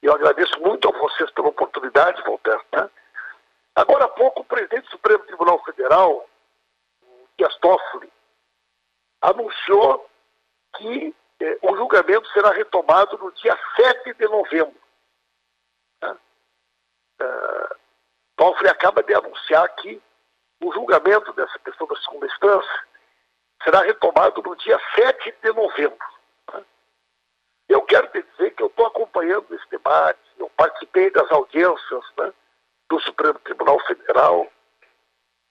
E 0.03 0.07
eu 0.07 0.15
agradeço 0.15 0.59
muito 0.61 0.89
a 0.89 0.99
vocês 0.99 1.31
pela 1.33 1.49
oportunidade, 1.49 2.23
Voltaire. 2.23 2.63
Né? 2.73 2.91
Agora 3.75 4.05
há 4.05 4.09
pouco, 4.09 4.43
o 4.43 4.45
presidente 4.45 4.85
do 4.85 4.91
Supremo 4.91 5.25
Tribunal 5.25 5.63
Federal, 5.65 6.29
Dias 7.37 7.57
Toffoli, 7.57 8.13
anunciou 9.21 10.09
que 10.77 11.15
eh, 11.41 11.59
o 11.63 11.77
julgamento 11.77 12.29
será 12.33 12.51
retomado 12.51 13.17
no 13.19 13.33
dia 13.33 13.59
7 13.77 14.15
de 14.15 14.25
novembro. 14.27 14.79
Né? 16.03 16.17
Uh, 17.21 17.75
Toffoli 18.37 18.69
acaba 18.69 19.03
de 19.03 19.15
anunciar 19.15 19.69
que 19.77 20.01
o 20.63 20.73
julgamento 20.73 21.33
dessa 21.33 21.59
questão 21.61 21.87
da 21.87 21.97
segunda 21.97 22.27
instância 22.27 22.87
será 23.65 23.81
retomado 23.81 24.43
no 24.43 24.55
dia 24.57 24.79
7 24.95 25.35
de 25.43 25.53
novembro. 25.53 26.07
Né? 26.53 26.65
Eu 27.69 27.83
quero 27.83 28.07
te 28.09 28.23
dizer 28.23 28.51
que 28.53 28.63
eu 28.63 28.69
estou 28.69 28.87
acompanhando 28.87 29.53
esse 29.55 29.69
debate, 29.71 30.21
eu 30.39 30.49
participei 30.51 31.11
das 31.11 31.31
audiências 31.33 32.05
né, 32.19 32.33
do 32.89 33.01
Supremo 33.01 33.39
Tribunal 33.41 33.81
Federal 33.81 34.47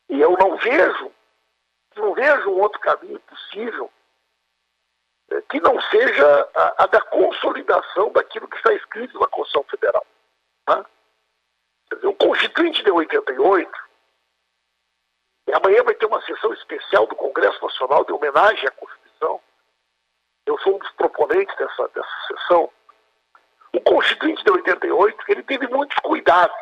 e 0.09 0.21
eu 0.21 0.37
não 0.39 0.55
vejo, 0.57 1.11
não 1.95 2.13
vejo 2.13 2.49
um 2.49 2.61
outro 2.61 2.79
caminho 2.79 3.19
possível 3.21 3.91
é, 5.31 5.41
que 5.49 5.59
não 5.59 5.81
seja 5.81 6.49
a, 6.53 6.83
a, 6.83 6.87
da 6.87 7.01
consolidação 7.01 8.11
daquilo 8.11 8.47
que 8.47 8.57
está 8.57 8.73
escrito 8.73 9.19
na 9.19 9.27
Constituição 9.27 9.63
Federal. 9.63 10.05
Dizer, 11.91 12.07
o 12.07 12.13
Constituinte 12.13 12.83
de 12.83 12.91
88 12.91 13.71
e 15.47 15.53
amanhã 15.53 15.83
vai 15.83 15.93
ter 15.95 16.05
uma 16.05 16.21
sessão 16.21 16.53
especial 16.53 17.05
do 17.07 17.15
Congresso 17.15 17.61
Nacional 17.61 18.05
de 18.05 18.13
homenagem 18.13 18.67
à 18.67 18.71
Constituição. 18.71 19.41
Eu 20.45 20.57
sou 20.59 20.75
um 20.75 20.79
dos 20.79 20.91
proponentes 20.91 21.55
dessa, 21.57 21.87
dessa 21.89 22.27
sessão. 22.27 22.69
O 23.73 23.81
Constituinte 23.81 24.43
de 24.43 24.51
88, 24.51 25.23
ele 25.27 25.43
teve 25.43 25.67
muitos 25.67 25.97
cuidados. 25.99 26.55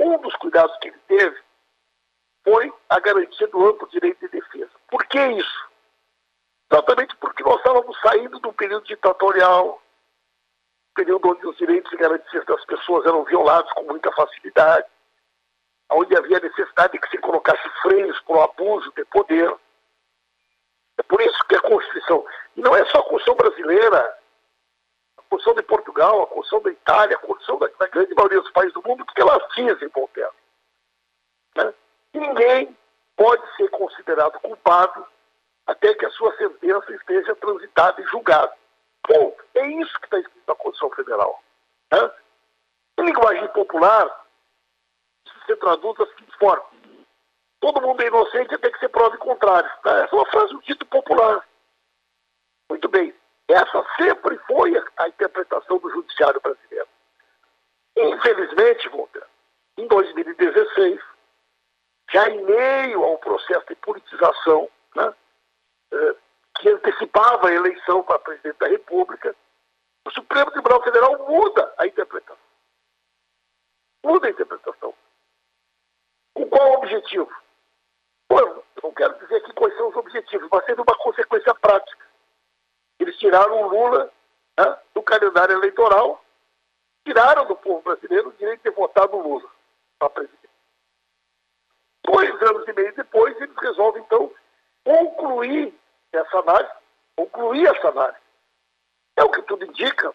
Um 0.00 0.18
dos 0.18 0.34
cuidados 0.36 0.76
que 0.78 0.88
ele 0.88 0.98
teve 1.06 1.42
foi 2.44 2.72
a 2.88 3.00
garantia 3.00 3.46
do 3.48 3.66
amplo 3.66 3.88
direito 3.88 4.20
de 4.20 4.28
defesa. 4.28 4.70
Por 4.88 5.04
que 5.06 5.18
isso? 5.18 5.68
Exatamente 6.70 7.16
porque 7.16 7.42
nós 7.42 7.56
estávamos 7.58 7.98
saindo 8.00 8.40
de 8.40 8.46
um 8.46 8.52
período 8.52 8.84
ditatorial, 8.84 9.80
período 10.94 11.28
onde 11.28 11.46
os 11.46 11.56
direitos 11.56 11.92
e 11.92 11.96
garantias 11.96 12.44
das 12.46 12.64
pessoas 12.64 13.06
eram 13.06 13.24
violados 13.24 13.70
com 13.72 13.82
muita 13.84 14.10
facilidade 14.12 14.86
onde 15.90 16.16
havia 16.16 16.40
necessidade 16.40 16.94
de 16.94 16.98
que 16.98 17.10
se 17.10 17.18
colocasse 17.18 17.68
freios 17.82 18.18
para 18.20 18.36
o 18.36 18.42
abuso 18.42 18.92
de 18.96 19.04
poder. 19.06 19.54
É 20.98 21.02
por 21.02 21.20
isso 21.20 21.38
que 21.48 21.56
a 21.56 21.60
Constituição, 21.60 22.24
e 22.56 22.60
não 22.60 22.74
é 22.74 22.84
só 22.86 22.98
a 22.98 23.02
Constituição 23.02 23.36
brasileira, 23.36 24.18
a 25.18 25.22
Constituição 25.22 25.54
de 25.54 25.62
Portugal, 25.62 26.22
a 26.22 26.26
Constituição 26.26 26.62
da 26.62 26.70
Itália, 26.70 27.16
a 27.16 27.20
Constituição 27.20 27.58
da, 27.58 27.68
da 27.78 27.86
grande 27.86 28.14
maioria 28.14 28.40
dos 28.40 28.50
países 28.52 28.74
do 28.74 28.82
mundo, 28.82 29.04
que 29.04 29.20
elas 29.20 29.42
dizem, 29.54 29.88
Voltaire. 29.88 30.30
Né? 31.56 31.74
Ninguém 32.14 32.76
pode 33.16 33.42
ser 33.56 33.68
considerado 33.70 34.40
culpado 34.40 35.06
até 35.66 35.94
que 35.94 36.06
a 36.06 36.10
sua 36.10 36.34
sentença 36.36 36.92
esteja 36.94 37.34
transitada 37.36 38.00
e 38.00 38.06
julgada. 38.06 38.52
Ponto. 39.02 39.44
É 39.54 39.66
isso 39.66 39.92
que 40.00 40.06
está 40.06 40.18
escrito 40.18 40.42
na 40.46 40.54
Constituição 40.54 40.96
Federal. 40.96 41.42
Né? 41.92 42.10
Em 42.98 43.06
linguagem 43.06 43.48
popular, 43.48 44.25
da 45.54 46.06
seguinte 46.06 46.36
forma: 46.38 46.64
todo 47.60 47.80
mundo 47.80 48.00
é 48.02 48.06
inocente 48.06 48.54
até 48.54 48.70
que 48.70 48.78
se 48.78 48.88
prove 48.88 49.16
contrário. 49.18 49.70
Tá? 49.82 50.04
Essa 50.04 50.14
é 50.14 50.18
uma 50.18 50.30
frase 50.30 50.52
do 50.52 50.62
dito 50.62 50.84
popular. 50.86 51.46
Muito 52.70 52.88
bem. 52.88 53.14
Essa 53.48 53.84
sempre 53.96 54.36
foi 54.46 54.76
a, 54.96 55.08
interpretação 55.08 55.78
do 55.78 55.90
judiciário 55.90 56.40
brasileiro. 56.40 56.88
Infelizmente, 57.96 58.88
Walter, 58.88 59.26
em 59.78 59.86
2016, 59.86 61.00
já 62.10 62.28
em 62.28 62.44
meio 62.44 63.04
a 63.04 63.10
um 63.12 63.16
processo 63.18 63.66
de 63.68 63.76
politização 63.76 64.68
né, 64.94 65.14
eh, 65.92 66.16
que 66.58 66.68
antecipava 66.68 67.48
a 67.48 67.52
eleição 67.52 68.02
para 68.02 68.18
presidente 68.18 68.58
da 68.58 68.68
República, 68.68 69.34
o 70.06 70.10
Supremo 70.10 70.50
Tribunal 70.50 70.82
Federal 70.82 71.18
muda 71.26 71.72
a 71.78 71.86
interpretação. 71.86 72.36
Muda 74.04 74.26
a 74.26 74.30
interpretação. 74.30 74.94
Com 76.36 76.46
qual 76.50 76.74
objetivo? 76.74 77.34
Bom, 78.28 78.62
não 78.82 78.92
quero 78.92 79.18
dizer 79.20 79.36
aqui 79.36 79.54
quais 79.54 79.74
são 79.78 79.88
os 79.88 79.96
objetivos, 79.96 80.46
mas 80.52 80.66
sendo 80.66 80.82
uma 80.82 80.98
consequência 80.98 81.54
prática. 81.54 82.06
Eles 83.00 83.16
tiraram 83.16 83.62
o 83.62 83.68
Lula 83.68 84.12
né, 84.58 84.78
do 84.92 85.02
calendário 85.02 85.56
eleitoral, 85.56 86.22
tiraram 87.06 87.46
do 87.46 87.56
povo 87.56 87.80
brasileiro 87.80 88.28
o 88.28 88.32
direito 88.34 88.62
de 88.62 88.70
votar 88.70 89.08
no 89.08 89.22
Lula 89.22 89.48
para 89.98 90.10
presidente. 90.10 90.50
Dois 92.04 92.42
anos 92.42 92.68
e 92.68 92.72
meio 92.74 92.94
depois, 92.94 93.34
eles 93.40 93.56
resolvem, 93.56 94.02
então, 94.02 94.30
concluir 94.84 95.74
essa 96.12 96.38
análise, 96.40 96.74
concluir 97.16 97.66
essa 97.66 97.88
análise. 97.88 98.20
É 99.16 99.24
o 99.24 99.30
que 99.30 99.40
tudo 99.40 99.64
indica. 99.64 100.14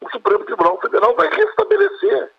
O 0.00 0.10
Supremo 0.10 0.44
Tribunal 0.44 0.80
Federal 0.80 1.14
vai 1.14 1.28
restabelecer 1.28 2.32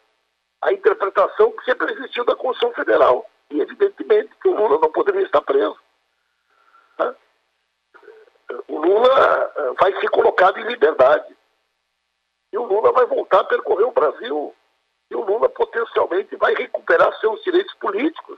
a 0.62 0.74
interpretação 0.74 1.52
que 1.52 1.66
sempre 1.66 1.92
existiu 1.94 2.26
da 2.26 2.36
Constituição 2.36 2.74
Federal. 2.74 3.26
E, 3.50 3.62
evidentemente, 3.62 4.30
que 4.42 4.48
o 4.48 4.56
Lula 4.56 4.80
não 4.80 4.92
poderia 4.92 5.24
estar 5.24 5.42
preso. 5.42 5.78
Né? 7.00 7.16
O 8.68 8.78
Lula 8.78 9.54
eh, 9.56 9.74
vai 9.80 10.00
ser 10.00 10.10
colocado 10.10 10.60
em 10.60 10.64
liberdade. 10.64 11.36
E 12.52 12.58
o 12.58 12.64
Lula 12.64 12.92
vai 12.92 13.06
voltar 13.06 13.42
a 13.42 13.46
percorrer 13.46 13.86
o 13.86 13.92
Brasil. 13.92 14.56
E 15.10 15.16
o 15.16 15.24
Lula 15.24 15.50
potencialmente 15.50 16.36
vai 16.36 16.54
recuperar 16.54 17.18
seus 17.20 17.42
direitos 17.44 17.74
políticos, 17.76 18.38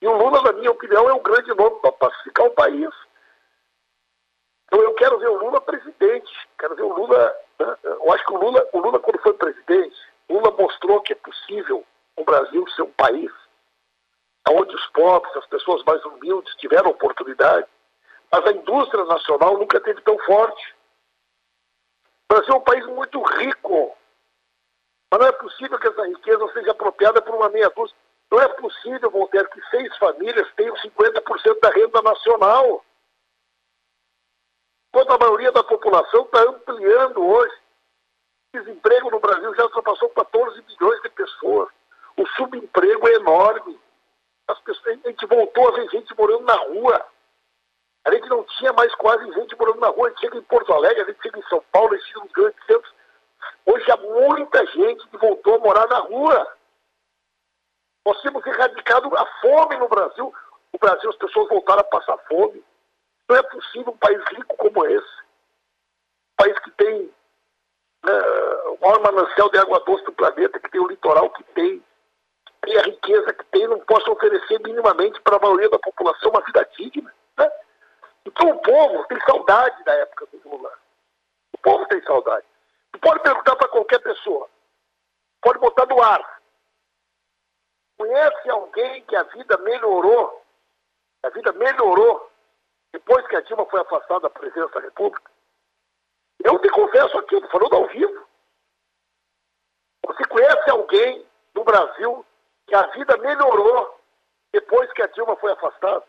E 0.00 0.06
o 0.06 0.16
Lula, 0.16 0.42
na 0.42 0.52
minha 0.52 0.70
opinião, 0.70 1.08
é 1.08 1.14
um 1.14 1.22
grande 1.22 1.52
nome 1.54 1.80
para 1.80 1.92
pacificar 1.92 2.46
o 2.46 2.54
país. 2.54 2.90
Então 4.66 4.80
eu 4.80 4.94
quero 4.94 5.18
ver 5.18 5.28
o 5.28 5.38
Lula 5.38 5.60
presidente, 5.60 6.32
quero 6.58 6.76
ver 6.76 6.82
o 6.82 6.94
Lula. 6.94 7.36
Né? 7.58 7.76
Eu 7.82 8.12
acho 8.12 8.24
que 8.24 8.32
o 8.32 8.36
Lula, 8.36 8.68
o 8.72 8.78
Lula, 8.78 9.00
quando 9.00 9.20
foi 9.20 9.34
presidente, 9.34 9.96
Lula 10.32 10.50
mostrou 10.52 11.00
que 11.01 11.01
é 11.12 11.16
possível 11.16 11.86
o 12.16 12.24
Brasil 12.24 12.66
ser 12.70 12.82
um 12.82 12.92
país 12.92 13.30
onde 14.48 14.74
os 14.74 14.86
pobres, 14.88 15.36
as 15.36 15.46
pessoas 15.46 15.84
mais 15.84 16.04
humildes 16.04 16.54
tiveram 16.56 16.90
oportunidade, 16.90 17.66
mas 18.30 18.44
a 18.46 18.52
indústria 18.52 19.04
nacional 19.04 19.58
nunca 19.58 19.80
teve 19.80 20.00
tão 20.02 20.18
forte. 20.20 20.74
O 22.28 22.34
Brasil 22.34 22.54
é 22.54 22.56
um 22.56 22.62
país 22.62 22.86
muito 22.86 23.22
rico, 23.22 23.96
mas 25.10 25.20
não 25.20 25.26
é 25.26 25.32
possível 25.32 25.78
que 25.78 25.88
essa 25.88 26.06
riqueza 26.06 26.52
seja 26.52 26.70
apropriada 26.72 27.22
por 27.22 27.34
uma 27.34 27.48
meia 27.50 27.70
dúzia. 27.70 27.96
Não 28.30 28.40
é 28.40 28.48
possível, 28.48 29.10
Voltaire, 29.10 29.48
que 29.50 29.60
seis 29.68 29.94
famílias 29.98 30.50
tenham 30.54 30.74
50% 30.74 31.60
da 31.60 31.68
renda 31.68 32.00
nacional. 32.00 32.82
Quando 34.90 35.12
a 35.12 35.18
maioria 35.18 35.52
da 35.52 35.62
população 35.62 36.22
está 36.22 36.40
ampliando 36.40 37.22
hoje. 37.22 37.61
O 38.54 38.58
desemprego 38.58 39.10
no 39.10 39.18
Brasil 39.18 39.54
já 39.54 39.64
ultrapassou 39.64 40.10
14 40.10 40.62
milhões 40.62 41.00
de 41.00 41.08
pessoas. 41.08 41.70
O 42.18 42.26
subemprego 42.36 43.08
é 43.08 43.14
enorme. 43.14 43.80
As 44.46 44.60
pessoas, 44.60 45.00
a 45.02 45.08
gente 45.08 45.24
voltou 45.24 45.68
a 45.68 45.72
ver 45.72 45.88
gente 45.88 46.14
morando 46.18 46.44
na 46.44 46.56
rua. 46.56 47.06
A 48.04 48.12
gente 48.12 48.28
não 48.28 48.44
tinha 48.44 48.70
mais 48.74 48.94
quase 48.96 49.24
gente 49.32 49.56
morando 49.56 49.80
na 49.80 49.88
rua. 49.88 50.06
A 50.06 50.10
gente 50.10 50.20
chega 50.20 50.36
em 50.36 50.42
Porto 50.42 50.70
Alegre, 50.70 51.00
a 51.00 51.06
gente 51.06 51.22
chega 51.22 51.38
em 51.38 51.48
São 51.48 51.64
Paulo, 51.72 51.94
a 51.94 51.96
gente 51.96 52.08
chega 52.08 52.20
nos 52.20 52.32
grandes 52.32 52.66
centros. 52.66 52.94
Hoje 53.64 53.90
há 53.90 53.96
muita 53.96 54.66
gente 54.66 55.08
que 55.08 55.16
voltou 55.16 55.54
a 55.54 55.58
morar 55.58 55.88
na 55.88 56.00
rua. 56.00 56.56
Nós 58.04 58.20
temos 58.20 58.44
erradicado 58.44 59.16
a 59.16 59.26
fome 59.40 59.78
no 59.78 59.88
Brasil. 59.88 60.34
No 60.74 60.78
Brasil 60.78 61.08
as 61.08 61.16
pessoas 61.16 61.48
voltaram 61.48 61.80
a 61.80 61.84
passar 61.84 62.18
fome. 62.28 62.62
Não 63.30 63.36
é 63.36 63.42
possível 63.44 63.94
um 63.94 63.96
país 63.96 64.22
rico 64.28 64.54
como 64.58 64.84
esse. 64.84 65.22
Um 65.22 66.36
país 66.36 66.58
que 66.58 66.70
tem 66.72 67.10
uh, 68.04 68.74
o 68.74 68.78
maior 68.80 69.00
manancial 69.00 69.50
de 69.50 69.58
água 69.58 69.80
doce 69.80 70.04
do 70.04 70.12
planeta, 70.12 70.58
que 70.58 70.70
tem 70.70 70.80
o 70.80 70.88
litoral 70.88 71.30
que 71.30 71.44
tem, 71.54 71.82
tem 72.62 72.78
a 72.78 72.82
riqueza 72.82 73.32
que 73.32 73.44
tem, 73.46 73.66
não 73.66 73.80
possa 73.80 74.10
oferecer 74.10 74.60
minimamente 74.60 75.20
para 75.22 75.36
a 75.36 75.40
maioria 75.40 75.68
da 75.68 75.78
população 75.78 76.30
uma 76.30 76.42
vida 76.42 76.68
digna. 76.76 77.12
Né? 77.38 77.50
Então 78.26 78.50
o 78.50 78.58
povo 78.60 79.04
tem 79.08 79.20
saudade 79.20 79.82
da 79.84 79.92
época 79.94 80.26
do 80.26 80.48
Lula. 80.48 80.72
O 81.52 81.58
povo 81.58 81.86
tem 81.86 82.02
saudade. 82.04 82.46
Tu 82.92 83.00
pode 83.00 83.20
perguntar 83.20 83.56
para 83.56 83.68
qualquer 83.68 83.98
pessoa. 84.00 84.48
Pode 85.40 85.58
botar 85.58 85.86
no 85.86 86.00
ar. 86.00 86.40
Conhece 87.98 88.50
alguém 88.50 89.02
que 89.04 89.16
a 89.16 89.22
vida 89.24 89.56
melhorou? 89.58 90.42
A 91.24 91.30
vida 91.30 91.52
melhorou 91.52 92.30
depois 92.92 93.26
que 93.26 93.36
a 93.36 93.40
Dilma 93.40 93.64
foi 93.66 93.80
afastada 93.80 94.20
da 94.20 94.30
presidência 94.30 94.68
da 94.68 94.80
República? 94.80 95.31
Eu 96.44 96.58
te 96.58 96.68
confesso 96.70 97.18
aqui, 97.18 97.40
falando 97.48 97.74
ao 97.74 97.86
vivo. 97.88 98.26
Você 100.06 100.24
conhece 100.24 100.70
alguém 100.70 101.24
no 101.54 101.64
Brasil 101.64 102.24
que 102.66 102.74
a 102.74 102.86
vida 102.88 103.16
melhorou 103.18 104.00
depois 104.52 104.92
que 104.92 105.02
a 105.02 105.06
Dilma 105.06 105.36
foi 105.36 105.52
afastada? 105.52 106.04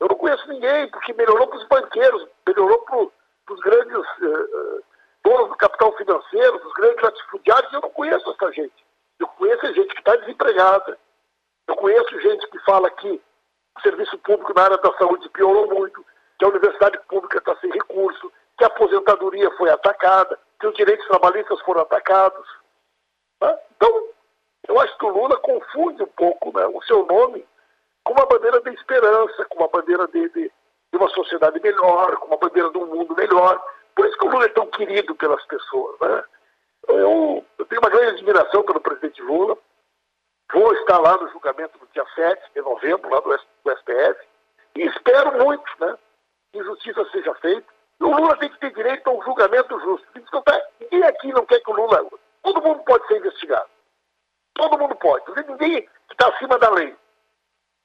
Eu 0.00 0.08
não 0.08 0.16
conheço 0.16 0.46
ninguém, 0.48 0.90
porque 0.90 1.12
melhorou 1.14 1.46
para 1.46 1.58
os 1.58 1.68
banqueiros, 1.68 2.28
melhorou 2.46 2.78
para 2.80 3.54
os 3.54 3.60
grandes 3.60 3.96
uh, 3.96 4.84
donos 5.24 5.48
do 5.50 5.56
capital 5.56 5.96
financeiro, 5.96 6.58
dos 6.58 6.72
grandes 6.74 7.02
latifundiários. 7.02 7.72
Eu 7.72 7.80
não 7.80 7.90
conheço 7.90 8.30
essa 8.30 8.52
gente. 8.52 8.86
Eu 9.18 9.28
conheço 9.28 9.72
gente 9.72 9.94
que 9.94 10.00
está 10.00 10.16
desempregada. 10.16 10.98
Eu 11.68 11.76
conheço 11.76 12.20
gente 12.20 12.46
que 12.48 12.58
fala 12.60 12.90
que 12.90 13.22
o 13.76 13.80
serviço 13.80 14.18
público 14.18 14.52
na 14.54 14.64
área 14.64 14.78
da 14.78 14.92
saúde 14.98 15.28
piorou 15.30 15.68
muito, 15.68 16.04
que 16.38 16.44
a 16.44 16.48
universidade 16.48 16.98
pública 17.08 17.38
está 17.38 17.56
sem 17.56 17.70
recurso, 17.70 18.30
que 18.56 18.64
a 18.64 18.68
aposentadoria 18.68 19.50
foi 19.52 19.70
atacada, 19.70 20.38
que 20.58 20.66
os 20.66 20.74
direitos 20.74 21.06
trabalhistas 21.06 21.60
foram 21.62 21.82
atacados. 21.82 22.46
Né? 23.40 23.58
Então, 23.76 24.08
eu 24.68 24.80
acho 24.80 24.96
que 24.98 25.04
o 25.04 25.10
Lula 25.10 25.36
confunde 25.38 26.02
um 26.02 26.08
pouco 26.08 26.56
né, 26.58 26.66
o 26.66 26.82
seu 26.82 27.04
nome 27.06 27.46
com 28.04 28.12
uma 28.12 28.26
bandeira 28.26 28.60
de 28.60 28.70
esperança, 28.70 29.44
com 29.46 29.58
uma 29.58 29.68
bandeira 29.68 30.06
de, 30.08 30.28
de, 30.30 30.42
de, 30.42 30.96
uma 30.96 31.08
sociedade 31.10 31.60
melhor, 31.60 32.16
com 32.16 32.28
uma 32.28 32.38
bandeira 32.38 32.70
de 32.70 32.78
um 32.78 32.86
mundo 32.86 33.14
melhor. 33.16 33.62
Por 33.94 34.06
isso 34.06 34.18
que 34.18 34.26
o 34.26 34.30
Lula 34.30 34.44
é 34.44 34.48
tão 34.48 34.66
querido 34.68 35.14
pelas 35.14 35.44
pessoas. 35.46 35.98
Né? 36.00 36.24
Eu, 36.88 37.44
eu 37.58 37.66
tenho 37.66 37.80
uma 37.80 37.90
grande 37.90 38.12
admiração 38.12 38.62
pelo 38.62 38.80
presidente 38.80 39.20
Lula. 39.22 39.56
Vou 40.52 40.72
estar 40.74 40.98
lá 40.98 41.16
no 41.16 41.28
julgamento 41.30 41.78
no 41.78 41.86
dia 41.88 42.06
7 42.14 42.52
de 42.54 42.60
novembro, 42.60 43.10
lá 43.10 43.20
do, 43.20 43.34
STF, 43.34 44.26
e 44.76 44.86
espero 44.86 45.44
muito 45.44 45.64
né, 45.80 45.98
que 46.52 46.62
justiça 46.62 47.04
seja 47.10 47.34
feita. 47.36 47.75
O 48.00 48.08
Lula 48.08 48.36
tem 48.36 48.50
que 48.50 48.58
ter 48.58 48.72
direito 48.74 49.08
a 49.08 49.12
um 49.12 49.22
julgamento 49.22 49.78
justo. 49.80 50.06
Ninguém 50.80 51.02
aqui 51.04 51.32
não 51.32 51.46
quer 51.46 51.60
que 51.60 51.70
o 51.70 51.74
Lula. 51.74 52.06
Todo 52.42 52.62
mundo 52.62 52.82
pode 52.84 53.06
ser 53.06 53.18
investigado. 53.18 53.68
Todo 54.54 54.78
mundo 54.78 54.94
pode. 54.96 55.24
Ninguém 55.48 55.82
que 55.82 56.12
está 56.12 56.28
acima 56.28 56.58
da 56.58 56.70
lei. 56.70 56.94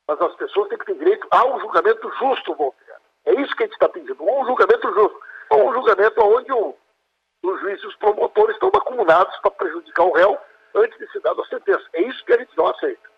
Mas 0.07 0.21
as 0.21 0.35
pessoas 0.35 0.69
têm 0.69 0.77
que 0.77 0.85
ter 0.85 0.97
direito 0.97 1.27
a 1.31 1.45
um 1.45 1.59
julgamento 1.59 2.11
justo, 2.17 2.55
Voltaire. 2.55 3.01
É 3.25 3.33
isso 3.39 3.55
que 3.55 3.63
a 3.63 3.65
gente 3.65 3.73
está 3.73 3.88
pedindo. 3.88 4.23
Um 4.23 4.45
julgamento 4.45 4.93
justo. 4.93 5.21
Um 5.53 5.73
julgamento 5.73 6.21
onde 6.21 6.51
os 6.51 7.59
juízes 7.61 7.83
e 7.83 7.88
os 7.88 7.95
promotores 7.95 8.55
estão 8.55 8.69
acumulados 8.69 9.35
para 9.39 9.51
prejudicar 9.51 10.03
o 10.03 10.13
réu 10.13 10.38
antes 10.75 10.97
de 10.97 11.11
se 11.11 11.19
dar 11.19 11.31
a 11.31 11.45
sentença. 11.45 11.83
É 11.93 12.01
isso 12.01 12.23
que 12.25 12.33
a 12.33 12.38
gente 12.38 12.55
não 12.57 12.67
aceita. 12.67 13.09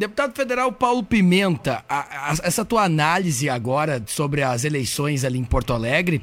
Deputado 0.00 0.34
federal 0.34 0.72
Paulo 0.72 1.02
Pimenta, 1.02 1.84
a, 1.86 2.30
a, 2.30 2.34
essa 2.42 2.64
tua 2.64 2.84
análise 2.84 3.50
agora 3.50 4.02
sobre 4.06 4.42
as 4.42 4.64
eleições 4.64 5.26
ali 5.26 5.38
em 5.38 5.44
Porto 5.44 5.74
Alegre 5.74 6.22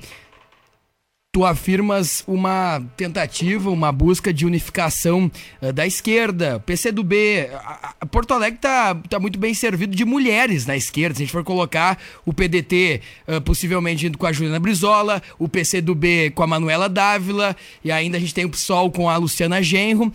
tu 1.32 1.46
afirmas 1.46 2.24
uma 2.28 2.82
tentativa, 2.98 3.70
uma 3.70 3.92
busca 3.92 4.34
de 4.34 4.48
unificação 4.48 5.32
uh, 5.62 5.72
da 5.72 5.86
esquerda, 5.86 6.60
PCdoB. 6.62 7.50
A, 7.54 7.94
a 8.02 8.06
Porto 8.08 8.34
Alegre 8.34 8.58
tá, 8.60 8.96
tá 9.08 9.20
muito 9.20 9.38
bem 9.38 9.54
servido 9.54 9.96
de 9.96 10.04
mulheres 10.04 10.66
na 10.66 10.76
esquerda. 10.76 11.16
Se 11.16 11.22
a 11.22 11.26
gente 11.26 11.32
for 11.32 11.44
colocar 11.44 12.00
o 12.26 12.34
PDT 12.34 13.02
uh, 13.28 13.34
eh, 13.34 13.40
possivelmente 13.42 14.08
indo 14.08 14.18
com 14.18 14.26
a 14.26 14.34
Juliana 14.34 14.60
Brizola, 14.60 15.22
o 15.38 15.48
PCdoB 15.48 16.32
com 16.34 16.42
a 16.42 16.48
Manuela 16.48 16.90
Dávila, 16.90 17.56
e 17.84 17.92
ainda 17.92 18.18
a 18.18 18.20
gente 18.20 18.34
tem 18.34 18.46
o 18.46 18.50
PSOL 18.50 18.90
com 18.90 19.08
a 19.08 19.16
Luciana 19.18 19.62
Genro. 19.62 20.12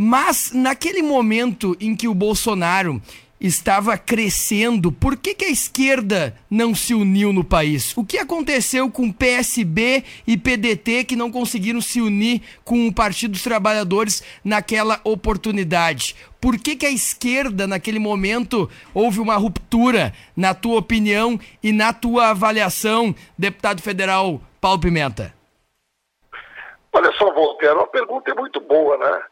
Mas 0.00 0.52
naquele 0.52 1.02
momento 1.02 1.76
em 1.80 1.96
que 1.96 2.06
o 2.06 2.14
Bolsonaro 2.14 3.02
estava 3.40 3.98
crescendo, 3.98 4.92
por 4.92 5.16
que, 5.16 5.34
que 5.34 5.46
a 5.46 5.50
esquerda 5.50 6.36
não 6.48 6.72
se 6.72 6.94
uniu 6.94 7.32
no 7.32 7.42
país? 7.42 7.96
O 7.96 8.04
que 8.04 8.16
aconteceu 8.16 8.88
com 8.92 9.10
PSB 9.10 10.04
e 10.24 10.36
PDT 10.36 11.02
que 11.02 11.16
não 11.16 11.32
conseguiram 11.32 11.80
se 11.80 12.00
unir 12.00 12.42
com 12.62 12.86
o 12.86 12.94
Partido 12.94 13.32
dos 13.32 13.42
Trabalhadores 13.42 14.22
naquela 14.44 15.00
oportunidade? 15.02 16.14
Por 16.40 16.56
que, 16.58 16.76
que 16.76 16.86
a 16.86 16.92
esquerda, 16.92 17.66
naquele 17.66 17.98
momento, 17.98 18.70
houve 18.94 19.18
uma 19.18 19.34
ruptura, 19.34 20.14
na 20.36 20.54
tua 20.54 20.78
opinião 20.78 21.40
e 21.60 21.72
na 21.72 21.92
tua 21.92 22.28
avaliação, 22.28 23.12
deputado 23.36 23.82
federal 23.82 24.40
Paulo 24.60 24.78
Pimenta? 24.78 25.34
Olha 26.92 27.10
só, 27.14 27.34
Voltaire, 27.34 27.74
uma 27.74 27.88
pergunta 27.88 28.30
é 28.30 28.34
muito 28.34 28.60
boa, 28.60 28.96
né? 28.96 29.22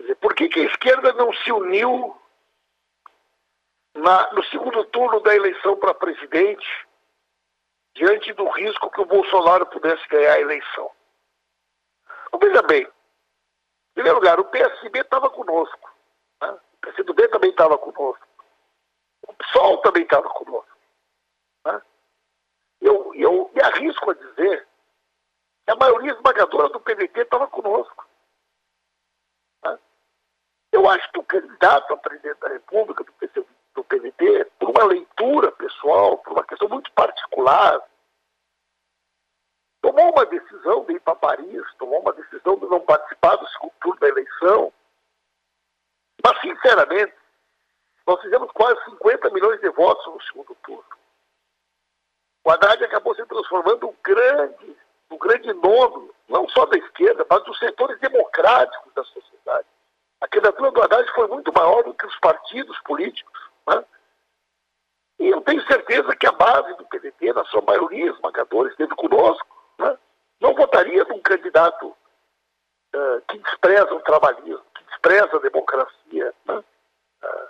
Quer 0.00 0.02
dizer, 0.02 0.14
por 0.16 0.34
que, 0.34 0.48
que 0.48 0.60
a 0.60 0.64
esquerda 0.64 1.12
não 1.12 1.30
se 1.34 1.52
uniu 1.52 2.18
na, 3.94 4.32
no 4.32 4.42
segundo 4.44 4.82
turno 4.86 5.20
da 5.20 5.34
eleição 5.34 5.76
para 5.76 5.92
presidente, 5.92 6.88
diante 7.94 8.32
do 8.32 8.48
risco 8.48 8.90
que 8.90 9.00
o 9.02 9.04
Bolsonaro 9.04 9.66
pudesse 9.66 10.06
ganhar 10.08 10.32
a 10.32 10.40
eleição. 10.40 10.90
Então, 12.28 12.40
veja 12.40 12.62
bem, 12.62 12.82
em 12.82 13.94
primeiro 13.94 14.18
lugar, 14.18 14.40
o 14.40 14.44
PSB 14.46 15.00
estava 15.00 15.28
conosco, 15.28 15.92
né? 16.40 16.50
o 16.50 16.78
PSDB 16.80 17.28
também 17.28 17.50
estava 17.50 17.76
conosco, 17.76 18.26
o 19.28 19.34
PSOL 19.34 19.82
também 19.82 20.04
estava 20.04 20.30
conosco. 20.30 20.78
Né? 21.66 21.82
Eu, 22.80 23.14
eu 23.14 23.50
me 23.52 23.62
arrisco 23.62 24.12
a 24.12 24.14
dizer 24.14 24.66
que 25.66 25.72
a 25.72 25.76
maioria 25.76 26.12
esmagadora 26.12 26.70
do 26.70 26.80
PDT 26.80 27.20
estava 27.20 27.46
conosco. 27.48 28.08
Eu 30.80 30.88
acho 30.88 31.12
que 31.12 31.18
o 31.18 31.24
candidato 31.24 31.92
a 31.92 31.96
presidente 31.98 32.40
da 32.40 32.48
República 32.48 33.04
do 33.04 33.12
PCB 33.12 33.46
do 33.74 33.84
PVT, 33.84 34.46
por 34.58 34.70
uma 34.70 34.84
leitura 34.84 35.52
pessoal, 35.52 36.16
por 36.16 36.32
uma 36.32 36.42
questão 36.42 36.70
muito 36.70 36.90
particular, 36.92 37.86
tomou 39.82 40.10
uma 40.10 40.24
decisão 40.24 40.86
de 40.86 40.94
ir 40.94 41.00
para 41.00 41.14
Paris, 41.16 41.62
tomou 41.78 42.00
uma 42.00 42.14
decisão 42.14 42.58
de 42.58 42.64
não 42.64 42.80
participar 42.80 43.36
do 43.36 43.46
segundo 43.48 43.72
turno 43.82 44.00
da 44.00 44.08
eleição. 44.08 44.72
Mas, 46.24 46.40
sinceramente, 46.40 47.14
nós 48.06 48.18
fizemos 48.22 48.50
quase 48.52 48.82
50 48.86 49.30
milhões 49.32 49.60
de 49.60 49.68
votos 49.68 50.06
no 50.06 50.22
segundo 50.22 50.54
turno. 50.62 50.96
O 52.42 52.50
Haddad 52.50 52.82
acabou 52.82 53.14
se 53.14 53.26
transformando 53.26 53.86
um 53.86 53.94
grande, 54.02 54.76
um 55.10 55.18
grande 55.18 55.52
nome, 55.52 56.10
não 56.26 56.48
só 56.48 56.64
da 56.64 56.78
esquerda, 56.78 57.26
mas 57.28 57.44
dos 57.44 57.58
setores 57.58 58.00
democráticos 58.00 58.94
da 58.94 59.04
sociedade. 59.04 59.68
A 60.20 60.28
candidatura 60.28 60.70
do 60.70 60.82
Haddad 60.82 61.10
foi 61.12 61.26
muito 61.28 61.52
maior 61.52 61.82
do 61.82 61.94
que 61.94 62.06
os 62.06 62.18
partidos 62.18 62.78
políticos. 62.80 63.40
Né? 63.66 63.84
E 65.20 65.28
eu 65.28 65.40
tenho 65.40 65.66
certeza 65.66 66.14
que 66.14 66.26
a 66.26 66.32
base 66.32 66.74
do 66.76 66.84
PDT, 66.86 67.32
na 67.32 67.44
sua 67.46 67.62
maioria 67.62 68.10
esmagadora, 68.10 68.68
esteve 68.68 68.94
conosco. 68.96 69.46
Né? 69.78 69.96
Não 70.40 70.54
votaria 70.54 71.04
num 71.04 71.20
candidato 71.20 71.86
uh, 71.88 73.22
que 73.28 73.38
despreza 73.38 73.94
o 73.94 74.00
trabalhismo, 74.00 74.64
que 74.74 74.84
despreza 74.84 75.36
a 75.36 75.40
democracia. 75.40 76.34
Né? 76.44 76.64
Uh, 77.24 77.48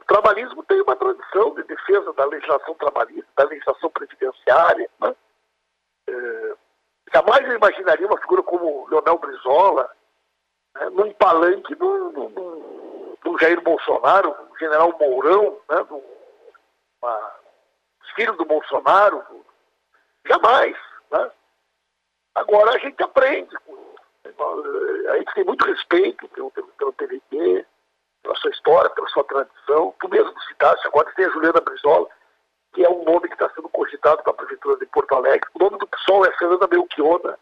o 0.00 0.04
trabalhismo 0.04 0.62
tem 0.64 0.82
uma 0.82 0.96
tradição 0.96 1.54
de 1.54 1.62
defesa 1.64 2.12
da 2.12 2.26
legislação 2.26 2.74
trabalhista, 2.74 3.30
da 3.36 3.44
legislação 3.44 3.90
previdenciária. 3.90 4.90
Né? 5.00 5.14
Uh, 6.10 6.58
jamais 7.12 7.42
eu 7.48 7.56
imaginaria 7.56 8.06
uma 8.06 8.20
figura 8.20 8.42
como 8.42 8.86
Leonel 8.88 9.18
Brizola 9.18 9.90
né, 10.74 10.90
num 10.90 11.12
palanque 11.14 11.74
do, 11.74 12.10
do, 12.10 13.18
do, 13.22 13.38
Jair 13.38 13.60
Bolsonaro, 13.62 14.30
do 14.30 14.58
general 14.58 14.96
Mourão, 14.98 15.58
né, 15.70 15.84
do, 15.84 16.02
uma, 17.00 17.32
filho 18.14 18.32
do 18.34 18.44
Bolsonaro. 18.44 19.22
Jamais. 20.26 20.76
Né? 21.10 21.30
Agora 22.34 22.70
a 22.74 22.78
gente 22.78 23.02
aprende. 23.02 23.56
A 24.24 25.18
gente 25.18 25.34
tem 25.34 25.44
muito 25.44 25.64
respeito 25.66 26.28
pelo, 26.28 26.50
pelo, 26.50 26.68
pelo 26.68 26.92
PDT, 26.92 27.66
pela 28.22 28.36
sua 28.36 28.50
história, 28.50 28.90
pela 28.90 29.08
sua 29.08 29.24
tradição. 29.24 29.94
Tu 30.00 30.08
mesmo 30.08 30.32
citaste, 30.42 30.86
agora 30.86 31.12
tem 31.14 31.26
a 31.26 31.30
Juliana 31.30 31.60
Brizola, 31.60 32.08
que 32.72 32.84
é 32.84 32.88
um 32.88 33.04
nome 33.04 33.28
que 33.28 33.34
está 33.34 33.50
sendo 33.50 33.68
cogitado 33.68 34.22
para 34.22 34.32
a 34.32 34.36
Prefeitura 34.36 34.78
de 34.78 34.86
Porto 34.86 35.14
Alegre. 35.14 35.48
O 35.54 35.58
nome 35.58 35.78
do 35.78 35.86
PSOL 35.86 36.24
é 36.24 36.32
Fernanda 36.38 36.68
Melchiona. 36.68 37.38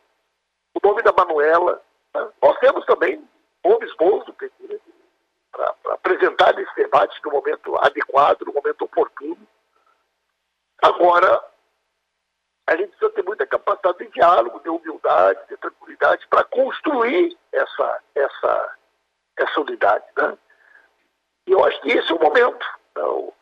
O 0.74 0.88
nome 0.88 1.02
da 1.02 1.12
Manuela. 1.12 1.80
Nós 2.14 2.58
temos 2.58 2.84
também 2.86 3.22
nomes 3.64 3.94
bons 3.96 4.24
do 4.24 4.32
PT 4.32 4.80
para 5.52 5.94
apresentar 5.94 6.58
esse 6.58 6.74
debate 6.74 7.20
no 7.24 7.32
momento 7.32 7.76
adequado, 7.78 8.42
no 8.42 8.52
momento 8.52 8.84
oportuno. 8.84 9.46
Agora, 10.82 11.44
a 12.66 12.76
gente 12.76 12.90
precisa 12.90 13.10
ter 13.10 13.24
muita 13.24 13.46
capacidade 13.46 13.98
de 13.98 14.10
diálogo, 14.12 14.60
de 14.60 14.68
humildade, 14.68 15.40
de 15.48 15.56
tranquilidade 15.56 16.26
para 16.28 16.44
construir 16.44 17.36
essa, 17.52 18.02
essa, 18.14 18.76
essa 19.36 19.60
unidade. 19.60 20.04
Né? 20.16 20.38
E 21.46 21.52
eu 21.52 21.64
acho 21.64 21.80
que 21.82 21.90
esse 21.90 22.10
é 22.10 22.14
o 22.14 22.20
momento. 22.20 22.64
Então, 22.92 23.32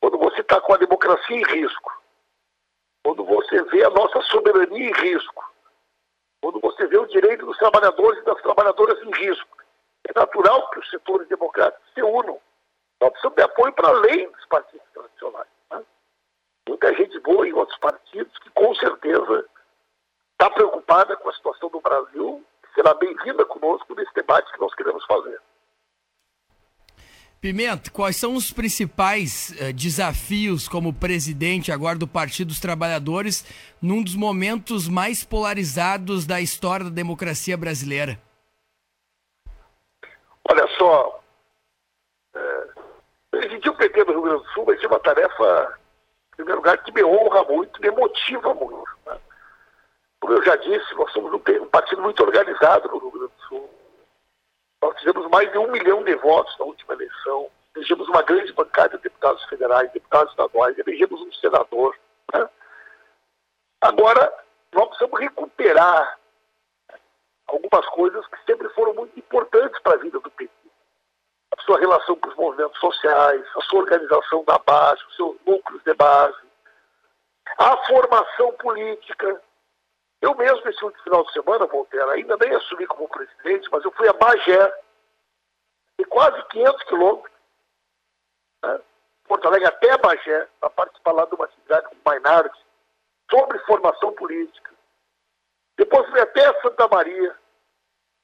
quando 0.00 0.18
você 0.18 0.40
está 0.40 0.60
com 0.60 0.74
a 0.74 0.78
democracia 0.78 1.36
em 1.36 1.42
risco, 1.42 2.02
quando 3.04 3.24
você 3.24 3.62
vê 3.64 3.84
a 3.84 3.90
nossa 3.90 4.22
soberania 4.22 4.90
em 4.90 4.92
risco, 4.92 5.47
quando 6.40 6.60
você 6.60 6.86
vê 6.86 6.98
o 6.98 7.06
direito 7.06 7.44
dos 7.44 7.58
trabalhadores 7.58 8.20
e 8.20 8.24
das 8.24 8.40
trabalhadoras 8.42 9.02
em 9.02 9.10
risco, 9.10 9.58
é 10.08 10.18
natural 10.18 10.70
que 10.70 10.78
os 10.78 10.90
setores 10.90 11.28
democráticos 11.28 11.86
se 11.92 12.02
unam. 12.02 12.40
Nós 13.00 13.10
precisamos 13.10 13.36
de 13.36 13.42
apoio 13.42 13.72
para 13.72 13.88
além 13.88 14.30
dos 14.30 14.46
partidos 14.46 14.86
tradicionais. 14.92 15.48
Né? 15.70 15.84
Muita 16.68 16.94
gente 16.94 17.18
boa 17.20 17.46
em 17.46 17.52
outros 17.52 17.78
partidos 17.78 18.36
que 18.38 18.50
com 18.50 18.74
certeza 18.74 19.44
está 20.32 20.50
preocupada 20.50 21.16
com 21.16 21.28
a 21.28 21.34
situação 21.34 21.68
do 21.68 21.80
Brasil, 21.80 22.44
será 22.74 22.94
bem-vinda 22.94 23.44
conosco 23.44 23.94
nesse 23.94 24.12
debate 24.14 24.52
que 24.52 24.60
nós 24.60 24.72
queremos 24.74 25.04
fazer. 25.06 25.40
Pimenta, 27.40 27.88
quais 27.92 28.16
são 28.16 28.34
os 28.34 28.52
principais 28.52 29.54
uh, 29.60 29.72
desafios 29.72 30.66
como 30.66 30.92
presidente 30.92 31.70
agora 31.70 31.96
do 31.96 32.08
Partido 32.08 32.48
dos 32.48 32.58
Trabalhadores 32.58 33.44
num 33.80 34.02
dos 34.02 34.16
momentos 34.16 34.88
mais 34.88 35.22
polarizados 35.22 36.26
da 36.26 36.40
história 36.40 36.86
da 36.86 36.90
democracia 36.90 37.56
brasileira? 37.56 38.20
Olha 40.50 40.66
só, 40.76 41.20
é, 42.34 42.68
presidir 43.30 43.70
o 43.70 43.76
PT 43.76 44.04
do 44.04 44.12
Rio 44.12 44.22
Grande 44.22 44.42
do 44.42 44.50
Sul 44.50 44.64
vai 44.64 44.76
ser 44.78 44.88
uma 44.88 44.98
tarefa, 44.98 45.78
em 46.32 46.36
primeiro 46.36 46.58
lugar, 46.58 46.82
que 46.82 46.92
me 46.92 47.04
honra 47.04 47.44
muito, 47.44 47.80
me 47.80 47.90
motiva 47.92 48.52
muito. 48.52 48.88
Né? 49.06 49.16
Como 50.18 50.32
eu 50.32 50.44
já 50.44 50.56
disse, 50.56 50.92
nós 50.96 51.12
somos 51.12 51.32
um, 51.32 51.62
um 51.62 51.66
partido 51.68 52.02
muito 52.02 52.20
organizado 52.20 52.88
no 52.88 52.98
Rio 52.98 53.10
Grande 53.12 53.32
do 53.32 53.42
Sul 53.48 53.77
nós 54.82 54.96
tivemos 54.98 55.28
mais 55.28 55.50
de 55.50 55.58
um 55.58 55.70
milhão 55.70 56.02
de 56.04 56.14
votos 56.16 56.56
na 56.58 56.64
última 56.66 56.94
eleição, 56.94 57.50
elegemos 57.74 58.08
uma 58.08 58.22
grande 58.22 58.52
bancada 58.52 58.96
de 58.96 59.02
deputados 59.02 59.44
federais, 59.44 59.90
deputados 59.92 60.30
estaduais, 60.30 60.78
elegemos 60.78 61.20
um 61.20 61.32
senador. 61.32 61.96
Né? 62.32 62.48
Agora, 63.80 64.32
nós 64.72 64.88
precisamos 64.88 65.20
recuperar 65.20 66.18
algumas 67.46 67.86
coisas 67.88 68.26
que 68.26 68.44
sempre 68.44 68.68
foram 68.70 68.94
muito 68.94 69.18
importantes 69.18 69.80
para 69.82 69.94
a 69.94 69.98
vida 69.98 70.20
do 70.20 70.30
PT. 70.30 70.52
A 71.56 71.62
sua 71.62 71.78
relação 71.78 72.16
com 72.16 72.28
os 72.28 72.36
movimentos 72.36 72.78
sociais, 72.78 73.44
a 73.56 73.60
sua 73.62 73.80
organização 73.80 74.44
da 74.44 74.58
base, 74.58 75.02
os 75.08 75.16
seus 75.16 75.36
núcleos 75.46 75.82
de 75.82 75.94
base, 75.94 76.38
a 77.56 77.76
formação 77.86 78.52
política, 78.52 79.42
eu 80.20 80.34
mesmo, 80.34 80.68
esse 80.68 80.84
último 80.84 81.02
final 81.04 81.24
de 81.24 81.32
semana, 81.32 81.66
Voltaire, 81.66 82.10
ainda 82.10 82.36
nem 82.36 82.54
assumi 82.54 82.86
como 82.86 83.08
presidente, 83.08 83.68
mas 83.70 83.84
eu 83.84 83.92
fui 83.92 84.08
a 84.08 84.12
Bagé, 84.12 84.82
de 85.98 86.04
quase 86.06 86.42
500 86.48 86.82
quilômetros, 86.84 87.32
né? 88.64 88.80
Porto 89.24 89.46
Alegre 89.46 89.68
até 89.68 89.96
Bagé, 89.98 90.48
para 90.58 90.70
participar 90.70 91.12
lá 91.12 91.24
de 91.26 91.34
uma 91.34 91.44
atividade 91.44 91.88
com 91.88 91.96
Mainardi, 92.04 92.58
sobre 93.30 93.58
formação 93.60 94.12
política. 94.14 94.74
Depois 95.76 96.08
fui 96.10 96.20
até 96.20 96.60
Santa 96.62 96.88
Maria, 96.88 97.38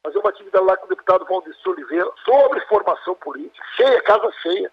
fazer 0.02 0.18
uma 0.18 0.30
atividade 0.30 0.64
lá 0.64 0.76
com 0.76 0.86
o 0.86 0.88
deputado 0.88 1.24
Valdeci 1.26 1.68
Oliveira, 1.68 2.10
sobre 2.24 2.60
formação 2.66 3.14
política, 3.16 3.64
cheia, 3.76 4.02
casa 4.02 4.32
cheia. 4.42 4.72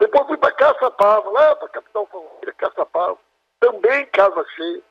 Depois 0.00 0.26
fui 0.26 0.36
para 0.38 0.54
Caçapava, 0.54 1.30
lá 1.30 1.54
para 1.54 1.66
a 1.66 1.70
capital 1.70 2.08
Caçapava, 2.56 3.18
também 3.60 4.06
casa 4.06 4.44
cheia 4.56 4.82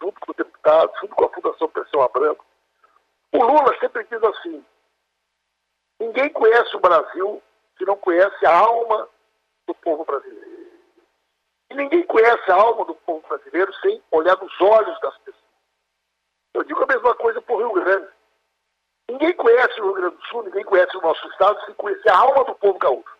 junto 0.00 0.20
com 0.20 0.32
o 0.32 0.34
deputado, 0.34 0.92
junto 1.00 1.14
com 1.14 1.24
a 1.24 1.28
Fundação 1.30 1.68
Pessoa 1.68 2.08
Branco. 2.08 2.44
O 3.32 3.44
Lula 3.44 3.78
sempre 3.78 4.04
diz 4.04 4.22
assim: 4.22 4.64
ninguém 6.00 6.30
conhece 6.30 6.76
o 6.76 6.80
Brasil 6.80 7.42
se 7.76 7.84
não 7.84 7.96
conhece 7.96 8.46
a 8.46 8.56
alma 8.56 9.08
do 9.66 9.74
povo 9.74 10.04
brasileiro. 10.04 10.68
E 11.70 11.74
ninguém 11.74 12.02
conhece 12.06 12.50
a 12.50 12.54
alma 12.54 12.84
do 12.84 12.94
povo 12.94 13.26
brasileiro 13.28 13.72
sem 13.80 14.02
olhar 14.10 14.36
nos 14.38 14.60
olhos 14.60 14.98
das 15.00 15.16
pessoas. 15.18 15.44
Eu 16.54 16.64
digo 16.64 16.82
a 16.82 16.86
mesma 16.86 17.14
coisa 17.14 17.40
para 17.42 17.54
o 17.54 17.58
Rio 17.58 17.72
Grande. 17.72 18.08
Ninguém 19.10 19.32
conhece 19.34 19.80
o 19.80 19.84
Rio 19.84 19.94
Grande 19.94 20.16
do 20.16 20.26
Sul, 20.26 20.42
ninguém 20.44 20.64
conhece 20.64 20.96
o 20.96 21.00
nosso 21.00 21.26
estado 21.28 21.64
sem 21.64 21.74
conhecer 21.74 22.10
a 22.10 22.18
alma 22.18 22.44
do 22.44 22.54
povo 22.54 22.78
gaúcho. 22.78 23.18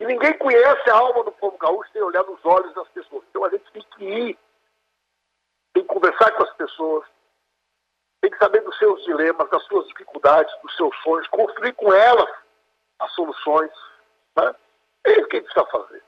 E 0.00 0.06
ninguém 0.06 0.36
conhece 0.38 0.90
a 0.90 0.96
alma 0.96 1.24
do 1.24 1.32
povo 1.32 1.56
gaúcho 1.58 1.90
sem 1.92 2.02
olhar 2.02 2.24
nos 2.24 2.44
olhos 2.44 2.74
das 2.74 2.88
pessoas. 2.88 3.24
Então 3.30 3.44
a 3.44 3.50
gente 3.50 3.70
tem 3.72 3.82
que 3.96 4.04
ir 4.04 4.38
tem 5.80 5.86
que 5.86 5.94
conversar 5.94 6.30
com 6.32 6.42
as 6.42 6.52
pessoas, 6.54 7.06
tem 8.20 8.30
que 8.30 8.38
saber 8.38 8.60
dos 8.62 8.76
seus 8.78 9.02
dilemas, 9.04 9.48
das 9.50 9.62
suas 9.64 9.86
dificuldades, 9.88 10.54
dos 10.62 10.76
seus 10.76 10.94
sonhos, 11.02 11.26
construir 11.28 11.72
com 11.74 11.92
elas 11.92 12.28
as 12.98 13.10
soluções. 13.12 13.70
Né? 14.36 14.54
É 15.06 15.12
isso 15.12 15.28
que 15.28 15.36
a 15.36 15.40
gente 15.40 15.52
precisa 15.52 15.72
fazer. 15.72 16.02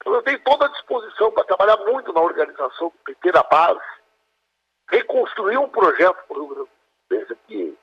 Então, 0.00 0.14
eu 0.14 0.22
tenho 0.22 0.42
toda 0.42 0.66
a 0.66 0.68
disposição 0.68 1.30
para 1.32 1.44
trabalhar 1.44 1.76
muito 1.78 2.12
na 2.12 2.20
organização 2.20 2.88
do 2.88 2.98
PT 3.04 3.32
da 3.32 3.42
base, 3.44 3.80
reconstruir 4.90 5.56
um 5.56 5.68
projeto 5.68 6.16
para 6.26 6.38
o 6.38 6.46
Rio 6.46 6.54
Grande. 6.54 6.70
Veja 7.08 7.36
que 7.46 7.78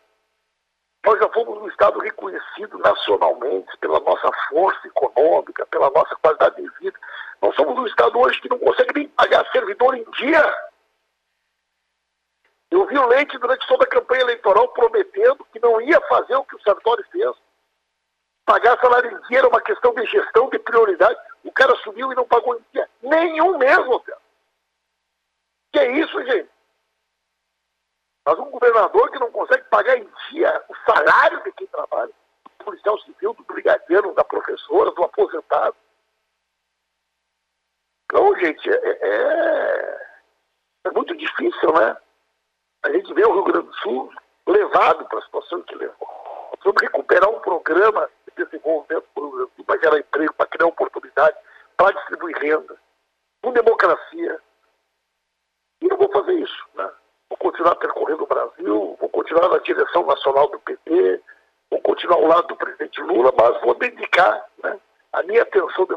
nós 1.05 1.19
já 1.19 1.29
fomos 1.29 1.61
um 1.61 1.67
Estado 1.67 1.99
reconhecido 1.99 2.77
nacionalmente 2.79 3.77
pela 3.77 3.99
nossa 4.01 4.29
força 4.49 4.87
econômica, 4.87 5.65
pela 5.67 5.89
nossa 5.89 6.15
qualidade 6.17 6.61
de 6.61 6.69
vida. 6.79 6.97
Nós 7.41 7.55
somos 7.55 7.77
um 7.77 7.87
Estado 7.87 8.17
hoje 8.19 8.39
que 8.41 8.49
não 8.49 8.59
consegue 8.59 8.93
nem 8.93 9.07
pagar 9.09 9.49
servidor 9.51 9.95
em 9.95 10.03
dia. 10.11 10.72
Eu 12.73 12.87
vi 12.87 12.97
o 12.97 13.05
Leite 13.05 13.37
durante 13.37 13.67
toda 13.67 13.83
a 13.83 13.87
campanha 13.87 14.21
eleitoral 14.21 14.67
prometendo 14.69 15.45
que 15.53 15.59
não 15.59 15.79
ia 15.79 16.01
fazer 16.07 16.35
o 16.35 16.43
que 16.43 16.55
o 16.55 16.61
Sartori 16.63 17.03
fez. 17.11 17.31
Pagar 18.47 18.81
salário 18.81 19.11
em 19.11 19.21
dia 19.27 19.37
era 19.37 19.47
uma 19.47 19.61
questão 19.61 19.93
de 19.93 20.03
gestão, 20.07 20.49
de 20.49 20.57
prioridade. 20.57 21.19
O 21.43 21.51
cara 21.51 21.75
subiu 21.83 22.11
e 22.11 22.15
não 22.15 22.27
pagou 22.27 22.57
em 22.57 22.65
dia 22.73 22.89
nenhum 23.03 23.59
mesmo, 23.59 23.99
cara. 23.99 24.19
Que 25.71 25.79
é 25.81 25.91
isso, 25.99 26.25
gente? 26.25 26.49
Mas 28.25 28.39
um 28.39 28.49
governador 28.49 29.11
que 29.11 29.19
não 29.19 29.31
consegue 29.31 29.65
pagar 29.65 29.95
em 29.95 30.09
dia 30.31 30.65
o 30.67 30.75
salário 30.91 31.43
de 31.43 31.51
quem 31.51 31.67
trabalha, 31.67 32.11
do 32.57 32.65
policial 32.65 32.99
civil, 33.01 33.35
do 33.35 33.43
brigadeiro, 33.43 34.15
da 34.15 34.23
professora, 34.23 34.89
do 34.89 35.03
aposentado. 35.03 35.75
Então, 38.05 38.35
gente, 38.39 38.67
é, 38.67 38.99
é, 38.99 40.07
é 40.85 40.91
muito 40.91 41.15
difícil, 41.15 41.71
né? 41.73 41.95
A 42.83 42.91
gente 42.91 43.13
vê 43.13 43.25
o 43.25 43.33
Rio 43.33 43.43
Grande 43.43 43.67
do 43.67 43.75
Sul 43.75 44.11
levado 44.47 45.05
para 45.05 45.19
a 45.19 45.21
situação 45.23 45.61
que 45.63 45.75
levou. 45.75 46.07
Vamos 46.63 46.81
recuperar 46.81 47.29
um 47.29 47.39
programa 47.39 48.09
de 48.27 48.45
desenvolvimento 48.45 49.05
Rio 49.15 49.31
Grande 49.31 49.51
do 49.51 49.55
Sul, 49.55 49.65
para 49.65 49.79
gerar 49.79 49.99
emprego, 49.99 50.33
para 50.33 50.47
criar 50.47 50.67
oportunidade, 50.67 51.37
para 51.77 51.95
distribuir 51.95 52.37
renda, 52.37 52.75
com 53.41 53.51
democracia. 53.51 54.39
E 55.81 55.87
eu 55.89 55.97
vou 55.97 56.09
fazer 56.11 56.33
isso. 56.33 56.65
Né? 56.75 56.89
Vou 57.29 57.37
continuar 57.37 57.75
percorrendo 57.75 58.23
o 58.23 58.27
Brasil, 58.27 58.97
vou 58.99 59.09
continuar 59.09 59.49
na 59.49 59.57
direção 59.59 60.05
nacional 60.05 60.49
do 60.49 60.59
PT, 60.59 61.21
continuar 61.83 62.17
ao 62.17 62.27
lado 62.27 62.47
do 62.47 62.55
presidente 62.55 63.01
Lula, 63.01 63.31
mas 63.37 63.61
vou 63.61 63.75
dedicar 63.75 64.45
né, 64.63 64.79
a 65.11 65.21
minha 65.23 65.43
atenção 65.43 65.85
de 65.85 65.95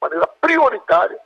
maneira 0.00 0.26
prioritária 0.40 1.18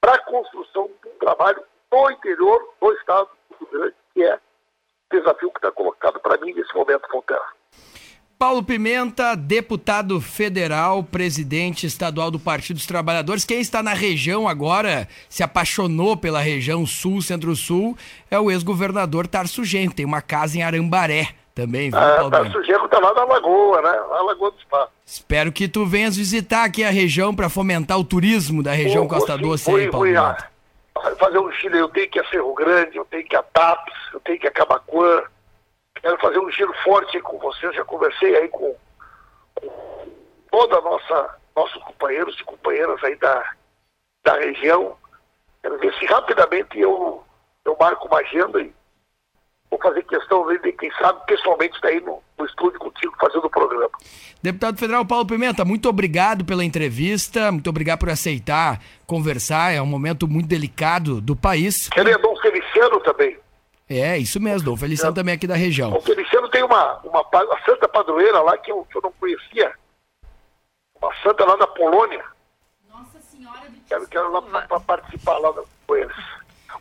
para 0.00 0.14
a 0.14 0.24
construção 0.24 0.90
de 1.02 1.08
um 1.08 1.18
trabalho 1.18 1.62
no 1.92 2.10
interior 2.10 2.60
do 2.80 2.92
estado 2.92 3.28
do 3.50 3.56
Rio 3.66 3.80
Grande, 3.80 3.94
que 4.14 4.22
é 4.22 4.34
o 4.34 5.16
desafio 5.18 5.50
que 5.50 5.58
está 5.58 5.70
colocado 5.70 6.20
para 6.20 6.38
mim 6.40 6.52
nesse 6.54 6.74
momento, 6.74 7.02
Fonterra. 7.10 7.58
Paulo 8.38 8.62
Pimenta, 8.62 9.34
deputado 9.34 10.20
federal, 10.20 11.02
presidente 11.02 11.86
estadual 11.86 12.30
do 12.30 12.38
Partido 12.38 12.76
dos 12.76 12.86
Trabalhadores. 12.86 13.44
Quem 13.44 13.58
está 13.60 13.82
na 13.82 13.94
região 13.94 14.46
agora, 14.46 15.08
se 15.28 15.42
apaixonou 15.42 16.16
pela 16.16 16.38
região 16.38 16.86
sul, 16.86 17.20
centro-sul, 17.20 17.98
é 18.30 18.38
o 18.38 18.48
ex-governador 18.48 19.26
Tarso 19.26 19.64
Genro. 19.64 19.92
Tem 19.92 20.06
uma 20.06 20.22
casa 20.22 20.56
em 20.56 20.62
Arambaré 20.62 21.30
também, 21.52 21.90
viu, 21.90 21.98
Ah? 21.98 22.30
Tarso 22.30 22.62
Genro 22.62 22.84
está 22.84 23.00
lá 23.00 23.12
na 23.12 23.24
Lagoa, 23.24 23.82
né? 23.82 23.90
Na 23.90 24.22
Lagoa 24.22 24.52
do 24.52 24.60
Spa. 24.60 24.88
Espero 25.04 25.50
que 25.50 25.66
tu 25.66 25.84
venhas 25.84 26.16
visitar 26.16 26.62
aqui 26.62 26.84
a 26.84 26.90
região 26.90 27.34
para 27.34 27.48
fomentar 27.48 27.98
o 27.98 28.04
turismo 28.04 28.62
da 28.62 28.70
região 28.70 29.08
Costa 29.08 29.36
vou 29.36 29.48
Doce 29.48 29.64
sim, 29.64 29.74
aí, 29.74 29.90
Paulo 29.90 30.16
a- 30.16 30.36
fazer 31.18 31.38
um 31.38 31.50
giro, 31.52 31.76
eu 31.76 31.88
tenho 31.88 32.10
que 32.10 32.18
ir 32.18 32.22
a 32.24 32.28
Cerro 32.28 32.54
Grande, 32.54 32.96
eu 32.96 33.04
tenho 33.06 33.24
que 33.24 33.34
ir 33.34 33.38
a 33.38 33.42
Tapes, 33.42 33.94
eu 34.12 34.20
tenho 34.20 34.38
que 34.38 34.46
ir 34.46 34.48
a 34.48 34.52
Camacuã. 34.52 35.22
Quero 35.94 36.18
fazer 36.18 36.38
um 36.38 36.50
giro 36.50 36.72
forte 36.84 37.20
com 37.20 37.38
vocês, 37.38 37.74
já 37.74 37.84
conversei 37.84 38.36
aí 38.36 38.48
com, 38.48 38.76
com 39.54 40.08
toda 40.50 40.80
nossa 40.80 41.38
nossos 41.56 41.82
companheiros 41.82 42.38
e 42.38 42.44
companheiras 42.44 43.02
aí 43.02 43.16
da, 43.16 43.52
da 44.24 44.34
região. 44.34 44.96
Quero 45.60 45.76
ver 45.78 45.92
se 45.94 46.06
rapidamente 46.06 46.78
eu, 46.78 47.24
eu 47.64 47.76
marco 47.80 48.06
uma 48.06 48.18
agenda 48.18 48.60
e 48.60 48.72
vou 49.68 49.80
fazer 49.80 50.04
questão 50.04 50.46
de, 50.46 50.72
quem 50.72 50.90
sabe, 50.92 51.26
pessoalmente 51.26 51.74
estar 51.74 51.88
aí 51.88 52.00
no, 52.00 52.22
no 52.38 52.46
estúdio 52.46 52.78
contigo 52.78 53.16
programa. 53.18 53.37
Deputado 54.42 54.78
Federal 54.78 55.04
Paulo 55.04 55.26
Pimenta, 55.26 55.64
muito 55.64 55.88
obrigado 55.88 56.44
pela 56.44 56.64
entrevista, 56.64 57.50
muito 57.50 57.68
obrigado 57.68 57.98
por 57.98 58.08
aceitar 58.08 58.80
conversar, 59.06 59.72
é 59.74 59.82
um 59.82 59.86
momento 59.86 60.28
muito 60.28 60.46
delicado 60.48 61.20
do 61.20 61.34
país. 61.34 61.88
Ir 61.96 62.14
a 62.14 62.18
Dom 62.18 62.36
Feliciano 62.36 63.00
também. 63.00 63.36
É, 63.90 64.16
isso 64.18 64.38
mesmo, 64.38 64.66
Dom 64.70 64.76
Feliciano 64.76 65.14
também 65.14 65.34
aqui 65.34 65.46
da 65.46 65.56
região. 65.56 65.92
O 65.92 66.00
Feliciano 66.00 66.48
tem 66.50 66.62
uma, 66.62 66.98
uma 67.04 67.24
pa- 67.24 67.42
a 67.42 67.64
santa 67.64 67.88
padroeira 67.88 68.40
lá 68.42 68.56
que 68.58 68.70
eu, 68.70 68.84
que 68.90 68.96
eu 68.96 69.02
não 69.02 69.12
conhecia. 69.18 69.72
Uma 71.00 71.10
santa 71.22 71.44
lá 71.44 71.56
da 71.56 71.66
Polônia. 71.66 72.22
Nossa 72.88 73.18
Senhora 73.20 73.68
do 73.68 73.78
Quero, 73.88 74.06
quero 74.08 74.30
lá 74.32 74.42
para 74.42 74.80
participar 74.80 75.38
lá 75.38 75.52
com 75.86 75.96
eles. 75.96 76.14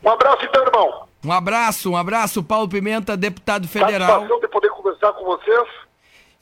Um 0.04 0.10
abraço 0.10 0.44
então, 0.46 0.64
irmão. 0.64 1.08
Um 1.26 1.32
abraço, 1.32 1.92
um 1.92 1.98
abraço, 1.98 2.44
Paulo 2.44 2.68
Pimenta, 2.70 3.18
deputado 3.18 3.68
federal. 3.68 4.08
Satisfação 4.20 4.40
de 4.42 4.48
poder 4.50 4.70
conversar 4.70 5.14
com 5.14 5.26
vocês. 5.26 5.87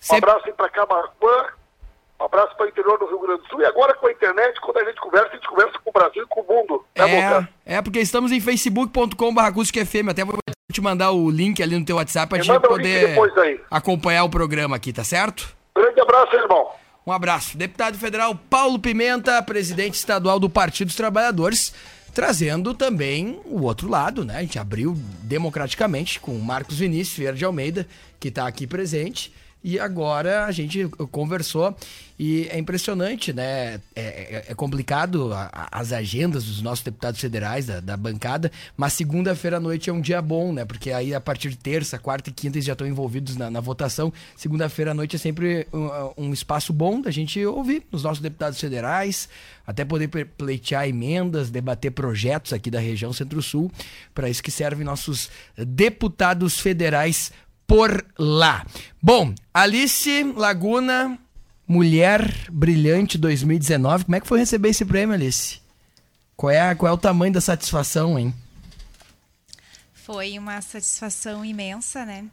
Um 0.06 0.14
Sempre- 0.14 0.30
abraço 0.30 0.48
aí 0.48 0.54
para 0.54 0.70
Camacuã. 0.70 1.48
Um 2.20 2.26
abraço 2.26 2.56
para 2.56 2.66
o 2.66 2.70
interior 2.70 2.98
do 2.98 3.08
Rio 3.08 3.20
Grande 3.20 3.42
do 3.42 3.48
Sul. 3.50 3.62
E 3.62 3.66
agora 3.66 3.94
com 3.96 4.08
a 4.08 4.12
internet, 4.12 4.60
quando 4.62 4.78
a 4.78 4.86
gente 4.86 5.02
conversa, 5.02 5.30
a 5.30 5.36
gente 5.36 5.48
conversa 5.48 5.80
com 5.84 5.90
o 5.90 5.94
Brasil 5.94 6.24
e 6.24 6.28
com 6.28 6.42
o 6.42 6.48
mundo. 6.48 6.86
Né? 6.96 7.50
É, 7.66 7.76
é 7.76 7.82
porque 7.82 8.00
estamos 8.00 8.32
em 8.32 8.40
facebook.com.br 8.40 10.10
até 10.10 10.24
vou 10.24 10.38
te 10.72 10.82
mandar 10.82 11.12
o 11.12 11.30
link 11.30 11.62
ali 11.62 11.78
no 11.78 11.86
teu 11.86 11.98
WhatsApp 11.98 12.30
pra 12.30 12.38
Me 12.38 12.44
gente 12.44 12.62
poder 12.62 13.18
acompanhar 13.70 14.24
o 14.24 14.30
programa 14.30 14.76
aqui, 14.76 14.94
tá 14.94 15.04
certo? 15.04 15.56
Grande 15.76 16.00
abraço, 16.00 16.36
irmão. 16.36 16.70
Um 17.06 17.12
abraço. 17.12 17.58
Deputado 17.58 17.98
federal 17.98 18.36
Paulo 18.50 18.80
Pimenta, 18.80 19.42
presidente 19.44 19.96
estadual 19.96 20.40
do 20.40 20.50
Partido 20.50 20.88
dos 20.88 20.96
Trabalhadores, 20.96 21.74
trazendo 22.14 22.74
também 22.74 23.42
o 23.46 23.64
outro 23.64 23.90
lado, 23.90 24.24
né? 24.24 24.38
A 24.38 24.42
gente 24.42 24.58
abriu 24.58 24.96
democraticamente 25.22 26.20
com 26.20 26.32
o 26.32 26.42
Marcos 26.42 26.80
Vinícius 26.80 27.18
Vieira 27.18 27.36
de 27.36 27.44
Almeida, 27.44 27.88
que 28.20 28.30
está 28.30 28.48
aqui 28.48 28.66
presente. 28.66 29.34
E 29.68 29.80
agora 29.80 30.46
a 30.46 30.52
gente 30.52 30.88
conversou 31.12 31.76
e 32.20 32.48
é 32.52 32.60
impressionante, 32.60 33.34
né? 33.34 33.82
É, 33.96 34.02
é- 34.04 34.46
é 34.50 34.54
complicado 34.54 35.34
a- 35.34 35.68
as 35.72 35.92
agendas 35.92 36.44
dos 36.44 36.62
nossos 36.62 36.84
deputados 36.86 37.20
federais, 37.20 37.66
da, 37.66 37.80
da 37.80 37.98
bancada, 37.98 38.52
mas 38.78 38.94
segunda-feira 38.94 39.58
à 39.58 39.60
noite 39.60 39.90
é 39.90 39.94
um 39.94 40.00
dia 40.00 40.22
bom, 40.22 40.54
né? 40.54 40.64
Porque 40.66 40.92
aí 40.92 41.16
a 41.16 41.20
partir 41.20 41.50
de 41.50 41.58
terça, 41.58 41.98
quarta 41.98 42.30
e 42.30 42.34
quinta 42.34 42.58
eles 42.58 42.66
já 42.66 42.74
estão 42.74 42.86
envolvidos 42.86 43.36
na, 43.38 43.50
na 43.50 43.60
votação. 43.60 44.14
Segunda-feira 44.38 44.92
à 44.92 44.94
noite 44.94 45.16
é 45.16 45.20
sempre 45.20 45.66
um, 45.74 46.26
um 46.28 46.32
espaço 46.32 46.72
bom 46.72 47.02
da 47.02 47.10
gente 47.10 47.44
ouvir 47.44 47.82
os 47.92 48.04
nossos 48.04 48.22
deputados 48.22 48.60
federais, 48.60 49.28
até 49.66 49.84
poder 49.84 50.08
pleitear 50.38 50.88
emendas, 50.88 51.50
debater 51.50 51.90
projetos 51.92 52.54
aqui 52.54 52.70
da 52.70 52.80
região 52.80 53.12
Centro-Sul. 53.12 53.72
Para 54.14 54.30
isso 54.30 54.44
que 54.44 54.52
servem 54.52 54.86
nossos 54.86 55.32
deputados 55.58 56.60
federais 56.60 57.32
por 57.68 58.06
lá. 58.18 58.66
Bom, 59.02 59.34
Alice 59.54 60.24
Laguna, 60.36 61.18
Mulher 61.68 62.50
Brilhante 62.52 63.18
2019. 63.18 64.06
Como 64.06 64.16
é 64.16 64.20
que 64.20 64.28
foi 64.28 64.40
receber 64.40 64.70
esse 64.70 64.86
prêmio, 64.86 65.16
Alice? 65.16 65.60
Qual 66.36 66.52
é, 66.52 66.76
qual 66.76 66.92
é 66.92 66.94
o 66.94 66.98
tamanho 66.98 67.34
da 67.34 67.42
satisfação, 67.42 68.20
hein? 68.20 68.34
Foi 69.94 70.38
uma 70.38 70.62
satisfação 70.62 71.44
imensa, 71.44 72.06
né? 72.06 72.26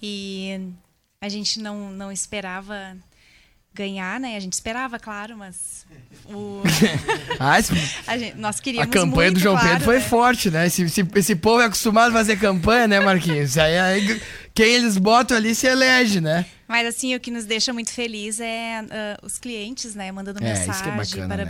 E 0.00 0.72
a 1.20 1.28
gente 1.28 1.60
não, 1.60 1.90
não 1.90 2.12
esperava 2.12 2.96
ganhar, 3.78 4.18
né? 4.18 4.36
A 4.36 4.40
gente 4.40 4.54
esperava, 4.54 4.98
claro, 4.98 5.36
mas 5.36 5.86
o... 6.26 6.62
Ah, 7.38 7.54
a 8.06 8.18
gente- 8.18 8.34
nós 8.36 8.58
a 8.58 8.62
queríamos 8.62 8.92
campanha 8.92 9.30
do 9.30 9.34
muito, 9.34 9.42
João 9.42 9.54
claro, 9.56 9.68
Pedro 9.70 9.84
foi 9.84 9.98
né? 9.98 10.00
forte, 10.04 10.50
né? 10.50 10.66
Esse, 10.66 10.82
esse, 10.82 11.06
esse 11.14 11.36
povo 11.36 11.60
é 11.62 11.66
acostumado 11.66 12.10
a 12.10 12.12
fazer 12.12 12.36
campanha, 12.38 12.88
né, 12.88 13.00
Marquinhos? 13.00 13.56
Aí, 13.56 13.78
aí 13.78 14.20
quem 14.52 14.66
eles 14.74 14.98
botam 14.98 15.36
ali 15.36 15.54
se 15.54 15.66
elege, 15.66 16.20
né? 16.20 16.44
Mas 16.66 16.86
assim, 16.86 17.14
o 17.14 17.20
que 17.20 17.30
nos 17.30 17.44
deixa 17.46 17.72
muito 17.72 17.90
feliz 17.92 18.40
é 18.40 18.80
ah, 18.90 19.18
os 19.22 19.38
clientes, 19.38 19.94
né? 19.94 20.10
Mandando 20.10 20.42
É, 20.42 20.48
é 20.48 20.52
mensagem, 20.54 20.96
bacana, 20.96 21.36
né? 21.36 21.44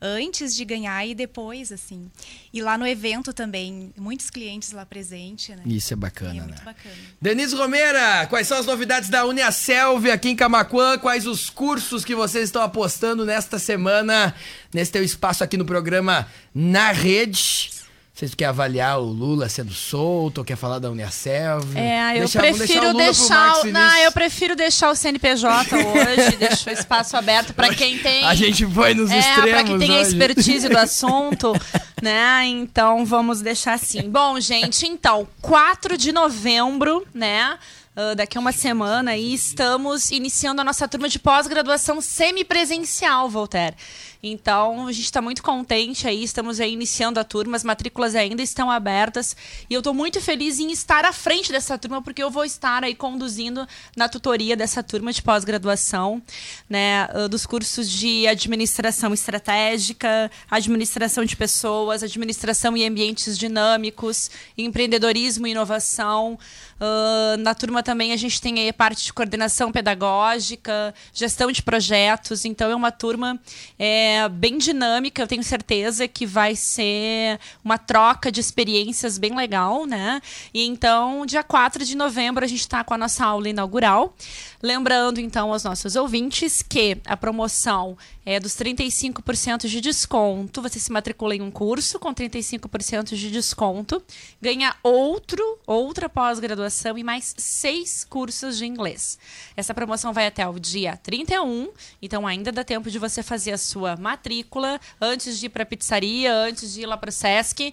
Antes 0.00 0.54
de 0.54 0.64
ganhar 0.64 1.06
e 1.06 1.14
depois, 1.14 1.70
assim. 1.70 2.10
E 2.52 2.62
lá 2.62 2.78
no 2.78 2.86
evento 2.86 3.32
também, 3.32 3.92
muitos 3.96 4.30
clientes 4.30 4.72
lá 4.72 4.86
presentes, 4.86 5.54
né? 5.54 5.62
Isso 5.66 5.92
é 5.92 5.96
bacana, 5.96 6.30
é 6.30 6.34
né? 6.34 6.42
muito 6.46 6.64
bacana. 6.64 6.94
Denise 7.20 7.54
Romeira, 7.54 8.26
quais 8.28 8.46
são 8.46 8.58
as 8.58 8.66
novidades 8.66 9.08
da 9.10 9.26
Uniaselv 9.26 10.10
aqui 10.10 10.30
em 10.30 10.36
Camacuã? 10.36 10.96
Quais 10.98 11.26
os 11.26 11.50
cursos 11.50 12.04
que 12.04 12.14
vocês 12.14 12.44
estão 12.44 12.62
apostando 12.62 13.26
nesta 13.26 13.58
semana, 13.58 14.34
nesse 14.72 14.90
teu 14.90 15.04
espaço 15.04 15.44
aqui 15.44 15.56
no 15.56 15.64
programa 15.64 16.26
Na 16.54 16.92
Rede? 16.92 17.79
Vocês 18.20 18.34
querem 18.34 18.50
avaliar 18.50 19.00
o 19.00 19.04
Lula 19.06 19.48
sendo 19.48 19.72
solto 19.72 20.38
ou 20.38 20.44
quer 20.44 20.54
falar 20.54 20.78
da 20.78 20.90
Uniaselv? 20.90 21.74
É, 21.74 22.22
eu 22.22 22.28
prefiro 22.28 22.92
deixar. 22.92 23.46
Marcos 23.46 23.62
o- 23.64 23.72
não, 23.72 23.96
eu 23.96 24.12
prefiro 24.12 24.54
deixar 24.54 24.90
o 24.90 24.94
CNPJ 24.94 25.74
hoje, 25.74 26.36
deixo 26.36 26.68
o 26.68 26.72
espaço 26.72 27.16
aberto 27.16 27.54
para 27.54 27.74
quem 27.74 27.96
tem. 27.98 28.22
A 28.26 28.34
gente 28.34 28.66
foi 28.66 28.92
nos 28.92 29.10
é, 29.10 29.18
extremos 29.20 29.50
para 29.52 29.64
quem 29.64 29.78
tem 29.78 29.92
hoje. 29.92 30.02
expertise 30.02 30.68
do 30.68 30.76
assunto, 30.76 31.54
né? 32.02 32.44
Então 32.44 33.06
vamos 33.06 33.40
deixar 33.40 33.72
assim. 33.72 34.10
Bom, 34.10 34.38
gente, 34.38 34.86
então, 34.86 35.26
4 35.40 35.96
de 35.96 36.12
novembro, 36.12 37.06
né? 37.14 37.58
ah, 37.96 38.14
daqui 38.14 38.36
a 38.36 38.40
uma 38.42 38.52
semana 38.52 39.12
aí 39.12 39.32
estamos 39.32 40.10
iniciando 40.10 40.60
a 40.60 40.64
nossa 40.64 40.86
turma 40.86 41.08
de 41.08 41.18
pós-graduação 41.18 42.02
semipresencial, 42.02 43.30
Voltaire. 43.30 43.74
Então, 44.22 44.86
a 44.86 44.92
gente 44.92 45.04
está 45.04 45.22
muito 45.22 45.42
contente 45.42 46.06
aí, 46.06 46.22
estamos 46.22 46.60
aí 46.60 46.72
iniciando 46.72 47.18
a 47.18 47.24
turma, 47.24 47.56
as 47.56 47.64
matrículas 47.64 48.14
ainda 48.14 48.42
estão 48.42 48.70
abertas 48.70 49.34
e 49.68 49.72
eu 49.72 49.80
estou 49.80 49.94
muito 49.94 50.20
feliz 50.20 50.58
em 50.58 50.70
estar 50.70 51.06
à 51.06 51.12
frente 51.12 51.50
dessa 51.50 51.78
turma, 51.78 52.02
porque 52.02 52.22
eu 52.22 52.30
vou 52.30 52.44
estar 52.44 52.84
aí 52.84 52.94
conduzindo 52.94 53.66
na 53.96 54.10
tutoria 54.10 54.54
dessa 54.54 54.82
turma 54.82 55.10
de 55.10 55.22
pós-graduação, 55.22 56.22
né, 56.68 57.08
ah, 57.10 57.28
dos 57.28 57.46
cursos 57.46 57.88
de 57.88 58.26
administração 58.26 59.14
estratégica, 59.14 60.30
administração 60.50 61.24
de 61.24 61.34
pessoas, 61.34 62.02
administração 62.02 62.76
e 62.76 62.84
ambientes 62.86 63.38
dinâmicos, 63.38 64.30
empreendedorismo 64.56 65.46
e 65.46 65.52
inovação. 65.52 66.38
Ah, 66.80 67.36
na 67.38 67.54
turma 67.54 67.82
também 67.82 68.12
a 68.12 68.16
gente 68.16 68.40
tem 68.40 68.58
aí 68.58 68.68
a 68.68 68.72
parte 68.72 69.04
de 69.04 69.12
coordenação 69.12 69.70
pedagógica, 69.70 70.94
gestão 71.12 71.52
de 71.52 71.62
projetos. 71.62 72.44
Então 72.44 72.70
é 72.70 72.74
uma 72.74 72.90
turma 72.90 73.40
é, 73.78 74.09
bem 74.30 74.58
dinâmica. 74.58 75.22
Eu 75.22 75.26
tenho 75.26 75.42
certeza 75.42 76.06
que 76.06 76.26
vai 76.26 76.54
ser 76.54 77.38
uma 77.64 77.78
troca 77.78 78.30
de 78.30 78.40
experiências 78.40 79.18
bem 79.18 79.34
legal, 79.34 79.86
né? 79.86 80.20
E 80.52 80.66
então, 80.66 81.24
dia 81.26 81.42
4 81.42 81.84
de 81.84 81.96
novembro, 81.96 82.44
a 82.44 82.48
gente 82.48 82.60
está 82.60 82.82
com 82.84 82.94
a 82.94 82.98
nossa 82.98 83.24
aula 83.24 83.48
inaugural. 83.48 84.14
Lembrando, 84.62 85.18
então, 85.18 85.52
aos 85.52 85.64
nossos 85.64 85.96
ouvintes 85.96 86.60
que 86.60 86.98
a 87.06 87.16
promoção 87.16 87.96
é 88.26 88.38
dos 88.38 88.52
35% 88.52 89.66
de 89.66 89.80
desconto. 89.80 90.60
Você 90.60 90.78
se 90.78 90.92
matricula 90.92 91.34
em 91.34 91.40
um 91.40 91.50
curso 91.50 91.98
com 91.98 92.14
35% 92.14 93.14
de 93.14 93.30
desconto, 93.30 94.02
ganha 94.40 94.76
outro, 94.82 95.58
outra 95.66 96.10
pós-graduação 96.10 96.98
e 96.98 97.02
mais 97.02 97.34
seis 97.38 98.04
cursos 98.04 98.58
de 98.58 98.66
inglês. 98.66 99.18
Essa 99.56 99.72
promoção 99.72 100.12
vai 100.12 100.26
até 100.26 100.46
o 100.46 100.58
dia 100.58 100.96
31, 100.98 101.70
então 102.02 102.26
ainda 102.26 102.52
dá 102.52 102.62
tempo 102.62 102.90
de 102.90 102.98
você 102.98 103.22
fazer 103.22 103.52
a 103.52 103.58
sua 103.58 103.96
matrícula 103.96 104.78
antes 105.00 105.38
de 105.38 105.46
ir 105.46 105.48
para 105.48 105.62
a 105.62 105.66
pizzaria, 105.66 106.34
antes 106.34 106.74
de 106.74 106.82
ir 106.82 106.86
lá 106.86 106.98
para 106.98 107.08
o 107.08 107.12
Sesc 107.12 107.72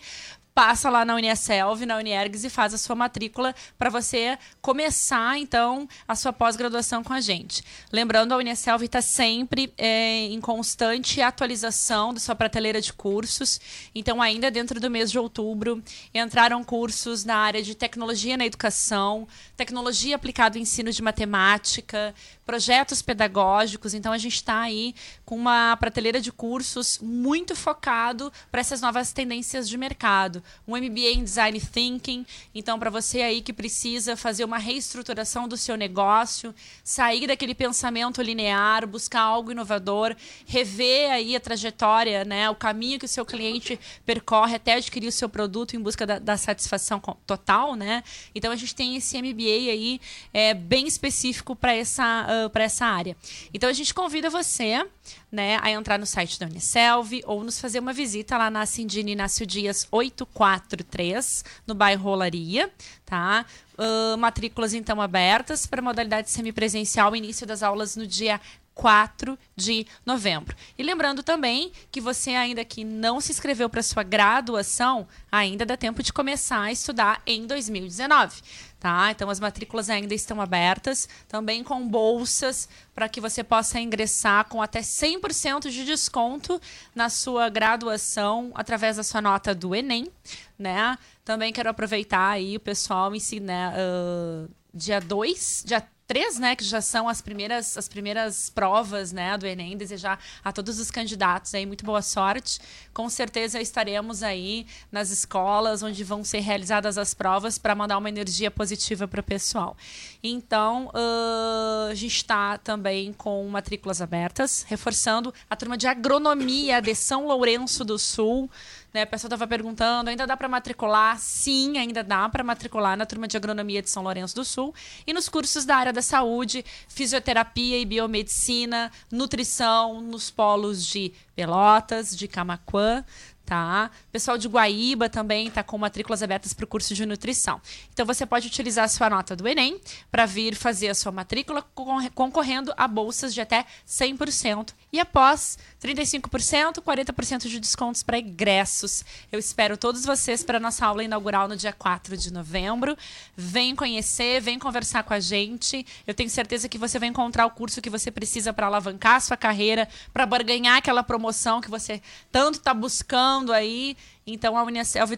passa 0.57 0.89
lá 0.89 1.05
na 1.05 1.13
Uniaselv, 1.13 1.85
na 1.85 1.97
Uniergs 1.97 2.43
e 2.43 2.49
faz 2.49 2.73
a 2.73 2.79
sua 2.79 2.95
matrícula 2.95 3.53
para 3.77 3.91
você 3.91 4.39
começar, 4.59 5.38
então, 5.38 5.88
a 6.07 6.15
sua 6.15 6.34
pós-graduação 6.34 7.03
com 7.03 7.13
a 7.13 7.21
gente. 7.21 7.63
Lembrando, 7.91 8.34
a 8.34 8.38
Uniaselv 8.38 8.84
está 8.84 8.99
sempre 8.99 9.71
é, 9.77 10.25
em 10.25 10.41
constante 10.41 11.21
atualização 11.21 12.11
da 12.11 12.19
sua 12.19 12.34
prateleira 12.34 12.81
de 12.81 12.91
cursos. 12.91 13.61
Então, 13.93 14.19
ainda 14.19 14.49
dentro 14.49 14.79
do 14.79 14.89
mês 14.89 15.11
de 15.11 15.19
outubro, 15.19 15.79
entraram 16.11 16.63
cursos 16.63 17.23
na 17.23 17.35
área 17.35 17.61
de 17.61 17.75
tecnologia 17.75 18.35
na 18.35 18.47
educação, 18.47 19.27
tecnologia 19.55 20.15
aplicada 20.15 20.57
ao 20.57 20.61
ensino 20.63 20.91
de 20.91 21.03
matemática, 21.03 22.15
projetos 22.48 23.02
pedagógicos. 23.02 23.94
Então, 23.94 24.14
a 24.14 24.18
gente 24.18 24.36
está 24.36 24.61
aí 24.61 24.95
com 25.26 25.36
uma 25.36 25.76
prateleira 25.76 26.22
de 26.22 26.32
cursos 26.32 26.98
muito 26.99 27.53
focado 27.57 28.32
para 28.49 28.61
essas 28.61 28.80
novas 28.80 29.11
tendências 29.11 29.68
de 29.68 29.78
mercado. 29.78 30.41
Um 30.65 30.78
MBA 30.78 31.11
em 31.15 31.24
Design 31.26 31.60
Thinking. 31.60 32.26
Então, 32.56 32.80
para 32.80 32.90
você 32.90 33.22
aí 33.22 33.41
que 33.41 33.52
precisa 33.52 34.15
fazer 34.15 34.45
uma 34.45 34.57
reestruturação 34.57 35.45
do 35.45 35.57
seu 35.57 35.76
negócio, 35.76 36.56
sair 36.84 37.28
daquele 37.28 37.53
pensamento 37.53 38.22
linear, 38.22 38.88
buscar 38.88 39.22
algo 39.22 39.52
inovador, 39.52 40.15
rever 40.45 41.11
aí 41.11 41.36
a 41.36 41.40
trajetória, 41.41 42.24
né, 42.24 42.49
o 42.49 42.56
caminho 42.56 42.98
que 42.98 43.06
o 43.06 43.10
seu 43.10 43.26
cliente 43.26 43.78
percorre 44.06 44.56
até 44.56 44.76
adquirir 44.76 45.07
o 45.07 45.11
seu 45.11 45.28
produto 45.28 45.76
em 45.76 45.80
busca 45.80 46.06
da, 46.06 46.18
da 46.18 46.38
satisfação 46.38 47.02
total, 47.26 47.76
né? 47.76 48.03
Então, 48.34 48.53
a 48.53 48.56
gente 48.56 48.74
tem 48.74 48.95
esse 48.95 49.22
MBA 49.22 49.72
aí 49.72 49.99
é, 50.34 50.53
bem 50.53 50.88
específico 50.88 51.53
para 51.56 51.76
essa, 51.76 52.26
uh, 52.45 52.49
para 52.49 52.64
essa 52.64 52.85
área. 52.85 53.15
Então, 53.53 53.69
a 53.69 53.73
gente 53.73 53.93
convida 53.93 54.30
você 54.30 54.85
né, 55.31 55.59
a 55.61 55.72
entrar 55.72 55.97
no 55.97 56.05
site 56.05 56.39
da 56.39 56.45
Unicelv 56.45 57.22
ou 57.26 57.43
nos 57.43 57.59
fazer 57.59 57.80
uma 57.80 57.93
visita 57.93 58.38
lá 58.38 58.49
na 58.49 58.65
Cindina 58.65 59.09
Inácio 59.09 59.45
Dias 59.45 59.88
843, 59.91 61.43
no 61.65 61.73
bairro 61.73 62.03
Rolaria, 62.03 62.72
tá? 63.05 63.45
Uh, 63.77 64.18
matrículas 64.18 64.73
então 64.73 64.99
abertas 64.99 65.68
para 65.68 65.81
modalidade 65.81 66.30
semipresencial, 66.30 67.15
início 67.15 67.45
das 67.45 67.61
aulas 67.61 67.95
no 67.95 68.07
dia 68.07 68.39
4 68.77 69.38
de 69.55 69.88
novembro. 70.05 70.55
E 70.77 70.84
lembrando 70.84 71.23
também 71.23 71.72
que 71.91 71.99
você 71.99 72.31
ainda 72.31 72.64
que 72.64 72.84
não 72.84 73.19
se 73.19 73.31
inscreveu 73.31 73.68
para 73.69 73.81
sua 73.81 74.03
graduação, 74.03 75.07
ainda 75.31 75.65
dá 75.65 75.76
tempo 75.76 76.03
de 76.03 76.14
começar 76.14 76.61
a 76.61 76.72
estudar 76.72 77.22
em 77.26 77.47
2019 77.47 78.41
tá? 78.80 79.12
Então 79.12 79.30
as 79.30 79.40
matrículas 79.40 79.90
ainda 79.90 80.14
estão 80.14 80.40
abertas, 80.41 81.08
também 81.28 81.64
com 81.64 81.88
bolsas 81.88 82.70
para 82.94 83.10
que 83.10 83.20
você 83.20 83.44
possa 83.44 83.80
ingressar 83.80 84.45
com 84.45 84.62
até 84.62 84.82
100% 84.82 85.70
de 85.70 85.86
desconto 85.86 86.62
na 86.94 87.10
sua 87.10 87.49
graduação 87.49 88.52
através 88.56 88.98
da 88.98 89.04
sua 89.04 89.22
nota 89.22 89.54
do 89.54 89.76
ENEM, 89.76 90.12
né? 90.58 90.98
Também 91.26 91.52
quero 91.52 91.70
aproveitar 91.70 92.30
aí 92.30 92.56
o 92.56 92.60
pessoal 92.60 93.14
ensinar 93.14 93.74
uh, 93.74 94.49
dia 94.74 95.02
2, 95.02 95.64
dia 95.66 95.86
três, 96.07 96.39
né, 96.39 96.55
que 96.55 96.63
já 96.63 96.79
são 96.79 97.09
as 97.09 97.21
primeiras, 97.21 97.77
as 97.77 97.89
primeiras 97.89 98.49
provas, 98.49 99.11
né, 99.11 99.38
do 99.38 99.45
Enem, 99.45 99.75
desejar 99.75 100.17
a 100.41 100.53
todos 100.53 100.79
os 100.79 100.89
candidatos 100.89 101.53
aí 101.53 101.65
muito 101.65 101.84
boa 101.84 102.01
sorte. 102.01 102.59
Com 102.93 103.09
certeza 103.09 103.61
estaremos 103.61 104.23
aí 104.23 104.65
nas 104.89 105.09
escolas 105.09 105.84
onde 105.84 106.03
vão 106.05 106.23
ser 106.23 106.39
realizadas 106.39 106.97
as 106.97 107.13
provas 107.13 107.57
para 107.57 107.75
mandar 107.75 107.97
uma 107.97 108.07
energia 108.07 108.49
positiva 108.49 109.05
para 109.05 109.19
o 109.19 109.23
pessoal. 109.23 109.75
Então, 110.23 110.88
uh, 110.88 111.91
a 111.91 111.95
gente 111.95 112.15
está 112.15 112.57
também 112.57 113.11
com 113.11 113.45
matrículas 113.49 114.01
abertas, 114.01 114.65
reforçando 114.67 115.34
a 115.49 115.55
turma 115.57 115.77
de 115.77 115.88
agronomia 115.88 116.81
de 116.81 116.95
São 116.95 117.27
Lourenço 117.27 117.84
do 117.84 117.99
Sul. 117.99 118.49
Né? 118.93 119.05
Pessoa 119.05 119.27
estava 119.27 119.45
perguntando, 119.45 120.09
ainda 120.09 120.26
dá 120.26 120.35
para 120.35 120.47
matricular? 120.47 121.19
Sim, 121.19 121.77
ainda 121.77 122.03
dá 122.03 122.27
para 122.30 122.43
matricular 122.43 122.97
na 122.97 123.05
turma 123.05 123.27
de 123.27 123.38
agronomia 123.38 123.81
de 123.81 123.89
São 123.89 124.03
Lourenço 124.03 124.35
do 124.35 124.45
Sul 124.45 124.73
e 125.05 125.14
nos 125.14 125.27
cursos 125.30 125.65
da 125.65 125.76
área 125.76 125.93
da 125.93 126.01
saúde, 126.01 126.64
fisioterapia 126.88 127.80
e 127.80 127.85
biomedicina, 127.85 128.91
nutrição, 129.11 130.01
nos 130.01 130.31
polos 130.31 130.85
de 130.85 131.14
Pelotas, 131.35 132.15
de 132.18 132.27
Camaquã, 132.27 133.03
tá? 133.48 133.90
Pessoal 134.11 134.38
de 134.38 134.45
Guaíba 134.45 135.10
também 135.10 135.48
está 135.48 135.64
com 135.64 135.78
matrículas 135.78 136.22
abertas 136.22 136.53
para 136.53 136.65
o 136.65 136.68
curso 136.68 136.94
de 136.94 137.06
nutrição. 137.06 137.61
Então 137.94 138.06
você 138.06 138.26
pode 138.26 138.45
utilizar 138.45 138.84
a 138.84 138.88
sua 138.90 139.10
nota 139.10 139.38
do 139.38 139.48
Enem 139.48 139.80
para 140.11 140.26
vir 140.26 140.53
fazer 140.53 140.90
a 140.90 140.94
sua 140.94 141.14
matrícula 141.14 141.65
concorrendo 142.14 142.74
a 142.76 142.86
bolsas 142.90 143.34
de 143.34 143.40
até 143.40 143.65
100% 143.88 144.74
e 144.91 144.99
após 144.99 145.57
35%, 145.82 146.82
40% 146.82 147.48
de 147.48 147.60
descontos 147.61 148.03
para 148.03 148.19
ingressos. 148.19 149.06
Eu 149.32 149.40
espero 149.40 149.78
todos 149.78 150.03
vocês 150.03 150.44
para 150.44 150.60
nossa 150.60 150.86
aula 150.86 151.06
inaugural 151.06 151.48
no 151.48 151.56
dia 151.56 151.72
4 151.72 152.18
de 152.18 152.34
novembro. 152.34 152.98
Vem 153.34 153.78
conhecer, 153.78 154.41
vem 154.41 154.60
conversar 154.60 155.03
com 155.03 155.14
a 155.14 155.22
gente. 155.22 155.86
Eu 156.06 156.14
tenho 156.14 156.30
certeza 156.30 156.68
que 156.68 156.78
você 156.78 156.99
vai 156.99 157.07
encontrar 157.07 157.45
o 157.45 157.52
curso 157.52 157.82
que 157.82 157.90
você 157.90 158.11
precisa 158.11 158.52
para 158.52 158.68
alavancar 158.68 159.15
a 159.15 159.19
sua 159.22 159.38
carreira, 159.38 159.88
para 160.11 160.26
ganhar 160.44 160.76
aquela 160.76 161.02
promoção 161.02 161.61
que 161.61 161.69
você 161.69 162.02
tanto 162.30 162.56
está 162.56 162.74
buscando 162.74 163.36
aí 163.53 163.95
então 164.28 164.58
a 164.58 164.64
Uniaselv 164.64 165.16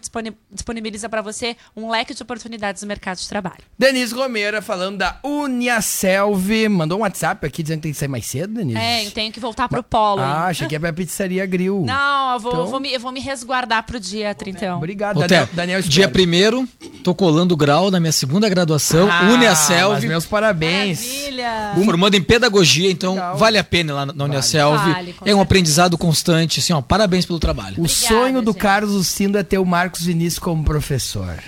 disponibiliza 0.52 1.08
para 1.08 1.20
você 1.20 1.56
um 1.76 1.90
leque 1.90 2.14
de 2.14 2.22
oportunidades 2.22 2.80
no 2.82 2.88
mercado 2.88 3.18
de 3.18 3.28
trabalho. 3.28 3.58
Denise 3.76 4.14
Romero 4.14 4.62
falando 4.62 4.98
da 4.98 5.18
Uniaselv, 5.24 6.68
mandou 6.68 6.98
um 6.98 7.00
WhatsApp 7.02 7.44
aqui 7.44 7.62
dizendo 7.62 7.78
que 7.78 7.82
tem 7.82 7.92
que 7.92 7.98
sair 7.98 8.08
mais 8.08 8.24
cedo, 8.26 8.54
Denise. 8.54 8.78
É, 8.78 9.06
eu 9.06 9.10
tenho 9.10 9.32
que 9.32 9.40
voltar 9.40 9.68
pro 9.68 9.82
polo. 9.82 10.20
Ah, 10.20 10.46
achei 10.46 10.68
que 10.68 10.74
ia 10.74 10.80
pra 10.80 10.92
pizzaria 10.92 11.44
Grill. 11.44 11.82
Não, 11.84 12.34
eu 12.34 12.38
vou, 12.38 12.52
então... 12.52 12.66
vou, 12.68 12.80
me, 12.80 12.92
eu 12.92 13.00
vou 13.00 13.10
me 13.10 13.20
resguardar 13.20 13.84
pro 13.84 13.98
dia 13.98 14.32
31. 14.32 14.76
Obrigado, 14.76 15.16
Ô, 15.16 15.20
Daniel. 15.26 15.48
Daniel 15.52 15.82
dia 15.82 16.08
primeiro, 16.08 16.68
tô 17.02 17.12
colando 17.12 17.56
grau 17.56 17.90
na 17.90 17.98
minha 17.98 18.12
segunda 18.12 18.48
graduação, 18.48 19.08
ah, 19.10 19.30
Uniaselv. 19.32 20.06
meus 20.06 20.26
parabéns. 20.26 21.00
Maravilha. 21.00 21.72
Formando 21.84 22.14
em 22.14 22.22
pedagogia, 22.22 22.90
então 22.90 23.14
Legal. 23.14 23.36
vale 23.36 23.58
a 23.58 23.64
pena 23.64 23.94
lá 23.94 24.06
na 24.06 24.12
vale. 24.12 24.30
Uniaselv. 24.30 24.92
Vale, 24.92 25.14
é 25.24 25.34
um 25.34 25.40
aprendizado 25.40 25.98
constante, 25.98 26.60
assim, 26.60 26.72
ó, 26.72 26.80
parabéns 26.80 27.26
pelo 27.26 27.40
trabalho. 27.40 27.76
O 27.78 27.84
Obrigada, 27.84 28.08
sonho 28.08 28.42
do 28.42 28.52
gente. 28.52 28.60
Carlos 28.60 28.99
Lucindo 29.00 29.38
é 29.38 29.42
ter 29.42 29.56
o 29.56 29.64
Marcos 29.64 30.04
Vinícius 30.04 30.38
como 30.38 30.62
professor. 30.62 31.38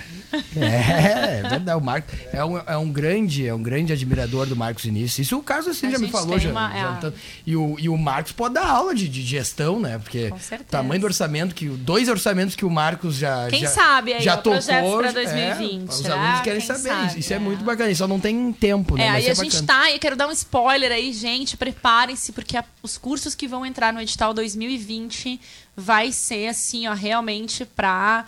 É, 0.57 1.41
é 1.45 1.49
verdade. 1.49 1.79
O 1.79 1.81
Marco 1.81 2.09
é 2.33 2.45
um, 2.45 2.59
é 2.59 2.77
um 2.77 2.91
grande, 2.91 3.47
é 3.47 3.55
um 3.55 3.63
grande 3.63 3.93
admirador 3.93 4.47
do 4.47 4.57
Marcos 4.57 4.85
Vinícius. 4.85 5.27
Isso 5.27 5.39
o 5.39 5.43
Carlos 5.43 5.69
assim 5.69 5.91
já 5.91 5.99
me 5.99 6.09
falou 6.09 6.39
já, 6.39 6.51
uma, 6.51 6.71
já 6.71 7.09
é. 7.09 7.13
e, 7.47 7.57
o, 7.57 7.77
e 7.79 7.89
o 7.89 7.97
Marcos 7.97 8.33
pode 8.33 8.55
dar 8.55 8.67
aula 8.67 8.95
de, 8.95 9.09
de 9.09 9.23
gestão, 9.23 9.81
né? 9.81 9.99
Porque 9.99 10.33
tamanho 10.71 11.01
do 11.01 11.07
orçamento 11.07 11.55
que 11.55 11.69
dois 11.69 12.09
orçamentos 12.09 12.55
que 12.55 12.65
o 12.65 12.71
Marcos 12.71 13.17
já 13.17 13.49
Quem 13.49 13.61
já, 13.61 13.69
sabe 13.69 14.15
aí, 14.15 14.23
já 14.23 14.37
tocou. 14.37 14.99
para 14.99 15.13
2020. 15.13 15.89
É, 15.89 15.93
os 15.93 16.11
alunos 16.11 16.41
querem 16.41 16.61
Quem 16.61 16.67
saber. 16.67 16.89
Sabe, 16.89 17.21
isso 17.21 17.33
é. 17.33 17.37
é. 17.37 17.39
muito 17.39 17.65
bacana. 17.65 17.95
Só 17.95 18.09
não 18.09 18.21
tem 18.21 18.53
tempo, 18.53 18.97
né? 18.97 19.05
É, 19.05 19.11
aí 19.11 19.31
a 19.31 19.35
gente 19.35 19.63
bacana. 19.63 19.85
tá, 19.85 19.91
e 19.91 19.99
quero 19.99 20.17
dar 20.17 20.29
um 20.29 20.33
spoiler 20.33 20.91
aí, 20.93 21.13
gente, 21.13 21.57
preparem-se 21.57 22.33
porque 22.33 22.57
a, 22.57 22.65
os 22.83 22.97
cursos 22.97 23.35
que 23.35 23.47
vão 23.47 23.65
entrar 23.67 23.93
no 23.93 24.01
edital 24.01 24.33
2020 24.33 25.41
vai 25.77 26.13
ser 26.13 26.49
assim, 26.49 26.87
ó, 26.87 26.95
realmente 26.95 27.65
para 27.65 28.27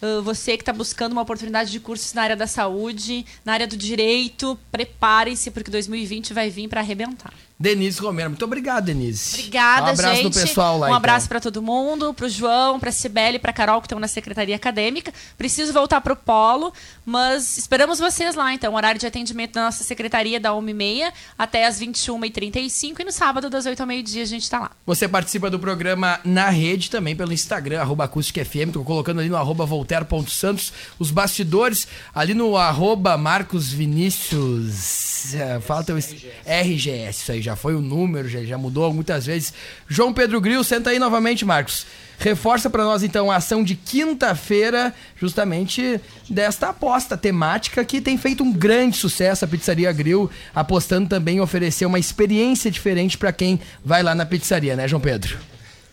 Uh, 0.00 0.22
você 0.22 0.56
que 0.56 0.62
está 0.62 0.72
buscando 0.72 1.12
uma 1.12 1.22
oportunidade 1.22 1.70
de 1.70 1.80
cursos 1.80 2.12
na 2.12 2.22
área 2.22 2.36
da 2.36 2.46
saúde, 2.46 3.24
na 3.44 3.54
área 3.54 3.66
do 3.66 3.76
direito, 3.76 4.58
preparem-se, 4.70 5.50
porque 5.50 5.70
2020 5.70 6.34
vai 6.34 6.50
vir 6.50 6.68
para 6.68 6.80
arrebentar. 6.80 7.32
Denise 7.58 7.98
Romero. 8.00 8.28
Muito 8.28 8.44
obrigado, 8.44 8.84
Denise. 8.84 9.38
Obrigada, 9.38 9.86
gente. 9.86 9.88
Um 9.88 9.92
abraço 9.92 10.22
gente. 10.22 10.32
do 10.32 10.40
pessoal 10.40 10.78
lá. 10.78 10.88
Um 10.88 10.94
abraço 10.94 11.24
então. 11.24 11.28
para 11.28 11.40
todo 11.40 11.62
mundo, 11.62 12.12
para 12.12 12.26
o 12.26 12.28
João, 12.28 12.78
para 12.78 12.90
a 12.90 12.92
Cibele, 12.92 13.38
para 13.38 13.50
a 13.50 13.54
Carol, 13.54 13.80
que 13.80 13.86
estão 13.86 13.98
na 13.98 14.08
Secretaria 14.08 14.54
Acadêmica. 14.54 15.12
Preciso 15.38 15.72
voltar 15.72 16.02
para 16.02 16.12
o 16.12 16.16
Polo, 16.16 16.70
mas 17.04 17.56
esperamos 17.56 17.98
vocês 17.98 18.34
lá, 18.34 18.52
então. 18.52 18.74
O 18.74 18.76
horário 18.76 19.00
de 19.00 19.06
atendimento 19.06 19.54
da 19.54 19.64
nossa 19.64 19.82
secretaria 19.84 20.38
da 20.38 20.50
1h30 20.50 21.10
até 21.38 21.66
as 21.66 21.80
21h35 21.80 23.00
e 23.00 23.04
no 23.04 23.12
sábado, 23.12 23.48
das 23.48 23.64
8 23.64 23.80
ao 23.80 23.86
meio-dia, 23.86 24.22
a 24.22 24.26
gente 24.26 24.42
está 24.42 24.58
lá. 24.58 24.70
Você 24.84 25.08
participa 25.08 25.48
do 25.48 25.58
programa 25.58 26.20
na 26.24 26.50
rede 26.50 26.90
também 26.90 27.16
pelo 27.16 27.32
Instagram, 27.32 27.80
arroba 27.80 28.04
acústicafm. 28.04 28.66
Estou 28.66 28.84
colocando 28.84 29.20
ali 29.20 29.30
no 29.30 29.36
arroba 29.36 29.64
voltaire.santos 29.64 30.72
os 30.98 31.10
bastidores, 31.10 31.88
ali 32.14 32.34
no 32.34 32.56
arroba 32.56 33.16
Marcos 33.16 33.72
Vinícius. 33.72 35.34
É, 35.34 35.58
fala 35.60 35.82
teu 35.82 35.96
RGS. 35.96 36.26
RGS, 36.44 37.22
isso 37.22 37.32
aí 37.32 37.45
já 37.46 37.56
foi 37.56 37.74
o 37.74 37.80
número, 37.80 38.28
já, 38.28 38.42
já 38.42 38.58
mudou 38.58 38.92
muitas 38.92 39.26
vezes. 39.26 39.54
João 39.88 40.12
Pedro 40.12 40.40
Gril, 40.40 40.62
senta 40.62 40.90
aí 40.90 40.98
novamente, 40.98 41.44
Marcos. 41.44 41.86
Reforça 42.18 42.68
para 42.68 42.82
nós 42.82 43.02
então 43.02 43.30
a 43.30 43.36
ação 43.36 43.62
de 43.62 43.74
quinta-feira, 43.74 44.92
justamente 45.20 46.00
desta 46.28 46.70
aposta 46.70 47.16
temática 47.16 47.84
que 47.84 48.00
tem 48.00 48.16
feito 48.16 48.42
um 48.42 48.52
grande 48.52 48.96
sucesso 48.96 49.44
a 49.44 49.48
Pizzaria 49.48 49.92
Grill, 49.92 50.30
apostando 50.54 51.08
também 51.08 51.36
em 51.36 51.40
oferecer 51.40 51.86
uma 51.86 51.98
experiência 51.98 52.70
diferente 52.70 53.16
para 53.18 53.32
quem 53.32 53.60
vai 53.84 54.02
lá 54.02 54.14
na 54.14 54.26
pizzaria, 54.26 54.74
né, 54.74 54.88
João 54.88 55.00
Pedro? 55.00 55.38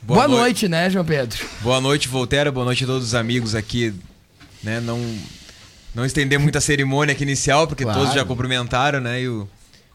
Boa, 0.02 0.20
boa 0.20 0.28
noite. 0.28 0.42
noite, 0.42 0.68
né, 0.70 0.90
João 0.90 1.06
Pedro? 1.06 1.46
Boa 1.62 1.80
noite, 1.80 2.08
Voltaire. 2.08 2.52
Boa 2.52 2.66
noite 2.66 2.84
a 2.84 2.88
todos 2.88 3.08
os 3.08 3.16
amigos 3.16 3.54
aqui, 3.56 3.94
né? 4.62 4.80
Não 4.82 5.00
não 5.96 6.04
estender 6.04 6.40
muita 6.40 6.60
cerimônia 6.60 7.14
aqui 7.14 7.24
inicial, 7.24 7.68
porque 7.68 7.84
claro. 7.84 8.00
todos 8.00 8.14
já 8.16 8.26
cumprimentaram, 8.26 9.00
né? 9.00 9.22
E 9.22 9.30
o 9.30 9.48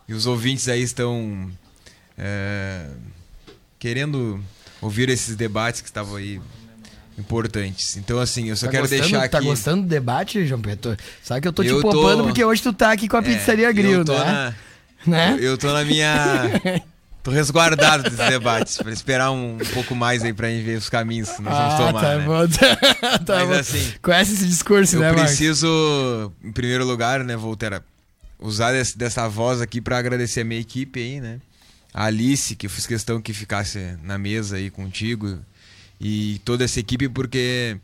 e 0.08 0.14
os 0.14 0.26
ouvintes 0.26 0.68
aí 0.68 0.82
estão 0.82 1.50
é, 2.16 2.86
querendo 3.78 4.40
ouvir 4.80 5.08
esses 5.08 5.36
debates 5.36 5.80
que 5.80 5.88
estavam 5.88 6.16
aí 6.16 6.40
importantes. 7.18 7.96
Então, 7.96 8.18
assim, 8.20 8.48
eu 8.48 8.56
só 8.56 8.66
Tá 8.66 8.72
quero 8.72 8.82
gostando- 8.84 9.02
deixar 9.02 9.18
aqui. 9.24 9.32
Tá 9.32 9.40
gostando 9.40 9.82
do 9.82 9.88
debate, 9.88 10.46
João 10.46 10.60
Pedro? 10.60 10.96
Sabe 11.22 11.40
que 11.40 11.48
eu 11.48 11.52
tô 11.52 11.62
te 11.62 11.68
Eu 11.68 11.80
tô- 11.82 11.90
poupando 11.90 12.24
porque 12.24 12.44
hoje 12.44 12.62
tu 12.62 12.72
tá 12.72 12.92
aqui 12.92 13.08
com 13.08 13.16
a 13.16 13.20
É, 13.20 13.22
pizzaria 13.22 13.70
grill, 13.72 13.98
eu 14.00 14.04
tô 14.04 14.12
né? 14.18 14.24
na- 14.24 14.54
Né? 15.06 15.34
Eu, 15.38 15.42
eu 15.50 15.58
tô 15.58 15.72
na 15.72 15.84
minha. 15.84 16.12
tô 17.22 17.30
resguardado 17.30 18.02
desses 18.04 18.18
debates. 18.18 18.76
Pra 18.78 18.92
esperar 18.92 19.30
um, 19.30 19.54
um 19.54 19.58
pouco 19.74 19.94
mais 19.94 20.22
aí 20.24 20.32
pra 20.32 20.48
gente 20.48 20.64
ver 20.64 20.76
os 20.78 20.88
caminhos 20.88 21.30
que 21.30 21.42
nós 21.42 21.54
vamos 21.56 21.74
Ah, 21.74 21.76
tomar. 21.86 22.00
tá 22.00 22.16
né? 22.18 22.24
bom. 22.24 22.48
tá 23.24 23.34
Mas 23.36 23.48
bom. 23.48 23.54
assim, 23.54 23.92
Conhece 24.02 24.32
esse 24.34 24.46
discurso, 24.46 24.96
eu 24.96 25.00
né, 25.00 25.06
Marcos? 25.12 25.24
preciso, 25.24 26.32
em 26.42 26.52
primeiro 26.52 26.84
lugar, 26.84 27.22
né, 27.24 27.36
Voltera, 27.36 27.82
usar 28.38 28.72
desse- 28.72 28.96
dessa 28.96 29.28
voz 29.28 29.60
aqui 29.60 29.80
pra 29.80 29.98
agradecer 29.98 30.40
a 30.40 30.44
minha 30.44 30.60
equipe 30.60 31.00
aí, 31.00 31.20
né? 31.20 31.40
A 31.92 32.04
Alice, 32.04 32.54
que 32.54 32.66
eu 32.66 32.70
fiz 32.70 32.86
questão 32.86 33.20
que 33.20 33.32
ficasse 33.32 33.96
na 34.02 34.18
mesa 34.18 34.56
aí 34.56 34.70
contigo, 34.70 35.38
e 36.00 36.40
toda 36.44 36.64
essa 36.64 36.78
equipe, 36.78 37.08
porque 37.08 37.76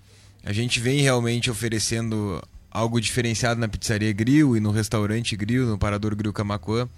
a 0.45 0.53
gente 0.53 0.79
vem 0.79 1.01
realmente 1.01 1.51
oferecendo 1.51 2.43
algo 2.71 3.01
diferenciado 3.01 3.61
na 3.61 3.69
pizzaria 3.69 4.13
Grill 4.13 4.57
e 4.57 4.61
no 4.61 4.71
restaurante 4.71 5.37
Grill, 5.37 5.67
no 5.67 5.79
Parador 5.79 6.15
Grill 6.15 6.33
Camacuã. 6.33 6.89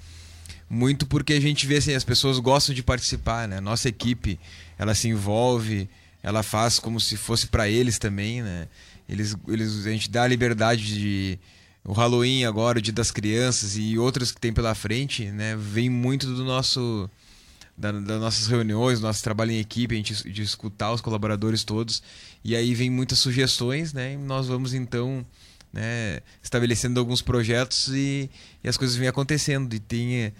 Muito 0.69 1.07
porque 1.07 1.35
a 1.35 1.41
gente 1.41 1.67
vê 1.67 1.77
assim, 1.77 1.95
as 1.95 2.03
pessoas 2.05 2.39
gostam 2.39 2.75
de 2.75 2.83
participar, 2.83 3.47
né? 3.47 3.61
Nossa 3.61 3.89
equipe, 3.89 4.39
ela 4.79 4.95
se 4.95 5.09
envolve, 5.09 5.89
ela 6.23 6.43
faz 6.43 6.79
como 6.79 7.01
se 7.01 7.17
fosse 7.17 7.47
para 7.47 7.69
eles 7.69 7.99
também, 7.99 8.43
né? 8.43 8.67
Eles, 9.09 9.37
eles, 9.47 9.87
a 9.87 9.91
gente 9.91 10.11
dá 10.11 10.25
a 10.25 10.27
liberdade 10.27 10.85
de 10.85 11.39
o 11.87 11.93
Halloween 11.93 12.45
agora, 12.45 12.79
o 12.79 12.83
Dia 12.83 12.93
das 12.93 13.11
Crianças 13.11 13.77
e 13.77 13.97
outros 13.99 14.33
que 14.33 14.41
tem 14.41 14.53
pela 14.53 14.75
frente, 14.75 15.27
né? 15.27 15.57
Vem 15.57 15.89
muito 15.89 16.27
do 16.27 16.45
nosso 16.45 17.09
da- 17.79 17.93
das 17.93 18.21
nossas 18.21 18.47
reuniões, 18.47 19.01
nosso 19.01 19.23
trabalho 19.23 19.53
em 19.53 19.59
equipe, 19.59 19.95
a 19.95 19.99
gente 19.99 20.31
de 20.31 20.43
escutar 20.43 20.93
os 20.93 21.01
colaboradores 21.01 21.63
todos 21.63 22.03
e 22.43 22.57
aí 22.57 22.75
vem 22.75 22.91
muitas 22.91 23.19
sugestões, 23.19 23.93
né? 23.93 24.15
E 24.15 24.17
nós 24.17 24.47
vamos 24.47 24.75
então 24.75 25.25
né, 25.73 26.21
estabelecendo 26.43 26.99
alguns 26.99 27.21
projetos 27.21 27.89
e, 27.89 28.31
e 28.65 28.69
as 28.69 28.77
coisas 28.79 28.97
vêm 28.97 29.09
acontecendo 29.09 29.75
e 29.75 29.79
tem 29.79 30.33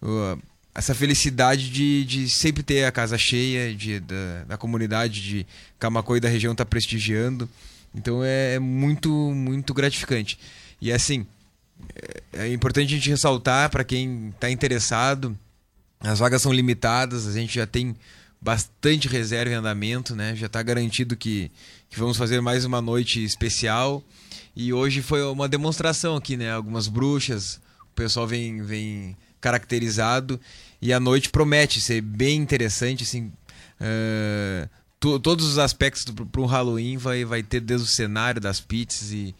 uh, 0.00 0.40
essa 0.74 0.94
felicidade 0.94 1.70
de, 1.70 2.04
de 2.06 2.28
sempre 2.28 2.62
ter 2.62 2.84
a 2.84 2.92
casa 2.92 3.18
cheia, 3.18 3.74
de, 3.74 4.00
da, 4.00 4.44
da 4.48 4.56
comunidade 4.56 5.20
de 5.20 5.46
Camacoa 5.78 6.16
e 6.16 6.20
da 6.20 6.28
região 6.28 6.52
estar 6.52 6.64
prestigiando. 6.64 7.48
Então 7.94 8.24
é, 8.24 8.54
é 8.54 8.58
muito, 8.58 9.10
muito 9.10 9.74
gratificante. 9.74 10.38
E 10.80 10.92
assim, 10.92 11.26
é, 12.32 12.44
é 12.46 12.52
importante 12.52 12.92
a 12.92 12.96
gente 12.96 13.10
ressaltar 13.10 13.70
para 13.70 13.84
quem 13.84 14.28
está 14.30 14.50
interessado, 14.50 15.36
as 16.00 16.18
vagas 16.18 16.42
são 16.42 16.52
limitadas, 16.52 17.26
a 17.26 17.32
gente 17.32 17.54
já 17.54 17.66
tem 17.66 17.96
bastante 18.40 19.08
reserva 19.08 19.52
em 19.52 19.56
andamento, 19.56 20.14
né? 20.14 20.36
Já 20.36 20.46
está 20.46 20.62
garantido 20.62 21.16
que, 21.16 21.50
que 21.90 21.98
vamos 21.98 22.16
fazer 22.16 22.40
mais 22.40 22.64
uma 22.64 22.80
noite 22.80 23.24
especial. 23.24 24.02
E 24.54 24.72
hoje 24.72 25.02
foi 25.02 25.22
uma 25.24 25.48
demonstração 25.48 26.14
aqui, 26.16 26.36
né? 26.36 26.52
Algumas 26.52 26.86
bruxas, 26.86 27.60
o 27.90 27.94
pessoal 27.96 28.26
vem, 28.26 28.62
vem 28.62 29.16
caracterizado 29.40 30.40
e 30.80 30.92
a 30.92 31.00
noite 31.00 31.30
promete 31.30 31.80
ser 31.80 32.00
bem 32.00 32.40
interessante, 32.40 33.02
assim. 33.02 33.32
to- 35.00 35.18
todos 35.20 35.44
os 35.46 35.58
aspectos 35.58 36.04
para 36.04 36.40
um 36.40 36.46
Halloween 36.46 36.96
vai, 36.96 37.24
vai 37.24 37.42
ter 37.42 37.60
desde 37.60 37.86
o 37.86 37.90
cenário 37.90 38.40
das 38.40 38.60
pizzas 38.60 39.10
e, 39.12 39.34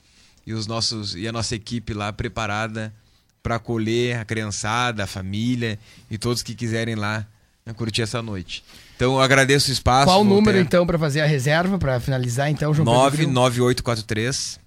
e 0.49 0.55
os 0.55 0.67
nossos 0.67 1.15
e 1.15 1.29
a 1.29 1.33
nossa 1.33 1.55
equipe 1.55 1.93
lá 1.93 2.11
preparada 2.11 2.91
para 3.43 3.57
acolher 3.57 4.19
a 4.19 4.25
criançada, 4.25 5.05
a 5.05 5.07
família 5.07 5.79
e 6.11 6.17
todos 6.17 6.43
que 6.43 6.55
quiserem 6.55 6.95
lá 6.95 7.27
né, 7.67 7.75
curtir 7.75 8.01
essa 8.01 8.23
noite. 8.23 8.65
Então 8.97 9.13
eu 9.13 9.21
agradeço 9.21 9.69
o 9.69 9.73
espaço. 9.73 10.07
Qual 10.07 10.23
o 10.23 10.25
número, 10.25 10.45
Voltaire. 10.45 10.67
então, 10.67 10.87
pra 10.87 10.99
fazer 10.99 11.21
a 11.21 11.27
reserva, 11.27 11.79
pra 11.79 12.01
finalizar, 12.01 12.51
então, 12.51 12.73
João 12.73 12.87
Pedro 12.87 13.11
Grill? 13.11 13.31
99843 13.31 14.59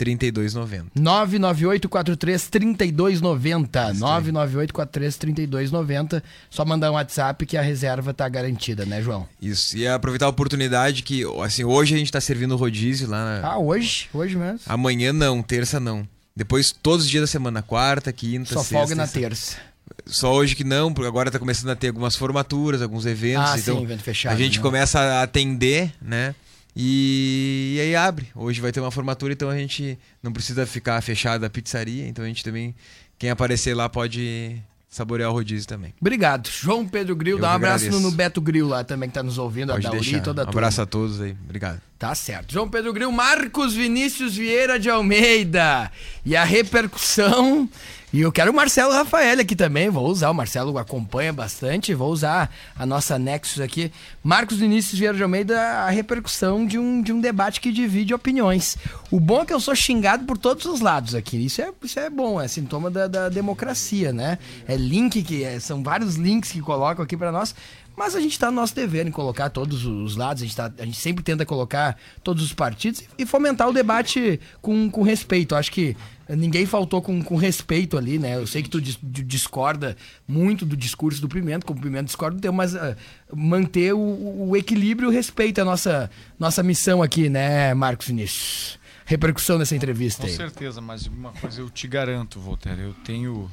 3290. 0.00 0.98
998433290. 0.98 3.98
998433290. 3.98 6.22
Só 6.48 6.64
mandar 6.64 6.90
um 6.90 6.94
WhatsApp 6.94 7.44
que 7.44 7.58
a 7.58 7.62
reserva 7.62 8.14
tá 8.14 8.26
garantida, 8.26 8.86
né, 8.86 9.02
João? 9.02 9.28
Isso. 9.42 9.76
E 9.76 9.86
aproveitar 9.86 10.24
a 10.24 10.30
oportunidade 10.30 11.02
que, 11.02 11.22
assim, 11.44 11.64
hoje 11.64 11.94
a 11.94 11.98
gente 11.98 12.10
tá 12.10 12.20
servindo 12.20 12.56
rodízio 12.56 13.10
lá 13.10 13.42
na... 13.42 13.46
Ah, 13.46 13.58
hoje? 13.58 14.08
Hoje 14.14 14.36
mesmo? 14.36 14.60
Amanhã 14.66 15.12
não, 15.12 15.42
terça 15.42 15.78
não. 15.78 16.08
Depois, 16.34 16.72
todos 16.72 17.04
os 17.04 17.10
dias 17.10 17.24
da 17.24 17.26
semana, 17.26 17.60
quarta, 17.60 18.10
quinta, 18.10 18.54
Só 18.54 18.60
sexta. 18.60 18.78
folga 18.78 18.94
na 18.94 19.06
terça. 19.06 19.58
Só 20.06 20.32
hoje 20.32 20.56
que 20.56 20.64
não, 20.64 20.94
porque 20.94 21.08
agora 21.08 21.30
tá 21.30 21.38
começando 21.38 21.68
a 21.70 21.76
ter 21.76 21.88
algumas 21.88 22.16
formaturas, 22.16 22.80
alguns 22.80 23.04
eventos. 23.04 23.50
Ah, 23.50 23.58
então 23.58 23.76
sim, 23.76 23.82
evento 23.82 24.02
fechado, 24.02 24.32
a 24.32 24.36
gente 24.36 24.56
né? 24.56 24.62
começa 24.62 24.98
a 24.98 25.22
atender, 25.22 25.92
né? 26.00 26.34
E, 26.82 27.74
e 27.76 27.80
aí 27.80 27.94
abre. 27.94 28.28
Hoje 28.34 28.58
vai 28.60 28.72
ter 28.72 28.80
uma 28.80 28.90
formatura, 28.90 29.34
então 29.34 29.50
a 29.50 29.56
gente 29.56 29.98
não 30.22 30.32
precisa 30.32 30.64
ficar 30.64 31.00
fechada 31.02 31.46
a 31.46 31.50
pizzaria. 31.50 32.08
Então 32.08 32.24
a 32.24 32.28
gente 32.28 32.42
também, 32.42 32.74
quem 33.18 33.28
aparecer 33.28 33.74
lá 33.74 33.86
pode 33.88 34.56
saborear 34.88 35.28
o 35.30 35.32
rodízio 35.34 35.68
também. 35.68 35.92
Obrigado. 36.00 36.48
João 36.48 36.88
Pedro 36.88 37.14
Grill, 37.14 37.36
Eu 37.36 37.42
dá 37.42 37.50
um 37.50 37.54
abraço 37.54 37.90
no, 37.90 38.00
no 38.00 38.10
Beto 38.10 38.40
Grill 38.40 38.66
lá 38.66 38.82
também, 38.82 39.08
que 39.10 39.14
tá 39.14 39.22
nos 39.22 39.36
ouvindo, 39.36 39.72
Pode 39.72 39.86
a 39.86 39.90
Dauri 39.90 40.04
deixar. 40.04 40.18
e 40.18 40.22
toda 40.22 40.40
a 40.40 40.44
um 40.44 40.46
turma. 40.46 40.60
abraço 40.60 40.80
a 40.82 40.86
todos 40.86 41.20
aí. 41.20 41.36
Obrigado. 41.44 41.80
Tá 42.00 42.14
certo. 42.14 42.54
João 42.54 42.66
Pedro 42.66 42.94
Grill, 42.94 43.12
Marcos 43.12 43.74
Vinícius 43.74 44.34
Vieira 44.34 44.80
de 44.80 44.88
Almeida. 44.88 45.92
E 46.24 46.34
a 46.34 46.44
repercussão. 46.44 47.68
E 48.10 48.22
eu 48.22 48.32
quero 48.32 48.50
o 48.50 48.54
Marcelo 48.54 48.92
Rafael 48.92 49.38
aqui 49.38 49.54
também. 49.54 49.90
Vou 49.90 50.08
usar, 50.08 50.30
o 50.30 50.34
Marcelo 50.34 50.76
acompanha 50.78 51.30
bastante. 51.30 51.92
Vou 51.94 52.10
usar 52.10 52.50
a 52.74 52.86
nossa 52.86 53.18
Nexus 53.18 53.60
aqui. 53.60 53.92
Marcos 54.24 54.56
Vinícius 54.56 54.98
Vieira 54.98 55.14
de 55.16 55.22
Almeida, 55.22 55.60
a 55.60 55.90
repercussão 55.90 56.66
de 56.66 56.78
um, 56.78 57.02
de 57.02 57.12
um 57.12 57.20
debate 57.20 57.60
que 57.60 57.70
divide 57.70 58.14
opiniões. 58.14 58.78
O 59.10 59.20
bom 59.20 59.42
é 59.42 59.44
que 59.44 59.52
eu 59.52 59.60
sou 59.60 59.76
xingado 59.76 60.24
por 60.24 60.38
todos 60.38 60.64
os 60.64 60.80
lados 60.80 61.14
aqui. 61.14 61.36
Isso 61.36 61.60
é, 61.60 61.70
isso 61.84 62.00
é 62.00 62.08
bom, 62.08 62.40
é 62.40 62.48
sintoma 62.48 62.90
da, 62.90 63.06
da 63.06 63.28
democracia, 63.28 64.10
né? 64.10 64.38
É 64.66 64.74
link 64.74 65.22
que. 65.22 65.44
é- 65.44 65.60
são 65.60 65.82
vários 65.82 66.16
links 66.16 66.50
que 66.50 66.62
colocam 66.62 67.04
aqui 67.04 67.16
pra 67.16 67.30
nós. 67.30 67.54
Mas 68.00 68.16
a 68.16 68.20
gente 68.20 68.32
está 68.32 68.46
no 68.50 68.56
nosso 68.56 68.74
dever 68.74 69.06
em 69.06 69.10
colocar 69.10 69.50
todos 69.50 69.84
os 69.84 70.16
lados, 70.16 70.42
a 70.42 70.46
gente, 70.46 70.56
tá, 70.56 70.72
a 70.78 70.84
gente 70.86 70.96
sempre 70.96 71.22
tenta 71.22 71.44
colocar 71.44 71.98
todos 72.24 72.42
os 72.42 72.54
partidos 72.54 73.02
e 73.18 73.26
fomentar 73.26 73.68
o 73.68 73.74
debate 73.74 74.40
com, 74.62 74.90
com 74.90 75.02
respeito. 75.02 75.52
Eu 75.54 75.58
acho 75.58 75.70
que 75.70 75.94
ninguém 76.26 76.64
faltou 76.64 77.02
com, 77.02 77.22
com 77.22 77.36
respeito 77.36 77.98
ali, 77.98 78.18
né? 78.18 78.36
Eu 78.36 78.46
sei 78.46 78.62
que 78.62 78.70
tu 78.70 78.80
dis- 78.80 78.96
tu 78.96 79.22
discorda 79.22 79.98
muito 80.26 80.64
do 80.64 80.78
discurso 80.78 81.20
do 81.20 81.28
Pimenta, 81.28 81.66
como 81.66 81.78
o 81.78 81.82
Pimenta 81.82 82.04
discorda 82.04 82.36
do 82.38 82.40
teu, 82.40 82.54
mas 82.54 82.74
ah, 82.74 82.96
manter 83.34 83.92
o, 83.92 84.48
o 84.48 84.56
equilíbrio 84.56 85.08
e 85.08 85.12
o 85.12 85.14
respeito 85.14 85.58
é 85.58 85.60
a 85.62 85.66
nossa, 85.66 86.10
nossa 86.38 86.62
missão 86.62 87.02
aqui, 87.02 87.28
né, 87.28 87.74
Marcos 87.74 88.06
Vinícius? 88.06 88.78
Repercussão 89.04 89.58
dessa 89.58 89.76
entrevista 89.76 90.22
Com 90.22 90.28
aí. 90.28 90.34
certeza, 90.34 90.80
mas 90.80 91.06
uma 91.06 91.32
coisa 91.32 91.60
eu 91.60 91.68
te 91.68 91.86
garanto, 91.86 92.40
Voltaire, 92.40 92.80
eu 92.80 92.94
tenho 93.04 93.50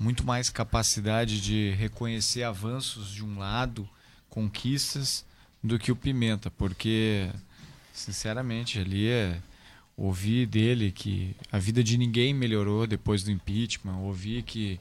muito 0.00 0.24
mais 0.24 0.48
capacidade 0.48 1.40
de 1.42 1.72
reconhecer 1.72 2.42
avanços 2.42 3.12
de 3.12 3.22
um 3.22 3.38
lado, 3.38 3.86
conquistas, 4.30 5.26
do 5.62 5.78
que 5.78 5.92
o 5.92 5.96
Pimenta, 5.96 6.50
porque, 6.50 7.30
sinceramente, 7.92 8.78
ali 8.78 9.08
é 9.08 9.38
ouvi 9.94 10.46
dele 10.46 10.90
que 10.90 11.36
a 11.52 11.58
vida 11.58 11.84
de 11.84 11.98
ninguém 11.98 12.32
melhorou 12.32 12.86
depois 12.86 13.22
do 13.22 13.30
impeachment, 13.30 13.98
ouvi 13.98 14.42
que 14.42 14.80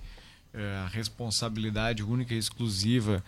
eh, 0.53 0.83
a 0.85 0.87
responsabilidade 0.87 2.01
única 2.01 2.33
e 2.33 2.37
exclusiva 2.37 3.21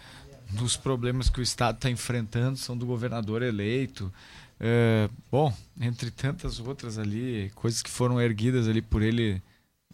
dos 0.51 0.77
problemas 0.77 1.29
que 1.29 1.41
o 1.41 1.43
Estado 1.43 1.75
está 1.75 1.89
enfrentando 1.89 2.57
são 2.57 2.77
do 2.77 2.85
governador 2.85 3.41
eleito. 3.41 4.11
É, 4.59 5.09
bom, 5.29 5.53
entre 5.79 6.11
tantas 6.11 6.59
outras 6.59 6.97
ali, 6.97 7.51
coisas 7.55 7.81
que 7.81 7.89
foram 7.89 8.21
erguidas 8.21 8.67
ali 8.67 8.81
por 8.81 9.01
ele 9.01 9.41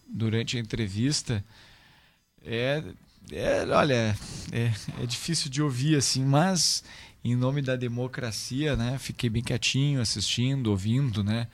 durante 0.08 0.58
a 0.58 0.60
entrevista, 0.60 1.44
é, 2.48 2.84
é 3.32 3.66
olha, 3.70 4.18
é, 4.52 4.72
é 5.02 5.06
difícil 5.06 5.52
de 5.52 5.62
ouvir 5.62 5.98
assim, 5.98 6.24
mas 6.24 6.84
em 7.24 7.36
nome 7.36 7.62
da 7.62 7.76
democracia, 7.76 8.76
né, 8.76 8.98
fiquei 8.98 9.30
bem 9.30 9.44
quietinho 9.44 10.02
assistindo, 10.02 10.68
ouvindo, 10.68 11.24
né, 11.24 11.48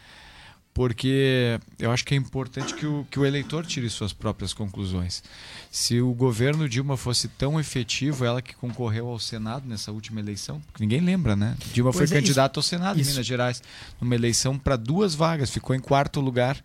porque 0.74 1.60
eu 1.78 1.92
acho 1.92 2.04
que 2.04 2.16
é 2.16 2.18
importante 2.18 2.74
que 2.74 2.86
o, 2.86 3.06
que 3.10 3.20
o 3.20 3.26
eleitor 3.26 3.66
tire 3.66 3.88
suas 3.90 4.12
próprias 4.12 4.54
conclusões. 4.54 5.24
Se 5.70 6.02
o 6.02 6.14
governo 6.14 6.68
Dilma 6.68 6.98
fosse 6.98 7.28
tão 7.28 7.60
efetivo, 7.60 8.26
ela 8.26 8.42
que 8.42 8.56
concorreu 8.56 9.08
ao 9.08 9.20
Senado 9.20 9.68
nessa 9.68 9.92
última 9.92 10.20
eleição, 10.20 10.60
porque 10.62 10.84
ninguém 10.84 11.00
lembra, 11.00 11.36
né? 11.36 11.56
Dilma 11.72 11.92
Pois 11.92 12.10
foi 12.10 12.18
é, 12.18 12.22
candidata 12.22 12.60
ao 12.60 12.64
Senado 12.64 13.00
isso. 13.00 13.10
em 13.10 13.14
Minas 13.14 13.26
Gerais, 13.26 13.62
numa 14.02 14.16
eleição 14.16 14.58
para 14.58 14.76
duas 14.76 15.14
vagas, 15.14 15.52
ficou 15.52 15.76
em 15.76 15.80
quarto 15.80 16.20
lugar 16.20 16.58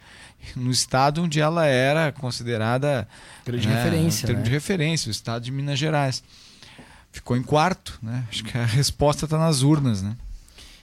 no 0.56 0.70
estado 0.70 1.22
onde 1.22 1.40
ela 1.40 1.66
era 1.66 2.10
considerada 2.12 3.06
Grande 3.44 3.68
né, 3.68 3.74
referência, 3.74 4.24
um 4.24 4.26
termo 4.26 4.40
né? 4.40 4.44
de 4.44 4.50
referência, 4.50 5.08
o 5.08 5.10
estado 5.10 5.42
de 5.42 5.52
Minas 5.52 5.78
Gerais. 5.78 6.22
Ficou 7.12 7.36
em 7.36 7.42
quarto, 7.42 7.98
né? 8.02 8.24
Acho 8.28 8.44
que 8.44 8.56
a 8.56 8.64
resposta 8.64 9.24
está 9.24 9.38
nas 9.38 9.62
urnas, 9.62 10.02
né? 10.02 10.16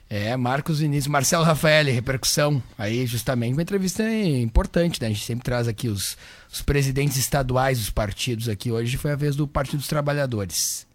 É, 0.08 0.38
Marcos 0.38 0.80
Vinícius, 0.80 1.08
Marcelo 1.08 1.44
Rafael, 1.44 1.86
repercussão. 1.86 2.62
Aí, 2.78 3.06
justamente, 3.08 3.54
uma 3.54 3.62
entrevista 3.62 4.04
importante, 4.04 5.02
né? 5.02 5.08
A 5.08 5.10
gente 5.10 5.26
sempre 5.26 5.44
traz 5.44 5.68
aqui 5.68 5.88
os, 5.88 6.16
os 6.52 6.62
presidentes 6.62 7.18
estaduais 7.18 7.80
dos 7.80 7.90
partidos 7.90 8.48
aqui. 8.48 8.72
Hoje 8.72 8.98
foi 8.98 9.12
a 9.12 9.16
vez 9.16 9.36
do 9.36 9.48
Partido 9.48 9.80
dos 9.80 9.88
Trabalhadores. 9.88 10.86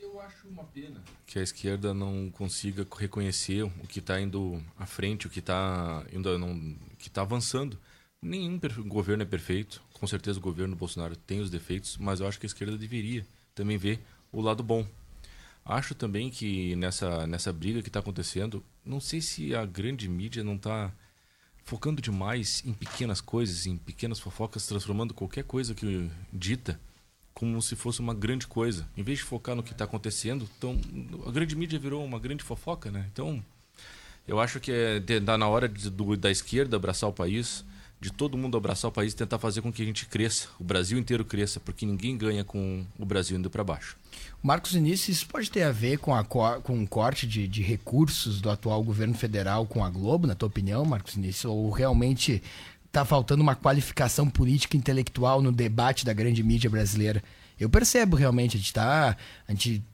Eu 0.00 0.20
acho 0.20 0.46
uma 0.46 0.64
pena 0.64 1.02
que 1.26 1.38
a 1.38 1.42
esquerda 1.42 1.94
não 1.94 2.30
consiga 2.30 2.86
reconhecer 2.98 3.62
o 3.62 3.86
que 3.88 4.00
está 4.00 4.20
indo 4.20 4.62
à 4.78 4.84
frente, 4.84 5.26
o 5.26 5.30
que 5.30 5.38
está 5.38 6.04
indo 6.12 6.38
não, 6.38 6.76
que 6.98 7.08
está 7.08 7.22
avançando. 7.22 7.78
Nenhum 8.20 8.60
governo 8.86 9.22
é 9.22 9.26
perfeito. 9.26 9.80
Com 9.94 10.06
certeza 10.06 10.38
o 10.38 10.42
governo 10.42 10.76
Bolsonaro 10.76 11.16
tem 11.16 11.40
os 11.40 11.48
defeitos, 11.48 11.96
mas 11.98 12.20
eu 12.20 12.28
acho 12.28 12.38
que 12.38 12.46
a 12.46 12.48
esquerda 12.48 12.76
deveria 12.76 13.24
também 13.54 13.78
ver 13.78 14.00
o 14.30 14.40
lado 14.42 14.62
bom. 14.62 14.86
Acho 15.64 15.94
também 15.94 16.30
que 16.30 16.74
nessa, 16.76 17.26
nessa 17.26 17.52
briga 17.52 17.82
que 17.82 17.88
está 17.88 18.00
acontecendo, 18.00 18.64
não 18.84 19.00
sei 19.00 19.20
se 19.20 19.54
a 19.54 19.64
grande 19.64 20.08
mídia 20.08 20.42
não 20.42 20.56
está 20.56 20.90
focando 21.64 22.02
demais 22.02 22.62
em 22.66 22.72
pequenas 22.72 23.20
coisas, 23.20 23.66
em 23.66 23.76
pequenas 23.76 24.18
fofocas, 24.18 24.66
transformando 24.66 25.14
qualquer 25.14 25.44
coisa 25.44 25.74
que 25.74 26.10
dita 26.32 26.80
como 27.32 27.62
se 27.62 27.76
fosse 27.76 28.00
uma 28.00 28.12
grande 28.12 28.46
coisa. 28.46 28.86
Em 28.96 29.02
vez 29.02 29.18
de 29.20 29.24
focar 29.24 29.54
no 29.54 29.62
que 29.62 29.72
está 29.72 29.84
acontecendo, 29.84 30.48
então 30.58 30.78
a 31.26 31.30
grande 31.30 31.54
mídia 31.54 31.78
virou 31.78 32.04
uma 32.04 32.18
grande 32.18 32.42
fofoca, 32.42 32.90
né? 32.90 33.06
Então 33.12 33.42
eu 34.26 34.40
acho 34.40 34.58
que 34.60 34.72
é 34.72 35.20
na 35.38 35.48
hora 35.48 35.68
de- 35.68 35.88
do- 35.90 36.16
da 36.16 36.30
esquerda 36.30 36.76
abraçar 36.76 37.08
o 37.08 37.12
país, 37.12 37.64
de 38.00 38.10
todo 38.10 38.38
mundo 38.38 38.56
abraçar 38.56 38.88
o 38.88 38.92
país 38.92 39.12
e 39.12 39.16
tentar 39.16 39.38
fazer 39.38 39.60
com 39.60 39.70
que 39.70 39.82
a 39.82 39.84
gente 39.84 40.06
cresça, 40.06 40.48
o 40.58 40.64
Brasil 40.64 40.98
inteiro 40.98 41.22
cresça, 41.24 41.60
porque 41.60 41.84
ninguém 41.84 42.16
ganha 42.16 42.42
com 42.42 42.82
o 42.98 43.04
Brasil 43.04 43.36
indo 43.38 43.50
para 43.50 43.62
baixo. 43.62 43.94
Marcos 44.42 44.72
Vinícius, 44.72 45.18
isso 45.18 45.26
pode 45.26 45.50
ter 45.50 45.64
a 45.64 45.70
ver 45.70 45.98
com, 45.98 46.14
a, 46.14 46.24
co- 46.24 46.62
com 46.62 46.86
corte 46.86 47.26
de, 47.26 47.46
de 47.46 47.60
recursos 47.62 48.40
do 48.40 48.48
atual 48.50 48.82
governo 48.82 49.14
federal 49.14 49.66
com 49.66 49.84
a 49.84 49.90
Globo, 49.90 50.26
na 50.26 50.34
tua 50.34 50.46
opinião, 50.48 50.82
Marcos 50.84 51.14
Vinícius? 51.14 51.44
Ou 51.44 51.68
realmente 51.70 52.42
está 52.86 53.04
faltando 53.04 53.42
uma 53.42 53.54
qualificação 53.54 54.30
política 54.30 54.78
intelectual 54.78 55.42
no 55.42 55.52
debate 55.52 56.06
da 56.06 56.14
grande 56.14 56.42
mídia 56.42 56.70
brasileira? 56.70 57.22
Eu 57.58 57.68
percebo 57.68 58.16
realmente, 58.16 58.56
a 58.56 58.58
gente 58.58 58.68
está 58.68 59.14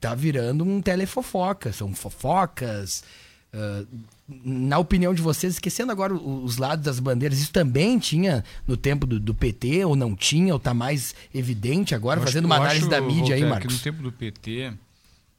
tá 0.00 0.14
virando 0.14 0.64
um 0.64 0.80
telefofoca, 0.80 1.72
são 1.72 1.92
fofocas. 1.92 3.02
ah, 3.52 3.84
na 4.28 4.78
opinião 4.78 5.14
de 5.14 5.22
vocês, 5.22 5.54
esquecendo 5.54 5.92
agora 5.92 6.12
os 6.12 6.56
lados 6.56 6.84
das 6.84 6.98
bandeiras, 6.98 7.38
isso 7.38 7.52
também 7.52 7.98
tinha 7.98 8.44
no 8.66 8.76
tempo 8.76 9.06
do, 9.06 9.20
do 9.20 9.32
PT, 9.32 9.84
ou 9.84 9.94
não 9.94 10.16
tinha, 10.16 10.52
ou 10.52 10.58
está 10.58 10.74
mais 10.74 11.14
evidente 11.32 11.94
agora, 11.94 12.20
Eu 12.20 12.24
fazendo 12.24 12.46
uma 12.46 12.56
análise 12.56 12.80
acho, 12.80 12.90
da 12.90 13.00
mídia 13.00 13.36
aí, 13.36 13.44
Marcos? 13.44 13.68
Que 13.68 13.88
no 13.88 13.92
tempo 13.92 14.02
do 14.02 14.10
PT, 14.10 14.72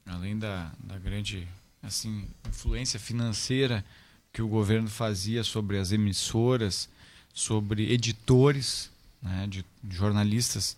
além 0.05 0.37
da, 0.37 0.71
da 0.81 0.97
grande 0.97 1.47
assim, 1.83 2.25
influência 2.47 2.99
financeira 2.99 3.83
que 4.31 4.41
o 4.41 4.47
governo 4.47 4.89
fazia 4.89 5.43
sobre 5.43 5.77
as 5.77 5.91
emissoras, 5.91 6.89
sobre 7.33 7.91
editores, 7.91 8.89
né, 9.21 9.47
de 9.49 9.65
jornalistas 9.89 10.77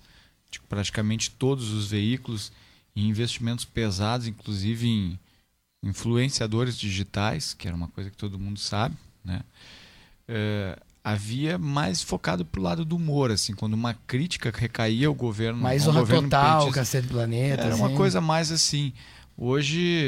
de 0.49 0.59
praticamente 0.61 1.29
todos 1.31 1.71
os 1.71 1.87
veículos 1.89 2.51
e 2.95 3.07
investimentos 3.07 3.65
pesados, 3.65 4.27
inclusive 4.27 4.87
em 4.87 5.19
influenciadores 5.81 6.77
digitais, 6.77 7.53
que 7.53 7.67
era 7.67 7.75
uma 7.75 7.87
coisa 7.89 8.09
que 8.09 8.17
todo 8.17 8.39
mundo 8.39 8.59
sabe, 8.59 8.95
né? 9.23 9.41
Eh, 10.27 10.77
havia 11.03 11.57
mais 11.57 12.01
focado 12.01 12.45
pro 12.45 12.61
lado 12.61 12.83
do 12.85 12.95
humor, 12.95 13.31
assim, 13.31 13.53
quando 13.53 13.73
uma 13.73 13.93
crítica 13.93 14.51
recaía 14.55 15.07
ao 15.07 15.13
governo, 15.13 15.61
Mais 15.61 15.87
ao 15.87 15.93
governo 15.93 16.23
Total, 16.23 16.59
petista, 16.59 16.79
Cacete 16.79 17.07
do 17.07 17.13
Planeta, 17.13 17.63
Era 17.63 17.75
uma 17.75 17.87
assim. 17.87 17.95
coisa 17.95 18.21
mais 18.21 18.51
assim. 18.51 18.93
Hoje 19.37 20.03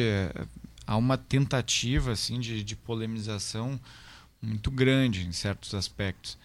há 0.85 0.97
uma 0.97 1.17
tentativa 1.17 2.11
assim 2.11 2.39
de, 2.39 2.63
de 2.63 2.75
polemização 2.75 3.79
muito 4.41 4.69
grande 4.69 5.25
em 5.25 5.31
certos 5.31 5.73
aspectos. 5.73 6.37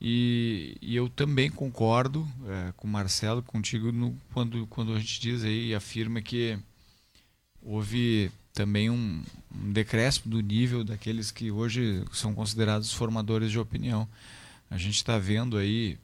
E, 0.00 0.76
e 0.80 0.96
eu 0.96 1.08
também 1.08 1.48
concordo 1.48 2.26
eh, 2.48 2.72
com 2.76 2.88
o 2.88 2.90
Marcelo, 2.90 3.40
contigo, 3.40 3.92
no, 3.92 4.16
quando, 4.32 4.66
quando 4.66 4.94
a 4.94 4.98
gente 4.98 5.20
diz 5.20 5.44
aí 5.44 5.68
e 5.68 5.74
afirma 5.76 6.20
que 6.20 6.58
houve 7.62 8.32
também 8.52 8.90
um, 8.90 9.22
um 9.54 9.72
decréscimo 9.72 10.30
do 10.30 10.40
nível 10.40 10.84
daqueles 10.84 11.30
que 11.30 11.50
hoje 11.50 12.04
são 12.12 12.34
considerados 12.34 12.92
formadores 12.92 13.50
de 13.50 13.58
opinião. 13.58 14.08
A 14.70 14.76
gente 14.76 14.96
está 14.96 15.18
vendo 15.18 15.56
aí 15.56 15.98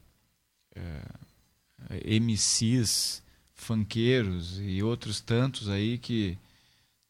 eh, 0.74 2.20
MCs, 2.20 3.22
funkeiros 3.54 4.58
e 4.60 4.82
outros 4.82 5.20
tantos 5.20 5.68
aí 5.68 5.98
que 5.98 6.38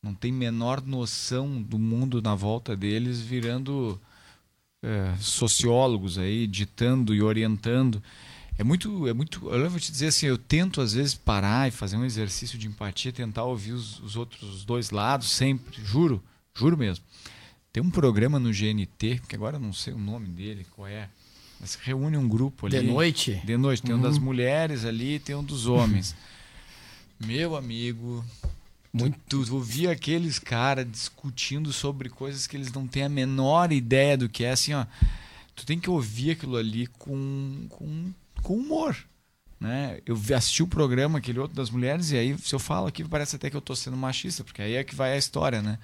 não 0.03 0.15
tem 0.15 0.33
menor 0.33 0.81
noção 0.85 1.61
do 1.61 1.79
mundo 1.79 2.23
na 2.23 2.35
volta 2.35 2.77
deles 2.77 3.21
virando 3.21 4.01
eh, 4.83 5.15
sociólogos 5.21 6.19
aí, 6.19 6.47
ditando 6.47 7.15
e 7.15 7.23
orientando. 7.23 8.03
É 8.59 8.65
muito, 8.65 9.07
é 9.07 9.13
muito. 9.15 9.49
Eu 9.51 9.71
vou 9.71 9.79
te 9.79 9.91
dizer 9.93 10.09
assim, 10.09 10.27
eu 10.27 10.37
tento 10.37 10.81
às 10.81 10.93
vezes 10.93 11.15
parar 11.15 11.69
e 11.69 11.71
fazer 11.71 11.97
um 11.97 12.05
exercício 12.05 12.59
de 12.59 12.67
empatia, 12.67 13.13
tentar 13.13 13.45
ouvir 13.45 13.73
os, 13.73 14.01
os 14.01 14.17
outros 14.17 14.65
dois 14.65 14.91
lados 14.91 15.31
sempre, 15.31 15.81
juro, 15.85 16.21
juro 16.55 16.77
mesmo. 16.77 17.05
Tem 17.73 17.81
um 17.83 17.91
programa 17.91 18.39
no 18.41 18.51
GNT, 18.51 19.21
que 19.29 19.37
agora 19.37 19.57
eu 19.57 19.61
não 19.61 19.73
sei 19.73 19.93
o 19.93 19.99
nome 19.99 20.27
dele, 20.27 20.67
qual 20.75 20.89
é, 20.89 21.09
mas 21.61 21.77
reúne 21.77 22.17
um 22.17 22.29
grupo 22.29 22.67
ali. 22.67 22.81
De 22.81 22.85
noite? 22.87 23.41
De 23.45 23.57
noite. 23.57 23.83
Tem 23.83 23.95
um 23.95 23.99
Uhum. 23.99 24.03
das 24.03 24.19
mulheres 24.19 24.85
ali, 24.85 25.21
tem 25.21 25.37
um 25.37 25.45
dos 25.45 25.67
homens. 25.67 26.17
Meu 27.21 27.55
amigo, 27.57 28.25
Muito. 28.93 29.17
tu, 29.29 29.45
tu 29.45 29.55
ouvia 29.55 29.93
aqueles 29.93 30.39
caras 30.39 30.91
discutindo 30.91 31.73
sobre 31.73 32.09
coisas 32.09 32.47
que 32.47 32.57
eles 32.57 32.73
não 32.73 32.87
têm 32.89 33.05
a 33.05 33.09
menor 33.09 33.71
ideia 33.73 34.17
do 34.17 34.29
que 34.29 34.45
é, 34.45 34.51
assim, 34.51 34.73
ó. 34.75 34.85
Tu 35.55 35.67
tem 35.67 35.79
que 35.79 35.91
ouvir 35.91 36.33
aquilo 36.33 36.57
ali 36.57 36.87
com, 36.87 37.67
com, 37.69 38.13
com 38.43 38.55
humor. 38.55 38.97
Né? 39.61 40.01
Eu 40.07 40.17
assisti 40.37 40.63
o 40.63 40.69
programa, 40.69 41.19
aquele 41.19 41.39
outro 41.39 41.57
das 41.57 41.71
mulheres, 41.71 42.13
e 42.13 42.17
aí, 42.17 42.39
se 42.39 42.55
eu 42.55 42.59
falo 42.59 42.87
aqui, 42.87 43.05
parece 43.05 43.37
até 43.37 43.51
que 43.51 43.57
eu 43.57 43.61
tô 43.61 43.75
sendo 43.75 43.97
machista, 43.97 44.45
porque 44.45 44.63
aí 44.63 44.75
é 44.75 44.85
que 44.85 44.95
vai 44.95 45.13
a 45.13 45.17
história, 45.17 45.61
né? 45.61 45.79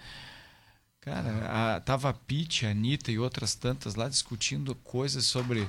Cara, 1.00 1.74
a, 1.76 1.80
tava 1.80 2.08
a 2.08 2.14
Pete, 2.14 2.64
a 2.64 2.70
Anitta 2.70 3.12
e 3.12 3.18
outras 3.18 3.54
tantas 3.54 3.94
lá 3.94 4.08
discutindo 4.08 4.74
coisas 4.76 5.26
sobre 5.26 5.68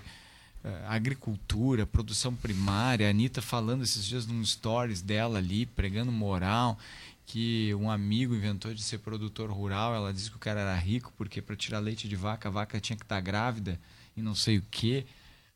eh, 0.64 0.86
agricultura, 0.88 1.86
produção 1.86 2.34
primária. 2.34 3.06
A 3.06 3.10
Anitta 3.10 3.42
falando 3.42 3.84
esses 3.84 4.06
dias 4.06 4.26
num 4.26 4.44
stories 4.46 5.02
dela 5.02 5.40
ali, 5.40 5.66
pregando 5.66 6.10
moral, 6.10 6.80
que 7.26 7.76
um 7.76 7.92
amigo 7.92 8.34
inventou 8.34 8.74
de 8.74 8.82
ser 8.82 9.00
produtor 9.00 9.52
rural. 9.52 9.94
Ela 9.94 10.14
disse 10.14 10.30
que 10.30 10.38
o 10.38 10.40
cara 10.40 10.62
era 10.62 10.76
rico 10.76 11.12
porque 11.18 11.42
para 11.42 11.56
tirar 11.56 11.80
leite 11.80 12.08
de 12.08 12.16
vaca, 12.16 12.48
a 12.48 12.52
vaca 12.52 12.80
tinha 12.80 12.96
que 12.96 13.04
estar 13.04 13.20
grávida 13.20 13.78
e 14.16 14.22
não 14.22 14.34
sei 14.34 14.60
o 14.60 14.64
quê. 14.72 15.06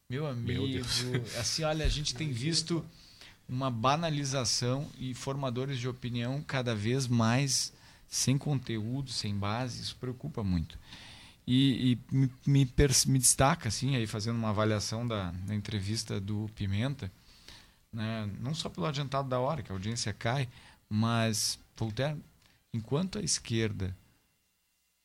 Meu 0.10 0.26
amigo, 0.26 0.68
Deus. 0.68 1.04
assim, 1.38 1.64
olha, 1.64 1.86
a 1.86 1.90
gente 1.90 2.16
tem 2.16 2.32
visto 2.32 2.84
uma 3.48 3.70
banalização 3.70 4.90
e 4.98 5.14
formadores 5.14 5.78
de 5.78 5.88
opinião 5.88 6.42
cada 6.42 6.74
vez 6.74 7.08
mais 7.08 7.72
sem 8.08 8.36
conteúdo, 8.36 9.12
sem 9.12 9.36
base, 9.36 9.84
isso 9.84 9.96
preocupa 9.98 10.44
muito. 10.44 10.80
E, 11.46 12.00
e 12.12 12.16
me, 12.16 12.32
me, 12.46 12.74
me 13.08 13.20
destaca, 13.20 13.70
assim, 13.70 13.96
aí 13.96 14.08
fazendo 14.08 14.38
uma 14.38 14.50
avaliação 14.50 15.08
da, 15.08 15.30
da 15.32 15.54
entrevista 15.54 16.20
do 16.20 16.50
Pimenta, 16.56 17.12
né, 17.94 18.28
não 18.40 18.56
só 18.56 18.68
pelo 18.68 18.88
adiantado 18.88 19.30
da 19.30 19.40
hora, 19.40 19.62
que 19.62 19.72
a 19.72 19.76
audiência 19.76 20.12
cai, 20.12 20.50
mas, 20.90 21.60
Voltaire, 21.78 22.20
enquanto 22.74 23.20
a 23.20 23.22
esquerda 23.22 23.96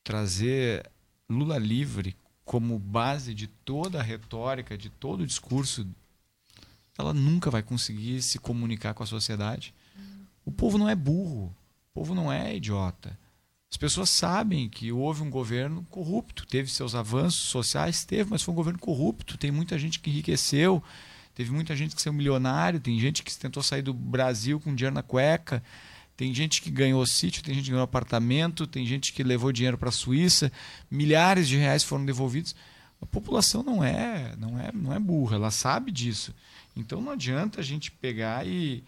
trazer 0.03 0.89
Lula 1.29 1.59
livre 1.59 2.15
como 2.45 2.77
base 2.77 3.33
de 3.33 3.47
toda 3.47 3.99
a 3.99 4.03
retórica, 4.03 4.77
de 4.77 4.89
todo 4.89 5.21
o 5.21 5.27
discurso, 5.27 5.85
ela 6.97 7.13
nunca 7.13 7.49
vai 7.49 7.63
conseguir 7.63 8.21
se 8.21 8.37
comunicar 8.37 8.93
com 8.93 9.03
a 9.03 9.07
sociedade. 9.07 9.73
O 10.45 10.51
povo 10.51 10.77
não 10.77 10.87
é 10.87 10.95
burro, 10.95 11.47
o 11.91 11.93
povo 11.93 12.13
não 12.13 12.31
é 12.31 12.55
idiota. 12.55 13.17
As 13.69 13.77
pessoas 13.77 14.09
sabem 14.09 14.69
que 14.69 14.91
houve 14.91 15.23
um 15.23 15.29
governo 15.29 15.85
corrupto, 15.89 16.45
teve 16.45 16.69
seus 16.69 16.93
avanços 16.95 17.41
sociais, 17.41 18.05
teve, 18.05 18.29
mas 18.29 18.43
foi 18.43 18.53
um 18.53 18.55
governo 18.55 18.79
corrupto. 18.79 19.37
Tem 19.37 19.51
muita 19.51 19.77
gente 19.77 19.99
que 19.99 20.09
enriqueceu, 20.09 20.81
teve 21.33 21.51
muita 21.51 21.75
gente 21.75 21.95
que 21.95 22.01
saiu 22.01 22.13
milionário, 22.13 22.79
tem 22.79 22.97
gente 22.99 23.23
que 23.23 23.35
tentou 23.35 23.63
sair 23.63 23.81
do 23.81 23.93
Brasil 23.93 24.59
com 24.59 24.73
dinheiro 24.73 24.93
na 24.93 25.03
cueca, 25.03 25.63
tem 26.17 26.33
gente 26.33 26.61
que 26.61 26.71
ganhou 26.71 27.05
sítio, 27.05 27.43
tem 27.43 27.53
gente 27.53 27.65
que 27.65 27.71
ganhou 27.71 27.83
apartamento, 27.83 28.65
tem 28.65 28.85
gente 28.85 29.11
que 29.11 29.23
levou 29.23 29.51
dinheiro 29.51 29.77
para 29.77 29.89
a 29.89 29.91
Suíça, 29.91 30.51
milhares 30.89 31.47
de 31.47 31.57
reais 31.57 31.83
foram 31.83 32.05
devolvidos. 32.05 32.55
A 33.01 33.05
população 33.05 33.61
não 33.61 33.83
é, 33.83 34.33
não 34.37 34.59
é, 34.59 34.71
não 34.73 34.93
é 34.93 34.99
burra, 34.99 35.35
ela 35.35 35.51
sabe 35.51 35.91
disso. 35.91 36.33
Então 36.75 37.01
não 37.01 37.11
adianta 37.11 37.59
a 37.59 37.63
gente 37.63 37.91
pegar 37.91 38.47
e, 38.47 38.83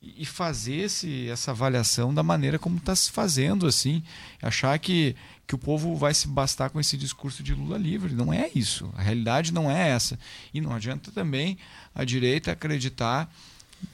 e 0.00 0.24
fazer 0.24 0.76
esse, 0.76 1.28
essa 1.28 1.50
avaliação 1.50 2.14
da 2.14 2.22
maneira 2.22 2.58
como 2.58 2.78
está 2.78 2.94
se 2.94 3.10
fazendo, 3.10 3.66
assim, 3.66 4.02
achar 4.40 4.78
que, 4.78 5.16
que 5.48 5.56
o 5.56 5.58
povo 5.58 5.96
vai 5.96 6.14
se 6.14 6.28
bastar 6.28 6.70
com 6.70 6.78
esse 6.78 6.96
discurso 6.96 7.42
de 7.42 7.54
Lula 7.54 7.76
livre. 7.76 8.14
Não 8.14 8.32
é 8.32 8.48
isso. 8.54 8.88
A 8.96 9.02
realidade 9.02 9.52
não 9.52 9.68
é 9.68 9.88
essa. 9.90 10.16
E 10.54 10.60
não 10.60 10.72
adianta 10.72 11.10
também 11.10 11.58
a 11.92 12.04
direita 12.04 12.52
acreditar 12.52 13.28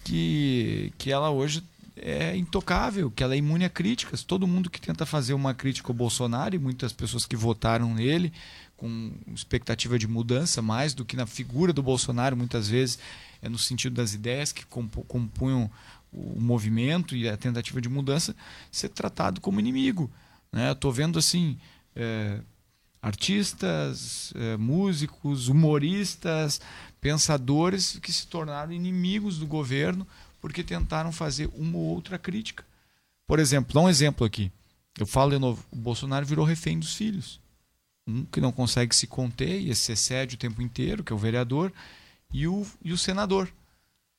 que, 0.05 0.93
que 0.99 1.11
ela 1.11 1.31
hoje 1.31 1.63
é 1.97 2.37
intocável, 2.37 3.11
que 3.11 3.23
ela 3.23 3.35
é 3.35 3.39
imune 3.39 3.65
a 3.65 3.71
críticas. 3.71 4.23
Todo 4.23 4.47
mundo 4.47 4.69
que 4.69 4.81
tenta 4.81 5.07
fazer 5.07 5.35
uma 5.35 5.55
crítica 5.55 5.91
ao 5.91 5.95
Bolsonaro 5.95 6.55
e 6.55 6.59
muitas 6.59 6.93
pessoas 6.93 7.25
que 7.25 7.37
votaram 7.37 7.95
nele 7.95 8.33
com 8.77 9.13
expectativa 9.33 9.99
de 9.99 10.09
mudança, 10.09 10.61
mais 10.61 10.93
do 10.95 11.05
que 11.05 11.17
na 11.17 11.27
figura 11.27 11.73
do 11.73 11.83
Bolsonaro, 11.83 12.37
muitas 12.37 12.69
vezes 12.69 12.99
é 13.41 13.49
no 13.49 13.59
sentido 13.59 13.95
das 13.95 14.13
ideias 14.13 14.53
que 14.53 14.67
compu- 14.67 15.05
compunham 15.05 15.71
o 16.13 16.41
movimento 16.41 17.15
e 17.17 17.29
a 17.29 17.37
tentativa 17.37 17.81
de 17.81 17.89
mudança 17.89 18.35
ser 18.71 18.89
tratado 18.89 19.41
como 19.41 19.61
inimigo. 19.61 20.11
Né? 20.53 20.73
Estou 20.73 20.93
vendo 20.93 21.19
assim 21.19 21.57
é, 21.95 22.41
artistas, 23.01 24.33
é, 24.35 24.57
músicos, 24.57 25.49
humoristas, 25.49 26.61
pensadores 27.01 27.99
que 28.01 28.13
se 28.13 28.27
tornaram 28.27 28.73
inimigos 28.73 29.39
do 29.39 29.47
governo 29.47 30.07
porque 30.45 30.63
tentaram 30.63 31.11
fazer 31.11 31.49
uma 31.55 31.79
ou 31.79 31.85
outra 31.85 32.19
crítica. 32.19 32.67
Por 33.27 33.39
exemplo, 33.39 33.73
dá 33.73 33.81
um 33.81 33.89
exemplo 33.89 34.27
aqui. 34.27 34.53
Eu 34.99 35.07
falo 35.07 35.31
de 35.31 35.39
novo, 35.39 35.65
o 35.73 35.77
Bolsonaro 35.77 36.27
virou 36.27 36.45
refém 36.45 36.79
dos 36.79 36.95
filhos. 36.95 37.41
Um 38.07 38.27
que 38.27 38.43
não 38.43 38.53
consegue 38.53 38.95
se 38.95 39.07
conter 39.07 39.59
e 39.59 39.75
se 39.75 39.93
excede 39.93 40.35
o 40.35 40.39
tempo 40.39 40.61
inteiro, 40.61 41.03
que 41.03 41.15
é 41.15 41.17
o 41.17 41.19
vereador, 41.19 41.73
e 42.31 42.47
o, 42.47 42.67
e 42.85 42.93
o 42.93 42.99
senador. 42.99 43.51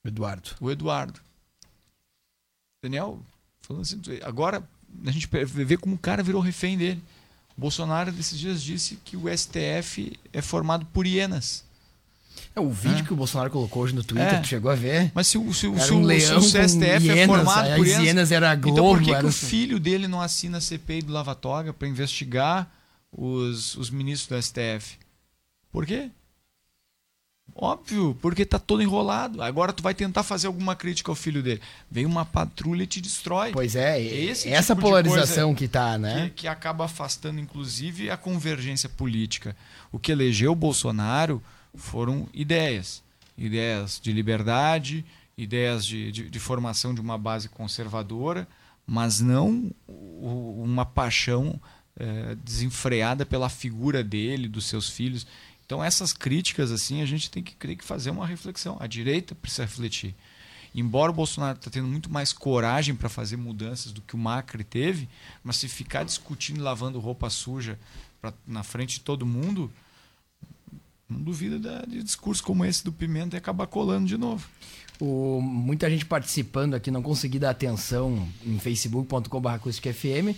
Eduardo. 0.04 0.50
O 0.60 0.72
Eduardo. 0.72 1.22
Daniel, 2.82 3.22
falando 3.62 3.84
assim, 3.84 4.02
agora 4.24 4.68
a 5.06 5.12
gente 5.12 5.30
vê 5.46 5.78
como 5.78 5.94
o 5.94 6.00
cara 6.00 6.24
virou 6.24 6.42
refém 6.42 6.76
dele. 6.76 7.04
O 7.56 7.62
Bolsonaro, 7.62 8.12
desses 8.12 8.40
dias, 8.40 8.64
disse 8.64 8.96
que 8.96 9.16
o 9.16 9.26
STF 9.30 10.20
é 10.34 10.42
formado 10.42 10.88
por 10.88 11.06
hienas. 11.06 11.64
É, 12.56 12.60
o 12.60 12.70
vídeo 12.70 13.04
que 13.06 13.14
o 13.14 13.16
Bolsonaro 13.16 13.50
colocou 13.50 13.84
hoje 13.84 13.94
no 13.96 14.04
Twitter, 14.04 14.36
É. 14.36 14.40
tu 14.40 14.48
chegou 14.48 14.72
a 14.72 14.76
ver? 14.76 15.12
Mas 15.14 15.28
se, 15.28 15.38
o- 15.38 15.54
se, 15.54 15.68
o- 15.68 15.80
se 15.80 15.92
um 15.92 16.04
leão 16.04 16.42
se 16.42 16.58
o 16.58 16.62
STF 16.70 17.10
é 17.10 17.16
hienas, 17.16 17.36
formado 17.36 17.68
aí 17.70 17.76
por 17.78 17.88
as 17.88 17.98
hienas 18.00 18.32
era 18.32 18.52
a 18.52 18.56
então 18.56 18.72
por 18.72 18.74
Globo, 18.74 19.00
que, 19.00 19.16
que 19.18 19.26
o 19.26 19.30
assim. 19.30 19.46
filho 19.48 19.80
dele 19.80 20.08
não 20.08 20.22
assina 20.22 20.58
a 20.58 20.62
CPI 20.62 21.02
do 21.02 21.12
Lava 21.14 21.36
Toga 21.36 21.74
para 21.74 21.88
investigar 21.88 22.72
os, 23.12 23.76
os 23.76 23.90
ministros 23.90 24.28
do 24.40 24.42
STF? 24.44 24.98
Por 25.72 25.86
quê? 25.86 26.10
Óbvio, 27.58 28.18
porque 28.22 28.44
tá 28.46 28.60
todo 28.60 28.82
enrolado. 28.82 29.42
Agora 29.42 29.72
tu 29.72 29.82
vai 29.82 29.94
tentar 29.94 30.24
fazer 30.24 30.48
alguma 30.48 30.76
crítica 30.76 31.10
ao 31.12 31.16
filho 31.16 31.42
dele. 31.42 31.62
Vem 31.90 32.06
uma 32.06 32.26
patrulha 32.26 32.84
e 32.84 32.88
te 32.88 33.00
destrói. 33.00 33.52
Pois 33.52 33.76
é, 33.78 34.02
Esse 34.02 34.50
essa 34.50 34.74
tipo 34.76 34.88
polarização 34.88 35.56
que 35.56 35.68
tá, 35.68 35.98
né? 35.98 36.26
que, 36.36 36.42
que 36.42 36.48
acaba 36.48 36.86
afastando, 36.86 37.40
inclusive, 37.40 38.10
a 38.10 38.18
convergência 38.18 38.90
política. 38.90 39.56
O 39.92 39.98
que 40.00 40.12
elegeu 40.12 40.52
o 40.52 40.56
Bolsonaro 40.56 41.42
foram 41.76 42.28
ideias. 42.34 43.04
Ideias 43.38 44.00
de 44.02 44.12
liberdade, 44.14 45.06
ideias 45.38 45.86
de, 45.86 46.12
de, 46.12 46.30
de 46.30 46.40
formação 46.40 46.94
de 46.94 47.02
uma 47.02 47.18
base 47.18 47.50
conservadora, 47.50 48.48
mas 48.88 49.20
não 49.20 49.72
o- 49.88 50.62
uma 50.64 50.86
paixão 50.86 51.60
eh, 51.98 52.36
desenfreada 52.44 53.26
pela 53.26 53.50
figura 53.50 54.04
dele, 54.04 54.48
dos 54.48 54.66
seus 54.66 54.90
filhos. 54.90 55.26
Então, 55.66 55.84
essas 55.84 56.14
críticas, 56.14 56.72
assim, 56.72 57.02
a 57.02 57.06
gente 57.06 57.32
tem 57.32 57.42
que, 57.42 57.56
tem 57.56 57.76
que 57.76 57.84
fazer 57.84 58.10
uma 58.12 58.28
reflexão. 58.28 58.78
A 58.80 58.86
direita 58.88 59.34
precisa 59.34 59.64
refletir. 59.64 60.14
Embora 60.74 61.10
o 61.12 61.16
Bolsonaro 61.16 61.58
está 61.58 61.72
tendo 61.72 61.88
muito 61.88 62.12
mais 62.12 62.34
coragem 62.34 62.94
para 62.96 63.08
fazer 63.08 63.38
mudanças 63.38 63.94
do 63.94 64.02
que 64.02 64.14
o 64.14 64.18
Macri 64.18 64.64
teve, 64.64 65.08
mas 65.44 65.56
se 65.56 65.70
ficar 65.70 66.04
discutindo 66.04 66.62
lavando 66.62 67.00
roupa 67.00 67.30
suja 67.30 67.80
pra, 68.22 68.34
na 68.46 68.62
frente 68.62 68.96
de 68.96 69.00
todo 69.00 69.26
mundo, 69.26 69.72
não 71.10 71.22
duvida 71.22 71.60
da- 71.60 71.82
de 71.86 72.02
discurso 72.04 72.44
como 72.44 72.66
esse 72.66 72.84
do 72.84 72.92
Pimenta 72.92 73.36
e 73.36 73.40
acabar 73.40 73.68
colando 73.68 74.08
de 74.08 74.18
novo. 74.18 74.48
O, 75.00 75.42
muita 75.42 75.90
gente 75.90 76.06
participando 76.06 76.74
aqui, 76.74 76.90
não 76.90 77.02
consegui 77.02 77.38
dar 77.38 77.50
atenção 77.50 78.28
em 78.46 78.58
facebook.com.br 78.60 79.50
acústicafm, 79.50 80.34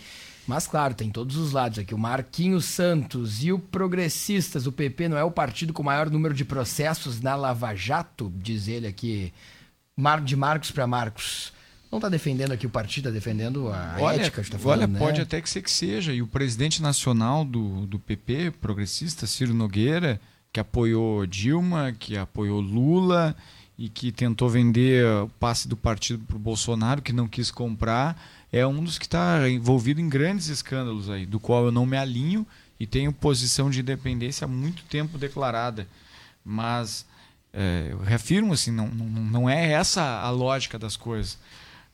mas 0.48 0.65
claro, 0.65 0.94
tem 0.95 1.11
todos 1.11 1.35
os 1.35 1.52
lados 1.52 1.77
aqui. 1.77 1.94
O 1.94 1.98
Marquinhos 1.98 2.65
Santos 2.65 3.44
e 3.44 3.52
o 3.52 3.60
Progressistas, 3.60 4.65
o 4.65 4.72
PP 4.72 5.10
não 5.10 5.18
é 5.18 5.23
o 5.23 5.30
partido 5.31 5.73
com 5.73 5.81
o 5.84 5.85
maior 5.85 6.10
número 6.10 6.34
de 6.34 6.44
processos 6.44 7.22
na 7.22 7.35
Lava 7.35 7.76
Jato, 7.76 8.31
diz 8.38 8.68
ele 8.68 8.88
aqui, 8.88 9.31
de 10.23 10.35
Marcos 10.35 10.72
para 10.72 10.88
Marcos. 10.88 11.53
Não 11.91 11.99
está 11.99 12.10
defendendo 12.10 12.52
aqui 12.52 12.65
o 12.65 12.69
partido, 12.69 13.07
está 13.07 13.11
defendendo 13.14 13.69
a 13.69 13.95
olha, 13.99 14.22
ética, 14.22 14.41
tá 14.44 14.49
olha 14.56 14.60
falando, 14.60 14.91
né? 14.94 14.99
pode 14.99 15.22
até 15.22 15.39
que 15.41 15.49
ser 15.49 15.61
que 15.61 15.72
seja. 15.72 16.14
E 16.14 16.22
o 16.22 16.27
presidente 16.27 16.81
nacional 16.81 17.45
do, 17.45 17.85
do 17.85 17.98
PP, 17.98 18.52
progressista, 18.60 19.26
Ciro 19.26 19.53
Nogueira, 19.53 20.19
que 20.52 20.60
apoiou 20.60 21.26
Dilma, 21.26 21.94
que 21.98 22.18
apoiou 22.18 22.60
Lula 22.60 23.36
e 23.78 23.90
que 23.90 24.11
tentou 24.11 24.49
vender 24.49 25.06
o 25.06 25.30
passe 25.40 25.68
do 25.68 25.78
partido 25.78 26.24
para 26.26 26.36
o 26.36 26.40
Bolsonaro, 26.40 27.02
que 27.02 27.14
não 27.14 27.28
quis 27.28 27.52
comprar, 27.52 28.19
é 28.52 28.65
um 28.65 28.84
dos 28.84 28.98
que 28.98 29.06
está 29.06 29.48
envolvido 29.49 30.02
em 30.02 30.10
grandes 30.10 30.48
escândalos 30.48 31.10
aí, 31.10 31.26
do 31.26 31.40
qual 31.40 31.65
eu 31.65 31.72
não 31.72 31.86
me 31.86 31.98
alinho 31.98 32.45
e 32.80 32.88
tenho 32.88 33.11
posição 33.14 33.69
de 33.69 33.82
independência 33.82 34.45
há 34.45 34.48
muito 34.48 34.84
tempo 34.84 35.18
declarada. 35.18 35.88
Mas 36.44 37.06
é, 37.53 37.90
eu 37.91 37.99
reafirmo 37.99 38.53
assim, 38.53 38.72
não, 38.72 38.88
não, 38.88 39.06
não 39.06 39.49
é 39.49 39.72
essa 39.72 40.22
a 40.22 40.30
lógica 40.30 40.80
das 40.80 40.95
coisas. 40.95 41.38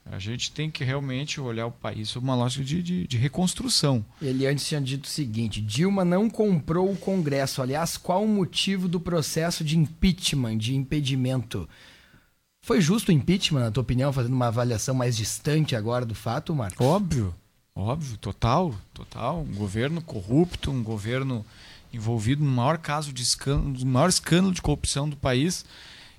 A 0.05 0.19
gente 0.19 0.51
tem 0.51 0.69
que 0.69 0.83
realmente 0.83 1.39
olhar 1.39 1.65
o 1.65 1.71
país 1.71 2.09
sob 2.09 2.25
uma 2.25 2.35
lógica 2.35 2.63
de, 2.63 2.83
de, 2.83 3.07
de 3.07 3.17
reconstrução. 3.17 4.05
Ele 4.21 4.45
antes 4.45 4.67
tinha 4.67 4.81
dito 4.81 5.05
o 5.05 5.09
seguinte: 5.09 5.61
Dilma 5.61 6.03
não 6.03 6.29
comprou 6.29 6.91
o 6.91 6.97
Congresso. 6.97 7.61
Aliás, 7.61 7.97
qual 7.97 8.23
o 8.23 8.27
motivo 8.27 8.87
do 8.87 8.99
processo 8.99 9.63
de 9.63 9.77
impeachment, 9.77 10.57
de 10.57 10.75
impedimento? 10.75 11.67
Foi 12.61 12.79
justo 12.79 13.09
o 13.09 13.11
impeachment, 13.11 13.61
na 13.61 13.71
tua 13.71 13.81
opinião, 13.81 14.13
fazendo 14.13 14.33
uma 14.33 14.47
avaliação 14.47 14.93
mais 14.93 15.17
distante 15.17 15.75
agora 15.75 16.05
do 16.05 16.15
fato, 16.15 16.55
Marcos? 16.55 16.85
Óbvio, 16.85 17.33
óbvio, 17.75 18.17
total, 18.17 18.73
total. 18.93 19.41
Um 19.41 19.53
governo 19.55 20.01
corrupto, 20.01 20.71
um 20.71 20.83
governo 20.83 21.45
envolvido 21.93 22.43
no 22.43 22.49
maior 22.49 22.77
caso 22.77 23.11
de 23.11 23.21
escândalo, 23.21 23.77
no 23.77 23.85
maior 23.85 24.09
escândalo 24.09 24.53
de 24.53 24.61
corrupção 24.61 25.09
do 25.09 25.15
país. 25.15 25.65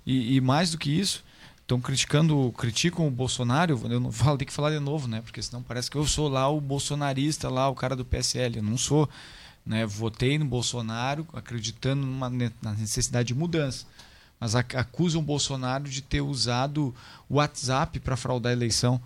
E, 0.06 0.36
e 0.36 0.40
mais 0.40 0.70
do 0.70 0.78
que 0.78 0.90
isso, 0.90 1.24
estão 1.64 1.80
criticando, 1.80 2.52
criticam 2.56 3.08
o 3.08 3.10
Bolsonaro. 3.10 3.80
Eu 3.90 3.98
não 3.98 4.12
falo, 4.12 4.36
tem 4.38 4.46
que 4.46 4.52
falar 4.52 4.70
de 4.70 4.78
novo, 4.78 5.08
né? 5.08 5.20
Porque 5.22 5.42
senão 5.42 5.62
parece 5.62 5.90
que 5.90 5.96
eu 5.96 6.06
sou 6.06 6.28
lá 6.28 6.48
o 6.48 6.60
bolsonarista, 6.60 7.48
lá 7.48 7.68
o 7.68 7.74
cara 7.74 7.96
do 7.96 8.04
PSL. 8.04 8.58
Eu 8.58 8.62
não 8.62 8.76
sou. 8.78 9.08
Né? 9.66 9.84
Votei 9.86 10.38
no 10.38 10.44
Bolsonaro 10.44 11.26
acreditando 11.32 12.06
numa, 12.06 12.28
na 12.30 12.72
necessidade 12.72 13.28
de 13.28 13.34
mudança. 13.34 13.86
Mas 14.38 14.54
ac- 14.54 14.76
acusam 14.76 15.22
o 15.22 15.24
Bolsonaro 15.24 15.84
de 15.84 16.02
ter 16.02 16.20
usado 16.20 16.94
o 17.30 17.36
WhatsApp 17.36 17.98
para 18.00 18.16
fraudar 18.16 18.50
a 18.50 18.54
eleição. 18.54 19.00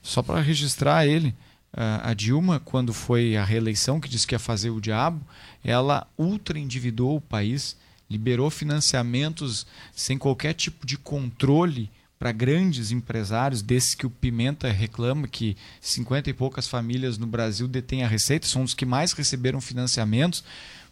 Só 0.00 0.22
para 0.22 0.40
registrar 0.40 1.04
ele, 1.06 1.34
a 1.72 2.10
a 2.10 2.14
Dilma, 2.14 2.60
quando 2.60 2.92
foi 2.92 3.36
a 3.36 3.44
reeleição, 3.44 3.98
que 3.98 4.08
disse 4.08 4.26
que 4.26 4.34
ia 4.36 4.38
fazer 4.38 4.70
o 4.70 4.80
diabo, 4.80 5.20
ela 5.64 6.06
ultra 6.16 6.58
endividou 6.58 7.16
o 7.16 7.20
país, 7.20 7.76
liberou 8.08 8.50
financiamentos 8.50 9.66
sem 9.92 10.16
qualquer 10.16 10.52
tipo 10.52 10.86
de 10.86 10.96
controle 10.96 11.90
para 12.18 12.32
grandes 12.32 12.90
empresários, 12.90 13.62
desses 13.62 13.94
que 13.94 14.06
o 14.06 14.10
Pimenta 14.10 14.70
reclama 14.70 15.28
que 15.28 15.56
50 15.80 16.30
e 16.30 16.32
poucas 16.32 16.66
famílias 16.66 17.18
no 17.18 17.26
Brasil 17.26 17.68
detêm 17.68 18.02
a 18.02 18.08
receita, 18.08 18.46
são 18.46 18.62
os 18.62 18.74
que 18.74 18.86
mais 18.86 19.12
receberam 19.12 19.60
financiamentos, 19.60 20.44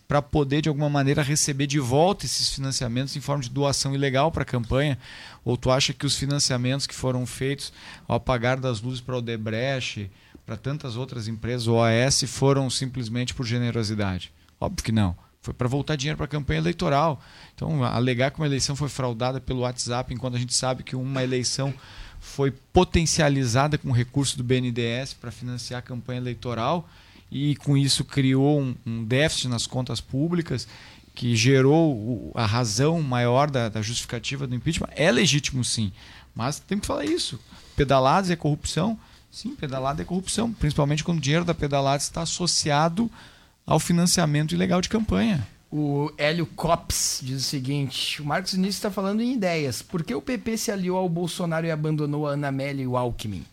para 0.06 0.20
poder 0.20 0.60
de 0.60 0.68
alguma 0.68 0.90
maneira 0.90 1.22
receber 1.22 1.66
de 1.66 1.78
volta 1.78 2.26
esses 2.26 2.50
financiamentos 2.50 3.16
em 3.16 3.20
forma 3.20 3.42
de 3.42 3.48
doação 3.48 3.94
ilegal 3.94 4.30
para 4.30 4.42
a 4.42 4.46
campanha? 4.46 4.98
Ou 5.42 5.56
tu 5.56 5.70
acha 5.70 5.94
que 5.94 6.04
os 6.04 6.16
financiamentos 6.16 6.86
que 6.86 6.94
foram 6.94 7.24
feitos 7.24 7.72
ao 8.06 8.16
apagar 8.16 8.60
das 8.60 8.80
luzes 8.82 9.00
para 9.00 9.14
o 9.14 9.18
Odebrecht, 9.18 10.10
para 10.44 10.56
tantas 10.56 10.96
outras 10.96 11.28
empresas, 11.28 11.66
o 11.66 11.74
OAS, 11.74 12.24
foram 12.26 12.68
simplesmente 12.68 13.32
por 13.32 13.46
generosidade? 13.46 14.32
Óbvio 14.60 14.84
que 14.84 14.92
não. 14.92 15.16
Foi 15.42 15.52
para 15.52 15.66
voltar 15.68 15.96
dinheiro 15.96 16.16
para 16.16 16.26
a 16.26 16.28
campanha 16.28 16.60
eleitoral. 16.60 17.20
Então, 17.54 17.82
alegar 17.84 18.30
que 18.30 18.38
uma 18.38 18.46
eleição 18.46 18.76
foi 18.76 18.88
fraudada 18.88 19.40
pelo 19.40 19.60
WhatsApp, 19.60 20.14
enquanto 20.14 20.36
a 20.36 20.38
gente 20.38 20.54
sabe 20.54 20.82
que 20.84 20.94
uma 20.94 21.22
eleição 21.22 21.74
foi 22.20 22.52
potencializada 22.72 23.76
com 23.76 23.90
recurso 23.90 24.36
do 24.36 24.44
BNDES 24.44 25.14
para 25.14 25.32
financiar 25.32 25.80
a 25.80 25.82
campanha 25.82 26.20
eleitoral 26.20 26.88
e 27.30 27.56
com 27.56 27.76
isso 27.76 28.04
criou 28.04 28.60
um, 28.60 28.76
um 28.86 29.02
déficit 29.04 29.48
nas 29.48 29.66
contas 29.66 30.00
públicas 30.00 30.68
que 31.14 31.34
gerou 31.34 31.92
o- 31.92 32.32
a 32.34 32.46
razão 32.46 33.02
maior 33.02 33.50
da, 33.50 33.68
da 33.68 33.82
justificativa 33.82 34.46
do 34.46 34.54
impeachment. 34.54 34.88
É 34.94 35.10
legítimo, 35.10 35.64
sim, 35.64 35.90
mas 36.34 36.60
tem 36.60 36.78
que 36.78 36.86
falar 36.86 37.04
isso. 37.04 37.40
Pedaladas 37.74 38.30
é 38.30 38.36
corrupção? 38.36 38.96
Sim, 39.30 39.56
pedalada 39.56 40.02
é 40.02 40.04
corrupção, 40.04 40.52
principalmente 40.52 41.02
quando 41.02 41.18
o 41.18 41.20
dinheiro 41.22 41.44
da 41.44 41.54
pedalada 41.54 42.02
está 42.02 42.22
associado 42.22 43.10
ao 43.66 43.78
financiamento 43.78 44.54
ilegal 44.54 44.80
de 44.80 44.88
campanha. 44.88 45.46
O 45.70 46.12
Hélio 46.18 46.44
Cops 46.46 47.20
diz 47.22 47.40
o 47.40 47.48
seguinte: 47.48 48.20
o 48.20 48.24
Marcos 48.24 48.52
Vinícius 48.52 48.76
está 48.76 48.90
falando 48.90 49.22
em 49.22 49.32
ideias. 49.32 49.80
Por 49.80 50.04
que 50.04 50.14
o 50.14 50.20
PP 50.20 50.58
se 50.58 50.70
aliou 50.70 50.98
ao 50.98 51.08
Bolsonaro 51.08 51.66
e 51.66 51.70
abandonou 51.70 52.28
a 52.28 52.32
Ana 52.32 52.48
Amélia 52.48 52.82
e 52.82 52.86
o 52.86 52.96
Alckmin? 52.96 53.44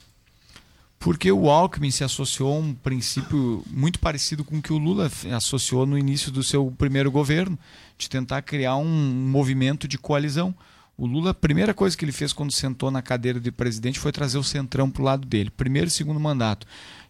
Porque 1.00 1.32
o 1.32 1.50
Alckmin 1.50 1.92
se 1.92 2.04
associou 2.04 2.54
a 2.54 2.60
um 2.60 2.74
princípio 2.74 3.64
muito 3.72 4.00
parecido 4.00 4.44
com 4.44 4.58
o 4.58 4.62
que 4.62 4.74
o 4.74 4.78
Lula 4.78 5.10
associou 5.34 5.86
no 5.86 5.98
início 5.98 6.30
do 6.30 6.44
seu 6.44 6.70
primeiro 6.78 7.10
governo, 7.10 7.58
de 7.98 8.10
tentar 8.10 8.42
criar 8.42 8.76
um 8.76 8.86
movimento 8.86 9.88
de 9.88 9.98
coalizão. 9.98 10.54
O 10.98 11.06
Lula, 11.06 11.32
a 11.32 11.34
primeira 11.34 11.74
coisa 11.74 11.96
que 11.96 12.04
ele 12.04 12.12
fez 12.12 12.34
quando 12.34 12.52
sentou 12.52 12.92
na 12.92 13.02
cadeira 13.02 13.40
de 13.40 13.50
presidente 13.50 13.98
foi 13.98 14.12
trazer 14.12 14.38
o 14.38 14.44
centrão 14.44 14.92
para 14.92 15.02
o 15.02 15.06
lado 15.06 15.26
dele, 15.26 15.50
primeiro 15.50 15.88
e 15.88 15.92
segundo 15.92 16.20
mandato. 16.20 16.68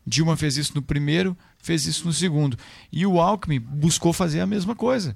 Dilma 0.09 0.35
fez 0.35 0.57
isso 0.57 0.73
no 0.75 0.81
primeiro, 0.81 1.37
fez 1.59 1.85
isso 1.85 2.05
no 2.05 2.11
segundo. 2.11 2.57
E 2.91 3.05
o 3.05 3.21
Alckmin 3.21 3.59
buscou 3.59 4.11
fazer 4.11 4.41
a 4.41 4.47
mesma 4.47 4.75
coisa, 4.75 5.15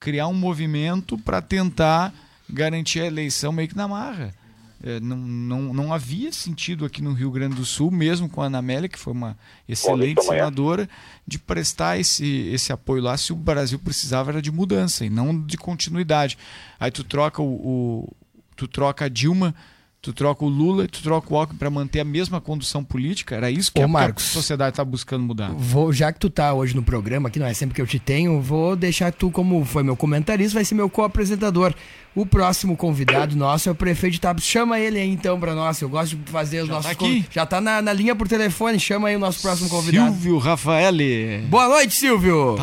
criar 0.00 0.26
um 0.26 0.34
movimento 0.34 1.18
para 1.18 1.42
tentar 1.42 2.12
garantir 2.48 3.00
a 3.00 3.06
eleição 3.06 3.52
meio 3.52 3.68
que 3.68 3.76
na 3.76 3.86
marra. 3.86 4.34
É, 4.82 4.98
não, 4.98 5.18
não, 5.18 5.74
não 5.74 5.92
havia 5.92 6.32
sentido 6.32 6.86
aqui 6.86 7.02
no 7.02 7.12
Rio 7.12 7.30
Grande 7.30 7.54
do 7.54 7.66
Sul, 7.66 7.90
mesmo 7.90 8.30
com 8.30 8.40
a 8.40 8.46
Ana 8.46 8.58
Amélia, 8.58 8.88
que 8.88 8.98
foi 8.98 9.12
uma 9.12 9.36
excelente 9.68 10.24
senadora, 10.24 10.88
de 11.26 11.38
prestar 11.38 11.98
esse, 11.98 12.48
esse 12.50 12.72
apoio 12.72 13.02
lá 13.02 13.14
se 13.18 13.30
o 13.30 13.36
Brasil 13.36 13.78
precisava 13.78 14.30
era 14.30 14.40
de 14.40 14.50
mudança 14.50 15.04
e 15.04 15.10
não 15.10 15.38
de 15.38 15.58
continuidade. 15.58 16.38
Aí 16.78 16.90
tu 16.90 17.04
troca 17.04 17.42
o, 17.42 17.46
o 17.46 18.16
tu 18.56 18.66
troca 18.66 19.04
a 19.04 19.08
Dilma 19.08 19.54
Tu 20.02 20.14
troca 20.14 20.42
o 20.42 20.48
Lula 20.48 20.84
e 20.84 20.88
tu 20.88 21.02
troca 21.02 21.26
o 21.30 21.36
Alckmin 21.36 21.58
para 21.58 21.68
manter 21.68 22.00
a 22.00 22.04
mesma 22.04 22.40
condução 22.40 22.82
política? 22.82 23.34
Era 23.36 23.50
isso 23.50 23.70
que, 23.70 23.82
Ô, 23.82 23.84
a, 23.84 23.88
Marcos, 23.88 24.24
a 24.24 24.32
sociedade 24.32 24.70
está 24.70 24.82
buscando 24.82 25.22
mudar. 25.24 25.50
Vou, 25.52 25.92
já 25.92 26.10
que 26.10 26.18
tu 26.18 26.30
tá 26.30 26.54
hoje 26.54 26.74
no 26.74 26.82
programa, 26.82 27.28
que 27.28 27.38
não 27.38 27.46
é 27.46 27.52
sempre 27.52 27.74
que 27.74 27.82
eu 27.82 27.86
te 27.86 27.98
tenho, 27.98 28.40
vou 28.40 28.74
deixar 28.74 29.12
tu 29.12 29.30
como 29.30 29.62
foi 29.62 29.82
meu 29.82 29.94
comentarista, 29.94 30.54
vai 30.54 30.64
ser 30.64 30.74
meu 30.74 30.88
co-apresentador. 30.88 31.74
O 32.14 32.24
próximo 32.24 32.78
convidado 32.78 33.36
nosso 33.36 33.68
é 33.68 33.72
o 33.72 33.74
prefeito 33.74 34.14
de 34.14 34.20
Tabs. 34.22 34.42
Chama 34.42 34.80
ele 34.80 34.98
aí 34.98 35.10
então 35.10 35.38
para 35.38 35.54
nós. 35.54 35.82
Eu 35.82 35.90
gosto 35.90 36.16
de 36.16 36.32
fazer 36.32 36.62
os 36.62 36.68
Já 36.68 36.74
nossos 36.74 36.96
tá 36.96 37.04
aqui? 37.04 37.26
Já 37.30 37.44
tá 37.44 37.60
na, 37.60 37.82
na 37.82 37.92
linha 37.92 38.16
por 38.16 38.26
telefone. 38.26 38.80
Chama 38.80 39.08
aí 39.08 39.16
o 39.16 39.18
nosso 39.18 39.42
próximo 39.42 39.68
convidado. 39.68 40.12
Silvio 40.12 40.38
Rafaeli. 40.38 41.42
Boa 41.50 41.68
noite, 41.68 41.92
Silvio. 41.92 42.56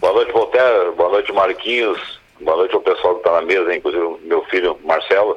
Boa 0.00 0.12
noite, 0.14 0.32
Voltaire. 0.32 0.96
Boa 0.96 1.10
noite, 1.10 1.30
Marquinhos. 1.30 1.98
Boa 2.42 2.56
noite 2.56 2.74
ao 2.74 2.80
pessoal 2.80 3.16
que 3.16 3.20
está 3.20 3.38
na 3.38 3.46
mesa, 3.46 3.76
inclusive 3.76 4.02
o 4.02 4.18
meu 4.26 4.42
filho 4.46 4.78
Marcelo. 4.84 5.36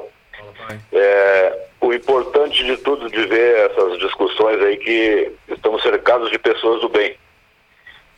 É, 0.92 1.66
o 1.80 1.92
importante 1.92 2.64
de 2.64 2.76
tudo 2.78 3.10
de 3.10 3.26
ver 3.26 3.70
essas 3.70 3.98
discussões 3.98 4.60
aí 4.62 4.76
que 4.76 5.32
estamos 5.48 5.82
cercados 5.82 6.30
de 6.30 6.38
pessoas 6.38 6.80
do 6.80 6.88
bem. 6.88 7.16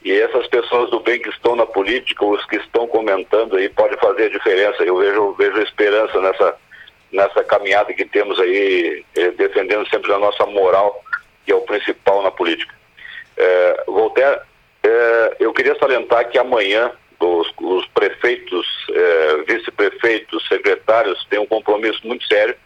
E 0.05 0.12
essas 0.12 0.47
pessoas 0.47 0.91
do 0.91 1.01
bem 1.01 1.20
que 1.20 1.29
estão 1.29 1.57
na 1.57 1.66
política, 1.66 2.25
os 2.25 2.45
que 2.47 2.57
estão 2.57 2.87
comentando 2.87 3.57
aí, 3.57 3.69
pode 3.69 3.97
fazer 3.97 4.27
a 4.27 4.31
diferença. 4.31 4.83
Eu 4.83 4.97
vejo, 4.97 5.33
vejo 5.33 5.61
esperança 5.61 6.20
nessa, 6.20 6.57
nessa 7.12 7.45
caminhada 7.45 7.93
que 7.93 8.05
temos 8.05 8.39
aí, 8.39 9.05
eh, 9.16 9.31
defendendo 9.33 9.89
sempre 9.89 10.12
a 10.12 10.19
nossa 10.19 10.47
moral, 10.47 11.03
que 11.45 11.53
é 11.53 11.55
o 11.55 11.62
principal 11.62 12.23
na 12.23 12.31
política. 12.31 12.75
É, 13.37 13.85
Voltaire, 13.87 14.41
é, 14.83 15.37
eu 15.41 15.53
queria 15.53 15.79
salientar 15.79 16.29
que 16.29 16.39
amanhã 16.39 16.93
os, 17.20 17.53
os 17.61 17.86
prefeitos, 17.89 18.66
é, 18.90 19.36
vice-prefeitos, 19.47 20.47
secretários 20.49 21.24
têm 21.27 21.39
um 21.39 21.47
compromisso 21.47 22.07
muito 22.07 22.27
sério. 22.27 22.57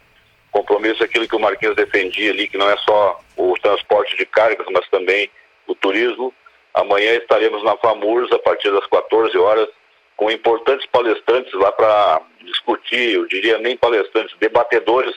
Compromisso 0.51 1.01
é 1.01 1.05
aquilo 1.05 1.27
que 1.27 1.35
o 1.35 1.39
Marquinhos 1.39 1.75
defendia 1.75 2.31
ali, 2.31 2.47
que 2.47 2.57
não 2.57 2.69
é 2.69 2.77
só 2.77 3.19
o 3.37 3.53
transporte 3.61 4.15
de 4.15 4.25
cargas, 4.25 4.65
mas 4.71 4.87
também 4.89 5.29
o 5.67 5.73
turismo. 5.73 6.33
Amanhã 6.73 7.13
estaremos 7.15 7.63
na 7.63 7.75
FAMURS 7.77 8.31
a 8.31 8.39
partir 8.39 8.71
das 8.71 8.85
14 8.87 9.37
horas 9.37 9.67
com 10.15 10.29
importantes 10.29 10.85
palestrantes 10.87 11.51
lá 11.53 11.71
para 11.71 12.21
discutir, 12.41 13.15
eu 13.15 13.25
diria 13.27 13.57
nem 13.57 13.75
palestrantes, 13.75 14.35
debatedores, 14.39 15.15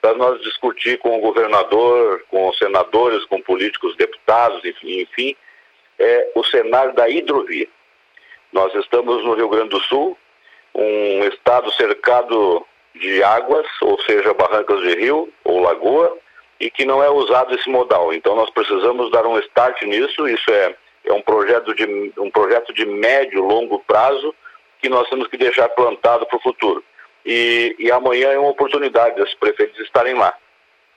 para 0.00 0.14
nós 0.14 0.40
discutir 0.42 0.98
com 0.98 1.16
o 1.16 1.20
governador, 1.20 2.24
com 2.28 2.52
senadores, 2.54 3.24
com 3.26 3.40
políticos, 3.40 3.96
deputados, 3.96 4.64
enfim, 4.64 5.00
enfim 5.00 5.36
é 5.98 6.32
o 6.34 6.44
cenário 6.44 6.92
da 6.94 7.08
hidrovia. 7.08 7.68
Nós 8.52 8.74
estamos 8.74 9.24
no 9.24 9.34
Rio 9.34 9.48
Grande 9.48 9.70
do 9.70 9.80
Sul, 9.80 10.16
um 10.74 11.24
estado 11.24 11.72
cercado 11.72 12.66
de 12.94 13.22
águas, 13.22 13.66
ou 13.80 13.98
seja, 14.02 14.34
barrancas 14.34 14.80
de 14.80 14.94
rio 14.94 15.32
ou 15.44 15.60
lagoa, 15.60 16.16
e 16.60 16.70
que 16.70 16.84
não 16.84 17.02
é 17.02 17.10
usado 17.10 17.54
esse 17.54 17.68
modal. 17.68 18.12
Então 18.12 18.36
nós 18.36 18.50
precisamos 18.50 19.10
dar 19.10 19.26
um 19.26 19.38
start 19.38 19.82
nisso. 19.82 20.28
Isso 20.28 20.50
é, 20.50 20.74
é 21.06 21.12
um 21.12 21.22
projeto 21.22 21.74
de 21.74 22.12
um 22.18 22.30
projeto 22.30 22.72
de 22.72 22.84
médio 22.84 23.42
longo 23.42 23.80
prazo 23.80 24.34
que 24.80 24.88
nós 24.88 25.08
temos 25.08 25.28
que 25.28 25.36
deixar 25.36 25.68
plantado 25.70 26.26
para 26.26 26.36
o 26.36 26.42
futuro. 26.42 26.84
E, 27.24 27.74
e 27.78 27.90
amanhã 27.90 28.30
é 28.30 28.38
uma 28.38 28.50
oportunidade 28.50 29.16
desses 29.16 29.34
prefeitos 29.34 29.80
estarem 29.80 30.14
lá. 30.14 30.34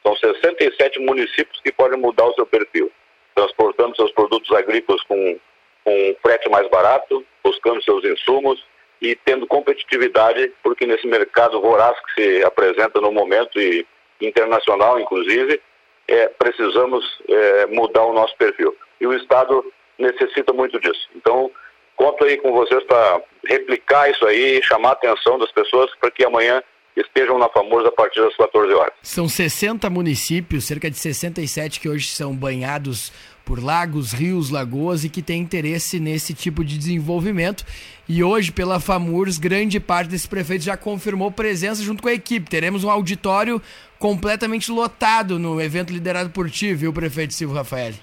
São 0.04 0.16
67 0.16 1.00
municípios 1.00 1.60
que 1.62 1.72
podem 1.72 2.00
mudar 2.00 2.26
o 2.26 2.34
seu 2.34 2.46
perfil, 2.46 2.92
transportando 3.34 3.96
seus 3.96 4.12
produtos 4.12 4.52
agrícolas 4.52 5.02
com, 5.04 5.40
com 5.86 6.16
frete 6.22 6.50
mais 6.50 6.68
barato, 6.70 7.24
buscando 7.44 7.82
seus 7.84 8.04
insumos 8.04 8.62
e 9.02 9.16
tendo 9.24 9.46
competitividade, 9.46 10.52
porque 10.64 10.86
nesse 10.88 11.06
mercado 11.06 11.62
voraz 11.62 11.96
que 12.02 12.22
se 12.22 12.44
apresenta 12.44 13.00
no 13.00 13.12
momento 13.12 13.62
e 13.62 13.86
internacional, 14.20 15.00
inclusive, 15.00 15.62
é, 16.08 16.28
precisamos 16.28 17.06
é, 17.30 17.66
mudar 17.68 18.04
o 18.04 18.14
nosso 18.14 18.36
perfil. 18.38 18.76
E 19.00 19.06
o 19.06 19.14
Estado 19.14 19.64
necessita 20.00 20.52
muito 20.54 20.80
disso. 20.80 21.08
Então, 21.16 21.52
conto 21.96 22.24
aí 22.26 22.38
com 22.38 22.52
vocês 22.52 22.84
para 22.86 23.22
replicar 23.46 24.10
isso 24.10 24.26
aí, 24.26 24.62
chamar 24.64 24.90
a 24.90 24.94
atenção 24.94 25.38
das 25.38 25.52
pessoas 25.52 25.94
para 26.00 26.10
que 26.10 26.26
amanhã 26.26 26.64
estejam 26.96 27.38
na 27.38 27.50
Famosa 27.50 27.90
a 27.90 27.92
partir 27.92 28.22
das 28.22 28.36
14 28.38 28.74
horas. 28.74 28.94
São 29.04 29.28
60 29.28 29.90
municípios, 29.90 30.66
cerca 30.66 30.90
de 30.90 30.98
67 30.98 31.80
que 31.80 31.90
hoje 31.90 32.08
são 32.08 32.34
banhados 32.34 33.12
por 33.46 33.64
lagos, 33.64 34.12
rios, 34.12 34.50
lagoas 34.50 35.04
e 35.04 35.10
que 35.10 35.22
têm 35.22 35.40
interesse 35.42 36.00
nesse 36.00 36.34
tipo 36.34 36.66
de 36.66 36.78
desenvolvimento. 36.78 37.64
E 38.10 38.24
hoje, 38.24 38.52
pela 38.52 38.80
FAMURS, 38.80 39.38
grande 39.38 39.80
parte 39.80 40.10
desses 40.10 40.28
prefeitos 40.28 40.66
já 40.66 40.76
confirmou 40.76 41.32
presença 41.32 41.82
junto 41.84 42.02
com 42.04 42.10
a 42.10 42.14
equipe. 42.14 42.50
Teremos 42.50 42.84
um 42.84 42.90
auditório 42.90 43.62
completamente 44.00 44.72
lotado 44.72 45.40
no 45.40 45.62
evento 45.62 45.94
liderado 45.94 46.30
por 46.32 46.50
ti, 46.50 46.74
viu, 46.74 46.92
prefeito 46.92 47.34
Silvio 47.34 47.56
Rafael? 47.56 47.94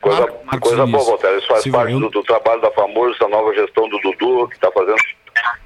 Coisa, 0.00 0.20
Marcos 0.46 0.68
coisa 0.70 0.86
boa. 0.86 1.04
Walter. 1.04 1.36
Isso 1.38 1.46
faz 1.48 1.62
Silvio, 1.62 1.78
parte 1.78 1.92
eu- 1.92 2.00
do, 2.00 2.08
do 2.10 2.22
trabalho 2.22 2.60
da 2.62 2.70
FAMURS, 2.70 3.18
da 3.18 3.28
nova 3.28 3.52
gestão 3.54 3.88
do 3.88 3.98
Dudu, 3.98 4.48
que 4.48 4.54
está 4.54 4.70
fazendo 4.72 4.96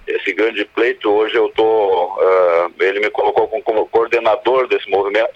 esse 0.08 0.32
grande 0.34 0.64
pleito. 0.74 1.08
Hoje 1.08 1.36
eu 1.36 1.48
tô, 1.50 2.16
ah, 2.20 2.70
ele 2.80 2.98
me 3.00 3.10
colocou 3.10 3.46
como, 3.48 3.62
como 3.62 3.86
coordenador 3.86 4.66
desse 4.66 4.90
movimento. 4.90 5.30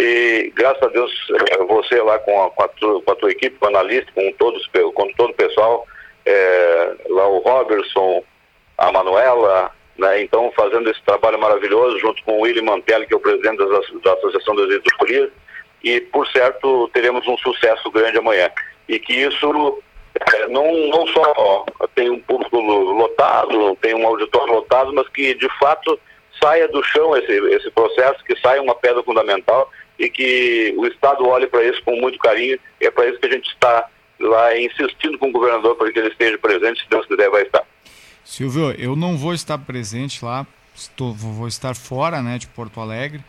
E 0.00 0.52
graças 0.54 0.80
a 0.80 0.86
Deus, 0.86 1.10
eh, 1.50 1.64
você 1.64 2.00
lá 2.00 2.20
com 2.20 2.44
a, 2.44 2.50
com 2.50 2.62
a, 2.62 2.68
tu- 2.68 3.02
com 3.04 3.10
a 3.12 3.16
tua 3.16 3.30
equipe, 3.32 3.58
com 3.58 3.66
o 3.66 3.68
analista, 3.68 4.12
com, 4.14 4.32
todos, 4.34 4.64
com 4.94 5.12
todo 5.14 5.30
o 5.30 5.34
pessoal, 5.34 5.84
eh, 6.24 6.94
lá 7.08 7.26
o 7.26 7.38
Robertson, 7.38 8.22
a 8.78 8.92
Manuela, 8.92 9.72
né, 9.96 10.22
então 10.22 10.52
fazendo 10.54 10.88
esse 10.88 11.02
trabalho 11.02 11.36
maravilhoso 11.40 11.98
junto 11.98 12.22
com 12.22 12.34
o 12.38 12.40
William 12.42 12.62
Mantelli, 12.62 13.08
que 13.08 13.14
é 13.14 13.16
o 13.16 13.20
presidente 13.20 13.58
das, 13.58 13.90
da 14.02 14.12
Associação 14.12 14.54
das 14.54 14.70
Editoриas, 14.70 15.30
e 15.82 16.00
por 16.00 16.28
certo 16.28 16.88
teremos 16.92 17.26
um 17.26 17.36
sucesso 17.38 17.90
grande 17.90 18.18
amanhã. 18.18 18.48
E 18.88 19.00
que 19.00 19.12
isso 19.14 19.82
eh, 20.14 20.46
não, 20.46 20.72
não 20.90 21.08
só 21.08 21.66
tem 21.96 22.08
um 22.08 22.20
público 22.20 22.56
lo- 22.60 22.92
lotado, 22.92 23.74
tem 23.80 23.94
um 23.96 24.06
auditório 24.06 24.54
lotado, 24.54 24.92
mas 24.94 25.08
que 25.08 25.34
de 25.34 25.48
fato 25.58 25.98
saia 26.40 26.68
do 26.68 26.84
chão 26.84 27.16
esse, 27.16 27.32
esse 27.32 27.68
processo, 27.72 28.22
que 28.24 28.38
saia 28.38 28.62
uma 28.62 28.76
pedra 28.76 29.02
fundamental 29.02 29.68
e 29.98 30.08
que 30.08 30.74
o 30.76 30.86
Estado 30.86 31.26
olhe 31.26 31.46
para 31.46 31.64
isso 31.64 31.82
com 31.82 31.96
muito 32.00 32.18
carinho. 32.18 32.58
E 32.80 32.86
é 32.86 32.90
para 32.90 33.08
isso 33.08 33.18
que 33.18 33.26
a 33.26 33.32
gente 33.32 33.48
está 33.48 33.88
lá 34.20 34.58
insistindo 34.58 35.18
com 35.18 35.28
o 35.28 35.32
governador 35.32 35.76
para 35.76 35.92
que 35.92 35.98
ele 35.98 36.08
esteja 36.08 36.38
presente, 36.38 36.82
se 36.82 36.88
Deus 36.88 37.06
quiser 37.06 37.30
vai 37.30 37.42
estar. 37.42 37.64
Silvio, 38.24 38.72
eu 38.72 38.94
não 38.94 39.16
vou 39.16 39.32
estar 39.32 39.58
presente 39.58 40.24
lá, 40.24 40.46
estou, 40.74 41.12
vou 41.14 41.48
estar 41.48 41.74
fora 41.74 42.20
né, 42.22 42.38
de 42.38 42.46
Porto 42.46 42.80
Alegre, 42.80 43.22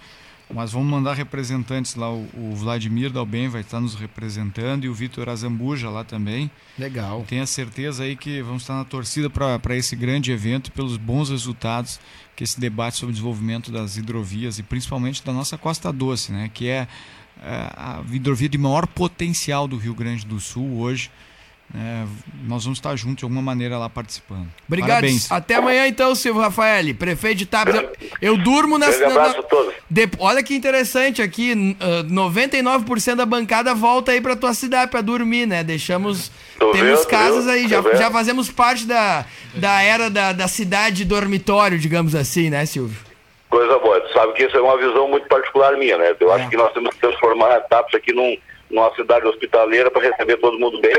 mas 0.53 0.71
vamos 0.71 0.89
mandar 0.89 1.13
representantes 1.13 1.95
lá. 1.95 2.11
O, 2.11 2.27
o 2.35 2.55
Vladimir 2.55 3.11
Dalben 3.11 3.47
vai 3.47 3.61
estar 3.61 3.79
nos 3.79 3.95
representando 3.95 4.85
e 4.85 4.89
o 4.89 4.93
Vitor 4.93 5.29
Azambuja 5.29 5.89
lá 5.89 6.03
também. 6.03 6.49
Legal. 6.77 7.23
Tenha 7.27 7.45
certeza 7.45 8.03
aí 8.03 8.15
que 8.15 8.41
vamos 8.41 8.63
estar 8.63 8.75
na 8.75 8.85
torcida 8.85 9.29
para 9.29 9.75
esse 9.75 9.95
grande 9.95 10.31
evento 10.31 10.67
e 10.67 10.71
pelos 10.71 10.97
bons 10.97 11.29
resultados 11.29 11.99
que 12.35 12.43
esse 12.43 12.59
debate 12.59 12.97
sobre 12.97 13.11
o 13.11 13.13
desenvolvimento 13.13 13.71
das 13.71 13.97
hidrovias 13.97 14.59
e 14.59 14.63
principalmente 14.63 15.23
da 15.23 15.33
nossa 15.33 15.57
Costa 15.57 15.91
Doce, 15.91 16.31
né, 16.31 16.49
que 16.53 16.69
é, 16.69 16.87
é, 17.43 17.51
a 17.75 18.01
hidrovia 18.11 18.47
de 18.47 18.57
maior 18.57 18.87
potencial 18.87 19.67
do 19.67 19.77
Rio 19.77 19.93
Grande 19.93 20.25
do 20.25 20.39
Sul 20.39 20.79
hoje. 20.79 21.11
Né, 21.73 22.07
nós 22.47 22.63
vamos 22.63 22.79
estar 22.79 22.95
juntos 22.95 23.17
de 23.17 23.23
alguma 23.25 23.41
maneira 23.41 23.77
lá 23.77 23.87
participando. 23.89 24.47
Obrigado. 24.67 24.89
Parabéns. 24.89 25.31
Até 25.31 25.55
amanhã 25.55 25.85
então, 25.87 26.15
Silvio 26.15 26.41
Rafael, 26.41 26.95
prefeito 26.95 27.37
de 27.37 27.45
Tabs. 27.45 27.75
Eu, 27.75 27.91
eu 28.21 28.37
durmo 28.37 28.77
nessa. 28.79 28.97
Grande 28.97 29.13
na- 29.13 29.21
abraço 29.21 29.39
a 29.39 29.43
todos. 29.43 29.73
de- 29.89 30.09
olha 30.17 30.41
que 30.41 30.55
interessante 30.55 31.21
aqui, 31.21 31.51
n- 31.53 31.77
ah, 31.79 32.03
99% 32.03 33.15
da 33.17 33.25
bancada 33.25 33.73
volta 33.75 34.11
aí 34.11 34.19
pra 34.21 34.35
tua 34.35 34.53
cidade 34.53 34.89
pra 34.89 35.01
dormir, 35.01 35.45
né? 35.45 35.63
Deixamos. 35.63 36.31
Tô 36.57 36.71
temos 36.71 36.99
vendo, 37.01 37.07
casas 37.07 37.45
viu? 37.45 37.53
aí, 37.53 37.67
já, 37.67 37.81
já 37.95 38.09
fazemos 38.11 38.49
parte 38.49 38.85
da, 38.85 39.25
da 39.53 39.81
era 39.81 40.09
da, 40.09 40.33
da 40.33 40.47
cidade 40.47 41.05
dormitório, 41.05 41.77
digamos 41.77 42.15
assim, 42.15 42.49
né, 42.49 42.65
Silvio? 42.65 42.97
Coisa 43.49 43.77
boa. 43.79 43.99
Tu 44.01 44.13
sabe 44.13 44.33
que 44.33 44.43
isso 44.45 44.57
é 44.57 44.61
uma 44.61 44.77
visão 44.77 45.07
muito 45.07 45.27
particular 45.27 45.77
minha, 45.77 45.97
né? 45.97 46.15
Eu 46.19 46.31
acho 46.33 46.49
que 46.49 46.57
nós 46.57 46.71
temos 46.73 46.93
que 46.95 46.99
transformar 47.01 47.51
a 47.55 47.59
TAPS 47.61 47.95
aqui 47.95 48.13
num, 48.13 48.37
numa 48.69 48.93
cidade 48.95 49.25
hospitaleira 49.27 49.89
para 49.89 50.01
receber 50.09 50.37
todo 50.37 50.59
mundo 50.59 50.79
bem. 50.81 50.93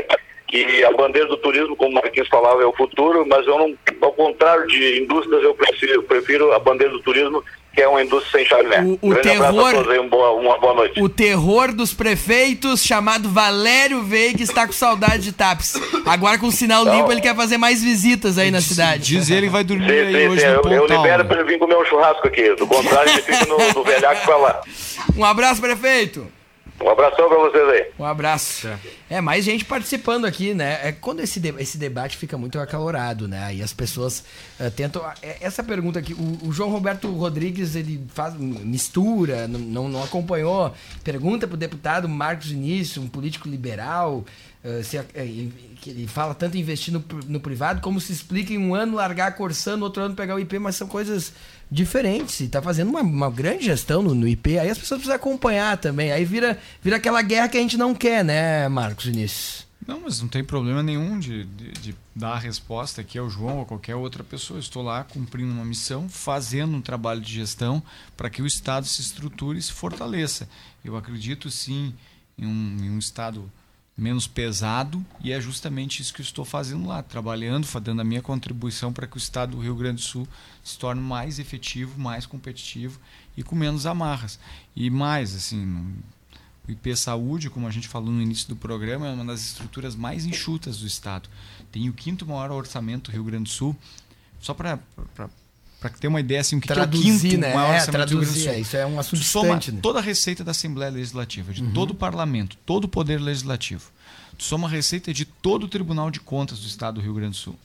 E 0.51 0.83
a 0.83 0.91
bandeira 0.91 1.27
do 1.29 1.37
turismo, 1.37 1.75
como 1.77 1.91
o 1.91 1.93
Marquinhos 1.93 2.27
falava, 2.27 2.61
é 2.61 2.65
o 2.65 2.73
futuro, 2.73 3.25
mas 3.27 3.47
eu 3.47 3.57
não, 3.57 3.73
ao 4.01 4.11
contrário 4.11 4.67
de 4.67 5.01
indústrias, 5.01 5.41
eu 5.43 5.53
prefiro, 5.55 6.03
prefiro 6.03 6.51
a 6.51 6.59
bandeira 6.59 6.91
do 6.91 6.99
turismo 7.01 7.41
que 7.73 7.81
é 7.81 7.87
uma 7.87 8.03
indústria 8.03 8.39
sem 8.39 8.45
chaminé. 8.45 8.81
O- 9.01 9.11
o 9.11 9.15
terror- 9.15 9.45
a 9.45 9.53
todos 9.53 9.89
aí, 9.91 9.97
um 9.97 10.09
boa- 10.09 10.33
uma 10.33 10.57
boa 10.59 10.73
noite. 10.73 11.01
O 11.01 11.07
terror 11.07 11.71
dos 11.73 11.93
prefeitos, 11.93 12.83
chamado 12.83 13.29
Valério 13.29 14.01
Veiga, 14.03 14.43
está 14.43 14.67
com 14.67 14.73
saudade 14.73 15.23
de 15.23 15.31
TAPS. 15.31 15.75
Agora 16.05 16.37
com 16.37 16.47
o 16.47 16.51
sinal 16.51 16.81
Então- 16.81 16.97
limpo, 16.97 17.13
ele 17.13 17.21
quer 17.21 17.33
fazer 17.33 17.57
mais 17.57 17.81
visitas 17.81 18.37
aí 18.37 18.51
na 18.51 18.59
cidade. 18.59 19.03
Diz 19.17 19.29
ele 19.29 19.47
que 19.47 19.53
vai 19.53 19.63
dormir 19.63 19.85
Sim, 19.87 19.99
aí 20.01 20.13
sim, 20.23 20.27
hoje 20.27 20.41
sim, 20.41 20.47
no 20.47 20.53
eu, 20.73 20.79
eu 20.81 20.85
libero 20.85 21.23
para 21.25 21.39
ele 21.39 21.47
vir 21.49 21.59
comer 21.59 21.77
um 21.77 21.85
churrasco 21.85 22.27
aqui. 22.27 22.53
Do 22.55 22.67
contrário, 22.67 23.09
ele 23.09 23.21
fica 23.21 23.45
no, 23.45 23.57
no 23.73 23.83
velhaco 23.85 24.25
pra 24.25 24.35
lá. 24.37 24.61
Um 25.15 25.23
abraço, 25.23 25.61
prefeito. 25.61 26.27
Um 26.83 26.89
abração 26.89 27.27
pra 27.29 27.37
vocês 27.37 27.69
aí. 27.69 27.85
Um 27.99 28.05
abraço. 28.05 28.67
É, 29.09 29.21
mais 29.21 29.45
gente 29.45 29.63
participando 29.65 30.25
aqui, 30.25 30.53
né? 30.53 30.79
É 30.83 30.91
quando 30.91 31.19
esse, 31.19 31.39
de- 31.39 31.53
esse 31.59 31.77
debate 31.77 32.17
fica 32.17 32.37
muito 32.37 32.59
acalorado, 32.59 33.27
né? 33.27 33.43
Aí 33.43 33.61
as 33.61 33.71
pessoas 33.71 34.23
eh, 34.59 34.69
tentam. 34.69 35.03
é, 35.21 35.37
Essa 35.41 35.63
pergunta 35.63 35.99
aqui, 35.99 36.13
o, 36.13 36.47
o 36.47 36.51
João 36.51 36.69
Roberto 36.71 37.07
Rodrigues, 37.11 37.75
ele 37.75 38.03
faz 38.13 38.33
mistura, 38.35 39.47
não, 39.47 39.87
não, 39.89 40.03
acompanhou. 40.03 40.73
Pergunta 41.03 41.47
pro 41.47 41.55
deputado 41.57 42.09
Marcos 42.09 42.47
Vinícius, 42.47 43.03
um 43.05 43.07
político 43.07 43.47
liberal, 43.47 44.23
eh, 44.63 44.83
se, 44.83 44.97
eh, 44.97 45.05
que 45.81 45.89
ele 45.89 46.07
fala 46.07 46.35
tanto 46.35 46.55
em 46.55 46.59
investir 46.59 46.93
no, 46.93 47.03
no 47.27 47.39
privado, 47.39 47.81
como 47.81 47.99
se 47.99 48.13
explica 48.13 48.53
em 48.53 48.57
um 48.59 48.75
ano 48.75 48.95
largar 48.95 49.27
a 49.27 49.31
Corsã, 49.31 49.75
no 49.75 49.85
outro 49.85 50.03
ano 50.03 50.15
pegar 50.15 50.35
o 50.35 50.39
IP, 50.39 50.59
mas 50.59 50.75
são 50.75 50.87
coisas 50.87 51.33
diferentes. 51.69 52.39
E 52.41 52.47
tá 52.47 52.61
fazendo 52.61 52.89
uma, 52.89 53.01
uma 53.01 53.31
grande 53.31 53.65
gestão 53.65 54.03
no, 54.03 54.13
no 54.13 54.27
IP, 54.27 54.59
aí 54.59 54.69
as 54.69 54.77
pessoas 54.77 54.99
precisam 54.99 55.15
acompanhar 55.15 55.77
também. 55.77 56.11
Aí 56.11 56.23
vira, 56.23 56.59
vira 56.81 56.97
aquela 56.97 57.21
guerra 57.21 57.49
que 57.49 57.57
a 57.57 57.61
gente 57.61 57.77
não 57.77 57.95
quer, 57.95 58.23
né, 58.23 58.69
Marcos 58.69 59.05
Vinícius? 59.05 59.71
Não, 59.85 60.01
mas 60.01 60.21
não 60.21 60.27
tem 60.27 60.43
problema 60.43 60.83
nenhum 60.83 61.17
de, 61.17 61.43
de, 61.43 61.71
de 61.71 61.95
dar 62.15 62.33
a 62.33 62.39
resposta 62.39 63.01
aqui 63.01 63.17
ao 63.17 63.27
João 63.27 63.57
ou 63.57 63.61
a 63.63 63.65
qualquer 63.65 63.95
outra 63.95 64.23
pessoa. 64.23 64.59
Estou 64.59 64.83
lá 64.83 65.03
cumprindo 65.03 65.51
uma 65.51 65.65
missão, 65.65 66.07
fazendo 66.07 66.75
um 66.75 66.81
trabalho 66.81 67.19
de 67.19 67.33
gestão 67.33 67.81
para 68.15 68.29
que 68.29 68.43
o 68.43 68.45
Estado 68.45 68.85
se 68.85 69.01
estruture 69.01 69.57
e 69.57 69.61
se 69.61 69.71
fortaleça. 69.71 70.47
Eu 70.85 70.95
acredito 70.95 71.49
sim 71.49 71.95
em 72.37 72.45
um, 72.45 72.77
em 72.79 72.91
um 72.91 72.99
Estado 72.99 73.51
menos 73.97 74.25
pesado 74.25 75.05
e 75.23 75.31
é 75.31 75.39
justamente 75.39 76.01
isso 76.01 76.13
que 76.13 76.21
eu 76.21 76.25
estou 76.25 76.45
fazendo 76.45 76.87
lá, 76.87 77.03
trabalhando, 77.03 77.67
dando 77.81 78.01
a 78.01 78.05
minha 78.05 78.21
contribuição 78.21 78.91
para 78.91 79.05
que 79.05 79.17
o 79.17 79.19
Estado 79.19 79.55
do 79.55 79.61
Rio 79.61 79.75
Grande 79.75 79.97
do 79.97 80.01
Sul 80.01 80.27
se 80.63 80.77
torne 80.77 81.01
mais 81.01 81.39
efetivo, 81.39 81.99
mais 81.99 82.25
competitivo 82.25 82.99
e 83.35 83.43
com 83.43 83.55
menos 83.55 83.85
amarras. 83.85 84.39
E 84.75 84.89
mais, 84.89 85.35
assim, 85.35 85.93
o 86.67 86.71
IP 86.71 86.95
Saúde, 86.95 87.49
como 87.49 87.67
a 87.67 87.71
gente 87.71 87.87
falou 87.87 88.11
no 88.11 88.21
início 88.21 88.47
do 88.47 88.55
programa, 88.55 89.07
é 89.07 89.13
uma 89.13 89.25
das 89.25 89.41
estruturas 89.41 89.95
mais 89.95 90.25
enxutas 90.25 90.79
do 90.79 90.87
Estado. 90.87 91.29
Tem 91.71 91.89
o 91.89 91.93
quinto 91.93 92.25
maior 92.25 92.51
orçamento 92.51 93.11
do 93.11 93.13
Rio 93.13 93.23
Grande 93.23 93.43
do 93.45 93.49
Sul. 93.49 93.75
Só 94.39 94.53
para 94.53 94.79
ter 95.89 96.07
uma 96.07 96.19
ideia, 96.19 96.41
assim, 96.41 96.57
o 96.57 96.61
que, 96.61 96.67
que 96.67 96.73
é 96.73 96.75
o 96.75 96.79
Traduzir, 96.79 97.29
quinto 97.31 97.37
né? 97.39 97.53
maior 97.53 97.73
É, 97.73 97.85
traduzir, 97.85 98.47
é, 98.49 98.59
isso 98.59 98.77
é 98.77 98.85
um 98.85 98.99
assunto 98.99 99.19
Tu 99.19 99.25
soma 99.25 99.55
né? 99.55 99.79
toda 99.81 99.99
a 99.99 100.01
receita 100.01 100.43
da 100.43 100.51
Assembleia 100.51 100.91
Legislativa, 100.91 101.51
de 101.53 101.63
Uhum. 101.63 101.71
todo 101.73 101.91
o 101.91 101.95
Parlamento, 101.95 102.55
todo 102.65 102.85
o 102.85 102.87
Poder 102.87 103.19
Legislativo. 103.19 103.89
Tu 104.37 104.43
soma 104.43 104.67
a 104.67 104.71
receita 104.71 105.13
de 105.13 105.25
todo 105.25 105.63
o 105.63 105.67
Tribunal 105.67 106.11
de 106.11 106.19
Contas 106.19 106.59
do 106.59 106.67
Estado 106.67 106.95
do 106.95 107.01
Rio 107.01 107.13
Grande 107.15 107.31
do 107.31 107.37
Sul. 107.37 107.59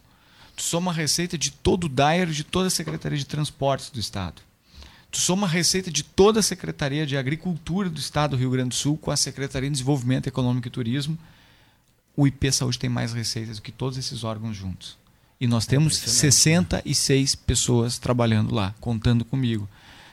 Tu 0.57 0.63
soma 0.63 0.91
a 0.91 0.95
receita 0.95 1.37
de 1.37 1.51
todo 1.51 1.85
o 1.85 1.89
DAER 1.89 2.27
de 2.29 2.43
toda 2.43 2.69
a 2.69 2.71
Secretaria 2.71 3.19
de 3.19 3.27
Transportes 3.27 3.91
do 3.91 4.01
Estado. 4.01 4.41
Tu 5.11 5.19
soma 5.19 5.47
a 5.47 5.51
receita 5.51 5.91
de 5.91 6.03
toda 6.03 6.41
a 6.41 6.43
Secretaria 6.43 7.07
de 7.07 7.17
Agricultura 7.17 7.89
do 7.91 7.99
Estado 8.01 8.31
do 8.31 8.37
Rio 8.41 8.51
Grande 8.51 8.71
do 8.71 8.75
Sul 8.75 8.97
com 8.97 9.11
a 9.11 9.17
Secretaria 9.17 9.69
de 9.69 9.75
Desenvolvimento 9.75 10.27
Econômico 10.27 10.67
e 10.67 10.71
Turismo. 10.71 11.19
O 12.17 12.27
IP 12.27 12.51
Saúde 12.51 12.79
tem 12.79 12.89
mais 12.89 13.13
receitas 13.13 13.57
do 13.57 13.63
que 13.63 13.71
todos 13.71 13.99
esses 13.99 14.25
órgãos 14.25 14.57
juntos. 14.57 14.97
E 15.41 15.47
nós 15.47 15.67
temos 15.67 15.97
66 15.97 17.35
pessoas 17.35 17.99
trabalhando 17.99 18.55
lá, 18.55 18.75
contando 18.81 19.25
comigo. 19.25 19.69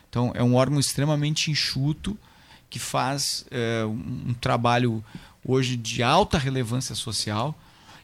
Então, 0.09 0.31
é 0.35 0.43
um 0.43 0.55
órgão 0.55 0.79
extremamente 0.79 1.49
enxuto 1.49 2.17
que 2.69 2.77
faz 2.79 3.45
é, 3.49 3.85
um, 3.85 4.29
um 4.29 4.33
trabalho 4.33 5.03
hoje 5.45 5.75
de 5.75 6.03
alta 6.03 6.37
relevância 6.37 6.93
social 6.95 7.57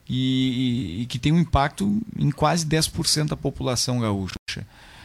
e, 0.08 0.98
e- 0.98 1.02
e 1.02 1.06
que 1.06 1.20
tem 1.20 1.32
um 1.32 1.40
impacto 1.40 2.02
em 2.18 2.32
quase 2.32 2.66
10% 2.66 3.28
da 3.30 3.38
população 3.38 4.00
gaúcha. 4.00 4.36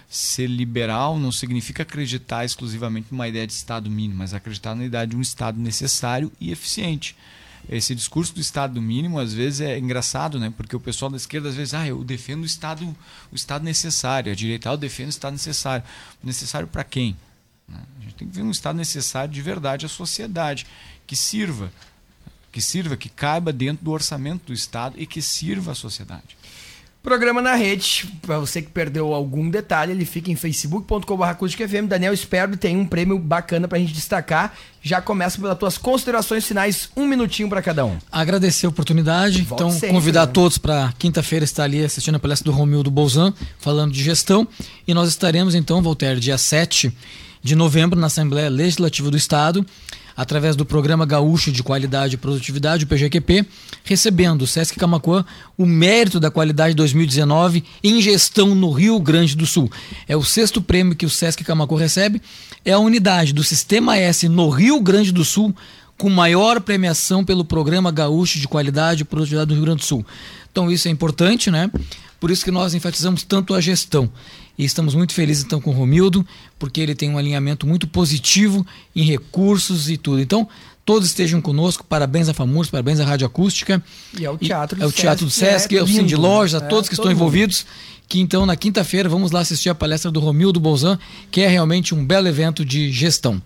Ser 0.08 0.46
liberal 0.46 1.18
não 1.18 1.32
significa 1.32 1.82
acreditar 1.82 2.44
exclusivamente 2.44 3.08
numa 3.10 3.26
ideia 3.26 3.46
de 3.46 3.52
Estado 3.52 3.90
mínimo, 3.90 4.18
mas 4.18 4.32
acreditar 4.32 4.74
na 4.74 4.84
ideia 4.84 5.06
de 5.06 5.16
um 5.16 5.20
Estado 5.20 5.58
necessário 5.60 6.30
e 6.40 6.52
eficiente. 6.52 7.16
Esse 7.68 7.94
discurso 7.94 8.34
do 8.34 8.40
Estado 8.40 8.80
mínimo, 8.80 9.18
às 9.18 9.32
vezes, 9.32 9.60
é 9.60 9.78
engraçado, 9.78 10.38
né? 10.38 10.52
Porque 10.56 10.76
o 10.76 10.80
pessoal 10.80 11.10
da 11.10 11.16
esquerda, 11.16 11.48
às 11.48 11.54
vezes, 11.54 11.74
ah, 11.74 11.86
eu 11.86 12.04
defendo 12.04 12.42
o 12.42 12.46
Estado, 12.46 12.84
o 13.32 13.34
Estado 13.34 13.64
necessário. 13.64 14.30
A 14.30 14.34
direita, 14.34 14.68
ah, 14.68 14.74
eu 14.74 14.76
defendo 14.76 15.06
o 15.06 15.10
Estado 15.10 15.32
necessário. 15.32 15.84
Necessário 16.22 16.68
para 16.68 16.84
quem? 16.84 17.16
né? 17.68 17.80
A 17.98 18.02
gente 18.02 18.14
tem 18.14 18.28
que 18.28 18.34
ver 18.34 18.42
um 18.42 18.50
Estado 18.50 18.76
necessário 18.76 19.32
de 19.32 19.42
verdade 19.42 19.86
à 19.86 19.88
sociedade, 19.88 20.66
que 21.06 21.16
sirva, 21.16 21.72
que 22.52 22.60
sirva, 22.60 22.96
que 22.96 23.08
caiba 23.08 23.52
dentro 23.52 23.84
do 23.84 23.90
orçamento 23.90 24.46
do 24.46 24.52
Estado 24.52 24.94
e 24.98 25.06
que 25.06 25.20
sirva 25.20 25.72
à 25.72 25.74
sociedade. 25.74 26.36
Programa 27.04 27.42
na 27.42 27.54
rede, 27.54 28.08
pra 28.22 28.38
você 28.38 28.62
que 28.62 28.70
perdeu 28.70 29.12
algum 29.12 29.50
detalhe, 29.50 29.92
ele 29.92 30.06
fica 30.06 30.30
em 30.30 30.36
facebook.com.br. 30.36 31.86
Daniel 31.86 32.16
Sperbi 32.16 32.56
tem 32.56 32.78
um 32.78 32.86
prêmio 32.86 33.18
bacana 33.18 33.68
pra 33.68 33.78
gente 33.78 33.92
destacar. 33.92 34.54
Já 34.80 35.02
começa 35.02 35.38
pelas 35.38 35.58
tuas 35.58 35.76
considerações 35.76 36.46
finais, 36.46 36.88
um 36.96 37.06
minutinho 37.06 37.46
pra 37.46 37.60
cada 37.60 37.84
um. 37.84 37.98
Agradecer 38.10 38.64
a 38.64 38.70
oportunidade. 38.70 39.42
Então, 39.42 39.70
sempre, 39.70 39.90
convidar 39.90 40.26
né? 40.26 40.32
todos 40.32 40.56
para 40.56 40.94
quinta-feira 40.98 41.44
estar 41.44 41.64
ali 41.64 41.84
assistindo 41.84 42.14
a 42.14 42.18
palestra 42.18 42.50
do 42.50 42.56
Romildo 42.56 42.90
Bolzan, 42.90 43.34
falando 43.58 43.92
de 43.92 44.02
gestão. 44.02 44.48
E 44.88 44.94
nós 44.94 45.10
estaremos, 45.10 45.54
então, 45.54 45.82
Voltaire, 45.82 46.18
dia 46.18 46.38
7 46.38 46.90
de 47.42 47.54
novembro, 47.54 48.00
na 48.00 48.06
Assembleia 48.06 48.48
Legislativa 48.48 49.10
do 49.10 49.16
Estado, 49.18 49.64
através 50.16 50.56
do 50.56 50.64
Programa 50.64 51.04
Gaúcho 51.04 51.50
de 51.50 51.62
Qualidade 51.62 52.14
e 52.14 52.18
Produtividade, 52.18 52.84
o 52.84 52.86
PGQP, 52.86 53.46
recebendo 53.82 54.42
o 54.42 54.46
Sesc 54.46 54.78
Camacuã 54.78 55.24
o 55.56 55.66
mérito 55.66 56.20
da 56.20 56.30
qualidade 56.30 56.74
2019 56.74 57.64
em 57.82 58.00
gestão 58.00 58.54
no 58.54 58.70
Rio 58.70 58.98
Grande 59.00 59.36
do 59.36 59.46
Sul. 59.46 59.70
É 60.08 60.16
o 60.16 60.22
sexto 60.22 60.62
prêmio 60.62 60.94
que 60.94 61.06
o 61.06 61.10
Sesc 61.10 61.42
Camacuã 61.44 61.78
recebe. 61.78 62.20
É 62.64 62.72
a 62.72 62.78
unidade 62.78 63.32
do 63.32 63.42
Sistema 63.44 63.96
S 63.96 64.28
no 64.28 64.48
Rio 64.48 64.80
Grande 64.80 65.12
do 65.12 65.24
Sul 65.24 65.54
com 65.96 66.10
maior 66.10 66.60
premiação 66.60 67.24
pelo 67.24 67.44
Programa 67.44 67.90
Gaúcho 67.90 68.38
de 68.38 68.48
Qualidade 68.48 69.02
e 69.02 69.04
Produtividade 69.04 69.48
do 69.48 69.54
Rio 69.54 69.64
Grande 69.64 69.80
do 69.80 69.86
Sul. 69.86 70.04
Então 70.50 70.70
isso 70.70 70.88
é 70.88 70.90
importante, 70.90 71.50
né? 71.50 71.70
Por 72.20 72.30
isso 72.30 72.44
que 72.44 72.50
nós 72.50 72.74
enfatizamos 72.74 73.22
tanto 73.22 73.54
a 73.54 73.60
gestão. 73.60 74.10
E 74.56 74.64
estamos 74.64 74.94
muito 74.94 75.12
felizes 75.14 75.44
então 75.44 75.60
com 75.60 75.70
o 75.70 75.72
Romildo, 75.74 76.24
porque 76.58 76.80
ele 76.80 76.94
tem 76.94 77.10
um 77.10 77.18
alinhamento 77.18 77.66
muito 77.66 77.86
positivo 77.88 78.64
em 78.94 79.02
recursos 79.02 79.90
e 79.90 79.96
tudo. 79.96 80.20
Então, 80.20 80.48
todos 80.84 81.08
estejam 81.08 81.40
conosco. 81.40 81.84
Parabéns 81.84 82.28
à 82.28 82.34
FAMURS, 82.34 82.70
parabéns 82.70 83.00
à 83.00 83.04
Rádio 83.04 83.26
Acústica. 83.26 83.82
E 84.16 84.24
ao 84.24 84.38
Teatro 84.38 84.78
do 84.78 84.84
É 84.84 84.86
o 84.86 84.92
Teatro 84.92 85.24
do 85.24 85.30
Sesc, 85.30 85.52
Sesc, 85.62 85.74
é 85.74 85.78
é 85.78 85.82
o 85.82 85.86
Cindy 85.86 86.14
lindo, 86.14 86.20
Lojas, 86.20 86.54
a 86.54 86.64
né? 86.64 86.68
todos 86.68 86.88
que 86.88 86.94
É, 86.94 86.96
estão 86.96 87.06
mundo. 87.06 87.16
envolvidos. 87.16 87.66
Que 88.06 88.20
então, 88.20 88.44
na 88.46 88.54
quinta-feira, 88.54 89.08
vamos 89.08 89.32
lá 89.32 89.40
assistir 89.40 89.70
a 89.70 89.74
palestra 89.74 90.10
do 90.10 90.20
Romildo 90.20 90.60
Bolzan, 90.60 90.98
que 91.30 91.40
é 91.40 91.48
realmente 91.48 91.94
um 91.94 92.04
belo 92.04 92.28
evento 92.28 92.64
de 92.64 92.92
gestão. 92.92 93.42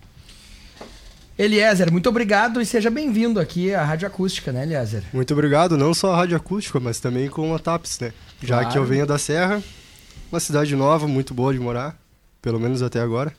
Eliezer, 1.37 1.89
muito 1.91 2.09
obrigado 2.09 2.61
e 2.61 2.65
seja 2.65 2.89
bem-vindo 2.91 3.39
aqui 3.39 3.73
à 3.73 3.83
Rádio 3.85 4.05
Acústica, 4.05 4.51
né, 4.51 4.63
Eliezer? 4.63 5.03
Muito 5.13 5.31
obrigado, 5.33 5.77
não 5.77 5.93
só 5.93 6.11
a 6.13 6.17
Rádio 6.17 6.35
Acústica, 6.35 6.79
mas 6.81 6.99
também 6.99 7.29
com 7.29 7.55
a 7.55 7.59
TAPS, 7.59 7.99
né? 8.01 8.11
Já 8.43 8.57
Claro. 8.59 8.69
que 8.73 8.77
eu 8.77 8.83
venho 8.85 9.07
da 9.07 9.17
Serra, 9.17 9.63
uma 10.31 10.39
cidade 10.39 10.75
nova, 10.75 11.07
muito 11.07 11.33
boa 11.33 11.53
de 11.53 11.59
morar, 11.59 11.97
pelo 12.41 12.59
menos 12.59 12.81
até 12.81 12.99
agora. 12.99 13.33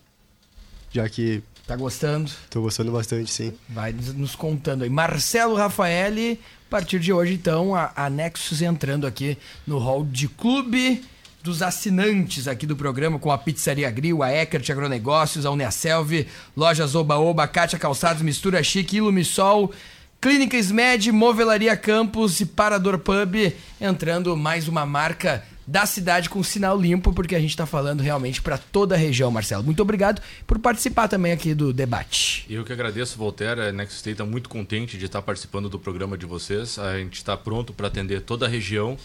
Já 0.90 1.08
que 1.08 1.42
Tá 1.66 1.76
gostando? 1.76 2.28
tô 2.50 2.62
gostando 2.62 2.90
bastante, 2.90 3.30
sim. 3.30 3.52
Vai 3.68 3.92
nos 3.92 4.34
contando 4.34 4.82
aí. 4.82 4.90
Marcelo 4.90 5.54
Rafaeli, 5.54 6.40
a 6.66 6.70
partir 6.70 6.98
de 6.98 7.12
hoje, 7.12 7.34
então, 7.34 7.76
a, 7.76 7.92
a 7.94 8.10
Nexus 8.10 8.60
entrando 8.60 9.06
aqui 9.06 9.38
no 9.64 9.78
hall 9.78 10.04
de 10.04 10.26
clube 10.26 11.04
dos 11.44 11.62
assinantes 11.62 12.48
aqui 12.48 12.66
do 12.66 12.74
programa, 12.74 13.20
com 13.20 13.30
a 13.30 13.38
Pizzaria 13.38 13.88
Grill, 13.88 14.20
a 14.20 14.30
Eckert 14.32 14.68
Agronegócios, 14.68 15.46
a 15.46 15.50
Uniaselv, 15.52 16.26
Lojas 16.56 16.96
Oba 16.96 17.18
Oba, 17.18 17.46
Kátia 17.46 17.78
Calçados, 17.78 18.20
Mistura 18.20 18.62
Chique, 18.64 18.96
Ilumisol, 18.96 19.72
Clínica 20.20 20.56
Smed, 20.56 21.12
Movelaria 21.12 21.76
Campos 21.76 22.40
e 22.40 22.46
Parador 22.46 22.98
Pub, 22.98 23.54
entrando 23.80 24.36
mais 24.36 24.66
uma 24.66 24.84
marca 24.84 25.44
da 25.70 25.86
cidade 25.86 26.28
com 26.28 26.42
sinal 26.42 26.76
limpo, 26.76 27.12
porque 27.12 27.36
a 27.36 27.38
gente 27.38 27.56
tá 27.56 27.64
falando 27.64 28.00
realmente 28.00 28.42
para 28.42 28.58
toda 28.58 28.96
a 28.96 28.98
região, 28.98 29.30
Marcelo. 29.30 29.62
Muito 29.62 29.80
obrigado 29.80 30.20
por 30.44 30.58
participar 30.58 31.06
também 31.06 31.30
aqui 31.30 31.54
do 31.54 31.72
debate. 31.72 32.44
Eu 32.50 32.64
que 32.64 32.72
agradeço, 32.72 33.16
Voltaire. 33.16 33.60
A 33.60 33.72
Next 33.72 33.94
State 33.94 34.14
está 34.14 34.24
muito 34.24 34.48
contente 34.48 34.98
de 34.98 35.04
estar 35.04 35.22
participando 35.22 35.68
do 35.68 35.78
programa 35.78 36.18
de 36.18 36.26
vocês. 36.26 36.76
A 36.76 36.98
gente 36.98 37.18
está 37.18 37.36
pronto 37.36 37.72
para 37.72 37.86
atender 37.86 38.22
toda 38.22 38.46
a 38.46 38.48
região 38.48 38.98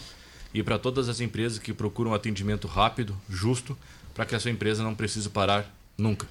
e 0.52 0.60
para 0.60 0.76
todas 0.76 1.08
as 1.08 1.20
empresas 1.20 1.60
que 1.60 1.72
procuram 1.72 2.12
atendimento 2.12 2.66
rápido, 2.66 3.16
justo, 3.30 3.78
para 4.12 4.26
que 4.26 4.34
a 4.34 4.40
sua 4.40 4.50
empresa 4.50 4.82
não 4.82 4.94
precise 4.94 5.28
parar 5.30 5.72
nunca. 5.96 6.26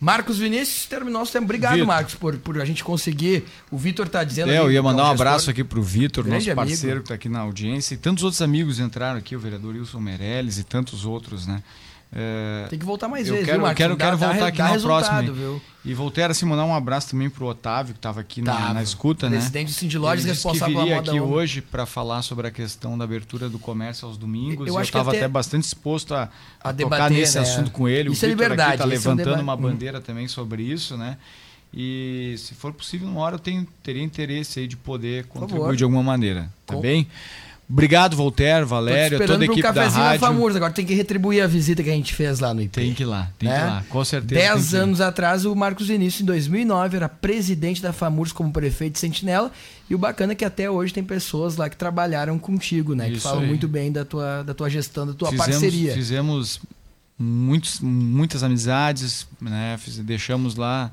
Marcos 0.00 0.38
Vinícius 0.38 0.86
terminou 0.86 1.20
nosso 1.20 1.32
tempo. 1.32 1.44
Obrigado, 1.44 1.74
Vitor. 1.74 1.86
Marcos, 1.86 2.14
por, 2.14 2.36
por 2.38 2.58
a 2.58 2.64
gente 2.64 2.82
conseguir. 2.82 3.44
O 3.70 3.76
Vitor 3.76 4.08
tá 4.08 4.24
dizendo. 4.24 4.50
É, 4.50 4.58
eu 4.58 4.72
ia 4.72 4.78
é 4.78 4.82
mandar 4.82 5.04
um 5.04 5.08
gestor. 5.10 5.26
abraço 5.26 5.50
aqui 5.50 5.62
pro 5.62 5.82
Vitor, 5.82 6.24
Grande 6.24 6.48
nosso 6.48 6.58
amigo. 6.58 6.70
parceiro 6.70 7.00
que 7.00 7.04
está 7.04 7.14
aqui 7.14 7.28
na 7.28 7.40
audiência, 7.40 7.94
e 7.94 7.98
tantos 7.98 8.24
outros 8.24 8.40
amigos 8.40 8.80
entraram 8.80 9.18
aqui, 9.18 9.36
o 9.36 9.38
vereador 9.38 9.74
Wilson 9.74 10.00
Meirelles 10.00 10.56
e 10.56 10.64
tantos 10.64 11.04
outros, 11.04 11.46
né? 11.46 11.62
É, 12.12 12.66
Tem 12.68 12.76
que 12.76 12.84
voltar 12.84 13.06
mais 13.06 13.28
eu 13.28 13.34
vezes, 13.34 13.46
quero, 13.46 13.58
viu, 13.58 13.66
Marcos? 13.66 13.78
Quero, 13.78 13.96
Dá- 13.96 14.04
quero 14.06 14.16
dá 14.18 14.26
voltar 14.26 14.42
re- 14.42 14.48
aqui 14.48 14.58
dá 14.58 14.74
na 14.74 14.80
próxima. 14.80 15.22
viu? 15.22 15.62
E 15.84 15.94
voltar 15.94 16.28
assim, 16.30 16.44
mandar 16.44 16.64
um 16.64 16.74
abraço 16.74 17.10
também 17.10 17.30
pro 17.30 17.46
Otávio, 17.46 17.94
que 17.94 17.98
estava 17.98 18.20
aqui 18.20 18.42
na, 18.42 18.52
Tava. 18.52 18.74
na 18.74 18.82
escuta, 18.82 19.30
né? 19.30 19.36
Presidente 19.36 19.68
do 19.68 19.74
Cindy 19.74 19.96
Lojas, 19.96 20.24
responsável 20.24 20.74
pela 20.74 20.96
moda 20.96 21.10
aqui 21.12 21.20
onda. 21.20 21.32
hoje 21.32 21.62
para 21.62 21.86
falar 21.86 22.22
sobre 22.22 22.48
a 22.48 22.50
questão 22.50 22.98
da 22.98 23.04
abertura 23.04 23.48
do 23.48 23.58
comércio 23.60 24.08
aos 24.08 24.16
domingos. 24.18 24.66
Eu 24.66 24.80
estava 24.80 25.10
até- 25.10 25.18
até 25.20 25.28
bastante 25.28 25.62
disposto 25.62 26.12
a, 26.12 26.22
a 26.22 26.70
a 26.70 26.72
tocar 26.72 26.72
debater, 26.72 27.16
nesse 27.16 27.36
né? 27.36 27.42
assunto 27.42 27.70
com 27.70 27.88
ele. 27.88 28.10
Isso 28.10 28.24
é 28.24 28.28
o 28.28 28.30
Vitor 28.32 28.42
liberdade, 28.44 28.72
está 28.82 28.84
esse 28.94 29.06
é 29.06 29.10
um 29.10 29.14
levantando 29.14 29.42
uma 29.42 29.54
Hum. 29.54 29.56
bandeira 29.56 30.00
também 30.00 30.26
sobre 30.26 30.64
isso, 30.64 30.96
né? 30.96 31.16
E 31.72 32.34
se 32.38 32.54
for 32.54 32.72
possível, 32.72 33.06
uma 33.06 33.20
hora 33.20 33.36
eu 33.36 33.38
tenho, 33.38 33.64
teria 33.84 34.02
interesse 34.02 34.58
aí 34.58 34.66
de 34.66 34.76
poder 34.76 35.26
contribuir 35.26 35.60
favor. 35.60 35.76
de 35.76 35.84
alguma 35.84 36.02
maneira. 36.02 36.50
Tá 36.66 36.74
Com- 36.74 36.80
bem? 36.80 37.06
Obrigado, 37.70 38.16
te 38.32 38.64
Valério, 38.64 39.18
toda 39.18 39.34
a 39.34 39.38
um 39.38 39.42
equipe 39.44 39.72
da 39.72 39.88
rádio. 39.88 40.18
Famurs. 40.18 40.56
Agora 40.56 40.72
tem 40.72 40.84
que 40.84 40.92
retribuir 40.92 41.40
a 41.40 41.46
visita 41.46 41.84
que 41.84 41.88
a 41.88 41.92
gente 41.92 42.12
fez 42.12 42.40
lá 42.40 42.52
no 42.52 42.60
IP. 42.60 42.72
Tem 42.72 42.92
que 42.92 43.04
ir 43.04 43.06
lá, 43.06 43.30
tem 43.38 43.48
que 43.48 43.54
ir 43.54 43.58
lá. 43.58 43.84
Com 43.88 44.04
certeza. 44.04 44.40
Dez 44.40 44.70
que 44.70 44.76
anos 44.76 45.00
atrás, 45.00 45.44
o 45.44 45.54
Marcos 45.54 45.86
Vinícius, 45.86 46.22
em 46.22 46.24
2009, 46.24 46.96
era 46.96 47.08
presidente 47.08 47.80
da 47.80 47.92
FAMURS 47.92 48.32
como 48.32 48.52
prefeito 48.52 48.94
de 48.94 48.98
Sentinela. 48.98 49.52
E 49.88 49.94
o 49.94 49.98
bacana 49.98 50.32
é 50.32 50.34
que 50.34 50.44
até 50.44 50.68
hoje 50.68 50.92
tem 50.92 51.04
pessoas 51.04 51.56
lá 51.56 51.70
que 51.70 51.76
trabalharam 51.76 52.38
contigo, 52.40 52.94
né? 52.94 53.08
que 53.08 53.14
Isso 53.14 53.22
falam 53.22 53.42
aí. 53.42 53.48
muito 53.48 53.68
bem 53.68 53.92
da 53.92 54.04
tua, 54.04 54.42
da 54.42 54.52
tua 54.52 54.68
gestão, 54.68 55.06
da 55.06 55.14
tua 55.14 55.30
fizemos, 55.30 55.50
parceria. 55.52 55.94
Fizemos 55.94 56.60
muitos, 57.16 57.78
muitas 57.80 58.42
amizades, 58.42 59.28
né? 59.40 59.78
Deixamos 59.98 60.56
lá 60.56 60.90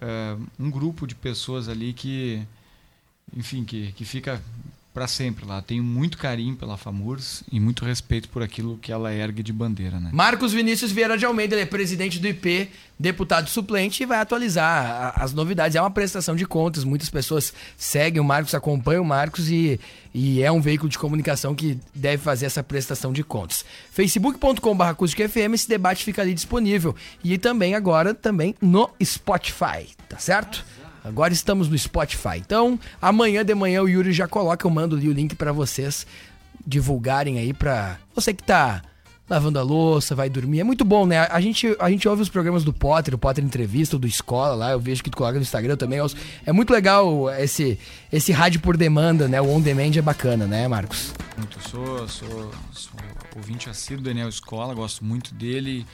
eh, 0.00 0.36
um 0.58 0.70
grupo 0.70 1.06
de 1.06 1.14
pessoas 1.14 1.68
ali 1.68 1.92
que, 1.92 2.42
enfim, 3.36 3.64
que, 3.64 3.92
que 3.92 4.04
fica 4.04 4.40
para 4.92 5.06
sempre 5.06 5.44
lá. 5.46 5.62
Tenho 5.62 5.84
muito 5.84 6.18
carinho 6.18 6.56
pela 6.56 6.76
FAMURS 6.76 7.44
e 7.50 7.60
muito 7.60 7.84
respeito 7.84 8.28
por 8.28 8.42
aquilo 8.42 8.76
que 8.78 8.90
ela 8.90 9.12
ergue 9.12 9.42
de 9.42 9.52
bandeira, 9.52 10.00
né? 10.00 10.10
Marcos 10.12 10.52
Vinícius 10.52 10.90
Vieira 10.90 11.16
de 11.16 11.24
Almeida, 11.24 11.54
ele 11.54 11.62
é 11.62 11.66
presidente 11.66 12.18
do 12.18 12.26
IP, 12.26 12.68
deputado 12.98 13.48
suplente 13.48 14.02
e 14.02 14.06
vai 14.06 14.18
atualizar 14.18 15.12
as 15.16 15.32
novidades. 15.32 15.76
É 15.76 15.80
uma 15.80 15.90
prestação 15.90 16.34
de 16.34 16.44
contas, 16.44 16.82
muitas 16.82 17.08
pessoas 17.08 17.52
seguem 17.76 18.20
o 18.20 18.24
Marcos, 18.24 18.54
acompanham 18.54 19.04
o 19.04 19.06
Marcos 19.06 19.48
e, 19.48 19.78
e 20.12 20.42
é 20.42 20.50
um 20.50 20.60
veículo 20.60 20.88
de 20.88 20.98
comunicação 20.98 21.54
que 21.54 21.78
deve 21.94 22.22
fazer 22.22 22.46
essa 22.46 22.62
prestação 22.62 23.12
de 23.12 23.22
contas. 23.22 23.64
facebook.com.br 23.92 24.82
acústicafm, 24.82 25.54
esse 25.54 25.68
debate 25.68 26.04
fica 26.04 26.20
ali 26.20 26.34
disponível. 26.34 26.96
E 27.22 27.38
também 27.38 27.76
agora 27.76 28.12
também 28.12 28.56
no 28.60 28.90
Spotify, 29.02 29.88
tá 30.08 30.18
certo? 30.18 30.64
Agora 31.04 31.32
estamos 31.32 31.68
no 31.68 31.78
Spotify. 31.78 32.38
Então, 32.38 32.78
amanhã 33.00 33.44
de 33.44 33.54
manhã 33.54 33.82
o 33.82 33.88
Yuri 33.88 34.12
já 34.12 34.28
coloca, 34.28 34.66
eu 34.66 34.70
mando 34.70 34.96
o 34.96 34.98
link 34.98 35.34
pra 35.34 35.52
vocês 35.52 36.06
divulgarem 36.66 37.38
aí 37.38 37.52
pra 37.52 37.98
você 38.14 38.34
que 38.34 38.42
tá 38.42 38.82
lavando 39.30 39.60
a 39.60 39.62
louça, 39.62 40.12
vai 40.14 40.28
dormir. 40.28 40.58
É 40.58 40.64
muito 40.64 40.84
bom, 40.84 41.06
né? 41.06 41.20
A 41.20 41.40
gente, 41.40 41.76
a 41.78 41.88
gente 41.88 42.08
ouve 42.08 42.20
os 42.20 42.28
programas 42.28 42.64
do 42.64 42.72
Potter, 42.72 43.14
o 43.14 43.18
Potter 43.18 43.44
Entrevista, 43.44 43.96
do 43.96 44.06
Escola 44.06 44.56
lá, 44.56 44.72
eu 44.72 44.80
vejo 44.80 45.04
que 45.04 45.08
tu 45.10 45.16
coloca 45.16 45.36
no 45.36 45.42
Instagram 45.42 45.76
também. 45.76 46.00
É 46.44 46.52
muito 46.52 46.72
legal 46.72 47.30
esse, 47.30 47.78
esse 48.12 48.32
rádio 48.32 48.60
por 48.60 48.76
demanda, 48.76 49.28
né? 49.28 49.40
O 49.40 49.48
on 49.48 49.60
demand 49.60 49.92
é 49.96 50.02
bacana, 50.02 50.48
né, 50.48 50.66
Marcos? 50.66 51.14
Muito. 51.36 51.60
Sou, 51.68 52.08
sou, 52.08 52.50
sou 52.72 53.00
ouvinte 53.36 53.70
assíduo 53.70 54.02
do 54.02 54.08
Daniel 54.08 54.28
Escola, 54.28 54.74
gosto 54.74 55.04
muito 55.04 55.32
dele. 55.32 55.86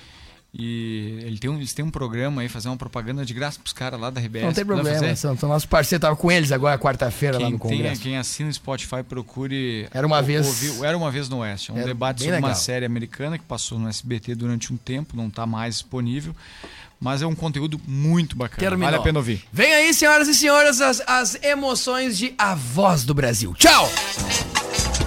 E 0.59 1.19
ele 1.27 1.39
tem 1.39 1.51
um, 1.51 1.57
eles 1.57 1.75
têm 1.75 1.85
um 1.85 1.91
programa 1.91 2.41
aí, 2.41 2.49
fazer 2.49 2.69
uma 2.69 2.77
propaganda 2.79 3.27
de 3.27 3.35
graça 3.35 3.59
pros 3.61 3.75
caras 3.75 4.01
lá 4.01 4.09
da 4.09 4.21
RBS. 4.23 4.43
Não 4.47 4.53
tem 4.55 4.65
problema, 4.65 5.15
são, 5.15 5.37
são 5.37 5.49
nossos 5.51 5.67
parceiros. 5.67 6.01
Tava 6.01 6.17
com 6.17 6.33
eles 6.33 6.51
agora, 6.51 6.79
quarta-feira, 6.79 7.35
lá 7.39 7.45
no 7.51 7.51
tem- 7.51 7.59
Congresso. 7.59 8.01
quem 8.01 8.17
assina 8.17 8.49
o 8.49 8.53
Spotify, 8.55 9.03
procure. 9.07 9.87
Era 9.93 10.07
uma 10.07 10.19
o- 10.19 10.23
vez- 10.23 10.47
ouvir- 10.47 10.83
Era 10.85 10.97
uma 10.97 11.11
vez 11.11 11.29
no 11.29 11.39
Oeste. 11.39 11.71
É 11.71 11.75
um 11.75 11.79
Era 11.79 11.87
debate 11.89 12.21
sobre 12.23 12.39
uma 12.39 12.49
legal. 12.49 12.55
série 12.61 12.87
americana 12.87 13.37
que 13.37 13.45
passou 13.45 13.79
no 13.79 13.87
SBT 13.87 14.35
durante 14.35 14.73
um 14.73 14.79
tempo, 14.79 15.15
não 15.15 15.29
está 15.29 15.45
mais 15.45 15.75
disponível. 15.75 16.35
Mas 16.99 17.21
é 17.21 17.27
um 17.27 17.35
conteúdo 17.35 17.79
muito 17.87 18.35
bacana. 18.35 18.59
Terminou. 18.59 18.87
Vale 18.87 18.97
a 18.97 19.03
pena 19.05 19.19
ouvir. 19.19 19.45
Vem 19.53 19.71
aí, 19.75 19.93
senhoras 19.93 20.27
e 20.29 20.35
senhores, 20.35 20.81
as, 20.81 21.03
as 21.07 21.35
emoções 21.45 22.17
de 22.17 22.33
A 22.39 22.55
Voz 22.55 23.05
do 23.05 23.13
Brasil. 23.13 23.53
Tchau! 23.59 23.91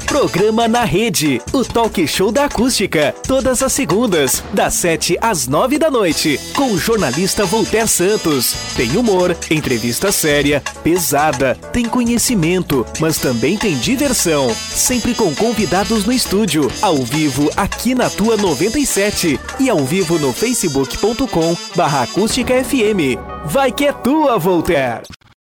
Programa 0.10 0.68
na 0.68 0.84
Rede, 0.86 1.40
o 1.54 1.64
talk 1.64 2.08
show 2.08 2.32
da 2.32 2.46
acústica, 2.46 3.14
todas 3.28 3.62
as 3.62 3.72
segundas, 3.72 4.44
das 4.52 4.74
7 4.74 5.16
às 5.22 5.48
9 5.48 5.78
da 5.78 5.92
noite, 5.92 6.40
com 6.56 6.72
o 6.72 6.80
jornalista 6.80 7.46
Voltaire 7.46 7.88
Santos. 7.88 8.54
Tem 8.76 8.98
humor, 8.98 9.38
entrevista 9.52 10.12
séria, 10.12 10.64
pesada, 10.84 11.54
tem 11.72 11.86
conhecimento, 11.86 12.84
mas 13.00 13.20
também 13.20 13.56
tem 13.56 13.78
diversão. 13.78 14.50
Sempre 14.56 15.14
com 15.14 15.34
convidados 15.36 16.04
no 16.06 16.12
estúdio, 16.12 16.72
ao 16.82 16.98
vivo 16.98 17.48
aqui 17.56 17.94
na 17.94 18.10
tua 18.10 18.36
97 18.36 19.40
e 19.60 19.70
ao 19.70 19.86
vivo 19.86 20.18
no 20.18 20.34
facebook.com 20.34 21.56
barra 21.76 22.02
acústica 22.02 22.56
FM. 22.64 23.16
Vai 23.46 23.72
que 23.72 23.86
é 23.86 23.94
tua, 23.94 24.40
Voltaire! 24.40 25.19